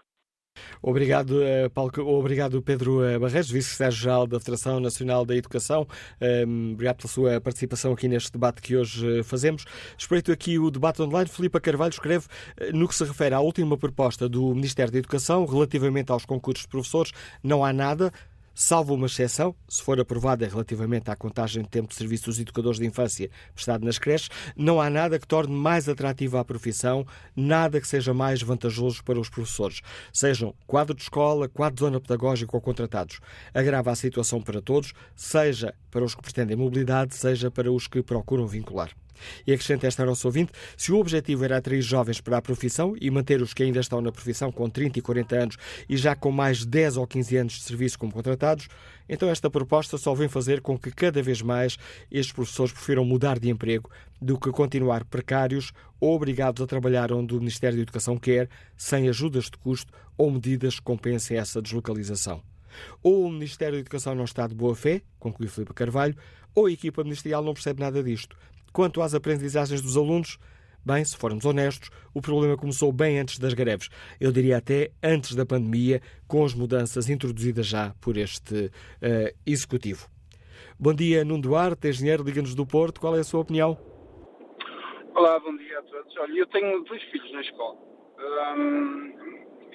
Obrigado, 0.82 1.40
eh, 1.42 1.68
Paulo, 1.68 1.92
obrigado 2.08 2.60
Pedro 2.60 3.04
eh, 3.04 3.16
Barreiros, 3.16 3.50
Vice-Secretário-Geral 3.50 4.26
da 4.26 4.40
Federação 4.40 4.80
Nacional 4.80 5.24
da 5.24 5.36
Educação. 5.36 5.86
Ehm, 6.20 6.72
obrigado 6.72 6.96
pela 6.96 7.08
sua 7.08 7.40
participação 7.40 7.92
aqui 7.92 8.08
neste 8.08 8.32
debate 8.32 8.60
que 8.60 8.76
hoje 8.76 9.20
eh, 9.20 9.22
fazemos. 9.22 9.64
Espreito 9.96 10.32
aqui 10.32 10.58
o 10.58 10.70
debate 10.72 11.00
online. 11.00 11.28
Filipe 11.28 11.60
Carvalho 11.60 11.92
escreve 11.92 12.26
no 12.74 12.88
que 12.88 12.94
se 12.96 13.04
refere 13.04 13.32
à 13.34 13.40
última 13.40 13.76
proposta 13.78 14.28
do 14.28 14.52
Ministério 14.54 14.92
da 14.92 14.98
Educação 14.98 15.46
relativamente 15.46 16.10
aos 16.10 16.24
concursos 16.24 16.62
de 16.62 16.68
professores, 16.68 17.12
não 17.44 17.64
há 17.64 17.72
nada 17.72 18.12
salvo 18.54 18.94
uma 18.94 19.06
exceção, 19.06 19.54
se 19.68 19.82
for 19.82 19.98
aprovada 20.00 20.46
relativamente 20.46 21.10
à 21.10 21.16
contagem 21.16 21.62
de 21.62 21.68
tempo 21.68 21.88
de 21.88 21.94
serviço 21.94 22.26
dos 22.26 22.38
educadores 22.38 22.78
de 22.78 22.86
infância 22.86 23.30
prestado 23.54 23.84
nas 23.84 23.98
creches, 23.98 24.28
não 24.56 24.80
há 24.80 24.88
nada 24.88 25.18
que 25.18 25.26
torne 25.26 25.54
mais 25.54 25.88
atrativa 25.88 26.40
a 26.40 26.44
profissão, 26.44 27.06
nada 27.34 27.80
que 27.80 27.88
seja 27.88 28.12
mais 28.14 28.42
vantajoso 28.42 29.02
para 29.04 29.18
os 29.18 29.28
professores, 29.28 29.80
sejam 30.12 30.54
quadro 30.66 30.94
de 30.94 31.02
escola, 31.02 31.48
quadro 31.48 31.76
de 31.76 31.80
zona 31.80 32.00
pedagógica 32.00 32.56
ou 32.56 32.60
contratados. 32.60 33.20
Agrava 33.54 33.90
a 33.90 33.94
situação 33.94 34.40
para 34.40 34.60
todos, 34.60 34.92
seja 35.14 35.74
para 35.90 36.04
os 36.04 36.14
que 36.14 36.22
pretendem 36.22 36.56
mobilidade, 36.56 37.14
seja 37.14 37.50
para 37.50 37.70
os 37.70 37.86
que 37.86 38.02
procuram 38.02 38.46
vincular. 38.46 38.90
E 39.46 39.52
acrescenta 39.52 39.86
esta 39.86 40.04
nossa 40.04 40.26
ouvinte: 40.26 40.52
se 40.76 40.92
o 40.92 40.98
objetivo 40.98 41.44
era 41.44 41.56
atrair 41.56 41.82
jovens 41.82 42.20
para 42.20 42.38
a 42.38 42.42
profissão 42.42 42.94
e 43.00 43.10
manter 43.10 43.42
os 43.42 43.52
que 43.54 43.62
ainda 43.62 43.80
estão 43.80 44.00
na 44.00 44.12
profissão 44.12 44.50
com 44.50 44.68
30 44.68 44.98
e 44.98 45.02
40 45.02 45.36
anos 45.36 45.56
e 45.88 45.96
já 45.96 46.14
com 46.14 46.30
mais 46.30 46.58
de 46.58 46.66
10 46.66 46.96
ou 46.96 47.06
15 47.06 47.36
anos 47.36 47.52
de 47.54 47.62
serviço 47.62 47.98
como 47.98 48.12
contratados, 48.12 48.68
então 49.08 49.28
esta 49.28 49.50
proposta 49.50 49.98
só 49.98 50.14
vem 50.14 50.28
fazer 50.28 50.60
com 50.60 50.78
que 50.78 50.90
cada 50.90 51.22
vez 51.22 51.42
mais 51.42 51.76
estes 52.10 52.32
professores 52.32 52.72
prefiram 52.72 53.04
mudar 53.04 53.38
de 53.38 53.50
emprego 53.50 53.90
do 54.20 54.38
que 54.38 54.50
continuar 54.50 55.04
precários 55.04 55.72
ou 56.00 56.14
obrigados 56.14 56.62
a 56.62 56.66
trabalhar 56.66 57.12
onde 57.12 57.34
o 57.34 57.38
Ministério 57.38 57.76
da 57.76 57.82
Educação 57.82 58.16
quer, 58.16 58.48
sem 58.76 59.08
ajudas 59.08 59.44
de 59.44 59.58
custo 59.58 59.92
ou 60.16 60.30
medidas 60.30 60.76
que 60.76 60.82
compensem 60.82 61.36
essa 61.36 61.60
deslocalização. 61.60 62.42
Ou 63.02 63.26
o 63.26 63.30
Ministério 63.30 63.74
da 63.74 63.80
Educação 63.80 64.14
não 64.14 64.24
está 64.24 64.46
de 64.46 64.54
boa 64.54 64.74
fé, 64.74 65.02
conclui 65.18 65.48
Filipe 65.48 65.74
Carvalho, 65.74 66.16
ou 66.54 66.66
a 66.66 66.72
equipa 66.72 67.02
ministerial 67.02 67.42
não 67.42 67.54
percebe 67.54 67.80
nada 67.80 68.02
disto. 68.02 68.36
Quanto 68.72 69.02
às 69.02 69.14
aprendizagens 69.14 69.82
dos 69.82 69.96
alunos, 69.96 70.38
bem, 70.84 71.04
se 71.04 71.16
formos 71.16 71.44
honestos, 71.44 71.90
o 72.14 72.22
problema 72.22 72.56
começou 72.56 72.90
bem 72.90 73.18
antes 73.18 73.38
das 73.38 73.52
greves. 73.52 73.88
Eu 74.18 74.32
diria 74.32 74.56
até 74.56 74.90
antes 75.02 75.34
da 75.34 75.44
pandemia, 75.44 76.00
com 76.26 76.44
as 76.44 76.54
mudanças 76.54 77.10
introduzidas 77.10 77.66
já 77.66 77.94
por 78.00 78.16
este 78.16 78.54
uh, 78.54 79.38
executivo. 79.46 80.08
Bom 80.78 80.94
dia, 80.94 81.24
Nuno 81.24 81.42
Duarte, 81.42 81.88
engenheiro, 81.88 82.24
Liga-nos 82.24 82.54
do 82.54 82.66
Porto. 82.66 83.00
Qual 83.00 83.14
é 83.14 83.20
a 83.20 83.24
sua 83.24 83.40
opinião? 83.40 83.78
Olá, 85.14 85.38
bom 85.38 85.54
dia 85.56 85.78
a 85.78 85.82
todos. 85.82 86.16
Olha, 86.16 86.38
eu 86.38 86.46
tenho 86.46 86.82
dois 86.84 87.02
filhos 87.04 87.30
na 87.32 87.42
escola. 87.42 87.76
Um, 88.56 89.12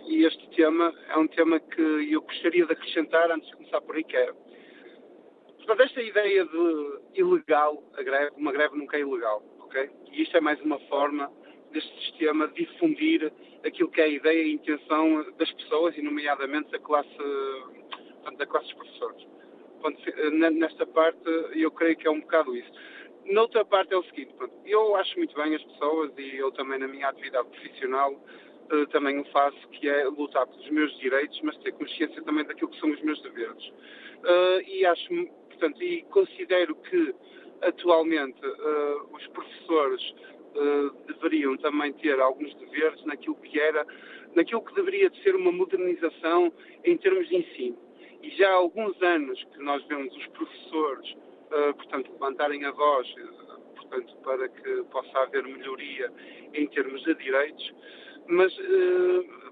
e 0.08 0.26
este 0.26 0.50
tema 0.56 0.92
é 1.10 1.18
um 1.18 1.28
tema 1.28 1.60
que 1.60 1.82
eu 1.82 2.22
gostaria 2.22 2.66
de 2.66 2.74
acrescentar 2.74 3.30
antes 3.30 3.48
de 3.50 3.56
começar 3.58 3.82
por 3.82 3.96
aí, 3.96 4.04
que 4.04 4.18
é 4.18 4.32
Portanto, 5.68 5.86
esta 5.86 6.02
ideia 6.02 6.46
de 6.46 7.00
ilegal, 7.16 7.84
a 7.98 8.02
greve, 8.02 8.32
uma 8.38 8.54
greve 8.54 8.78
nunca 8.78 8.96
é 8.96 9.02
ilegal, 9.02 9.44
ok? 9.60 9.90
E 10.14 10.24
isto 10.24 10.38
é 10.38 10.40
mais 10.40 10.62
uma 10.62 10.80
forma 10.88 11.30
deste 11.74 11.94
sistema 12.06 12.48
difundir 12.48 13.34
aquilo 13.66 13.92
que 13.92 14.00
é 14.00 14.06
a 14.06 14.08
ideia 14.08 14.44
e 14.44 14.52
a 14.52 14.54
intenção 14.54 15.26
das 15.38 15.52
pessoas, 15.52 15.98
e 15.98 16.02
nomeadamente 16.02 16.72
da 16.72 16.80
classe, 16.80 17.10
portanto, 17.10 18.38
da 18.38 18.46
classe 18.46 18.68
dos 18.68 18.76
professores. 18.76 19.28
Portanto, 19.82 20.54
nesta 20.54 20.88
parte, 20.88 21.30
eu 21.54 21.70
creio 21.72 21.98
que 21.98 22.08
é 22.08 22.12
um 22.12 22.22
bocado 22.22 22.56
isso. 22.56 22.72
Noutra 23.26 23.66
parte 23.66 23.94
é 23.94 23.98
o 23.98 24.04
seguinte, 24.04 24.34
eu 24.66 24.96
acho 24.96 25.18
muito 25.18 25.36
bem 25.36 25.54
as 25.54 25.64
pessoas, 25.64 26.14
e 26.18 26.38
eu 26.38 26.50
também 26.54 26.80
na 26.80 26.88
minha 26.88 27.10
atividade 27.10 27.46
profissional, 27.50 28.18
eh, 28.72 28.86
também 28.86 29.20
o 29.20 29.26
faço, 29.26 29.68
que 29.74 29.90
é 29.90 30.06
lutar 30.06 30.48
pelos 30.48 30.70
meus 30.70 30.98
direitos, 31.00 31.38
mas 31.42 31.58
ter 31.58 31.74
consciência 31.74 32.22
também 32.22 32.46
daquilo 32.46 32.70
que 32.70 32.80
são 32.80 32.90
os 32.90 33.02
meus 33.02 33.22
deveres. 33.22 33.68
Uh, 34.18 34.62
e 34.66 34.86
acho 34.86 35.14
portanto, 35.58 35.82
e 35.84 36.04
considero 36.04 36.76
que 36.76 37.16
atualmente 37.62 38.40
uh, 38.46 39.16
os 39.16 39.26
professores 39.28 40.02
uh, 40.56 40.92
deveriam 41.08 41.58
também 41.58 41.92
ter 41.94 42.20
alguns 42.20 42.54
deveres 42.56 43.04
naquilo 43.06 43.36
que 43.36 43.60
era, 43.60 43.86
naquilo 44.36 44.62
que 44.62 44.74
deveria 44.76 45.10
de 45.10 45.22
ser 45.24 45.36
uma 45.36 45.52
modernização 45.52 46.54
em 46.84 46.96
termos 46.98 47.28
de 47.28 47.38
ensino. 47.38 47.78
E 48.22 48.30
já 48.32 48.50
há 48.50 48.54
alguns 48.54 49.02
anos 49.02 49.44
que 49.54 49.60
nós 49.60 49.84
vemos 49.88 50.16
os 50.16 50.28
professores, 50.28 51.12
uh, 51.12 51.74
portanto, 51.76 52.12
levantarem 52.12 52.64
a 52.66 52.72
voz, 52.72 53.08
portanto, 53.76 54.16
para 54.18 54.48
que 54.48 54.84
possa 54.92 55.20
haver 55.20 55.44
melhoria 55.44 56.12
em 56.54 56.68
termos 56.68 57.02
de 57.04 57.16
direitos, 57.16 57.74
mas, 58.30 58.54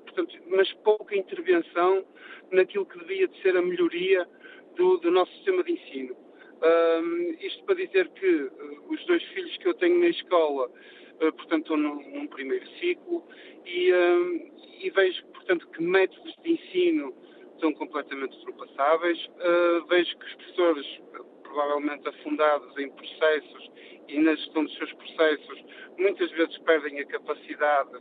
portanto, 0.04 0.36
mas 0.48 0.70
pouca 0.84 1.16
intervenção 1.16 2.06
naquilo 2.52 2.86
que 2.86 3.00
devia 3.00 3.26
de 3.26 3.42
ser 3.42 3.56
a 3.56 3.62
melhoria 3.62 4.28
do, 4.76 4.98
do 4.98 5.12
nosso 5.12 5.32
sistema 5.34 5.64
de 5.64 5.74
ensino. 5.74 6.16
Um, 6.64 7.36
isto 7.42 7.64
para 7.66 7.76
dizer 7.76 8.08
que 8.10 8.28
uh, 8.28 8.86
os 8.90 9.06
dois 9.06 9.24
filhos 9.34 9.56
que 9.58 9.68
eu 9.68 9.74
tenho 9.74 10.00
na 10.00 10.08
escola, 10.08 10.68
uh, 10.68 11.34
portanto, 11.34 11.64
estão 11.64 11.78
num, 11.78 12.02
num 12.12 12.28
primeiro 12.28 12.66
ciclo 12.80 13.28
e, 13.66 13.94
um, 13.94 14.52
e, 14.80 14.90
vejo, 14.90 15.26
portanto, 15.28 15.68
que 15.70 15.84
métodos 15.84 16.34
de 16.44 16.54
ensino 16.54 17.14
são 17.60 17.74
completamente 17.74 18.38
ultrapassáveis. 18.38 19.26
Uh, 19.26 19.86
vejo 19.88 20.18
que 20.18 20.26
os 20.26 20.34
professores, 20.36 21.02
provavelmente 21.44 22.08
afundados 22.08 22.78
em 22.78 22.90
processos 22.90 23.72
e 24.08 24.20
na 24.20 24.36
gestão 24.36 24.64
dos 24.64 24.76
seus 24.78 24.94
processos, 24.94 25.64
muitas 25.98 26.32
vezes 26.32 26.58
perdem 26.60 27.00
a 27.00 27.06
capacidade 27.06 27.92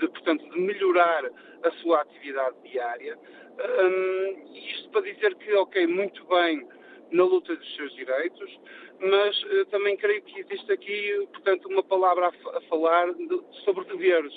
de, 0.00 0.08
portanto, 0.08 0.48
de 0.50 0.60
melhorar 0.60 1.24
a 1.62 1.70
sua 1.82 2.00
atividade 2.00 2.56
diária. 2.64 3.18
Um, 3.62 4.56
isto 4.56 4.90
para 4.90 5.02
dizer 5.02 5.34
que, 5.36 5.54
ok, 5.54 5.86
muito 5.86 6.24
bem 6.26 6.66
na 7.12 7.24
luta 7.24 7.54
dos 7.54 7.76
seus 7.76 7.94
direitos, 7.94 8.60
mas 9.00 9.42
uh, 9.44 9.66
também 9.66 9.96
creio 9.96 10.22
que 10.22 10.40
existe 10.40 10.72
aqui, 10.72 11.28
portanto, 11.32 11.68
uma 11.68 11.82
palavra 11.82 12.26
a, 12.26 12.58
a 12.58 12.60
falar 12.62 13.12
de, 13.12 13.40
sobre 13.64 13.84
deveres, 13.84 14.32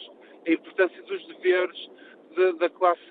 a 0.45 0.52
importância 0.52 1.02
dos 1.03 1.26
deveres 1.27 1.89
de, 2.35 2.53
da 2.53 2.69
classe, 2.69 3.10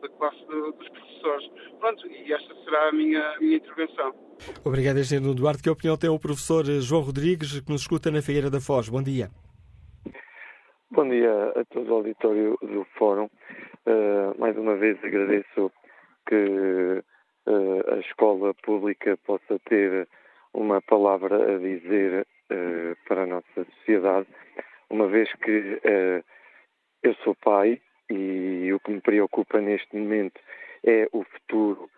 da 0.00 0.08
classe 0.08 0.44
dos 0.46 0.88
professores. 0.88 1.50
Pronto, 1.78 2.06
e 2.06 2.32
esta 2.32 2.54
será 2.64 2.88
a 2.88 2.92
minha, 2.92 3.20
a 3.20 3.40
minha 3.40 3.56
intervenção. 3.56 4.14
Obrigado, 4.64 4.98
Engenheiro 4.98 5.34
Duarte. 5.34 5.62
Que 5.62 5.68
opinião 5.68 5.96
tem 5.98 6.08
o 6.08 6.18
professor 6.18 6.64
João 6.80 7.02
Rodrigues, 7.02 7.60
que 7.60 7.70
nos 7.70 7.82
escuta 7.82 8.10
na 8.10 8.22
Feira 8.22 8.48
da 8.48 8.60
Foz? 8.60 8.88
Bom 8.88 9.02
dia. 9.02 9.30
Bom 10.92 11.08
dia 11.08 11.52
a 11.54 11.64
todo 11.66 11.88
o 11.88 11.94
auditório 11.98 12.58
do 12.60 12.84
Fórum. 12.98 13.30
Uh, 13.86 14.34
mais 14.40 14.58
uma 14.58 14.74
vez 14.74 14.98
agradeço 15.04 15.70
que 16.26 16.34
uh, 17.46 17.94
a 17.94 17.98
escola 17.98 18.52
pública 18.54 19.16
possa 19.18 19.56
ter 19.66 20.08
uma 20.52 20.82
palavra 20.82 21.54
a 21.54 21.58
dizer 21.58 22.26
uh, 22.50 22.96
para 23.06 23.22
a 23.22 23.26
nossa 23.26 23.64
sociedade, 23.76 24.26
uma 24.90 25.06
vez 25.06 25.32
que 25.34 25.80
eu 27.04 27.14
sou 27.22 27.36
pai 27.36 27.80
e 28.10 28.72
o 28.72 28.80
que 28.80 28.90
me 28.90 29.00
preocupa 29.00 29.60
neste 29.60 29.96
momento 29.96 30.40
é 30.84 31.08
o 31.12 31.22
futuro 31.22 31.88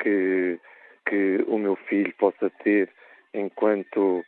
que, 0.00 0.60
que 1.08 1.44
o 1.48 1.58
meu 1.58 1.74
filho 1.74 2.14
possa 2.18 2.48
ter 2.62 2.88
enquanto 3.34 4.22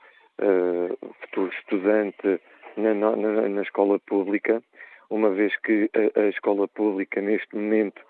futuro 1.20 1.52
estudante 1.52 2.40
na, 2.76 2.94
na, 2.94 3.48
na 3.48 3.62
escola 3.62 3.98
pública, 3.98 4.62
uma 5.10 5.30
vez 5.30 5.56
que 5.60 5.90
a, 5.94 6.20
a 6.20 6.28
escola 6.28 6.68
pública 6.68 7.20
neste 7.20 7.54
momento 7.54 8.00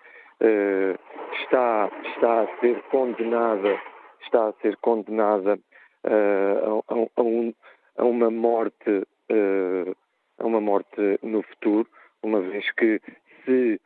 uh, 0.41 0.99
está, 1.43 1.91
está 2.15 2.43
a 2.43 2.61
ser 2.61 2.83
condenada, 2.91 3.81
está 4.23 4.49
a 4.49 4.53
ser 4.63 4.77
condenada 4.79 5.59
uh, 6.05 6.85
a, 6.89 7.21
a, 7.21 7.23
um, 7.23 7.55
a, 7.97 8.05
uma 8.05 8.31
morte, 8.31 8.91
uh, 8.91 9.97
a 10.39 10.47
uma 10.47 10.61
morte 10.61 11.19
no 11.23 11.43
futuro, 11.43 11.89
uma 12.23 12.41
vez 12.41 12.71
que 12.73 13.01
se 13.45 13.81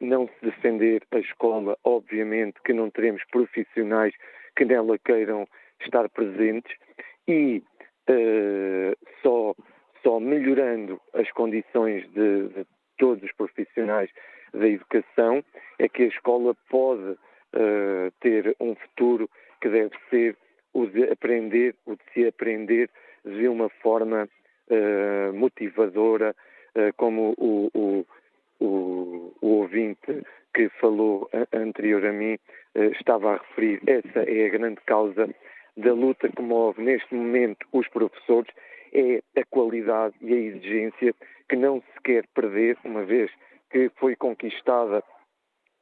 não 0.00 0.26
se 0.26 0.46
defender 0.46 1.02
a 1.10 1.18
escola, 1.18 1.76
obviamente 1.84 2.58
que 2.64 2.72
não 2.72 2.88
teremos 2.88 3.22
profissionais 3.30 4.14
que 4.56 4.64
nela 4.64 4.96
queiram 4.98 5.46
estar 5.82 6.08
presentes 6.08 6.74
e 7.28 7.62
só 9.22 9.54
só 10.02 10.18
melhorando 10.20 11.00
as 11.14 11.30
condições 11.32 12.08
de, 12.12 12.48
de 12.48 12.66
todos 12.98 13.22
os 13.22 13.32
profissionais 13.32 14.10
da 14.52 14.66
educação 14.66 15.44
é 15.78 15.88
que 15.88 16.04
a 16.04 16.06
escola 16.06 16.54
pode 16.68 17.02
uh, 17.12 18.10
ter 18.20 18.56
um 18.60 18.74
futuro 18.74 19.28
que 19.60 19.68
deve 19.68 19.94
ser 20.10 20.36
o 20.72 20.86
de 20.86 21.04
aprender, 21.04 21.74
o 21.86 21.94
de 21.94 22.02
se 22.12 22.26
aprender 22.26 22.90
de 23.24 23.48
uma 23.48 23.68
forma 23.68 24.28
uh, 24.70 25.32
motivadora, 25.34 26.34
uh, 26.74 26.92
como 26.96 27.34
o, 27.38 27.70
o, 27.74 28.06
o, 28.60 29.34
o, 29.40 29.48
ouvinte 29.60 30.22
que 30.54 30.68
falou 30.80 31.28
anterior 31.52 32.04
a 32.04 32.12
mim 32.12 32.38
estava 32.98 33.34
a 33.34 33.36
referir. 33.36 33.80
Essa 33.86 34.20
é 34.28 34.46
a 34.46 34.48
grande 34.48 34.80
causa 34.86 35.28
da 35.76 35.92
luta 35.92 36.28
que 36.28 36.42
move 36.42 36.82
neste 36.82 37.14
momento 37.14 37.66
os 37.72 37.86
professores 37.88 38.50
é 38.92 39.22
a 39.40 39.44
qualidade 39.44 40.14
e 40.20 40.32
a 40.32 40.36
exigência 40.36 41.14
que 41.48 41.56
não 41.56 41.80
se 41.80 42.02
quer 42.02 42.26
perder, 42.34 42.76
uma 42.84 43.04
vez 43.04 43.30
que 43.70 43.90
foi 43.96 44.16
conquistada 44.16 45.02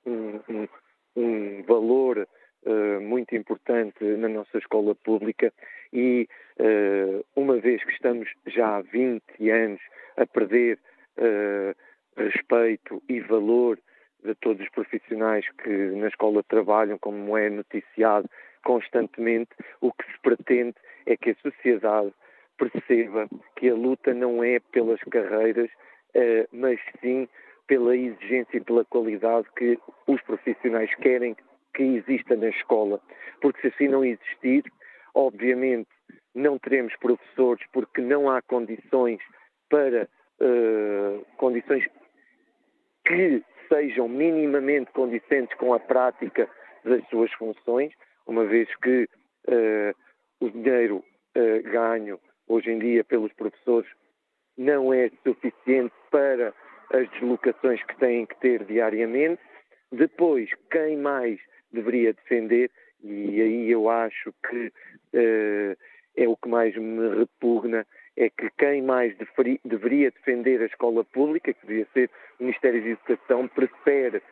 um, 0.04 0.40
um, 0.48 0.68
um 1.16 1.62
valor 1.64 2.26
uh, 2.64 3.00
muito 3.00 3.34
importante 3.34 4.02
na 4.04 4.28
nossa 4.28 4.58
escola 4.58 4.94
pública 4.94 5.52
e 5.92 6.28
uh, 6.60 7.24
uma 7.34 7.58
vez 7.58 7.82
que 7.84 7.92
estamos 7.92 8.28
já 8.46 8.76
há 8.76 8.82
20 8.82 9.50
anos 9.50 9.80
a 10.16 10.26
perder 10.26 10.78
uh, 11.18 11.74
respeito 12.16 13.02
e 13.08 13.20
valor 13.20 13.78
de 14.24 14.34
todos 14.36 14.62
os 14.62 14.70
profissionais 14.70 15.46
que 15.62 15.70
na 15.70 16.08
escola 16.08 16.42
trabalham, 16.42 16.98
como 16.98 17.36
é 17.36 17.48
noticiado 17.48 18.28
constantemente, 18.64 19.50
o 19.80 19.92
que 19.92 20.04
se 20.04 20.18
pretende 20.20 20.74
é 21.06 21.16
que 21.16 21.30
a 21.30 21.36
sociedade 21.36 22.12
perceba 22.56 23.28
que 23.56 23.68
a 23.68 23.74
luta 23.74 24.14
não 24.14 24.42
é 24.42 24.58
pelas 24.72 25.00
carreiras, 25.04 25.70
mas 26.52 26.80
sim 27.00 27.28
pela 27.66 27.96
exigência 27.96 28.56
e 28.56 28.60
pela 28.60 28.84
qualidade 28.84 29.46
que 29.56 29.78
os 30.06 30.20
profissionais 30.22 30.94
querem 30.96 31.36
que 31.74 31.82
exista 31.82 32.36
na 32.36 32.48
escola. 32.48 33.00
Porque 33.40 33.60
se 33.60 33.66
assim 33.68 33.88
não 33.88 34.04
existir, 34.04 34.64
obviamente 35.14 35.88
não 36.34 36.58
teremos 36.58 36.94
professores 36.96 37.64
porque 37.72 38.00
não 38.00 38.30
há 38.30 38.42
condições 38.42 39.20
para 39.70 40.08
uh, 40.40 41.26
condições 41.38 41.84
que 43.06 43.42
sejam 43.68 44.08
minimamente 44.08 44.92
condicentes 44.92 45.56
com 45.56 45.72
a 45.72 45.80
prática 45.80 46.48
das 46.84 47.06
suas 47.08 47.32
funções, 47.32 47.92
uma 48.26 48.44
vez 48.44 48.68
que 48.76 49.08
uh, 49.48 49.94
o 50.40 50.50
dinheiro 50.50 50.96
uh, 50.98 51.62
ganho 51.70 52.20
hoje 52.48 52.70
em 52.70 52.78
dia 52.78 53.04
pelos 53.04 53.32
professores 53.32 53.88
não 54.56 54.92
é 54.92 55.10
suficiente 55.22 55.94
para 56.10 56.54
as 56.92 57.08
deslocações 57.10 57.82
que 57.84 57.96
têm 57.98 58.26
que 58.26 58.36
ter 58.40 58.64
diariamente. 58.64 59.40
Depois, 59.92 60.50
quem 60.70 60.96
mais 60.96 61.38
deveria 61.72 62.12
defender, 62.12 62.70
e 63.02 63.40
aí 63.40 63.70
eu 63.70 63.88
acho 63.90 64.32
que 64.48 64.66
uh, 64.66 65.76
é 66.16 66.28
o 66.28 66.36
que 66.36 66.48
mais 66.48 66.74
me 66.76 67.18
repugna, 67.18 67.86
é 68.16 68.30
que 68.30 68.50
quem 68.58 68.82
mais 68.82 69.14
deveria 69.64 70.10
defender 70.10 70.62
a 70.62 70.66
escola 70.66 71.04
pública, 71.04 71.52
que 71.52 71.66
deveria 71.66 71.86
ser 71.92 72.10
o 72.40 72.44
Ministério 72.44 72.82
da 72.82 72.88
Educação, 72.88 73.48
prefere 73.48 74.22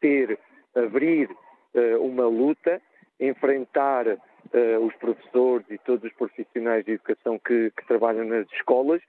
ter, 0.00 0.38
abrir 0.74 1.30
uh, 1.30 2.00
uma 2.00 2.26
luta, 2.26 2.80
enfrentar 3.20 4.06
uh, 4.54 4.84
os 4.84 4.94
professores 4.96 5.66
e 5.70 5.78
todos 5.78 6.04
os 6.04 6.16
profissionais 6.16 6.84
de 6.84 6.92
educação 6.92 7.38
que, 7.38 7.70
que 7.70 7.86
trabalham 7.86 8.24
nas 8.24 8.50
escolas 8.52 9.02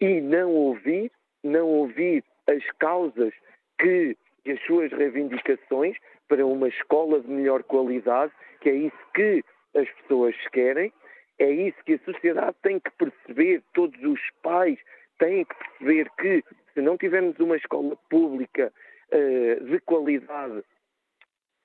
e 0.00 0.20
não 0.20 0.50
ouvir 0.50 1.10
não 1.42 1.66
ouvir 1.66 2.24
as 2.48 2.64
causas 2.78 3.32
que 3.78 4.16
e 4.44 4.52
as 4.52 4.60
suas 4.64 4.90
reivindicações 4.92 5.96
para 6.28 6.44
uma 6.44 6.68
escola 6.68 7.20
de 7.20 7.28
melhor 7.28 7.62
qualidade, 7.62 8.32
que 8.60 8.70
é 8.70 8.74
isso 8.74 8.96
que 9.14 9.44
as 9.76 9.88
pessoas 9.90 10.34
querem, 10.52 10.92
é 11.38 11.50
isso 11.50 11.76
que 11.84 11.94
a 11.94 11.98
sociedade 12.00 12.56
tem 12.62 12.80
que 12.80 12.90
perceber, 12.92 13.62
todos 13.72 14.02
os 14.02 14.20
pais 14.42 14.78
têm 15.18 15.44
que 15.44 15.54
perceber 15.54 16.10
que 16.18 16.44
se 16.74 16.80
não 16.80 16.96
tivermos 16.96 17.38
uma 17.38 17.56
escola 17.56 17.96
pública 18.10 18.72
uh, 19.12 19.64
de 19.64 19.78
qualidade, 19.80 20.64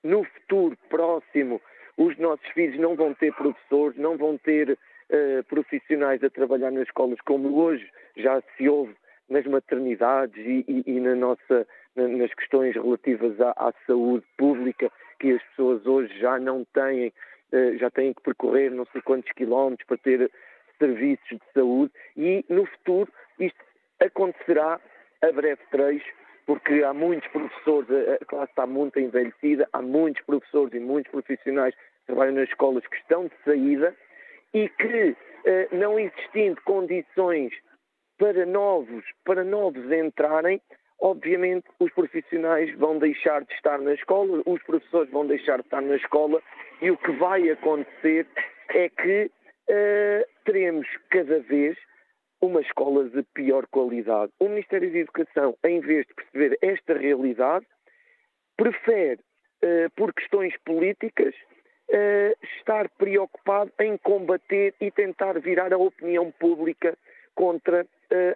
no 0.04 0.22
futuro 0.24 0.76
próximo, 0.88 1.60
os 1.98 2.16
nossos 2.16 2.46
filhos 2.50 2.78
não 2.78 2.94
vão 2.94 3.12
ter 3.12 3.34
professores, 3.34 3.98
não 3.98 4.16
vão 4.16 4.38
ter 4.38 4.70
uh, 4.70 5.44
profissionais 5.48 6.22
a 6.22 6.30
trabalhar 6.30 6.70
nas 6.70 6.84
escolas 6.84 7.20
como 7.22 7.58
hoje 7.58 7.86
já 8.16 8.40
se 8.56 8.68
ouve 8.68 8.94
nas 9.28 9.44
maternidades 9.44 10.38
e, 10.38 10.64
e, 10.68 10.84
e 10.86 11.00
na 11.00 11.14
nossa, 11.16 11.66
na, 11.96 12.06
nas 12.08 12.32
questões 12.32 12.74
relativas 12.74 13.38
à, 13.40 13.50
à, 13.50 13.74
saúde 13.86 14.24
pública, 14.38 14.90
que 15.18 15.32
as 15.32 15.42
pessoas 15.48 15.84
hoje 15.84 16.16
já 16.18 16.38
não 16.38 16.64
têm, 16.72 17.12
uh, 17.52 17.76
já 17.78 17.90
têm 17.90 18.14
que 18.14 18.22
percorrer 18.22 18.70
não 18.70 18.86
sei 18.86 19.02
quantos 19.02 19.32
quilómetros 19.32 19.86
para 19.86 19.98
ter 19.98 20.30
serviços 20.78 21.28
de 21.28 21.52
saúde. 21.52 21.92
E 22.16 22.44
no 22.48 22.64
futuro 22.64 23.12
isto 23.40 23.58
acontecerá 24.00 24.80
a 25.20 25.32
breve 25.32 25.60
trecho, 25.72 26.06
porque 26.46 26.82
há 26.82 26.94
muitos 26.94 27.28
professores, 27.30 27.88
a 27.90 28.24
classe 28.24 28.50
está 28.52 28.66
muito 28.66 28.98
envelhecida, 28.98 29.68
há 29.72 29.82
muitos 29.82 30.24
professores 30.24 30.72
e 30.72 30.80
muitos 30.80 31.10
profissionais 31.10 31.74
trabalham 32.08 32.34
nas 32.34 32.48
escolas 32.48 32.84
que 32.86 32.96
estão 32.96 33.26
de 33.26 33.34
saída 33.44 33.94
e 34.52 34.68
que, 34.68 35.10
uh, 35.10 35.76
não 35.76 35.98
existindo 35.98 36.60
condições 36.62 37.52
para 38.18 38.44
novos, 38.44 39.04
para 39.24 39.44
novos 39.44 39.90
entrarem, 39.92 40.60
obviamente 41.00 41.68
os 41.78 41.92
profissionais 41.92 42.74
vão 42.76 42.98
deixar 42.98 43.44
de 43.44 43.52
estar 43.54 43.78
na 43.78 43.94
escola, 43.94 44.42
os 44.44 44.62
professores 44.64 45.10
vão 45.10 45.26
deixar 45.26 45.58
de 45.60 45.66
estar 45.66 45.82
na 45.82 45.96
escola 45.96 46.42
e 46.82 46.90
o 46.90 46.96
que 46.96 47.12
vai 47.12 47.48
acontecer 47.50 48.26
é 48.70 48.88
que 48.88 49.30
uh, 49.70 50.28
teremos 50.44 50.88
cada 51.10 51.38
vez 51.40 51.76
uma 52.40 52.60
escola 52.60 53.08
de 53.08 53.22
pior 53.34 53.66
qualidade. 53.68 54.32
O 54.40 54.48
Ministério 54.48 54.90
da 54.90 54.98
Educação, 54.98 55.56
em 55.64 55.80
vez 55.80 56.06
de 56.06 56.14
perceber 56.14 56.58
esta 56.62 56.94
realidade, 56.94 57.66
prefere, 58.56 59.20
uh, 59.62 59.90
por 59.96 60.12
questões 60.14 60.54
políticas, 60.64 61.34
uh, 61.90 62.46
estar 62.58 62.88
preocupado 62.90 63.72
em 63.80 63.96
combater 63.98 64.74
e 64.80 64.90
tentar 64.90 65.38
virar 65.40 65.72
a 65.72 65.78
opinião 65.78 66.30
pública 66.32 66.96
contra 67.34 67.86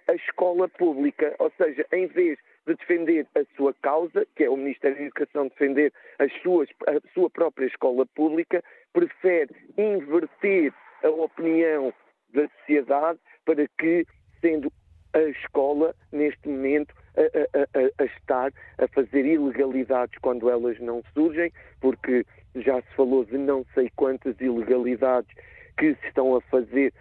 a 0.07 0.15
escola 0.15 0.69
pública, 0.69 1.35
ou 1.39 1.51
seja, 1.57 1.85
em 1.93 2.07
vez 2.07 2.39
de 2.67 2.75
defender 2.77 3.27
a 3.35 3.43
sua 3.57 3.75
causa, 3.83 4.27
que 4.37 4.45
é 4.45 4.51
o 4.51 4.57
Ministério 4.57 4.97
da 4.97 5.03
Educação 5.05 5.49
defender 5.49 5.93
as 6.19 6.33
suas, 6.43 6.69
a 6.87 7.01
sua 7.13 7.31
própria 7.31 7.67
escola 7.67 8.07
pública, 8.15 8.63
prefere 8.93 9.51
inverter 9.77 10.73
a 11.03 11.09
opinião 11.09 11.93
da 12.33 12.49
sociedade 12.61 13.19
para 13.45 13.67
que, 13.79 14.07
sendo 14.41 14.73
a 15.15 15.21
escola, 15.21 15.95
neste 16.11 16.49
momento, 16.49 16.95
a, 17.17 17.59
a, 17.59 18.03
a, 18.03 18.05
estar 18.05 18.53
a 18.79 18.89
fazer 18.89 19.27
ilegalidades 19.27 20.19
quando 20.21 20.49
elas 20.49 20.79
não 20.81 21.03
surgem, 21.13 21.53
porque 21.81 22.25
já 22.57 22.81
se 22.83 22.95
falou 22.95 23.25
de 23.25 23.39
não 23.39 23.65
sei 23.75 23.91
quantas 23.97 24.39
ilegalidades 24.41 25.31
que 25.77 25.95
se 25.95 26.07
estão 26.07 26.37
a 26.37 26.41
fazer 26.43 26.93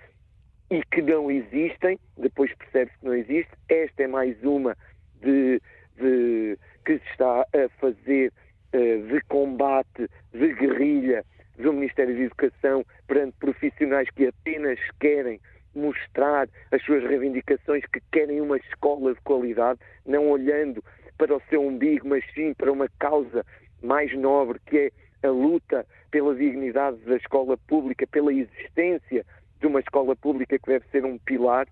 e 0.70 0.82
que 0.86 1.02
não 1.02 1.30
existem, 1.30 2.00
depois 2.18 2.54
percebe-se 2.56 2.98
que 3.00 3.06
não 3.06 3.14
existe. 3.14 3.52
Esta 3.68 4.04
é 4.04 4.08
mais 4.08 4.42
uma 4.44 4.76
de, 5.22 5.62
de, 5.98 6.58
que 6.86 6.98
se 6.98 7.12
está 7.12 7.42
a 7.42 7.70
fazer 7.80 8.32
uh, 8.74 9.08
de 9.08 9.22
combate, 9.28 10.10
de 10.34 10.54
guerrilha 10.54 11.26
do 11.58 11.74
Ministério 11.74 12.16
da 12.16 12.22
Educação 12.22 12.86
perante 13.06 13.36
profissionais 13.38 14.10
que 14.12 14.28
apenas 14.28 14.80
querem 15.00 15.40
mostrar 15.76 16.48
as 16.72 16.82
suas 16.84 17.04
reivindicações, 17.04 17.84
que 17.86 18.02
querem 18.12 18.42
uma 18.42 18.58
escola 18.58 19.14
de 19.14 19.22
qualidade, 19.22 19.80
não 20.06 20.30
olhando 20.30 20.84
para 21.18 21.36
o 21.36 21.42
seu 21.50 21.62
umbigo, 21.62 22.08
mas 22.08 22.24
sim 22.34 22.54
para 22.54 22.72
uma 22.72 22.90
causa 22.98 23.46
mais 23.82 24.14
nobre, 24.18 24.60
que 24.66 24.78
é 24.78 24.92
a 25.24 25.28
luta 25.28 25.86
pela 26.10 26.36
dignidade 26.36 26.98
da 26.98 27.16
escola 27.16 27.58
pública, 27.68 28.06
pela 28.08 28.34
existência 28.34 29.26
de 29.60 29.68
uma 29.68 29.80
escola 29.80 30.16
pública 30.16 30.58
que 30.58 30.68
deve 30.68 30.86
ser 30.92 31.06
um 31.06 31.18
pilar. 31.18 31.68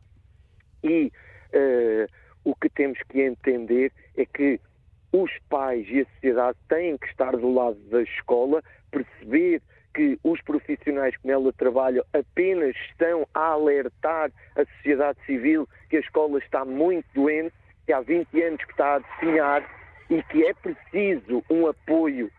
E 0.84 1.12
uh, 1.54 2.08
o 2.44 2.56
que 2.56 2.70
temos 2.70 3.00
que 3.10 3.22
entender 3.22 3.92
é 4.16 4.26
que 4.26 4.60
os 5.12 5.32
pais 5.50 5.88
e 5.90 6.02
a 6.02 6.06
sociedade 6.14 6.58
têm 6.68 6.98
que 6.98 7.08
estar 7.08 7.36
do 7.36 7.52
lado 7.52 7.80
da 7.90 8.02
escola, 8.02 8.64
perceber 8.92 9.62
que 9.94 10.20
os 10.24 10.40
profissionais 10.42 11.18
que 11.18 11.28
nela 11.28 11.52
trabalham 11.54 12.04
apenas 12.14 12.76
estão 12.90 13.28
a 13.34 13.48
alertar 13.48 14.32
a 14.56 14.66
sociedade 14.78 15.18
civil 15.26 15.68
que 15.90 15.98
a 15.98 16.00
escola 16.00 16.38
está 16.40 16.64
muito 16.64 17.08
doente, 17.14 17.54
que 17.86 17.92
há 17.92 18.02
20 18.02 18.42
anos 18.44 18.64
que 18.64 18.72
está 18.72 18.96
a 18.96 19.00
definhar 19.00 19.80
e 20.10 20.22
que 20.24 20.46
é 20.46 20.54
preciso 20.54 21.44
um 21.50 21.68
apoio 21.68 22.32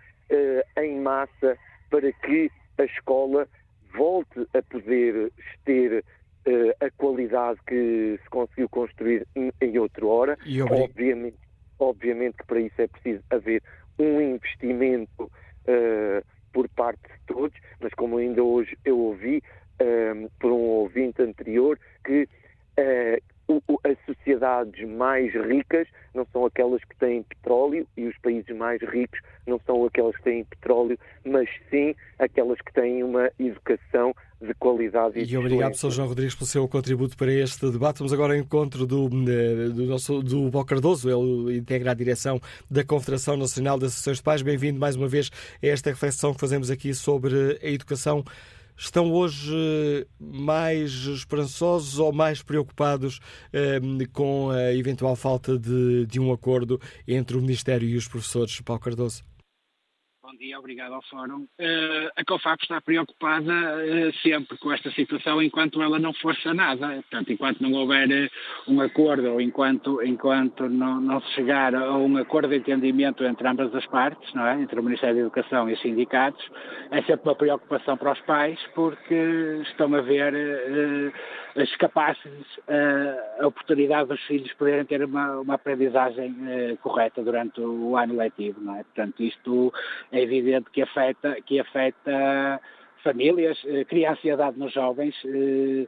em 0.77 1.01
massa 1.01 1.59
para 1.91 2.13
que 2.13 2.51
a 2.79 2.85
escola 2.85 3.49
volte 3.95 4.47
a 4.55 4.63
poder 4.63 5.33
ter 5.65 6.05
uh, 6.47 6.85
a 6.85 6.91
qualidade 6.91 7.61
que 7.67 8.19
se 8.23 8.31
conseguiu 8.31 8.69
construir 8.69 9.27
em 9.35 9.79
outra 9.79 10.07
hora. 10.07 10.39
E 10.47 10.63
obviamente, 10.63 11.37
obviamente 11.79 12.37
que 12.39 12.47
para 12.47 12.61
isso 12.61 12.81
é 12.81 12.87
preciso 12.87 13.23
haver 13.31 13.63
um 13.99 14.21
investimento 14.21 15.25
uh, 15.25 16.25
por 16.53 16.69
parte 16.71 17.03
de 17.03 17.21
todos, 17.27 17.59
mas 17.81 17.93
como 17.95 18.19
ainda 18.19 18.43
hoje 18.43 18.77
eu 18.85 18.99
ouvi 18.99 19.43
uh, 19.81 20.31
por 20.39 20.53
um 20.53 20.63
ouvinte 20.63 21.23
anterior 21.23 21.79
que 22.05 22.29
o, 22.79 23.21
a 23.59 23.95
sociedade 24.07 24.31
sociedades 24.31 24.89
mais 24.89 25.33
ricas 25.33 25.87
não 26.15 26.27
são 26.33 26.45
aquelas 26.45 26.83
que 26.85 26.97
têm 26.97 27.23
petróleo 27.23 27.87
e 27.97 28.07
os 28.07 28.17
países 28.19 28.55
mais 28.57 28.81
ricos 28.83 29.21
não 29.47 29.61
são 29.67 29.85
aquelas 29.85 30.17
que 30.17 30.23
têm 30.23 30.45
petróleo, 30.45 30.99
mas 31.25 31.49
sim 31.71 31.95
aquelas 32.19 32.59
que 32.61 32.73
têm 32.73 33.03
uma 33.03 33.31
educação 33.39 34.15
de 34.41 34.55
qualidade 34.55 35.19
e, 35.19 35.31
e 35.31 35.37
obrigado, 35.37 35.75
Sr. 35.75 35.91
João 35.91 36.09
Rodrigues, 36.09 36.35
pelo 36.35 36.47
seu 36.47 36.67
contributo 36.67 37.15
para 37.15 37.31
este 37.31 37.71
debate. 37.71 37.99
Vamos 37.99 38.13
agora 38.13 38.33
ao 38.33 38.39
encontro 38.39 38.87
do, 38.87 39.07
eh, 39.29 39.69
do 39.69 39.85
nosso 39.85 40.23
do 40.23 40.51
Bó 40.51 40.65
Cardoso, 40.65 41.11
ele 41.11 41.59
integra 41.59 41.91
a 41.91 41.95
direção 41.95 42.41
da 42.71 42.83
Confederação 42.83 43.37
Nacional 43.37 43.79
das 43.79 43.93
Associações 43.93 44.17
de 44.17 44.23
Pais. 44.23 44.43
Bem-vindo 44.43 44.81
mais 44.81 44.97
uma 44.97 45.09
vez 45.09 45.31
a 45.63 45.67
esta 45.67 45.91
reflexão 45.91 46.33
que 46.33 46.41
fazemos 46.41 46.71
aqui 46.71 46.95
sobre 46.95 47.59
a 47.63 47.69
educação. 47.69 48.25
Estão 48.83 49.13
hoje 49.13 49.55
eh, 49.55 50.07
mais 50.19 50.91
esperançosos 51.05 51.99
ou 51.99 52.15
mais 52.15 52.43
preocupados 52.43 53.21
eh, 53.53 53.79
com 54.11 54.49
a 54.49 54.73
eventual 54.73 55.15
falta 55.15 55.59
de, 55.59 56.07
de 56.07 56.19
um 56.19 56.33
acordo 56.33 56.81
entre 57.07 57.37
o 57.37 57.43
Ministério 57.43 57.87
e 57.87 57.95
os 57.95 58.09
professores? 58.09 58.59
Paulo 58.63 58.81
Cardoso. 58.81 59.30
Bom 60.31 60.37
dia, 60.37 60.61
obrigado 60.61 60.95
ao 60.95 61.03
Fórum. 61.03 61.41
Uh, 61.59 62.09
a 62.15 62.25
COFAP 62.25 62.63
está 62.63 62.81
preocupada 62.81 63.53
uh, 63.53 64.13
sempre 64.23 64.57
com 64.59 64.71
esta 64.71 64.89
situação 64.93 65.43
enquanto 65.43 65.83
ela 65.83 65.99
não 65.99 66.13
for 66.13 66.37
sanada. 66.37 66.87
Portanto, 66.87 67.33
enquanto 67.33 67.61
não 67.61 67.73
houver 67.73 68.09
uh, 68.09 68.71
um 68.71 68.81
acordo 68.81 69.33
ou 69.33 69.41
enquanto, 69.41 70.01
enquanto 70.05 70.69
não, 70.69 71.01
não, 71.01 71.21
se 71.21 71.33
chegar 71.33 71.75
a 71.75 71.97
um 71.97 72.17
acordo 72.17 72.49
de 72.51 72.59
entendimento 72.59 73.25
entre 73.25 73.49
ambas 73.49 73.75
as 73.75 73.85
partes, 73.87 74.33
não 74.33 74.47
é? 74.47 74.63
entre 74.63 74.79
o 74.79 74.85
Ministério 74.85 75.17
da 75.17 75.23
Educação 75.23 75.69
e 75.69 75.73
os 75.73 75.81
sindicatos, 75.81 76.49
é 76.93 77.03
sempre 77.03 77.29
uma 77.29 77.35
preocupação 77.35 77.97
para 77.97 78.13
os 78.13 78.21
pais 78.21 78.57
porque 78.73 79.61
estão 79.63 79.93
a 79.97 80.01
ver 80.01 81.13
as 81.57 81.75
capazes 81.77 82.47
a 83.41 83.47
oportunidade 83.47 84.09
dos 84.09 84.21
filhos 84.23 84.53
poderem 84.55 84.85
ter 84.85 85.03
uma, 85.03 85.41
uma 85.41 85.55
aprendizagem 85.55 86.77
correta 86.83 87.23
durante 87.23 87.61
o 87.61 87.97
ano 87.97 88.17
letivo. 88.17 88.61
Não 88.61 88.77
é? 88.77 88.85
Portanto, 88.85 89.23
isto 89.23 89.73
é 90.13 90.20
é 90.21 90.25
evidente 90.25 90.71
que 90.71 90.83
afeta, 90.83 91.37
que 91.43 91.61
afeta 91.61 92.61
famílias, 93.03 93.59
eh, 93.67 93.85
cria 93.85 94.13
ansiedade 94.13 94.59
nos 94.59 94.73
jovens. 94.73 95.15
Eh, 95.25 95.87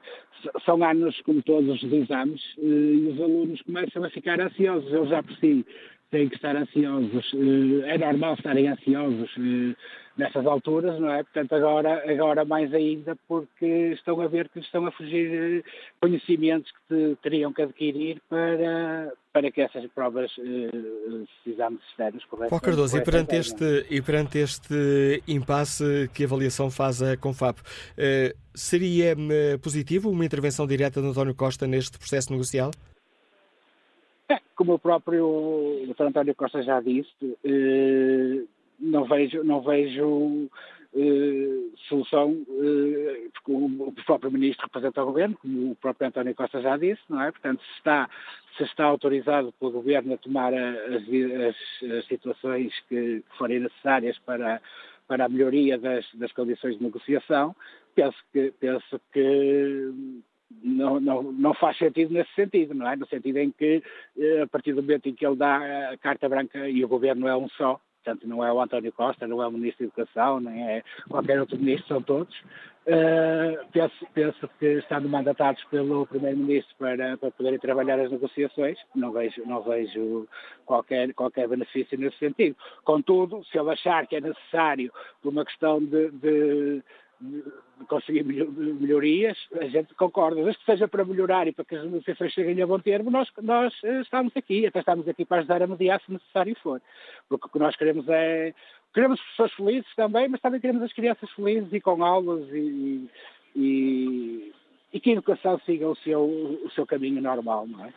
são 0.64 0.82
anos, 0.82 1.20
como 1.22 1.42
todos 1.42 1.82
os 1.82 1.92
exames, 1.92 2.40
eh, 2.58 2.62
e 2.62 3.08
os 3.12 3.20
alunos 3.20 3.62
começam 3.62 4.04
a 4.04 4.10
ficar 4.10 4.40
ansiosos. 4.40 4.92
Eles 4.92 5.08
já 5.08 5.22
por 5.22 5.36
si 5.36 5.64
têm 6.12 6.28
que 6.28 6.36
estar 6.36 6.54
ansiosos. 6.54 7.32
É 7.86 7.98
normal 7.98 8.34
estarem 8.34 8.68
ansiosos 8.68 9.30
nessas 10.16 10.44
alturas, 10.46 11.00
não 11.00 11.10
é? 11.10 11.22
Portanto, 11.22 11.54
agora, 11.54 12.04
agora 12.06 12.44
mais 12.44 12.72
ainda, 12.74 13.16
porque 13.26 13.92
estão 13.94 14.20
a 14.20 14.28
ver 14.28 14.50
que 14.50 14.60
estão 14.60 14.86
a 14.86 14.92
fugir 14.92 15.64
conhecimentos 15.98 16.70
que 16.86 17.16
teriam 17.22 17.50
que 17.50 17.62
adquirir 17.62 18.20
para, 18.28 19.10
para 19.32 19.50
que 19.50 19.62
essas 19.62 19.86
provas, 19.92 20.30
uh, 20.36 21.26
exames 21.46 21.80
externos 21.88 22.24
corretos. 22.26 22.50
Paulo 22.50 22.62
Cardoso, 22.62 22.98
e 22.98 23.02
perante, 23.02 23.36
este, 23.36 23.86
e 23.90 24.02
perante 24.02 24.38
este 24.38 25.22
impasse, 25.26 26.10
que 26.12 26.24
avaliação 26.24 26.70
faz 26.70 27.02
a 27.02 27.16
Confap? 27.16 27.58
Seria 28.54 29.16
positivo 29.62 30.10
uma 30.10 30.26
intervenção 30.26 30.66
direta 30.66 31.00
de 31.00 31.06
António 31.08 31.34
Costa 31.34 31.66
neste 31.66 31.98
processo 31.98 32.30
negocial? 32.30 32.70
Como 34.54 34.74
o 34.74 34.78
próprio 34.78 35.84
Dr. 35.88 36.04
António 36.04 36.34
Costa 36.34 36.62
já 36.62 36.80
disse, 36.80 37.10
não 38.78 39.04
vejo, 39.04 39.42
não 39.44 39.60
vejo 39.60 40.48
eh, 40.94 41.70
solução, 41.88 42.44
eh, 42.50 43.28
porque 43.32 43.50
o, 43.50 43.92
próprio 44.04 44.30
Ministro 44.30 44.66
representa 44.66 45.02
o 45.02 45.06
Governo, 45.06 45.38
como 45.38 45.70
o 45.70 45.76
próprio 45.76 46.08
António 46.08 46.34
Costa 46.34 46.60
já 46.60 46.76
disse, 46.76 47.00
não 47.08 47.22
é? 47.22 47.30
Portanto, 47.30 47.62
se 47.62 47.78
está, 47.78 48.10
se 48.58 48.64
está 48.64 48.84
autorizado 48.84 49.52
pelo 49.52 49.72
Governo 49.72 50.12
a 50.12 50.18
tomar 50.18 50.52
as, 50.52 51.02
as, 51.02 51.90
as 51.90 52.06
situações 52.06 52.78
que, 52.90 53.24
forem 53.38 53.60
necessárias 53.60 54.18
para, 54.18 54.60
para 55.08 55.24
a 55.24 55.28
melhoria 55.30 55.78
das, 55.78 56.04
das 56.12 56.30
condições 56.32 56.76
de 56.76 56.84
negociação, 56.84 57.56
penso 57.94 58.18
que, 58.30 58.52
penso 58.60 59.00
que 59.12 60.22
não, 60.62 61.00
não, 61.00 61.22
não 61.22 61.54
faz 61.54 61.76
sentido 61.78 62.12
nesse 62.12 62.32
sentido, 62.34 62.74
não 62.74 62.88
é? 62.88 62.96
No 62.96 63.06
sentido 63.06 63.36
em 63.38 63.50
que, 63.50 63.82
eh, 64.18 64.42
a 64.42 64.46
partir 64.46 64.72
do 64.72 64.82
momento 64.82 65.08
em 65.08 65.14
que 65.14 65.26
ele 65.26 65.36
dá 65.36 65.90
a 65.90 65.98
carta 65.98 66.28
branca 66.28 66.68
e 66.68 66.84
o 66.84 66.88
governo 66.88 67.28
é 67.28 67.36
um 67.36 67.48
só, 67.50 67.80
portanto 68.02 68.26
não 68.26 68.44
é 68.44 68.52
o 68.52 68.60
António 68.60 68.92
Costa, 68.92 69.26
não 69.26 69.42
é 69.42 69.46
o 69.46 69.52
Ministro 69.52 69.86
da 69.86 69.88
Educação, 69.88 70.40
nem 70.40 70.68
é 70.68 70.82
qualquer 71.08 71.40
outro 71.40 71.58
ministro, 71.58 71.88
são 71.88 72.02
todos. 72.02 72.36
Uh, 72.84 73.64
penso, 73.72 74.06
penso, 74.12 74.50
que 74.58 74.66
estando 74.78 75.08
mandatados 75.08 75.62
pelo 75.66 76.04
Primeiro-Ministro 76.04 76.74
para, 76.76 77.16
para 77.16 77.30
poderem 77.30 77.60
trabalhar 77.60 78.00
as 78.00 78.10
negociações, 78.10 78.76
não 78.92 79.12
vejo, 79.12 79.40
não 79.46 79.62
vejo 79.62 80.26
qualquer, 80.66 81.14
qualquer 81.14 81.46
benefício 81.46 81.96
nesse 81.96 82.18
sentido. 82.18 82.56
Contudo, 82.82 83.44
se 83.44 83.56
ele 83.56 83.70
achar 83.70 84.04
que 84.08 84.16
é 84.16 84.20
necessário, 84.20 84.92
por 85.22 85.28
uma 85.28 85.44
questão 85.44 85.78
de, 85.78 86.10
de 86.10 86.82
conseguir 87.88 88.24
melhorias, 88.24 89.36
a 89.60 89.64
gente 89.66 89.94
concorda. 89.94 90.42
Desde 90.42 90.58
que 90.58 90.64
seja 90.64 90.88
para 90.88 91.04
melhorar 91.04 91.46
e 91.46 91.52
para 91.52 91.64
que 91.64 91.74
as 91.74 91.84
negociações 91.84 92.32
cheguem 92.32 92.62
a 92.62 92.66
bom 92.66 92.78
termo, 92.78 93.10
nós, 93.10 93.28
nós 93.40 93.74
eh, 93.84 94.00
estamos 94.00 94.36
aqui, 94.36 94.66
até 94.66 94.80
estamos 94.80 95.06
aqui 95.08 95.24
para 95.24 95.38
ajudar 95.38 95.62
a 95.62 95.66
mediar 95.66 96.00
se 96.00 96.12
necessário 96.12 96.56
for. 96.62 96.80
Porque 97.28 97.46
o 97.46 97.50
que 97.50 97.58
nós 97.58 97.76
queremos 97.76 98.08
é. 98.08 98.54
Queremos 98.94 99.20
pessoas 99.20 99.52
felizes 99.54 99.94
também, 99.96 100.28
mas 100.28 100.40
também 100.40 100.60
queremos 100.60 100.82
as 100.82 100.92
crianças 100.92 101.30
felizes 101.30 101.72
e 101.72 101.80
com 101.80 102.04
aulas 102.04 102.46
e, 102.52 103.08
e, 103.56 104.52
e 104.92 105.00
que 105.00 105.10
a 105.10 105.12
educação 105.14 105.58
siga 105.60 105.88
o 105.88 105.96
seu, 105.96 106.22
o 106.22 106.70
seu 106.74 106.84
caminho 106.84 107.22
normal, 107.22 107.66
não 107.66 107.86
é? 107.86 107.92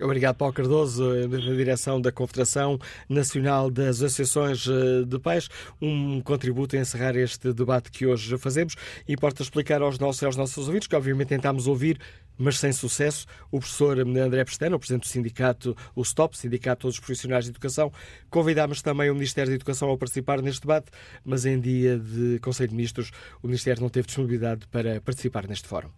Obrigado, 0.00 0.36
Paulo 0.36 0.54
Cardoso, 0.54 1.28
da 1.28 1.38
direção 1.38 2.00
da 2.00 2.10
Confederação 2.10 2.78
Nacional 3.08 3.70
das 3.70 4.02
Associações 4.02 4.66
eh, 4.66 5.04
de 5.04 5.18
Pais. 5.18 5.48
Um 5.80 6.20
contributo 6.22 6.74
a 6.74 6.80
encerrar 6.80 7.16
este 7.16 7.52
debate 7.52 7.90
que 7.90 8.06
hoje 8.06 8.36
fazemos. 8.38 8.76
Importa 9.06 9.42
explicar 9.42 9.82
aos 9.82 9.98
nossos, 9.98 10.22
aos 10.22 10.36
nossos 10.36 10.86
que, 10.86 10.96
obviamente, 10.96 11.28
tentámos 11.28 11.66
ouvir 11.66 11.98
mas 12.40 12.58
sem 12.58 12.72
sucesso. 12.72 13.26
O 13.50 13.58
professor 13.60 13.98
André 13.98 14.42
Pestana, 14.44 14.74
o 14.74 14.78
presidente 14.78 15.02
do 15.02 15.08
sindicato, 15.08 15.76
o 15.94 16.02
STOP, 16.02 16.36
Sindicato 16.38 16.78
de 16.78 16.82
Todos 16.82 16.94
os 16.94 17.00
Profissionais 17.00 17.44
de 17.44 17.50
Educação, 17.50 17.92
convidámos 18.30 18.80
também 18.80 19.10
o 19.10 19.14
Ministério 19.14 19.50
da 19.50 19.56
Educação 19.56 19.92
a 19.92 19.98
participar 19.98 20.40
neste 20.40 20.62
debate, 20.62 20.90
mas 21.22 21.44
em 21.44 21.60
dia 21.60 21.98
de 21.98 22.38
Conselho 22.40 22.70
de 22.70 22.76
Ministros, 22.76 23.10
o 23.42 23.46
Ministério 23.46 23.82
não 23.82 23.90
teve 23.90 24.06
disponibilidade 24.06 24.66
para 24.68 25.02
participar 25.02 25.46
neste 25.46 25.68
fórum. 25.68 25.90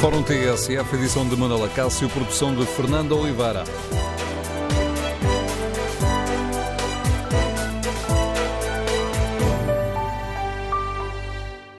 Fórum 0.00 0.22
TSF, 0.22 0.96
edição 0.96 1.28
de 1.28 1.36
Manuela 1.36 1.68
Cássio, 1.68 2.08
produção 2.08 2.54
de 2.54 2.64
Fernando 2.64 3.18
Oliveira. 3.18 3.64